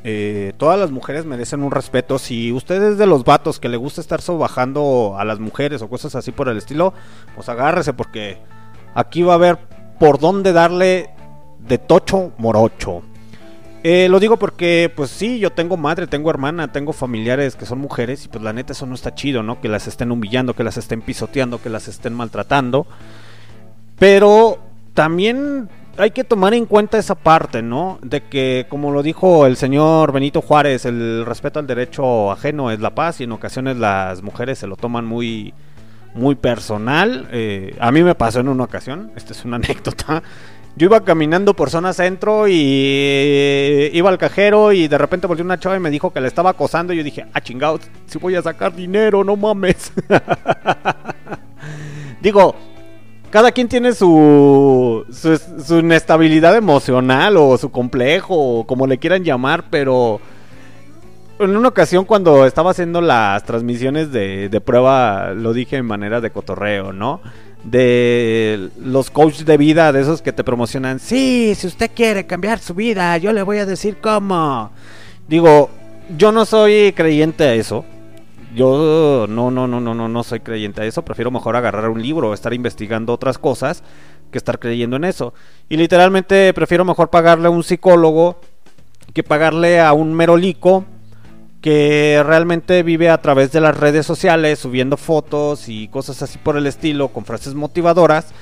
Eh, 0.04 0.54
todas 0.58 0.78
las 0.78 0.92
mujeres 0.92 1.26
merecen 1.26 1.64
un 1.64 1.72
respeto. 1.72 2.20
Si 2.20 2.52
usted 2.52 2.82
es 2.84 2.98
de 2.98 3.08
los 3.08 3.24
vatos 3.24 3.60
que 3.60 3.70
le 3.70 3.78
gusta 3.78 4.00
estar 4.00 4.22
sobajando 4.22 5.16
a 5.18 5.26
las 5.26 5.40
mujeres 5.40 5.82
o 5.82 5.90
cosas 5.90 6.14
así 6.16 6.32
por 6.32 6.50
el 6.50 6.58
estilo, 6.58 6.94
pues 7.36 7.50
agárrese 7.50 7.94
porque 7.94 8.38
aquí 8.94 9.24
va 9.24 9.34
a 9.34 9.36
haber 9.36 9.58
por 10.00 10.20
dónde 10.20 10.54
darle 10.54 11.10
de 11.60 11.78
tocho 11.78 12.32
morocho. 12.38 13.04
Eh, 13.86 14.08
lo 14.10 14.22
digo 14.22 14.38
porque, 14.38 14.92
pues 14.96 15.10
sí, 15.10 15.40
yo 15.40 15.52
tengo 15.52 15.76
madre, 15.76 16.08
tengo 16.08 16.30
hermana, 16.30 16.72
tengo 16.72 16.94
familiares 16.94 17.58
que 17.58 17.66
son 17.66 17.80
mujeres 17.80 18.24
y 18.24 18.30
pues 18.30 18.42
la 18.42 18.54
neta 18.54 18.72
eso 18.72 18.86
no 18.86 18.96
está 18.96 19.14
chido, 19.14 19.44
¿no? 19.44 19.60
Que 19.60 19.68
las 19.68 19.88
estén 19.88 20.12
humillando, 20.12 20.54
que 20.54 20.64
las 20.64 20.78
estén 20.78 21.02
pisoteando, 21.02 21.62
que 21.62 21.70
las 21.70 21.90
estén 21.90 22.14
maltratando. 22.14 22.88
Pero 24.00 24.60
también 24.94 25.70
hay 25.98 26.12
que 26.12 26.24
tomar 26.24 26.54
en 26.54 26.66
cuenta 26.66 26.98
esa 26.98 27.16
parte, 27.16 27.62
¿no? 27.62 28.00
De 28.02 28.22
que, 28.24 28.66
como 28.70 28.92
lo 28.92 29.04
dijo 29.04 29.46
el 29.46 29.58
señor 29.58 30.14
Benito 30.14 30.42
Juárez, 30.42 30.86
el 30.86 31.26
respeto 31.26 31.60
al 31.60 31.68
derecho 31.68 32.32
ajeno 32.32 32.72
es 32.72 32.80
la 32.80 32.96
paz 32.96 33.20
y 33.20 33.26
en 33.26 33.34
ocasiones 33.34 33.78
las 33.78 34.24
mujeres 34.24 34.60
se 34.60 34.68
lo 34.68 34.78
toman 34.78 35.06
muy, 35.06 35.54
muy 36.14 36.36
personal. 36.36 37.28
Eh, 37.32 37.76
a 37.80 37.92
mí 37.92 38.04
me 38.04 38.16
pasó 38.16 38.40
en 38.40 38.50
una 38.50 38.64
ocasión, 38.64 39.12
esta 39.16 39.34
es 39.34 39.46
una 39.46 39.56
anécdota. 39.58 40.24
Yo 40.76 40.86
iba 40.86 41.04
caminando 41.04 41.56
por 41.56 41.70
zona 41.70 41.94
centro 41.94 42.48
y 42.48 42.58
eh, 42.58 43.92
iba 43.94 44.10
al 44.10 44.18
cajero 44.18 44.72
y 44.72 44.88
de 44.88 44.98
repente 44.98 45.28
volvió 45.28 45.46
una 45.46 45.60
chava 45.60 45.76
y 45.76 45.80
me 45.80 45.92
dijo 45.92 46.12
que 46.12 46.20
le 46.20 46.28
estaba 46.28 46.52
acosando 46.52 46.94
y 46.94 46.98
yo 46.98 47.04
dije, 47.04 47.28
ah 47.32 47.42
chingados, 47.42 47.82
si 48.08 48.18
voy 48.18 48.36
a 48.36 48.42
sacar 48.42 48.76
dinero, 48.76 49.24
no 49.24 49.36
mames. 49.36 49.92
Digo, 52.22 52.56
cada 53.30 53.52
quien 53.52 53.68
tiene 53.68 53.94
su, 53.94 55.06
su, 55.12 55.40
su 55.64 55.78
inestabilidad 55.78 56.56
emocional 56.56 57.38
o 57.38 57.56
su 57.58 57.70
complejo 57.70 58.36
o 58.36 58.66
como 58.66 58.88
le 58.88 58.98
quieran 58.98 59.24
llamar, 59.24 59.66
pero 59.70 60.20
en 61.40 61.58
una 61.58 61.68
ocasión 61.68 62.06
cuando 62.06 62.46
estaba 62.46 62.72
haciendo 62.72 63.02
las 63.02 63.44
transmisiones 63.44 64.12
de, 64.12 64.50
de 64.50 64.62
prueba, 64.62 65.34
lo 65.34 65.54
dije 65.54 65.78
en 65.78 65.86
manera 65.86 66.22
de 66.22 66.32
cotorreo, 66.32 66.94
¿no? 66.94 67.22
De 67.64 68.70
los 68.80 69.10
coaches 69.10 69.46
de 69.46 69.58
vida, 69.58 69.92
de 69.92 70.02
esos 70.02 70.22
que 70.22 70.34
te 70.34 70.44
promocionan, 70.44 71.00
sí, 71.00 71.54
si 71.56 71.68
usted 71.68 71.92
quiere 71.94 72.26
cambiar 72.26 72.60
su 72.60 72.74
vida, 72.74 73.18
yo 73.18 73.32
le 73.32 73.42
voy 73.42 73.58
a 73.58 73.66
decir 73.66 73.98
cómo. 74.02 74.72
Digo, 75.28 75.70
yo 76.18 76.32
no 76.32 76.46
soy 76.46 76.94
creyente 76.96 77.46
a 77.46 77.54
eso. 77.54 77.86
Yo 78.54 79.26
no, 79.28 79.50
no, 79.50 79.68
no, 79.68 79.80
no, 79.80 79.96
no, 79.96 80.08
no 80.08 80.24
soy 80.24 80.42
creyente 80.42 80.82
a 80.82 80.86
eso. 80.86 81.04
Prefiero 81.04 81.32
mejor 81.32 81.56
agarrar 81.56 81.90
un 81.90 82.02
libro 82.02 82.30
o 82.30 82.34
estar 82.34 82.54
investigando 82.54 83.14
otras 83.14 83.40
cosas 83.40 83.84
que 84.30 84.38
estar 84.38 84.60
creyendo 84.60 84.98
en 84.98 85.06
eso. 85.06 85.34
Y 85.70 85.78
literalmente 85.78 86.54
prefiero 86.54 86.86
mejor 86.86 87.10
pagarle 87.10 87.48
a 87.48 87.52
un 87.52 87.64
psicólogo 87.64 88.40
que 89.14 89.24
pagarle 89.24 89.80
a 89.80 89.94
un 89.94 90.14
merolico 90.14 90.86
que 91.64 92.22
realmente 92.26 92.84
vive 92.84 93.10
a 93.10 93.22
través 93.22 93.54
de 93.54 93.62
las 93.62 93.78
redes 93.78 94.06
sociales, 94.06 94.60
subiendo 94.60 94.98
fotos 94.98 95.70
y 95.70 95.88
cosas 95.88 96.22
así 96.22 96.38
por 96.38 96.58
el 96.58 96.68
estilo, 96.68 97.08
con 97.08 97.24
frases 97.24 97.56
motivadoras, 97.56 98.34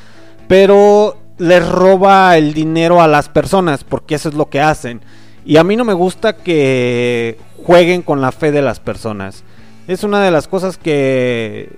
pero 0.48 1.18
les 1.38 1.70
roba 1.70 2.36
el 2.36 2.56
dinero 2.56 3.00
a 3.00 3.08
las 3.08 3.30
personas, 3.30 3.84
porque 3.84 4.16
eso 4.16 4.28
es 4.28 4.34
lo 4.34 4.50
que 4.50 4.60
hacen. 4.60 5.02
Y 5.46 5.58
a 5.58 5.64
mí 5.64 5.76
no 5.76 5.86
me 5.86 5.94
gusta 5.94 6.36
que 6.36 7.38
jueguen 7.64 8.02
con 8.02 8.22
la 8.22 8.32
fe 8.32 8.52
de 8.52 8.64
las 8.64 8.80
personas. 8.80 9.44
Es 9.88 10.04
una 10.04 10.24
de 10.24 10.32
las 10.32 10.48
cosas 10.48 10.80
que 10.80 11.70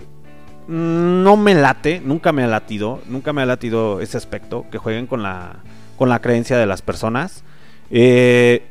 no 0.69 1.35
me 1.35 1.55
late, 1.55 1.99
nunca 2.05 2.31
me 2.31 2.45
ha 2.45 2.47
latido, 2.47 3.01
nunca 3.09 3.33
me 3.33 3.41
ha 3.41 3.45
latido 3.45 3.99
ese 3.99 4.15
aspecto, 4.15 4.65
que 4.71 4.77
jueguen 4.77 5.07
con 5.07 5.21
la, 5.21 5.57
con 5.97 6.07
la 6.07 6.19
creencia 6.19 6.57
de 6.57 6.67
las 6.67 6.81
personas. 6.81 7.43
Eh, 7.91 8.65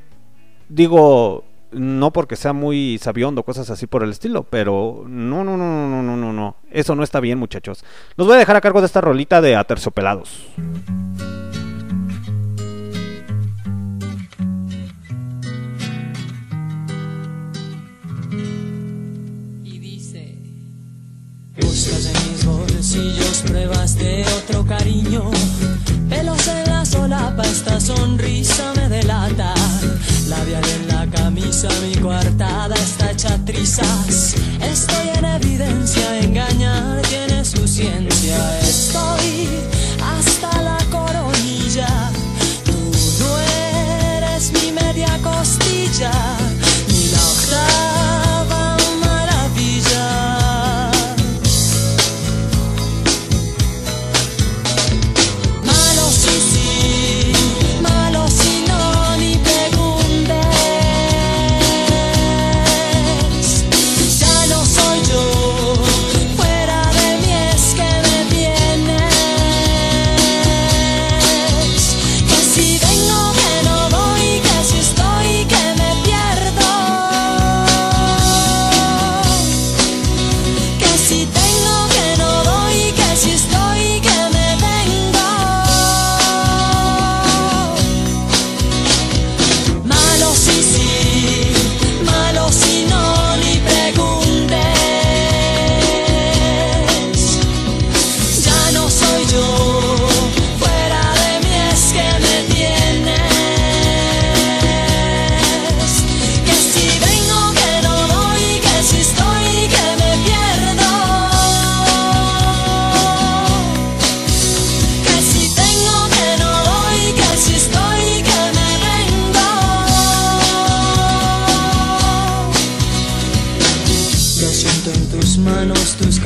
digo, 0.70 1.44
no 1.72 2.12
porque 2.12 2.36
sea 2.36 2.52
muy 2.52 2.98
sabiondo, 3.02 3.42
cosas 3.42 3.70
así 3.70 3.86
por 3.86 4.02
el 4.02 4.10
estilo, 4.10 4.44
pero 4.44 5.04
no, 5.06 5.44
no, 5.44 5.56
no, 5.56 5.88
no, 5.88 6.02
no, 6.02 6.16
no, 6.16 6.32
no, 6.32 6.56
eso 6.70 6.94
no 6.94 7.02
está 7.02 7.20
bien, 7.20 7.38
muchachos. 7.38 7.84
Los 8.16 8.26
voy 8.26 8.36
a 8.36 8.38
dejar 8.38 8.56
a 8.56 8.60
cargo 8.60 8.80
de 8.80 8.86
esta 8.86 9.00
rolita 9.00 9.40
de 9.40 9.56
Aterciopelados. 9.56 10.46
y 19.64 19.78
dice 19.78 20.38
Buscas 21.60 22.06
en 22.06 22.32
mis 22.32 22.44
bolsillos 22.44 23.42
pruebas 23.46 23.96
de 23.96 24.24
otro 24.38 24.64
cariño 24.66 25.30
Pelos 26.08 26.48
en 26.48 26.64
la 26.70 26.84
solapa, 26.84 27.42
esta 27.42 27.80
sonrisa 27.80 28.72
me 28.76 28.88
delata 28.88 29.54
Labial 30.28 30.64
en 30.64 30.88
la 30.88 31.06
camisa, 31.06 31.68
mi 31.82 31.94
coartada 31.96 32.74
está 32.74 33.10
hecha 33.10 33.38
trizas. 33.44 34.34
Estoy 34.60 35.08
en 35.16 35.24
evidencia, 35.24 36.20
engañar 36.20 37.02
tiene 37.02 37.44
su 37.44 37.66
ciencia. 37.66 38.60
Estoy 38.60 39.48
hasta 40.00 40.62
la 40.62 40.78
coronilla. 40.90 42.10
Tú 42.64 42.72
no 43.20 43.38
eres 43.38 44.52
mi 44.52 44.72
media 44.72 45.18
costilla 45.22 46.31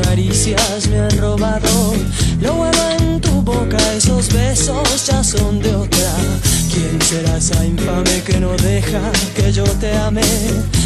caricias 0.06 0.88
me 0.88 0.98
han 1.00 1.18
robado. 1.18 1.94
Lo 2.40 2.54
huevo 2.54 2.84
en 2.98 3.20
tu 3.20 3.42
boca, 3.42 3.78
esos 3.94 4.32
besos 4.32 5.06
ya 5.06 5.22
son 5.22 5.60
de 5.60 5.74
otra. 5.74 6.12
¿Quién 6.72 7.00
será 7.02 7.36
esa 7.36 7.64
infame 7.64 8.22
que 8.26 8.38
no 8.38 8.52
deja 8.70 9.02
que 9.34 9.52
yo 9.52 9.64
te 9.82 9.92
ame? 9.96 10.22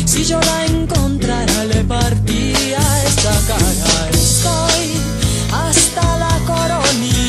Si 0.07 0.25
yo 0.25 0.41
la 0.41 0.67
encontrara, 0.67 1.65
le 1.65 1.85
partiría 1.85 2.83
esta 3.09 3.35
cara. 3.49 4.09
Estoy 4.13 4.87
hasta 5.65 6.05
la 6.25 6.35
coronilla. 6.51 7.20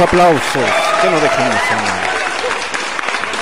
Aplausos, 0.00 0.70
que 1.02 1.10
no 1.10 1.20
dejen 1.20 1.50
de 1.50 1.58
sonar. 1.68 2.00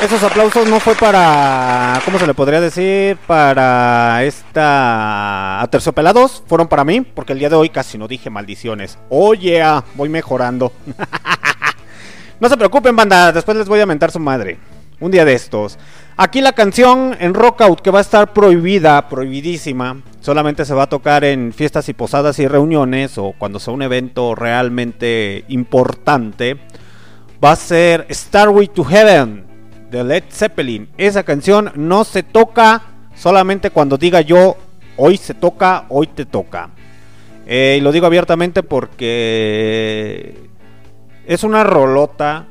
Esos 0.02 0.22
aplausos 0.24 0.68
no 0.68 0.80
fue 0.80 0.96
para, 0.96 2.00
¿cómo 2.04 2.18
se 2.18 2.26
le 2.26 2.34
podría 2.34 2.60
decir? 2.60 3.16
Para 3.28 4.24
esta 4.24 5.60
Aterciopelados, 5.60 6.42
fueron 6.48 6.66
para 6.66 6.84
mí, 6.84 7.00
porque 7.02 7.32
el 7.32 7.38
día 7.38 7.48
de 7.48 7.54
hoy 7.54 7.68
casi 7.68 7.96
no 7.96 8.08
dije 8.08 8.28
maldiciones. 8.28 8.98
Oye, 9.08 9.62
voy 9.94 10.08
mejorando. 10.08 10.72
no 12.40 12.48
se 12.48 12.56
preocupen, 12.56 12.96
banda, 12.96 13.30
después 13.30 13.56
les 13.56 13.68
voy 13.68 13.78
a 13.80 13.86
mentar 13.86 14.10
su 14.10 14.18
madre. 14.18 14.58
Un 15.00 15.12
día 15.12 15.24
de 15.24 15.34
estos. 15.34 15.78
Aquí 16.16 16.40
la 16.40 16.52
canción 16.52 17.16
en 17.20 17.32
Rockout 17.32 17.80
que 17.80 17.92
va 17.92 18.00
a 18.00 18.02
estar 18.02 18.32
prohibida, 18.32 19.08
prohibidísima. 19.08 20.02
Solamente 20.20 20.64
se 20.64 20.74
va 20.74 20.84
a 20.84 20.88
tocar 20.88 21.22
en 21.22 21.52
fiestas 21.52 21.88
y 21.88 21.94
posadas 21.94 22.40
y 22.40 22.48
reuniones 22.48 23.16
o 23.16 23.32
cuando 23.38 23.60
sea 23.60 23.74
un 23.74 23.82
evento 23.82 24.34
realmente 24.34 25.44
importante. 25.46 26.56
Va 27.42 27.52
a 27.52 27.56
ser 27.56 28.08
Starway 28.10 28.66
to 28.66 28.82
Heaven 28.82 29.46
de 29.88 30.02
Led 30.02 30.24
Zeppelin. 30.30 30.88
Esa 30.98 31.22
canción 31.22 31.70
no 31.76 32.02
se 32.02 32.24
toca 32.24 32.82
solamente 33.14 33.70
cuando 33.70 33.96
diga 33.96 34.20
yo, 34.20 34.56
hoy 34.96 35.16
se 35.16 35.34
toca, 35.34 35.84
hoy 35.90 36.08
te 36.08 36.26
toca. 36.26 36.70
Eh, 37.46 37.76
y 37.78 37.80
lo 37.80 37.92
digo 37.92 38.06
abiertamente 38.06 38.64
porque 38.64 40.34
es 41.24 41.44
una 41.44 41.62
rolota. 41.62 42.48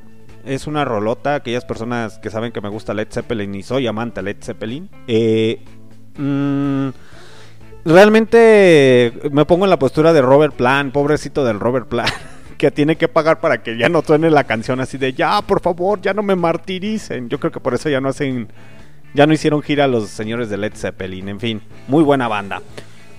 Es 0.47 0.65
una 0.65 0.85
rolota. 0.85 1.35
Aquellas 1.35 1.65
personas 1.65 2.19
que 2.19 2.29
saben 2.29 2.51
que 2.51 2.61
me 2.61 2.69
gusta 2.69 2.93
Led 2.93 3.07
Zeppelin 3.11 3.53
y 3.55 3.63
soy 3.63 3.85
amante 3.87 4.21
de 4.21 4.23
Led 4.23 4.37
Zeppelin. 4.41 4.89
Eh, 5.07 5.61
mm, 6.17 6.89
realmente 7.85 9.13
me 9.31 9.45
pongo 9.45 9.65
en 9.65 9.69
la 9.69 9.79
postura 9.79 10.13
de 10.13 10.21
Robert 10.21 10.55
Plant, 10.55 10.93
pobrecito 10.93 11.43
del 11.43 11.59
Robert 11.59 11.87
Plant. 11.87 12.13
que 12.57 12.71
tiene 12.71 12.95
que 12.95 13.07
pagar 13.07 13.39
para 13.39 13.61
que 13.61 13.77
ya 13.77 13.87
no 13.87 14.01
suene 14.01 14.31
la 14.31 14.43
canción 14.45 14.79
así 14.79 14.97
de 14.97 15.13
ya, 15.13 15.41
por 15.43 15.61
favor, 15.61 16.01
ya 16.01 16.13
no 16.13 16.23
me 16.23 16.35
martiricen. 16.35 17.29
Yo 17.29 17.39
creo 17.39 17.51
que 17.51 17.59
por 17.59 17.73
eso 17.73 17.89
ya 17.89 18.01
no 18.01 18.09
hacen, 18.09 18.47
ya 19.13 19.27
no 19.27 19.33
hicieron 19.33 19.61
gira 19.61 19.87
los 19.87 20.09
señores 20.09 20.49
de 20.49 20.57
Led 20.57 20.73
Zeppelin. 20.75 21.29
En 21.29 21.39
fin, 21.39 21.61
muy 21.87 22.03
buena 22.03 22.27
banda. 22.27 22.61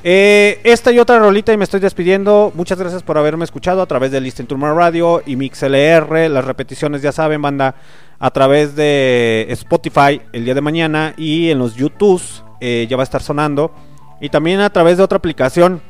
Eh, 0.04 0.60
esta 0.64 0.92
y 0.92 0.98
otra 0.98 1.18
rolita 1.18 1.52
y 1.52 1.56
me 1.56 1.64
estoy 1.64 1.80
despidiendo. 1.80 2.52
Muchas 2.54 2.78
gracias 2.78 3.02
por 3.02 3.18
haberme 3.18 3.44
escuchado 3.44 3.82
a 3.82 3.86
través 3.86 4.12
de 4.12 4.20
Listen 4.20 4.46
to 4.46 4.56
Radio 4.56 5.22
y 5.26 5.36
MixLR. 5.36 6.30
Las 6.30 6.44
repeticiones 6.44 7.02
ya 7.02 7.12
saben, 7.12 7.42
banda, 7.42 7.74
a 8.18 8.30
través 8.30 8.76
de 8.76 9.46
Spotify 9.50 10.20
el 10.32 10.44
día 10.44 10.54
de 10.54 10.60
mañana 10.60 11.14
y 11.16 11.50
en 11.50 11.58
los 11.58 11.74
YouTubes 11.74 12.44
eh, 12.60 12.86
ya 12.88 12.96
va 12.96 13.02
a 13.02 13.04
estar 13.04 13.22
sonando. 13.22 13.72
Y 14.20 14.28
también 14.28 14.60
a 14.60 14.70
través 14.70 14.96
de 14.96 15.02
otra 15.02 15.18
aplicación. 15.18 15.80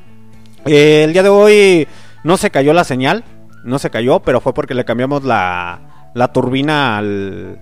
Eh, 0.66 1.02
el 1.04 1.12
día 1.12 1.22
de 1.22 1.28
hoy 1.28 1.88
no 2.24 2.36
se 2.36 2.50
cayó 2.50 2.72
la 2.72 2.84
señal 2.84 3.24
no 3.64 3.78
se 3.78 3.90
cayó, 3.90 4.20
pero 4.20 4.40
fue 4.40 4.54
porque 4.54 4.74
le 4.74 4.84
cambiamos 4.84 5.24
la, 5.24 6.10
la 6.14 6.32
turbina 6.32 6.98
al, 6.98 7.60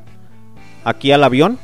aquí 0.85 1.13
al 1.13 1.25
avión. 1.25 1.59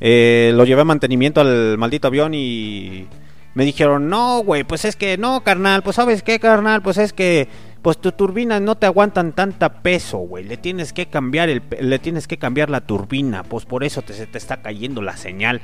Eh, 0.00 0.52
lo 0.54 0.64
llevé 0.64 0.82
a 0.82 0.84
mantenimiento 0.84 1.40
al 1.40 1.76
maldito 1.76 2.08
avión 2.08 2.32
y 2.34 3.06
me 3.54 3.64
dijeron, 3.64 4.08
no, 4.08 4.40
güey, 4.40 4.64
pues 4.64 4.84
es 4.84 4.96
que, 4.96 5.18
no, 5.18 5.42
carnal, 5.42 5.82
pues 5.82 5.96
sabes 5.96 6.22
qué, 6.22 6.38
carnal, 6.38 6.82
pues 6.82 6.98
es 6.98 7.12
que, 7.12 7.48
pues 7.82 7.98
tu 7.98 8.12
turbina 8.12 8.60
no 8.60 8.76
te 8.76 8.86
aguantan 8.86 9.32
tanta 9.32 9.82
peso, 9.82 10.18
güey, 10.18 10.44
le 10.44 10.56
tienes 10.56 10.92
que 10.92 11.06
cambiar 11.06 11.48
el, 11.48 11.62
le 11.80 11.98
tienes 11.98 12.26
que 12.26 12.38
cambiar 12.38 12.70
la 12.70 12.82
turbina, 12.82 13.42
pues 13.42 13.64
por 13.64 13.84
eso 13.84 14.02
te, 14.02 14.14
se 14.14 14.26
te 14.26 14.38
está 14.38 14.62
cayendo 14.62 15.02
la 15.02 15.16
señal. 15.16 15.60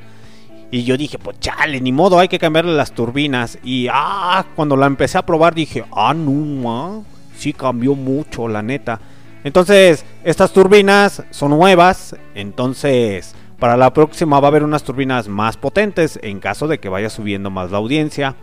Y 0.71 0.83
yo 0.83 0.97
dije, 0.97 1.19
pues 1.19 1.39
chale, 1.39 1.81
ni 1.81 1.93
modo, 1.93 2.19
hay 2.19 2.27
que 2.27 2.41
cambiarle 2.41 2.73
las 2.73 2.93
turbinas. 2.93 3.59
Y 3.63 3.87
ah, 3.93 4.45
cuando 4.57 4.77
la 4.77 4.87
empecé 4.87 5.19
a 5.19 5.27
probar 5.27 5.55
dije, 5.55 5.85
ah, 5.93 6.15
no, 6.15 6.71
ah, 6.73 7.01
sí 7.37 7.53
cambió 7.53 7.95
mucho, 7.95 8.49
la 8.49 8.61
neta. 8.61 9.01
Entonces, 9.45 10.05
estas 10.25 10.53
turbinas 10.53 11.23
son 11.31 11.51
nuevas, 11.51 12.17
entonces 12.35 13.37
para 13.59 13.77
la 13.77 13.93
próxima 13.93 14.41
va 14.41 14.49
a 14.49 14.51
haber 14.51 14.65
unas 14.65 14.83
turbinas 14.83 15.29
más 15.29 15.57
potentes 15.57 16.19
en 16.23 16.41
caso 16.41 16.69
de 16.69 16.79
que 16.79 16.89
vaya 16.89 17.11
subiendo 17.11 17.51
más 17.51 17.71
la 17.71 17.79
audiencia. 17.79 18.37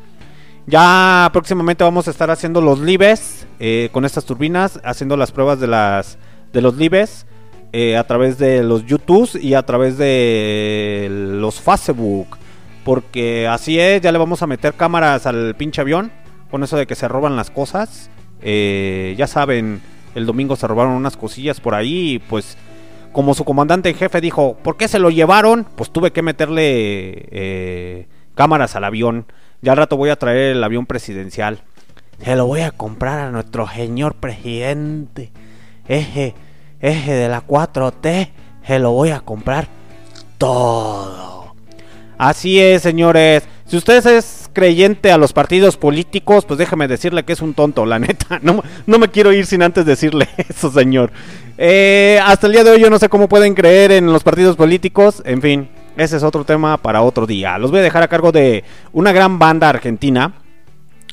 Ya 0.67 1.29
próximamente 1.33 1.83
vamos 1.83 2.07
a 2.07 2.11
estar 2.11 2.29
haciendo 2.29 2.61
los 2.61 2.79
lives 2.79 3.47
eh, 3.59 3.89
con 3.91 4.05
estas 4.05 4.25
turbinas, 4.25 4.79
haciendo 4.83 5.17
las 5.17 5.31
pruebas 5.31 5.59
de 5.59 5.67
las 5.67 6.17
de 6.53 6.61
los 6.61 6.75
lives 6.75 7.25
eh, 7.73 7.95
a 7.95 8.03
través 8.03 8.37
de 8.37 8.63
los 8.63 8.85
YouTubes 8.85 9.35
y 9.35 9.53
a 9.53 9.63
través 9.63 9.97
de 9.97 11.07
los 11.09 11.61
Facebook. 11.61 12.37
Porque 12.83 13.47
así 13.47 13.79
es, 13.79 14.01
ya 14.01 14.11
le 14.11 14.17
vamos 14.17 14.41
a 14.41 14.47
meter 14.47 14.73
cámaras 14.73 15.25
al 15.25 15.55
pinche 15.55 15.81
avión. 15.81 16.11
Con 16.49 16.63
eso 16.63 16.75
de 16.75 16.85
que 16.85 16.95
se 16.95 17.07
roban 17.07 17.35
las 17.35 17.49
cosas. 17.49 18.09
Eh, 18.41 19.15
ya 19.17 19.27
saben, 19.27 19.81
el 20.15 20.25
domingo 20.25 20.55
se 20.55 20.67
robaron 20.67 20.93
unas 20.93 21.15
cosillas 21.15 21.61
por 21.61 21.75
ahí. 21.75 22.21
Pues, 22.29 22.57
como 23.11 23.33
su 23.33 23.43
comandante 23.43 23.89
en 23.89 23.95
jefe 23.95 24.21
dijo, 24.21 24.57
¿por 24.63 24.77
qué 24.77 24.87
se 24.87 24.99
lo 24.99 25.09
llevaron? 25.09 25.65
Pues 25.75 25.91
tuve 25.91 26.11
que 26.11 26.21
meterle 26.21 27.27
eh, 27.31 28.07
cámaras 28.35 28.75
al 28.75 28.83
avión. 28.83 29.25
Ya 29.61 29.73
al 29.73 29.77
rato 29.77 29.97
voy 29.97 30.09
a 30.09 30.15
traer 30.15 30.55
el 30.55 30.63
avión 30.63 30.85
presidencial. 30.85 31.61
Se 32.23 32.35
lo 32.35 32.45
voy 32.45 32.61
a 32.61 32.71
comprar 32.71 33.19
a 33.19 33.31
nuestro 33.31 33.67
señor 33.67 34.15
presidente. 34.15 35.31
Eje, 35.87 36.35
eje 36.79 37.13
de 37.13 37.29
la 37.29 37.45
4T. 37.45 38.29
Se 38.65 38.79
lo 38.79 38.91
voy 38.91 39.09
a 39.09 39.21
comprar 39.21 39.67
todo. 40.37 41.55
Así 42.17 42.59
es, 42.59 42.81
señores. 42.81 43.43
Si 43.71 43.77
usted 43.77 44.05
es 44.05 44.49
creyente 44.51 45.13
a 45.13 45.17
los 45.17 45.31
partidos 45.31 45.77
políticos, 45.77 46.43
pues 46.43 46.57
déjame 46.57 46.89
decirle 46.89 47.23
que 47.23 47.31
es 47.31 47.41
un 47.41 47.53
tonto, 47.53 47.85
la 47.85 47.99
neta. 47.99 48.37
No, 48.43 48.61
no 48.85 48.99
me 48.99 49.07
quiero 49.07 49.31
ir 49.31 49.45
sin 49.45 49.63
antes 49.63 49.85
decirle 49.85 50.27
eso, 50.49 50.69
señor. 50.69 51.09
Eh, 51.57 52.19
hasta 52.21 52.47
el 52.47 52.53
día 52.53 52.65
de 52.65 52.71
hoy 52.71 52.81
yo 52.81 52.89
no 52.89 52.99
sé 52.99 53.07
cómo 53.07 53.29
pueden 53.29 53.53
creer 53.53 53.93
en 53.93 54.07
los 54.07 54.23
partidos 54.23 54.57
políticos. 54.57 55.23
En 55.23 55.41
fin, 55.41 55.69
ese 55.95 56.17
es 56.17 56.23
otro 56.23 56.43
tema 56.43 56.75
para 56.75 57.01
otro 57.01 57.25
día. 57.25 57.57
Los 57.59 57.71
voy 57.71 57.79
a 57.79 57.83
dejar 57.83 58.03
a 58.03 58.09
cargo 58.09 58.33
de 58.33 58.65
una 58.91 59.13
gran 59.13 59.39
banda 59.39 59.69
argentina. 59.69 60.33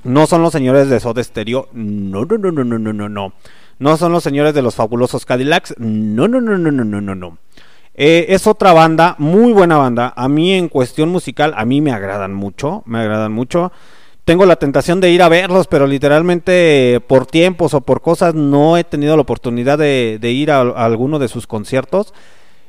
No 0.03 0.27
son 0.27 0.43
los 0.43 0.51
señores 0.51 0.89
de 0.89 0.99
Soda 0.99 1.23
Stereo. 1.23 1.69
No, 1.73 2.25
no, 2.25 2.39
no, 2.39 2.51
no, 2.51 2.65
no, 2.65 2.77
no, 2.77 2.93
no, 2.93 3.33
no. 3.79 3.97
Son 3.97 4.11
los 4.11 4.25
señores 4.25 4.53
de 4.53 4.63
los 4.63 4.75
fabulosos 4.75 5.27
Cadillacs. 5.27 5.77
No, 5.79 6.27
no, 6.27 6.41
no, 6.41 6.59
no, 6.59 6.73
no, 6.73 6.85
no, 6.85 7.01
no, 7.01 7.15
no. 7.15 7.39
Eh, 8.01 8.33
es 8.33 8.47
otra 8.47 8.73
banda, 8.73 9.17
muy 9.19 9.53
buena 9.53 9.77
banda. 9.77 10.13
A 10.15 10.29
mí 10.29 10.53
en 10.55 10.69
cuestión 10.69 11.09
musical, 11.09 11.53
a 11.57 11.65
mí 11.65 11.81
me 11.81 11.91
agradan 11.91 12.33
mucho, 12.33 12.85
me 12.87 13.01
agradan 13.01 13.33
mucho. 13.33 13.73
Tengo 14.25 14.47
la 14.47 14.55
tentación 14.55 15.01
de 15.01 15.11
ir 15.11 15.21
a 15.21 15.29
verlos, 15.29 15.67
pero 15.67 15.85
literalmente 15.85 17.01
por 17.09 17.27
tiempos 17.27 17.75
o 17.75 17.81
por 17.81 18.01
cosas 18.01 18.37
no 18.37 18.77
he 18.77 18.85
tenido 18.85 19.17
la 19.17 19.23
oportunidad 19.23 19.79
de, 19.79 20.19
de 20.21 20.31
ir 20.31 20.53
a, 20.53 20.61
a 20.61 20.85
alguno 20.85 21.19
de 21.19 21.27
sus 21.27 21.49
conciertos. 21.49 22.15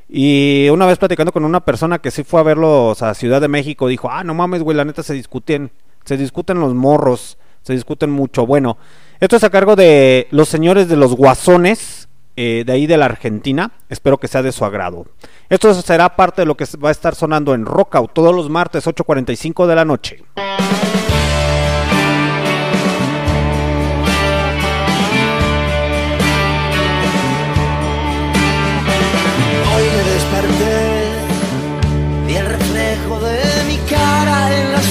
Y 0.10 0.68
una 0.72 0.88
vez 0.88 0.98
platicando 0.98 1.32
con 1.32 1.46
una 1.46 1.60
persona 1.60 2.00
que 2.00 2.10
sí 2.10 2.24
fue 2.24 2.40
a 2.40 2.44
verlos 2.44 3.04
a 3.04 3.14
Ciudad 3.14 3.40
de 3.40 3.50
México, 3.50 3.88
dijo, 3.88 4.10
ah, 4.10 4.24
no 4.24 4.34
mames, 4.34 4.64
güey, 4.64 4.76
la 4.76 4.84
neta 4.84 5.04
se 5.04 5.14
discuten, 5.14 5.70
se 6.06 6.18
discuten 6.18 6.60
los 6.60 6.74
morros, 6.74 7.38
se 7.62 7.74
discuten 7.74 8.10
mucho. 8.10 8.48
Bueno, 8.48 8.78
esto 9.20 9.36
es 9.36 9.44
a 9.44 9.52
cargo 9.52 9.76
de 9.76 10.28
los 10.32 10.50
señores 10.50 10.88
de 10.88 10.96
los 10.96 11.16
guasones, 11.16 11.99
eh, 12.42 12.64
de 12.66 12.72
ahí 12.72 12.88
de 12.88 12.96
la 12.96 13.04
Argentina. 13.04 13.74
Espero 13.90 14.18
que 14.18 14.30
sea 14.30 14.42
de 14.42 14.54
su 14.54 14.64
agrado. 14.64 15.08
Esto 15.50 15.74
será 15.74 16.16
parte 16.16 16.44
de 16.44 16.46
lo 16.46 16.56
que 16.56 16.64
va 16.82 16.88
a 16.88 16.92
estar 16.94 17.14
sonando 17.14 17.54
en 17.54 17.66
Rockout 17.66 18.14
todos 18.14 18.34
los 18.34 18.50
martes 18.50 18.88
8.45 18.88 19.68
de 19.68 19.76
la 19.76 19.84
noche. 19.84 20.24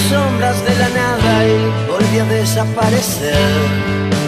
Sombras 0.09 0.63
de 0.65 0.75
la 0.75 0.89
nada 0.89 1.45
y 1.45 1.87
volví 1.87 2.19
a 2.19 2.25
desaparecer. 2.25 4.18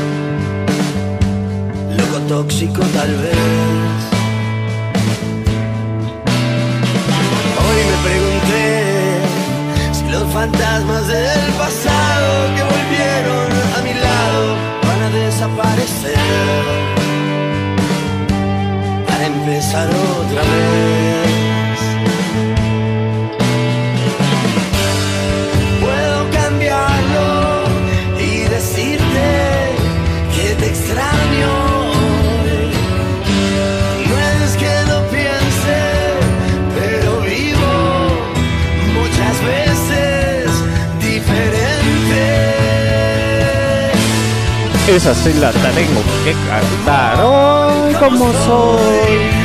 Tóxico 2.32 2.82
tal 2.94 3.14
vez. 3.18 3.36
Hoy 7.60 7.80
me 7.90 7.98
pregunté 8.08 9.20
si 9.92 10.10
los 10.10 10.32
fantasmas 10.32 11.08
del 11.10 11.52
pasado 11.60 12.56
que 12.56 12.64
volvieron 12.64 13.52
a 13.76 13.82
mi 13.82 13.94
lado 14.08 14.56
van 14.88 15.02
a 15.02 15.10
desaparecer 15.10 16.18
para 19.08 19.26
empezar 19.26 19.90
otra 19.90 20.42
vez. 20.42 21.51
Esa 44.88 45.14
sí 45.14 45.34
la 45.34 45.52
tengo 45.52 46.02
que 46.24 46.34
cantar. 46.50 47.20
Hoy 47.24 47.94
como 47.94 48.32
soy. 48.34 49.42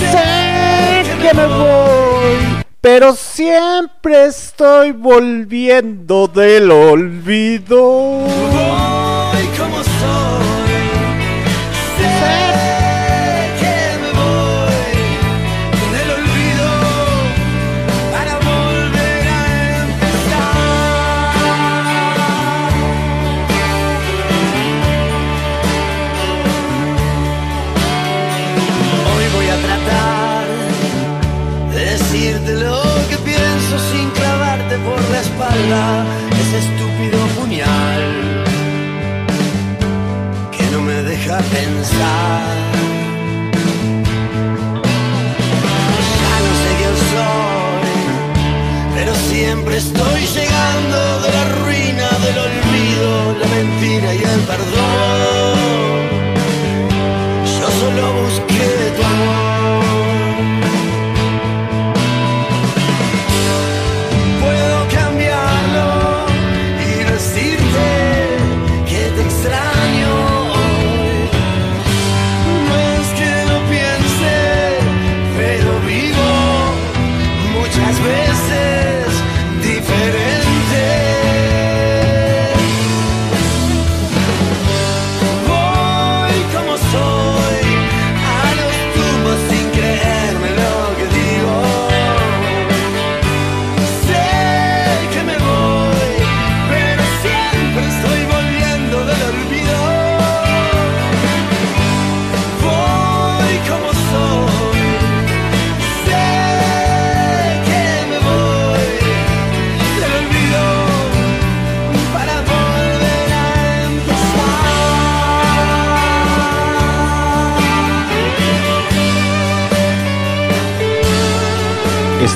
Sé 0.00 1.04
que 1.20 1.34
me 1.34 1.46
voy, 1.46 2.64
pero 2.80 3.14
siempre 3.14 4.26
estoy 4.26 4.92
volviendo 4.92 6.28
del 6.28 6.70
olvido. 6.70 8.20
Estoy 49.76 50.26
llegando 50.26 51.20
de 51.20 51.32
la 51.32 51.44
ruina, 51.64 52.08
del 52.24 52.38
olvido, 52.38 53.36
la 53.40 53.46
mentira 53.48 54.14
y 54.14 54.18
el 54.18 54.40
perdón. 54.40 55.13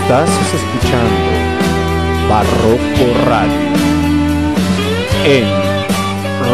Estás 0.08 0.30
escuchando 0.54 2.30
Barroco 2.30 3.26
Radio 3.26 3.74
en 5.26 5.44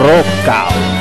Rockout. 0.02 0.93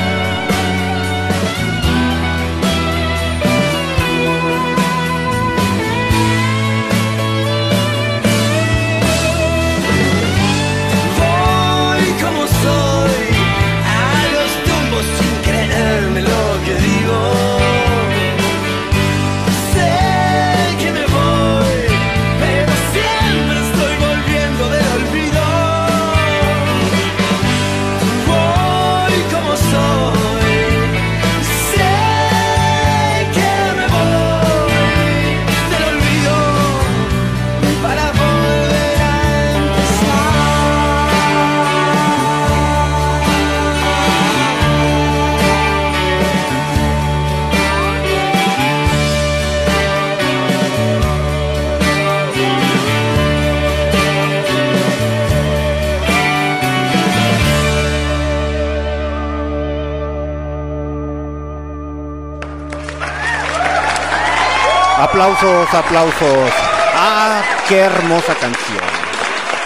Aplausos, 65.24 65.72
aplausos. 65.72 66.50
Ah, 66.94 67.42
qué 67.66 67.78
hermosa 67.78 68.34
canción. 68.34 68.84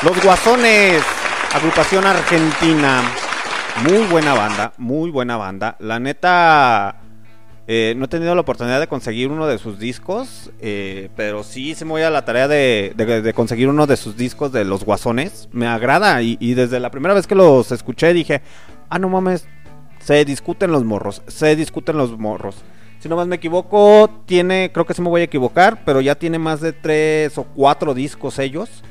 Los 0.05 0.23
Guasones, 0.23 1.03
agrupación 1.53 2.07
argentina. 2.07 3.03
Muy 3.83 4.07
buena 4.07 4.35
banda, 4.35 4.73
muy 4.79 5.11
buena 5.11 5.37
banda. 5.37 5.75
La 5.81 5.99
neta, 5.99 7.01
eh, 7.67 7.95
no 7.97 8.05
he 8.05 8.09
tenido 8.09 8.37
la 8.37 8.43
oportunidad 8.43 8.79
de 8.79 8.87
conseguir 8.87 9.31
uno 9.31 9.49
de 9.49 9.59
sus 9.59 9.81
discos, 9.81 10.53
eh, 10.61 11.09
pero 11.17 11.43
sí 11.43 11.75
se 11.75 11.85
me 11.85 11.91
voy 11.91 12.03
a 12.03 12.11
la 12.11 12.25
tarea 12.25 12.47
de, 12.47 13.33
conseguir 13.35 13.69
uno 13.69 13.89
de 13.89 13.97
sus 13.97 14.17
discos 14.17 14.53
de 14.53 14.65
Los 14.65 14.85
Guasones. 14.85 15.49
Me 15.51 15.67
agrada 15.67 16.23
y, 16.23 16.37
y 16.39 16.55
desde 16.55 16.79
la 16.79 16.93
primera 16.93 17.15
vez 17.15 17.27
que 17.27 17.35
los 17.35 17.73
escuché 17.73 18.13
dije, 18.13 18.43
ah, 18.91 19.01
no 19.01 19.09
mames, 19.09 19.49
se 19.99 20.25
discuten 20.25 20.71
los 20.71 20.85
morros, 20.85 21.21
se 21.27 21.57
discuten 21.57 21.97
los 21.97 22.17
morros. 22.17 22.63
Si 22.99 23.09
no 23.09 23.17
más 23.17 23.29
me 23.29 23.37
equivoco, 23.37 24.11
tiene, 24.27 24.71
creo 24.73 24.85
que 24.85 24.95
sí 24.95 25.03
me 25.03 25.09
voy 25.09 25.21
a 25.21 25.25
equivocar, 25.25 25.83
pero 25.85 26.01
ya 26.01 26.17
tiene 26.17 26.39
más 26.39 26.61
de 26.61 26.73
tres 26.73 27.39
o 27.39 27.45
cuatro 27.45 27.95
discos 27.95 28.39
ellos. 28.39 28.83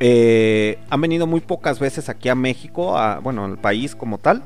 Eh, 0.00 0.78
han 0.90 1.00
venido 1.00 1.26
muy 1.26 1.40
pocas 1.40 1.80
veces 1.80 2.08
aquí 2.08 2.28
a 2.28 2.36
México, 2.36 2.96
bueno, 3.22 3.44
al 3.44 3.58
país 3.58 3.96
como 3.96 4.18
tal. 4.18 4.42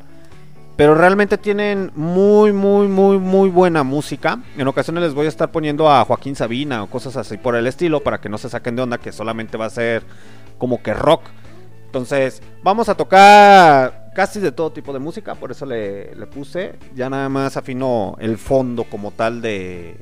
Pero 0.77 0.95
realmente 0.95 1.37
tienen 1.37 1.93
muy, 1.95 2.53
muy, 2.55 2.89
muy, 2.89 3.19
muy 3.19 3.51
buena 3.51 3.83
música. 3.83 4.41
En 4.57 4.67
ocasiones 4.67 5.03
les 5.03 5.15
voy 5.15 5.27
a 5.27 5.29
estar 5.29 5.53
poniendo 5.53 5.91
a 5.91 6.05
Joaquín 6.07 6.35
Sabina 6.35 6.83
o 6.83 6.87
cosas 6.87 7.17
así 7.19 7.37
por 7.37 7.55
el 7.55 7.67
estilo 7.67 8.01
para 8.01 8.19
que 8.19 8.31
no 8.31 8.39
se 8.39 8.49
saquen 8.49 8.77
de 8.77 8.83
onda 8.83 8.97
que 8.97 9.13
solamente 9.13 9.59
va 9.59 9.67
a 9.67 9.71
ser 9.71 10.03
como 10.57 10.83
que 10.83 10.95
rock. 10.95 11.25
Entonces, 11.85 12.43
vamos 12.63 12.89
a 12.89 12.95
tocar 12.95 14.02
casi 14.15 14.41
de 14.41 14.53
todo 14.53 14.73
tipo 14.73 14.93
de 14.93 14.99
música, 14.99 15.35
por 15.35 15.51
eso 15.51 15.67
le, 15.67 16.15
le 16.15 16.27
puse. 16.27 16.79
Ya 16.95 17.09
nada 17.11 17.29
más 17.29 17.57
afino 17.57 18.17
el 18.21 18.39
fondo 18.39 18.85
como 18.85 19.11
tal 19.11 19.43
de, 19.43 19.97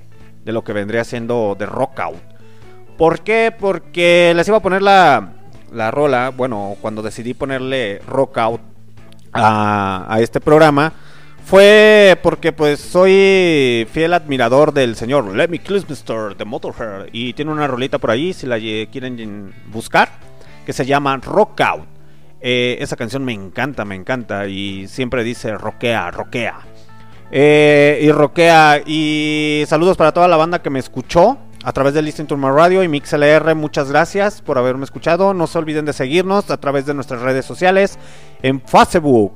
de 0.45 0.53
lo 0.53 0.65
que 0.65 0.73
vendría 0.73 1.05
siendo 1.05 1.57
de 1.59 1.67
rock 1.67 2.01
out. 2.01 2.23
¿Por 2.97 3.21
qué? 3.21 3.55
Porque 3.57 4.33
les 4.37 4.47
iba 4.49 4.59
a 4.59 4.63
poner 4.63 4.83
la, 4.83 5.35
la 5.73 5.91
rola, 5.91 6.31
bueno, 6.31 6.77
cuando 6.81 7.03
decidí 7.03 7.35
ponerle 7.35 8.01
rock 8.07 8.39
out 8.39 8.61
a, 9.33 10.07
a 10.09 10.21
este 10.21 10.41
programa, 10.41 10.93
fue 11.45 12.19
porque 12.23 12.53
pues 12.53 12.79
soy 12.81 13.87
fiel 13.91 14.13
admirador 14.13 14.73
del 14.73 14.95
señor 14.95 15.35
Lemmy 15.35 15.59
Kilmister 15.59 16.37
de 16.37 16.45
Motorhead 16.45 17.07
y 17.13 17.33
tiene 17.33 17.51
una 17.51 17.67
rolita 17.67 17.99
por 17.99 18.11
ahí 18.11 18.33
si 18.33 18.47
la 18.47 18.59
eh, 18.59 18.89
quieren 18.93 19.53
buscar 19.73 20.11
que 20.65 20.73
se 20.73 20.87
llama 20.87 21.17
Rock 21.17 21.61
Out. 21.63 22.00
Eh, 22.41 22.79
esa 22.81 22.97
canción 22.97 23.25
me 23.25 23.33
encanta, 23.33 23.85
me 23.85 23.95
encanta 23.95 24.47
y 24.47 24.89
siempre 24.89 25.25
dice 25.25 25.57
roquea, 25.57 26.11
roquea. 26.11 26.61
Eh, 27.33 28.01
y 28.03 28.11
roquea 28.11 28.83
y 28.85 29.63
saludos 29.67 29.97
para 29.97 30.13
toda 30.13 30.27
la 30.27 30.37
banda 30.37 30.63
que 30.63 30.71
me 30.71 30.81
escuchó 30.81 31.39
a 31.63 31.73
través 31.73 31.95
de 31.95 32.03
Listen 32.03 32.27
to 32.27 32.37
My 32.37 32.49
Radio 32.49 32.83
y 32.83 32.89
MixLR. 32.89 33.55
Muchas 33.55 33.91
gracias 33.91 34.41
por 34.43 34.59
haberme 34.59 34.85
escuchado. 34.85 35.35
No 35.35 35.47
se 35.47 35.59
olviden 35.59 35.85
de 35.85 35.93
seguirnos 35.93 36.51
a 36.51 36.57
través 36.57 36.87
de 36.87 36.95
nuestras 36.95 37.21
redes 37.21 37.45
sociales. 37.45 37.99
En 38.43 38.61
Facebook 38.61 39.33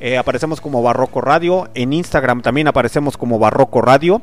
eh, 0.00 0.18
aparecemos 0.18 0.60
como 0.60 0.82
Barroco 0.82 1.20
Radio. 1.20 1.68
En 1.74 1.92
Instagram 1.92 2.42
también 2.42 2.68
aparecemos 2.68 3.16
como 3.16 3.38
Barroco 3.38 3.80
Radio. 3.80 4.20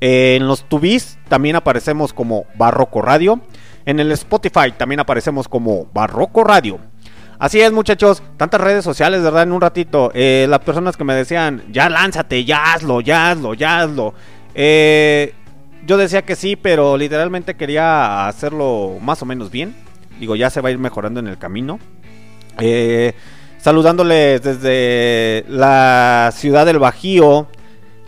En 0.00 0.46
los 0.46 0.68
tubis 0.68 1.18
también 1.28 1.56
aparecemos 1.56 2.12
como 2.12 2.44
Barroco 2.54 3.02
Radio. 3.02 3.40
En 3.86 4.00
el 4.00 4.12
Spotify 4.12 4.72
también 4.76 5.00
aparecemos 5.00 5.48
como 5.48 5.86
Barroco 5.92 6.44
Radio. 6.44 6.78
Así 7.38 7.60
es, 7.60 7.70
muchachos. 7.70 8.22
Tantas 8.36 8.60
redes 8.60 8.84
sociales, 8.84 9.22
¿verdad? 9.22 9.44
En 9.44 9.52
un 9.52 9.60
ratito. 9.60 10.10
Eh, 10.12 10.46
las 10.48 10.58
personas 10.60 10.96
que 10.96 11.04
me 11.04 11.14
decían, 11.14 11.62
ya 11.70 11.88
lánzate, 11.88 12.44
ya 12.44 12.72
hazlo, 12.72 13.00
ya 13.00 13.30
hazlo, 13.30 13.54
ya 13.54 13.80
hazlo. 13.80 14.14
Eh, 14.54 15.34
yo 15.86 15.96
decía 15.96 16.22
que 16.22 16.34
sí, 16.34 16.56
pero 16.56 16.96
literalmente 16.96 17.54
quería 17.54 18.26
hacerlo 18.26 18.98
más 19.00 19.22
o 19.22 19.26
menos 19.26 19.50
bien. 19.50 19.74
Digo, 20.18 20.34
ya 20.34 20.50
se 20.50 20.60
va 20.60 20.68
a 20.68 20.72
ir 20.72 20.78
mejorando 20.78 21.20
en 21.20 21.28
el 21.28 21.38
camino. 21.38 21.78
Eh, 22.58 23.14
saludándoles 23.58 24.42
desde 24.42 25.44
la 25.48 26.32
ciudad 26.34 26.66
del 26.66 26.80
Bajío, 26.80 27.46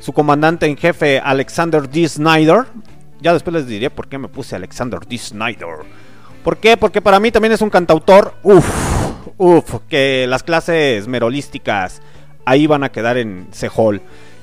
su 0.01 0.13
comandante 0.13 0.67
en 0.67 0.77
jefe, 0.77 1.21
Alexander 1.21 1.89
D. 1.89 2.09
Snyder. 2.09 2.67
Ya 3.21 3.33
después 3.33 3.55
les 3.55 3.69
diré 3.69 3.91
por 3.91 4.09
qué 4.09 4.19
me 4.19 4.27
puse 4.27 4.57
Alexander 4.57 4.99
D. 5.07 5.17
Snyder. 5.19 5.85
¿Por 6.43 6.57
qué? 6.57 6.77
Porque 6.77 7.01
para 7.01 7.21
mí 7.21 7.31
también 7.31 7.53
es 7.53 7.61
un 7.61 7.71
cantautor. 7.71 8.35
Uf, 8.43 8.67
uf, 9.41 9.77
que 9.89 10.27
las 10.29 10.43
clases 10.43 11.09
merolísticas 11.09 12.03
ahí 12.45 12.67
van 12.67 12.85
a 12.85 12.93
quedar 12.93 13.17
en 13.17 13.49
Sehol. 13.53 14.03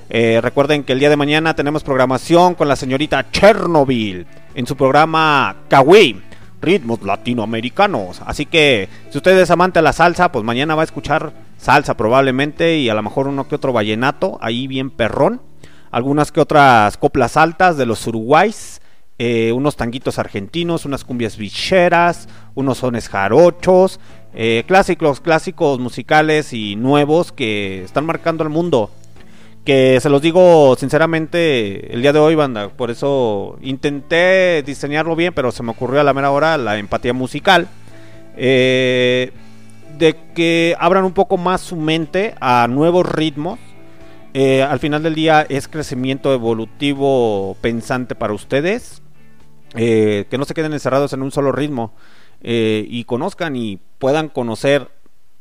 Eh, 0.09 0.39
recuerden 0.41 0.83
que 0.83 0.93
el 0.93 0.99
día 0.99 1.11
de 1.11 1.15
mañana 1.15 1.55
tenemos 1.55 1.83
programación 1.83 2.55
con 2.55 2.67
la 2.67 2.75
señorita 2.75 3.29
Chernobyl 3.31 4.25
en 4.55 4.65
su 4.65 4.75
programa 4.75 5.55
Kawi, 5.69 6.19
ritmos 6.61 7.03
latinoamericanos. 7.03 8.21
Así 8.25 8.47
que 8.47 8.89
si 9.11 9.19
usted 9.19 9.37
es 9.37 9.51
amante 9.51 9.77
de 9.77 9.83
la 9.83 9.93
salsa, 9.93 10.31
pues 10.31 10.43
mañana 10.43 10.73
va 10.73 10.81
a 10.81 10.85
escuchar 10.85 11.31
salsa 11.59 11.95
probablemente 11.95 12.77
y 12.77 12.89
a 12.89 12.95
lo 12.95 13.03
mejor 13.03 13.27
uno 13.27 13.47
que 13.47 13.53
otro 13.53 13.73
vallenato, 13.73 14.39
ahí 14.41 14.65
bien 14.65 14.89
perrón. 14.89 15.41
Algunas 15.91 16.31
que 16.31 16.41
otras 16.41 16.97
coplas 16.97 17.37
altas 17.37 17.77
de 17.77 17.85
los 17.85 18.07
uruguayos. 18.07 18.81
eh, 19.19 19.51
unos 19.51 19.75
tanguitos 19.75 20.19
argentinos, 20.19 20.85
unas 20.85 21.03
cumbias 21.03 21.37
bicheras, 21.37 22.29
unos 22.53 22.79
sones 22.79 23.09
jarochos, 23.09 23.99
eh, 24.33 24.63
clásicos, 24.67 25.21
clásicos 25.21 25.79
musicales 25.79 26.53
y 26.53 26.75
nuevos 26.75 27.31
que 27.31 27.83
están 27.83 28.05
marcando 28.05 28.43
el 28.43 28.49
mundo 28.49 28.91
que 29.67 29.99
se 29.99 30.09
los 30.09 30.21
digo 30.21 30.77
sinceramente 30.77 31.93
el 31.93 32.01
día 32.01 32.13
de 32.13 32.19
hoy, 32.19 32.35
banda. 32.35 32.69
Por 32.69 32.89
eso 32.89 33.57
intenté 33.61 34.63
diseñarlo 34.65 35.13
bien, 35.13 35.33
pero 35.33 35.51
se 35.51 35.61
me 35.61 35.71
ocurrió 35.71 35.99
a 35.99 36.05
la 36.05 36.13
mera 36.13 36.31
hora 36.31 36.57
la 36.57 36.77
empatía 36.77 37.11
musical. 37.11 37.67
eh, 38.37 39.33
de 39.97 40.15
que 40.33 40.73
abran 40.79 41.03
un 41.03 41.11
poco 41.11 41.35
más 41.37 41.59
su 41.59 41.75
mente 41.75 42.33
a 42.39 42.67
nuevos 42.69 43.11
ritmos. 43.11 43.59
Eh, 44.33 44.63
al 44.63 44.79
final 44.79 45.03
del 45.03 45.15
día 45.15 45.45
es 45.49 45.67
crecimiento 45.67 46.33
evolutivo 46.33 47.57
pensante 47.59 48.15
para 48.15 48.31
ustedes. 48.33 49.01
Que 49.75 50.27
no 50.37 50.45
se 50.45 50.53
queden 50.53 50.71
encerrados 50.71 51.11
en 51.11 51.21
un 51.23 51.31
solo 51.31 51.51
ritmo. 51.51 51.93
y 52.41 53.03
conozcan 53.03 53.57
y 53.57 53.81
puedan 53.99 54.29
conocer 54.29 54.89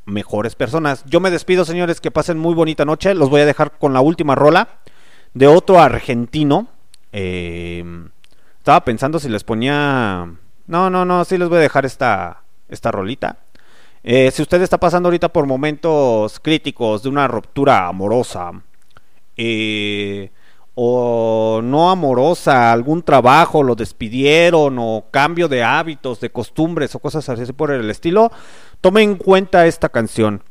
mejores 0.05 0.55
personas. 0.55 1.05
Yo 1.07 1.21
me 1.21 1.31
despido, 1.31 1.65
señores, 1.65 2.01
que 2.01 2.11
pasen 2.11 2.39
muy 2.39 2.55
bonita 2.55 2.85
noche. 2.85 3.15
Los 3.15 3.31
voy 3.31 3.43
a 3.43 3.47
dejar 3.47 3.79
con 3.79 3.93
la 3.93 4.01
última 4.01 4.35
rola 4.35 4.79
de 5.35 5.47
otro 5.47 5.81
argentino. 5.81 6.69
Eh, 7.13 7.85
estaba 8.59 8.85
pensando 8.85 9.19
si 9.19 9.29
les 9.29 9.45
ponía... 9.45 10.31
No, 10.67 10.91
no, 10.91 11.05
no, 11.05 11.25
sí 11.25 11.39
les 11.39 11.49
voy 11.49 11.59
a 11.59 11.61
dejar 11.61 11.87
esta, 11.87 12.43
esta 12.69 12.91
rolita. 12.91 13.39
Eh, 14.03 14.31
si 14.31 14.43
usted 14.43 14.63
está 14.63 14.79
pasando 14.79 15.09
ahorita 15.09 15.29
por 15.33 15.47
momentos 15.47 16.39
críticos 16.41 17.03
de 17.03 17.09
una 17.09 17.27
ruptura 17.27 17.89
amorosa, 17.89 18.53
eh, 19.37 20.31
o 20.79 21.63
no 21.65 21.91
amorosa, 21.91 22.71
algún 22.71 23.03
trabajo, 23.03 23.63
lo 23.63 23.75
despidieron, 23.75 24.77
o 24.79 25.07
cambio 25.11 25.49
de 25.49 25.63
hábitos, 25.63 26.21
de 26.21 26.29
costumbres, 26.29 26.95
o 26.95 26.99
cosas 26.99 27.27
así 27.31 27.51
por 27.55 27.71
el 27.71 27.89
estilo, 27.89 28.31
tome 28.83 29.03
en 29.03 29.17
cuenta 29.17 29.67
esta 29.67 29.89
canción. 29.89 30.43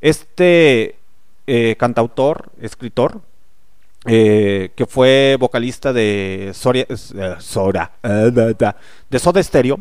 Este 0.00 0.96
eh, 1.46 1.76
cantautor, 1.78 2.50
escritor, 2.60 3.20
eh, 4.04 4.70
que 4.74 4.86
fue 4.86 5.36
vocalista 5.38 5.92
de 5.92 6.50
Soria, 6.54 6.84
eh, 6.90 7.36
Sora, 7.38 7.92
de 8.02 9.18
Soda 9.20 9.40
Stereo. 9.40 9.78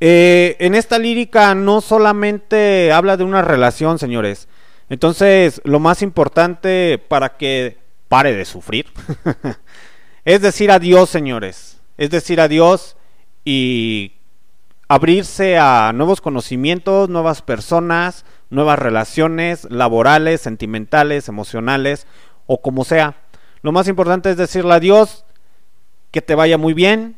En 0.00 0.74
esta 0.74 0.98
lírica 0.98 1.54
no 1.54 1.80
solamente 1.80 2.92
habla 2.92 3.16
de 3.16 3.24
una 3.24 3.40
relación, 3.40 3.98
señores. 3.98 4.48
Entonces, 4.90 5.62
lo 5.64 5.80
más 5.80 6.02
importante 6.02 7.02
para 7.08 7.38
que 7.38 7.83
pare 8.08 8.34
de 8.34 8.44
sufrir 8.44 8.86
es 10.24 10.40
decir 10.40 10.70
adiós, 10.70 11.10
señores. 11.10 11.80
Es 11.96 12.10
decir 12.10 12.40
adiós 12.40 12.96
y 13.44 14.12
abrirse 14.88 15.58
a 15.58 15.92
nuevos 15.94 16.20
conocimientos, 16.20 17.08
nuevas 17.08 17.42
personas, 17.42 18.24
nuevas 18.50 18.78
relaciones 18.78 19.64
laborales, 19.70 20.40
sentimentales, 20.40 21.28
emocionales 21.28 22.06
o 22.46 22.60
como 22.60 22.84
sea. 22.84 23.16
Lo 23.62 23.72
más 23.72 23.88
importante 23.88 24.30
es 24.30 24.36
decirle 24.36 24.74
adiós, 24.74 25.24
que 26.10 26.22
te 26.22 26.34
vaya 26.34 26.58
muy 26.58 26.74
bien, 26.74 27.16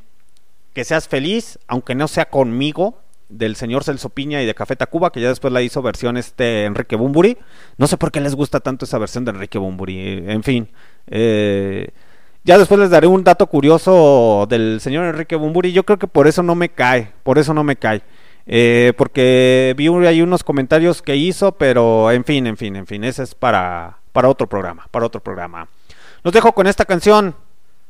que 0.73 0.85
seas 0.85 1.09
feliz, 1.09 1.59
aunque 1.67 1.95
no 1.95 2.09
sea 2.09 2.27
conmigo, 2.29 3.03
del 3.29 3.57
señor 3.57 3.85
Celso 3.85 4.11
Piña 4.11 4.43
y 4.43 4.47
de 4.47 4.55
Café 4.55 4.77
Tacuba, 4.77 5.11
que 5.11 5.21
ya 5.21 5.29
después 5.29 5.53
la 5.53 5.63
hizo 5.63 5.83
versión 5.83 6.17
este 6.17 6.65
Enrique 6.65 6.97
Bumburi. 6.97 7.37
No 7.79 7.87
sé 7.87 7.97
por 7.97 8.13
qué 8.13 8.21
les 8.21 8.35
gusta 8.35 8.61
tanto 8.61 8.85
esa 8.85 8.99
versión 8.99 9.25
de 9.25 9.33
Enrique 9.33 9.59
Bumburi. 9.59 9.99
eh, 9.99 10.25
En 10.29 10.43
fin, 10.43 10.69
eh, 11.09 11.89
ya 12.45 12.59
después 12.59 12.79
les 12.79 12.91
daré 12.91 13.07
un 13.07 13.25
dato 13.25 13.47
curioso 13.49 14.47
del 14.49 14.81
señor 14.81 15.05
Enrique 15.07 15.37
Bumburi. 15.37 15.73
Yo 15.73 15.85
creo 15.85 15.99
que 15.99 16.07
por 16.07 16.27
eso 16.27 16.43
no 16.43 16.55
me 16.55 16.69
cae, 16.69 17.13
por 17.23 17.39
eso 17.39 17.53
no 17.53 17.65
me 17.65 17.77
cae. 17.77 18.03
Eh, 18.47 18.93
porque 18.97 19.75
vi 19.77 19.89
ahí 20.07 20.23
unos 20.23 20.45
comentarios 20.45 21.03
que 21.03 21.17
hizo, 21.17 21.53
pero 21.53 22.13
en 22.13 22.25
fin, 22.25 22.47
en 22.47 22.57
fin, 22.57 22.77
en 22.77 22.87
fin, 22.87 23.03
ese 23.03 23.25
es 23.25 23.35
para, 23.35 23.99
para 24.13 24.29
otro 24.29 24.47
programa, 24.49 24.87
para 24.93 25.07
otro 25.07 25.21
programa. 25.21 25.69
Los 26.23 26.33
dejo 26.33 26.53
con 26.53 26.67
esta 26.67 26.85
canción. 26.85 27.35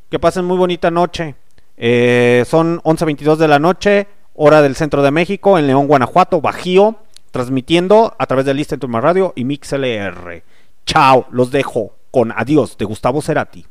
Que 0.09 0.19
pasen 0.21 0.45
muy 0.45 0.57
bonita 0.57 0.91
noche. 0.91 1.35
Eh, 1.77 2.45
son 2.47 2.81
11.22 2.83 3.37
de 3.37 3.49
la 3.49 3.59
noche, 3.59 4.07
hora 4.37 4.63
del 4.63 4.77
centro 4.77 5.03
de 5.03 5.11
México, 5.11 5.59
en 5.59 5.67
León, 5.67 5.87
Guanajuato, 5.87 6.41
Bajío, 6.41 6.97
transmitiendo 7.31 8.15
a 8.19 8.27
través 8.27 8.47
de 8.47 8.55
Listen 8.55 8.79
to 8.79 8.89
My 8.89 9.01
Radio 9.01 9.33
y 9.35 9.45
MixLR. 9.45 10.43
Chao, 10.85 11.27
los 11.31 11.51
dejo 11.51 11.97
con 12.11 12.33
Adiós 12.33 12.79
de 12.79 12.85
Gustavo 12.85 13.21
Cerati. 13.21 13.67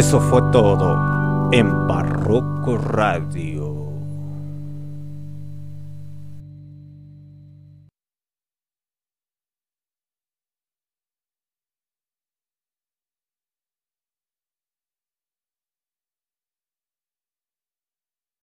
Eso 0.00 0.18
fue 0.18 0.40
todo 0.50 1.50
en 1.52 1.86
Barroco 1.86 2.78
Radio. 2.78 3.29